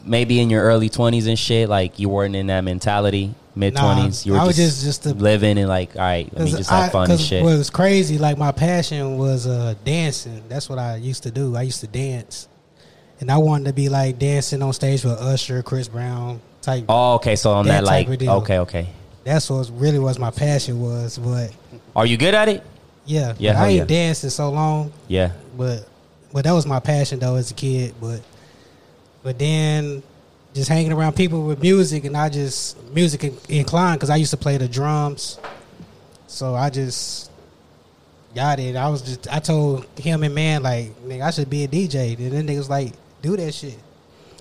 maybe 0.03 0.41
in 0.41 0.49
your 0.49 0.63
early 0.63 0.89
twenties 0.89 1.27
and 1.27 1.39
shit, 1.39 1.69
like 1.69 1.99
you 1.99 2.09
weren't 2.09 2.35
in 2.35 2.47
that 2.47 2.63
mentality, 2.65 3.35
mid 3.55 3.77
twenties? 3.77 4.25
Nah, 4.25 4.29
you 4.31 4.33
were 4.39 4.43
I 4.43 4.47
was 4.47 4.57
just, 4.57 4.83
just- 4.83 5.05
living 5.05 5.59
and 5.59 5.69
like, 5.69 5.97
all 5.97 6.03
right, 6.03 6.33
let 6.33 6.45
me 6.45 6.51
just 6.53 6.71
have 6.71 6.85
I- 6.85 6.89
fun 6.89 7.11
and 7.11 7.21
shit. 7.21 7.43
What 7.45 7.59
was 7.59 7.69
crazy, 7.69 8.17
like 8.17 8.39
my 8.39 8.53
passion 8.53 9.19
was 9.19 9.47
uh, 9.47 9.75
dancing. 9.85 10.43
That's 10.49 10.71
what 10.71 10.79
I 10.79 10.97
used 10.97 11.25
to 11.25 11.31
do. 11.31 11.55
I 11.55 11.63
used 11.63 11.81
to 11.81 11.87
dance, 11.87 12.49
and 13.21 13.31
I 13.31 13.37
wanted 13.37 13.67
to 13.67 13.75
be 13.75 13.91
like 13.91 14.19
dancing 14.19 14.63
on 14.63 14.73
stage 14.73 15.05
with 15.05 15.21
Usher, 15.21 15.63
Chris 15.63 15.87
Brown 15.89 16.41
type. 16.63 16.85
oh, 16.89 17.15
okay. 17.15 17.37
So 17.37 17.53
on 17.53 17.67
that, 17.67 17.85
That 17.85 17.85
like, 17.85 18.09
okay, 18.09 18.59
okay. 18.61 18.89
That's 19.25 19.51
what 19.51 19.71
really 19.75 19.99
was 19.99 20.19
my 20.19 20.31
passion 20.31 20.81
was. 20.81 21.19
But 21.19 21.55
Are 21.95 22.07
you 22.07 22.17
good 22.17 22.35
at 22.35 22.49
it? 22.49 22.63
yeah, 23.05 23.35
Yeah, 23.39 23.61
I 23.61 23.69
ain't 23.69 23.79
yeah. 23.79 23.85
dancing 23.85 24.31
so 24.31 24.51
long. 24.51 24.93
Yeah. 25.09 25.33
But 25.57 25.87
but 26.33 26.45
that 26.45 26.53
was 26.53 26.67
my 26.67 26.81
passion 26.81 27.19
though 27.19 27.37
as 27.37 27.51
a 27.51 27.55
kid. 27.55 27.95
But 28.01 28.23
but 29.23 29.39
then 29.39 30.03
just 30.55 30.69
hanging 30.69 30.93
around 30.93 31.15
people 31.15 31.45
with 31.45 31.61
music, 31.61 32.05
and 32.05 32.17
I 32.17 32.29
just 32.29 32.83
music 32.93 33.33
inclined 33.49 33.99
because 33.99 34.11
I 34.11 34.17
used 34.17 34.31
to 34.31 34.37
play 34.37 34.57
the 34.57 34.69
drums. 34.69 35.39
So 36.27 36.55
I 36.55 36.71
just 36.71 37.31
Got 38.35 38.61
it. 38.61 38.77
I 38.77 38.89
was 38.89 39.03
just 39.03 39.33
I 39.33 39.41
told 39.41 39.87
him 39.99 40.23
and 40.23 40.35
man 40.35 40.63
like 40.63 40.95
nigga 41.03 41.23
I 41.23 41.31
should 41.31 41.51
be 41.51 41.65
a 41.65 41.69
DJ. 41.69 42.17
And 42.17 42.33
then 42.33 42.47
niggas 42.47 42.69
like 42.69 42.93
do 43.23 43.37
that 43.37 43.53
shit. 43.53 43.79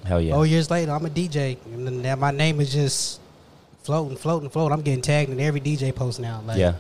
Hell 0.05 0.21
yeah. 0.21 0.33
Four 0.33 0.45
years 0.45 0.69
later 0.69 0.91
I'm 0.91 1.05
a 1.05 1.09
DJ. 1.09 1.57
And 1.65 2.01
now 2.01 2.15
my 2.15 2.31
name 2.31 2.59
is 2.61 2.71
just 2.71 3.19
floating, 3.83 4.17
floating, 4.17 4.49
floating. 4.49 4.73
I'm 4.73 4.81
getting 4.81 5.01
tagged 5.01 5.29
in 5.29 5.39
every 5.39 5.61
DJ 5.61 5.93
post 5.93 6.19
now. 6.19 6.41
Like 6.45 6.57
yeah. 6.57 6.73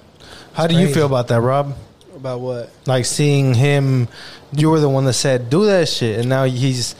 How 0.53 0.67
do 0.67 0.75
you 0.75 0.93
feel 0.93 1.05
about 1.05 1.27
that, 1.29 1.41
Rob? 1.41 1.75
About 2.15 2.41
what? 2.41 2.71
Like 2.85 3.05
seeing 3.05 3.53
him, 3.53 4.07
you 4.51 4.69
were 4.69 4.79
the 4.79 4.89
one 4.89 5.05
that 5.05 5.13
said 5.13 5.49
do 5.49 5.65
that 5.65 5.87
shit, 5.87 6.19
and 6.19 6.29
now 6.29 6.43
he's 6.43 6.95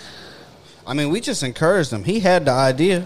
I 0.89 0.93
mean, 0.95 1.11
we 1.11 1.21
just 1.21 1.43
encouraged 1.43 1.93
him. 1.93 2.03
He 2.03 2.19
had 2.19 2.45
the 2.45 2.51
idea. 2.51 3.05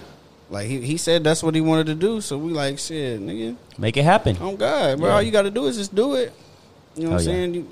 Like 0.49 0.67
he, 0.67 0.79
he 0.79 0.95
said 0.95 1.21
that's 1.21 1.43
what 1.43 1.53
he 1.53 1.59
wanted 1.59 1.87
to 1.87 1.95
do. 1.95 2.21
So 2.21 2.37
we 2.37 2.53
like 2.53 2.79
shit, 2.79 3.19
nigga. 3.19 3.57
Make 3.77 3.97
it 3.97 4.03
happen. 4.03 4.37
Oh 4.39 4.55
God, 4.55 4.99
bro! 4.99 5.09
Yeah. 5.09 5.15
All 5.15 5.21
you 5.21 5.31
got 5.31 5.41
to 5.41 5.51
do 5.51 5.65
is 5.65 5.75
just 5.75 5.93
do 5.93 6.13
it. 6.13 6.31
You 6.95 7.05
know 7.05 7.11
what 7.11 7.21
I'm 7.21 7.25
Hell 7.25 7.35
yeah. 7.35 7.41
saying? 7.41 7.53
You, 7.55 7.67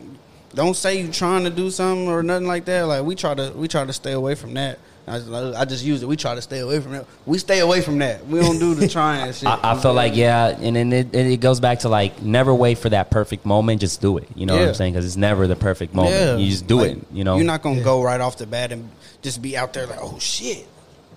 don't 0.54 0.76
say 0.76 1.02
you 1.02 1.12
trying 1.12 1.46
to 1.46 1.50
do 1.50 1.72
something 1.72 2.10
or 2.10 2.24
nothing 2.24 2.48
like 2.48 2.66
that. 2.66 2.82
Like 2.88 3.06
we 3.06 3.16
try 3.16 3.34
to 3.36 3.54
we 3.56 3.70
try 3.70 3.86
to 3.86 3.94
stay 3.94 4.12
away 4.12 4.36
from 4.36 4.54
that. 4.56 4.80
I 5.08 5.18
just, 5.18 5.32
I 5.32 5.66
just 5.66 5.84
use 5.84 6.04
it. 6.04 6.08
We 6.08 6.16
try 6.16 6.36
to 6.36 6.42
stay 6.42 6.60
away 6.60 6.80
from 6.80 6.92
that. 6.94 7.06
We 7.26 7.38
stay 7.40 7.60
away 7.60 7.82
from 7.82 7.98
that. 8.00 8.26
We 8.28 8.40
don't 8.40 8.60
do 8.60 8.76
the 8.76 8.88
trying 8.98 9.34
shit. 9.34 9.48
I, 9.50 9.72
I 9.74 9.80
feel 9.82 9.94
like 9.94 10.16
yeah, 10.16 10.48
and 10.50 10.76
then 10.76 10.94
it, 10.94 11.14
it 11.16 11.40
goes 11.40 11.60
back 11.60 11.80
to 11.80 11.90
like 11.90 12.22
never 12.22 12.54
wait 12.54 12.78
for 12.78 12.90
that 12.90 13.10
perfect 13.12 13.46
moment. 13.46 13.82
Just 13.82 14.00
do 14.02 14.18
it. 14.18 14.28
You 14.36 14.46
know 14.46 14.54
what 14.54 14.62
Yeah. 14.62 14.68
I'm 14.70 14.74
saying? 14.76 14.94
Because 14.94 15.06
it's 15.06 15.18
never 15.18 15.48
the 15.48 15.56
perfect 15.56 15.94
moment. 15.94 16.16
Yeah. 16.16 16.36
You 16.38 16.50
just 16.50 16.68
do 16.68 16.78
Like, 16.82 16.92
it. 16.92 17.00
You 17.12 17.24
know. 17.24 17.36
you're 17.38 17.46
not 17.46 17.62
gonna 17.64 17.82
go 17.84 18.04
right 18.04 18.22
off 18.22 18.38
the 18.38 18.46
bat 18.48 18.72
and 18.72 18.90
just 19.22 19.42
be 19.42 19.58
out 19.58 19.74
there 19.74 19.88
like, 19.88 20.00
oh 20.02 20.18
shit, 20.20 20.66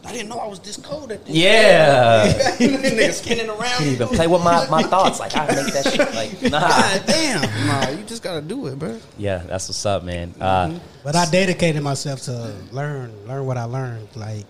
I 0.06 0.12
didn't 0.12 0.28
know 0.28 0.38
I 0.38 0.46
was 0.46 0.58
this 0.60 0.76
cold 0.76 1.10
at 1.12 1.24
this. 1.24 1.34
Yeah. 1.34 2.32
nigga 2.58 3.12
skinning 3.12 3.48
around. 3.48 3.60
Can't 3.60 3.86
even 3.86 4.08
play 4.08 4.26
with 4.26 4.42
my, 4.44 4.68
my 4.68 4.82
thoughts. 4.82 5.18
Like 5.20 5.34
I 5.36 5.46
make 5.46 5.72
that 5.72 5.84
shit. 5.92 6.14
Like 6.14 6.42
nah. 6.52 6.60
God 6.60 7.02
damn, 7.06 7.66
nah, 7.66 7.88
you 7.90 8.04
just 8.04 8.22
gotta 8.22 8.42
do 8.42 8.66
it, 8.66 8.78
bro. 8.78 9.00
Yeah, 9.18 9.38
that's 9.38 9.68
what's 9.68 9.84
up, 9.86 10.04
man. 10.04 10.34
Uh, 10.40 10.78
But 11.02 11.16
I 11.16 11.24
dedicated 11.30 11.82
myself 11.82 12.20
to 12.22 12.54
learn, 12.72 13.12
learn 13.26 13.46
what 13.46 13.56
I 13.56 13.64
learned. 13.64 14.08
Like 14.14 14.44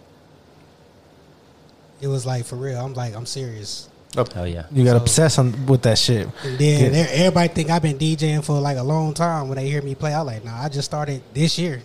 it 2.00 2.08
was 2.08 2.26
like 2.26 2.44
for 2.44 2.56
real. 2.56 2.78
I'm 2.84 2.94
like 2.94 3.14
I'm 3.14 3.26
serious. 3.26 3.88
Oh, 4.16 4.24
Hell 4.32 4.46
yeah. 4.46 4.66
you 4.70 4.84
got 4.84 4.92
So- 4.92 4.96
obsessed 4.98 5.38
on 5.38 5.66
with 5.66 5.82
that 5.82 5.98
shit. 5.98 6.28
And 6.44 6.58
then 6.58 6.94
Yeah. 6.94 7.06
everybody 7.10 7.48
think 7.48 7.70
I've 7.70 7.82
been 7.82 7.98
DJing 7.98 8.44
for 8.44 8.60
like 8.60 8.76
a 8.76 8.82
long 8.82 9.12
time. 9.14 9.48
When 9.48 9.56
they 9.58 9.68
hear 9.68 9.82
me 9.82 9.94
play, 9.96 10.14
I'm 10.14 10.26
like, 10.26 10.44
nah, 10.44 10.62
I 10.62 10.68
just 10.68 10.86
started 10.86 11.20
this 11.32 11.58
year. 11.58 11.82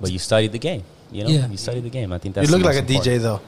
But 0.00 0.12
you 0.12 0.18
studied 0.20 0.52
the 0.52 0.58
game. 0.58 0.84
You 1.12 1.24
know, 1.24 1.30
Yeah. 1.30 1.46
you 1.48 1.56
studied 1.56 1.84
the 1.84 1.90
game. 1.90 2.12
I 2.12 2.18
think 2.18 2.34
that's. 2.34 2.48
You 2.48 2.52
look 2.52 2.62
the 2.62 2.68
like 2.68 2.88
a 2.88 2.92
most 2.92 3.06
DJ 3.06 3.18
though. 3.20 3.40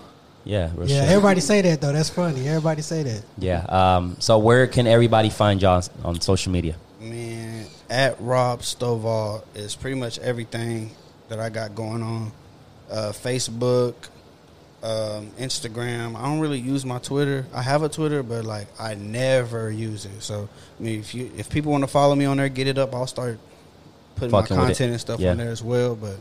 Yeah, 0.45 0.71
Yeah, 0.85 0.87
shit. 1.03 1.09
everybody 1.11 1.41
say 1.41 1.61
that 1.63 1.81
though. 1.81 1.93
That's 1.93 2.09
funny. 2.09 2.49
Everybody 2.49 2.81
say 2.83 3.03
that. 3.03 3.23
Yeah. 3.39 3.65
Um, 3.69 4.17
so 4.19 4.39
where 4.39 4.67
can 4.67 4.87
everybody 4.87 5.29
find 5.31 5.61
y'all 5.61 5.83
on 6.05 6.21
social 6.21 6.53
media? 6.53 6.77
Man, 7.01 7.67
at 7.91 8.17
Rob 8.21 8.61
Stovall 8.63 9.43
is 9.55 9.75
pretty 9.77 9.97
much 9.99 10.19
everything 10.21 10.91
that 11.29 11.39
I 11.39 11.49
got 11.51 11.75
going 11.75 12.03
on. 12.03 12.33
Uh, 12.91 13.13
Facebook, 13.13 13.95
um, 14.83 15.31
Instagram. 15.39 16.17
I 16.17 16.23
don't 16.23 16.41
really 16.41 16.59
use 16.59 16.85
my 16.87 16.99
Twitter. 16.99 17.45
I 17.53 17.61
have 17.63 17.83
a 17.83 17.89
Twitter, 17.89 18.23
but 18.23 18.45
like 18.45 18.69
I 18.81 18.95
never 18.95 19.71
use 19.71 20.05
it. 20.07 20.23
So 20.23 20.49
I 20.79 20.83
mean, 20.83 21.01
if 21.01 21.15
you 21.15 21.31
if 21.37 21.51
people 21.51 21.73
want 21.73 21.83
to 21.85 21.89
follow 21.89 22.15
me 22.15 22.25
on 22.25 22.37
there, 22.39 22.49
get 22.49 22.67
it 22.69 22.79
up. 22.79 22.95
I'll 22.95 23.07
start 23.07 23.39
putting 24.17 24.31
Fucking 24.31 24.57
my 24.57 24.67
content 24.67 24.93
and 24.93 25.01
stuff 25.01 25.21
Yeah. 25.21 25.33
on 25.33 25.37
there 25.39 25.51
as 25.51 25.63
well. 25.63 25.95
But 25.95 26.17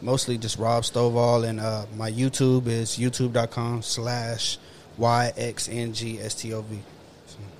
mostly 0.00 0.38
just 0.38 0.58
Rob 0.58 0.82
Stovall, 0.82 1.46
and 1.48 1.60
uh, 1.60 1.86
my 1.96 2.10
YouTube 2.10 2.66
is 2.66 2.90
youtube.com 2.98 3.82
slash 3.82 4.58
yxngstov. 4.98 6.64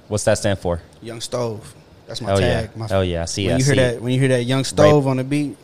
What's 0.08 0.24
that 0.24 0.38
stand 0.38 0.58
for? 0.58 0.80
Young 1.02 1.20
Stove. 1.20 1.74
That's 2.06 2.20
my 2.20 2.30
Hell 2.30 2.40
yeah. 2.40 2.60
tag. 2.60 2.76
My, 2.76 2.86
Hell 2.86 3.04
yeah. 3.04 3.24
See. 3.24 3.46
when 3.46 3.54
I 3.54 3.58
you 3.58 3.64
hear 3.64 3.74
see 3.74 3.80
that, 3.80 4.02
when 4.02 4.12
you 4.12 4.20
hear 4.20 4.28
that 4.28 4.44
Young 4.44 4.64
Stove 4.64 5.06
on 5.06 5.16
the 5.16 5.24
beat, 5.24 5.56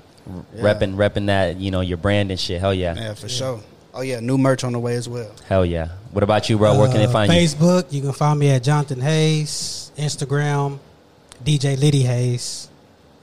yeah. 0.54 0.62
repping 0.62 0.94
repping 0.96 1.26
that 1.26 1.56
you 1.56 1.70
know 1.70 1.82
your 1.82 1.98
brand 1.98 2.30
and 2.30 2.40
shit. 2.40 2.60
Hell 2.60 2.72
yeah. 2.74 2.94
yeah, 2.94 3.14
for 3.14 3.28
sure. 3.28 3.60
Oh 3.92 4.00
yeah, 4.02 4.20
new 4.20 4.38
merch 4.38 4.64
on 4.64 4.72
the 4.72 4.78
way 4.78 4.94
as 4.94 5.08
well. 5.08 5.30
Hell 5.48 5.66
yeah. 5.66 5.88
What 6.12 6.22
about 6.22 6.48
you, 6.48 6.56
bro? 6.56 6.78
Where 6.78 6.88
can 6.88 6.98
they 6.98 7.06
Uh, 7.06 7.10
find 7.10 7.32
you? 7.32 7.38
Facebook, 7.38 7.92
you 7.92 8.00
can 8.00 8.12
find 8.12 8.38
me 8.38 8.50
at 8.50 8.62
Jonathan 8.62 9.00
Hayes. 9.00 9.90
Instagram, 9.98 10.78
DJ 11.44 11.78
Liddy 11.78 12.02
Hayes. 12.02 12.68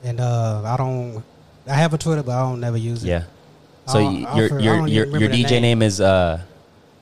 And 0.03 0.19
uh, 0.19 0.61
I 0.65 0.77
don't, 0.77 1.23
I 1.65 1.73
have 1.73 1.93
a 1.93 1.97
Twitter, 1.97 2.21
but 2.21 2.33
I 2.37 2.41
don't 2.41 2.59
never 2.59 2.77
use 2.77 3.03
it. 3.03 3.07
Yeah. 3.07 3.23
So 3.87 3.99
I 3.99 4.03
don't- 4.03 4.25
I 4.25 4.37
your 4.37 4.59
I 4.59 4.61
your 4.61 4.87
your 4.87 5.05
your 5.19 5.29
DJ 5.29 5.49
the 5.49 5.59
name. 5.61 5.81
is 5.81 6.01
uh 6.01 6.41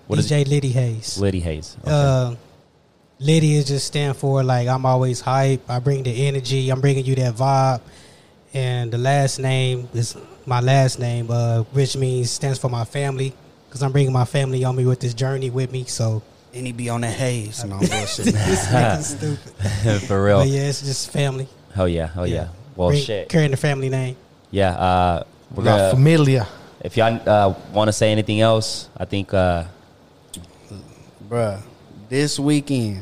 what 0.08 0.20
is 0.20 0.30
DJ 0.30 0.42
it? 0.42 0.48
Liddy 0.48 0.70
Hayes. 0.70 1.18
Liddy 1.18 1.40
Hayes. 1.40 1.78
Okay. 1.82 1.92
Uh, 1.92 2.36
Liddy 3.20 3.56
is 3.56 3.66
just 3.66 3.88
stand 3.88 4.16
for 4.18 4.44
like 4.44 4.68
I'm 4.68 4.86
always 4.86 5.22
hype. 5.22 5.62
I 5.70 5.80
bring 5.80 6.04
the 6.04 6.28
energy. 6.28 6.70
I'm 6.70 6.82
bringing 6.82 7.06
you 7.06 7.16
that 7.16 7.34
vibe. 7.36 7.82
And 8.54 8.92
the 8.92 8.98
last 8.98 9.40
name 9.40 9.90
is 9.94 10.16
my 10.46 10.60
last 10.62 11.00
name, 11.00 11.28
uh, 11.30 11.64
which 11.74 11.98
means 11.98 12.30
stands 12.32 12.60
for 12.60 12.70
my 12.70 12.86
family, 12.86 13.34
because 13.68 13.82
I'm 13.84 13.92
bringing 13.92 14.14
my 14.14 14.26
family 14.26 14.64
on 14.64 14.76
me 14.76 14.86
with 14.86 15.00
this 15.00 15.14
journey 15.14 15.50
with 15.50 15.72
me. 15.72 15.86
So 15.86 16.22
And 16.54 16.66
he 16.68 16.72
be 16.72 16.88
on 16.90 17.02
that 17.02 17.16
haze. 17.16 17.64
No, 17.66 17.76
I'm 17.76 17.80
this 17.82 17.90
bullshit. 18.18 18.34
nigga's 18.36 19.08
stupid. 19.18 20.02
For 20.08 20.24
real. 20.24 20.40
But 20.40 20.48
yeah, 20.48 20.62
it's 20.70 20.82
just 20.82 21.10
family. 21.12 21.48
Oh 21.76 21.86
yeah. 21.86 22.08
Hell 22.08 22.28
yeah. 22.28 22.50
Well, 22.76 22.90
Bring- 22.90 23.04
shit. 23.04 23.28
Carrying 23.30 23.52
the 23.52 23.58
family 23.58 23.90
name. 23.90 24.16
Yeah. 24.52 24.72
Uh, 24.72 25.24
we're 25.54 25.64
La 25.64 25.78
gonna, 25.78 25.90
Familia. 25.92 26.48
If 26.86 26.98
y'all 26.98 27.20
uh, 27.28 27.56
want 27.74 27.88
to 27.88 27.94
say 27.94 28.12
anything 28.12 28.42
else, 28.42 28.90
I 28.96 29.06
think 29.06 29.34
uh, 29.34 29.64
Bruh, 31.28 31.60
this 32.10 32.38
weekend, 32.40 33.02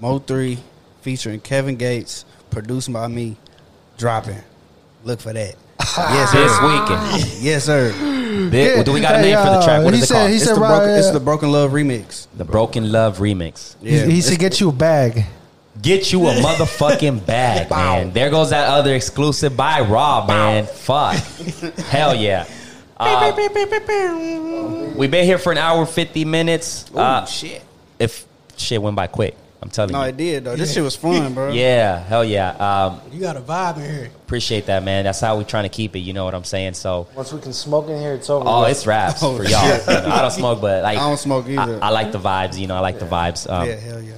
Mo3 0.00 0.58
featuring 1.02 1.40
Kevin 1.40 1.76
Gates, 1.76 2.24
produced 2.48 2.90
by 2.90 3.06
me, 3.06 3.36
dropping. 3.98 4.38
Look 5.04 5.20
for 5.20 5.34
that. 5.34 5.56
yes, 5.98 6.32
this 6.32 6.56
sir. 6.56 6.66
weekend. 6.66 7.42
Yes, 7.42 7.64
sir. 7.64 7.92
Thi- 8.50 8.82
do 8.82 8.92
we 8.94 9.00
got 9.02 9.16
a 9.16 9.18
Hey, 9.18 9.32
name 9.34 9.38
for 9.44 9.50
the 9.50 9.58
uh, 9.58 9.64
track? 9.64 9.84
What 9.84 9.92
he 9.92 9.98
is 10.00 10.04
it 10.04 10.06
said- 10.08 10.14
called? 10.14 10.30
he 10.30 10.36
It's 10.36 10.44
said 10.46 10.56
the, 10.56 10.60
right, 10.60 10.78
broken, 10.78 10.94
it's 10.98 11.06
uh, 11.08 11.12
the 11.12 11.20
Broken 11.20 11.52
Love 11.52 11.70
remix. 11.72 12.26
the 12.34 12.44
Broken 12.46 12.90
Love 12.92 13.18
remix. 13.18 13.76
Yeah. 13.82 14.04
he, 14.06 14.12
he 14.12 14.20
said 14.22 14.38
get 14.38 14.58
you 14.58 14.70
a 14.70 14.72
bag. 14.72 15.26
Get 15.82 16.12
you 16.12 16.26
a 16.28 16.32
motherfucking 16.40 17.26
bag, 17.26 17.68
man. 17.70 18.12
There 18.12 18.30
goes 18.30 18.50
that 18.50 18.68
other 18.68 18.94
exclusive 18.94 19.54
by 19.56 19.80
Rob, 19.82 20.28
man. 20.28 20.64
Fuck. 20.66 21.16
Hell 21.88 22.14
yeah. 22.14 22.46
Uh, 23.00 24.92
we've 24.96 25.10
been 25.10 25.24
here 25.24 25.38
for 25.38 25.52
an 25.52 25.58
hour 25.58 25.86
fifty 25.86 26.24
minutes. 26.26 26.84
Oh, 26.94 26.98
Uh, 26.98 27.24
shit. 27.24 27.62
if 27.98 28.26
shit 28.58 28.82
went 28.82 28.94
by 28.94 29.06
quick, 29.06 29.34
I'm 29.62 29.70
telling 29.70 29.92
No, 29.92 30.00
you. 30.00 30.04
No, 30.04 30.08
it 30.10 30.16
did, 30.18 30.44
though. 30.44 30.56
This 30.56 30.74
shit 30.74 30.82
was 30.82 30.96
fun, 30.96 31.32
bro. 31.32 31.50
Yeah, 31.52 31.98
hell 32.04 32.22
yeah. 32.24 32.50
Um, 32.50 33.00
You 33.10 33.20
got 33.20 33.36
a 33.36 33.40
vibe 33.40 33.76
in 33.78 33.82
here. 33.84 34.10
appreciate 34.24 34.66
that, 34.66 34.82
man. 34.82 35.04
That's 35.04 35.18
how 35.20 35.38
we 35.38 35.44
trying 35.44 35.62
to 35.64 35.70
keep 35.70 35.96
it. 35.96 36.00
You 36.00 36.12
know 36.12 36.26
what 36.26 36.34
I'm 36.34 36.44
saying? 36.44 36.74
So, 36.74 37.06
Once 37.16 37.32
we 37.32 37.40
can 37.40 37.54
smoke 37.54 37.88
in 37.88 37.98
here, 37.98 38.12
it's 38.12 38.28
over. 38.28 38.44
oh, 38.46 38.64
it's 38.64 38.86
raps 38.86 39.22
Oh, 39.22 39.36
for 39.38 39.44
y'all. 39.44 39.66
You 39.66 39.86
know, 39.86 40.10
I 40.14 40.20
don't 40.20 40.30
smoke, 40.30 40.60
but 40.60 40.82
like 40.82 40.98
I 40.98 41.08
don't 41.08 41.18
smoke 41.18 41.48
either. 41.48 41.82
I, 41.82 41.86
I 41.86 41.90
like 41.90 42.12
the 42.12 42.18
vibes. 42.20 42.58
You 42.58 42.66
know, 42.66 42.76
I 42.76 42.80
like 42.80 42.98
the 42.98 43.06
vibes. 43.06 43.50
Um, 43.50 43.66
yeah, 43.66 43.74
hell 43.76 44.02
yeah. 44.02 44.12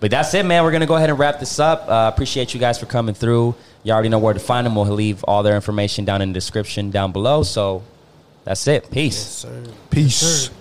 But 0.00 0.10
that's 0.10 0.34
it, 0.34 0.44
man. 0.44 0.64
We're 0.64 0.72
gonna 0.72 0.86
go 0.86 0.96
ahead 0.96 1.08
and 1.08 1.18
wrap 1.20 1.38
this 1.38 1.58
up. 1.60 1.88
Uh, 1.88 2.10
appreciate 2.12 2.52
you 2.52 2.58
guys 2.58 2.78
for 2.80 2.86
coming 2.86 3.14
through. 3.14 3.54
You 3.84 3.92
already 3.92 4.08
know 4.08 4.18
where 4.18 4.34
to 4.34 4.40
find 4.40 4.66
them. 4.66 4.74
We'll 4.74 4.86
leave 4.86 5.22
all 5.24 5.42
their 5.44 5.54
information 5.54 6.04
down 6.04 6.20
in 6.20 6.30
the 6.30 6.34
description 6.34 6.90
down 6.90 7.12
below. 7.12 7.42
So 7.44 7.82
that's 8.44 8.66
it. 8.68 8.90
Peace. 8.90 9.16
Yes, 9.16 9.28
sir. 9.28 9.64
Peace. 9.90 10.44
Sure. 10.46 10.54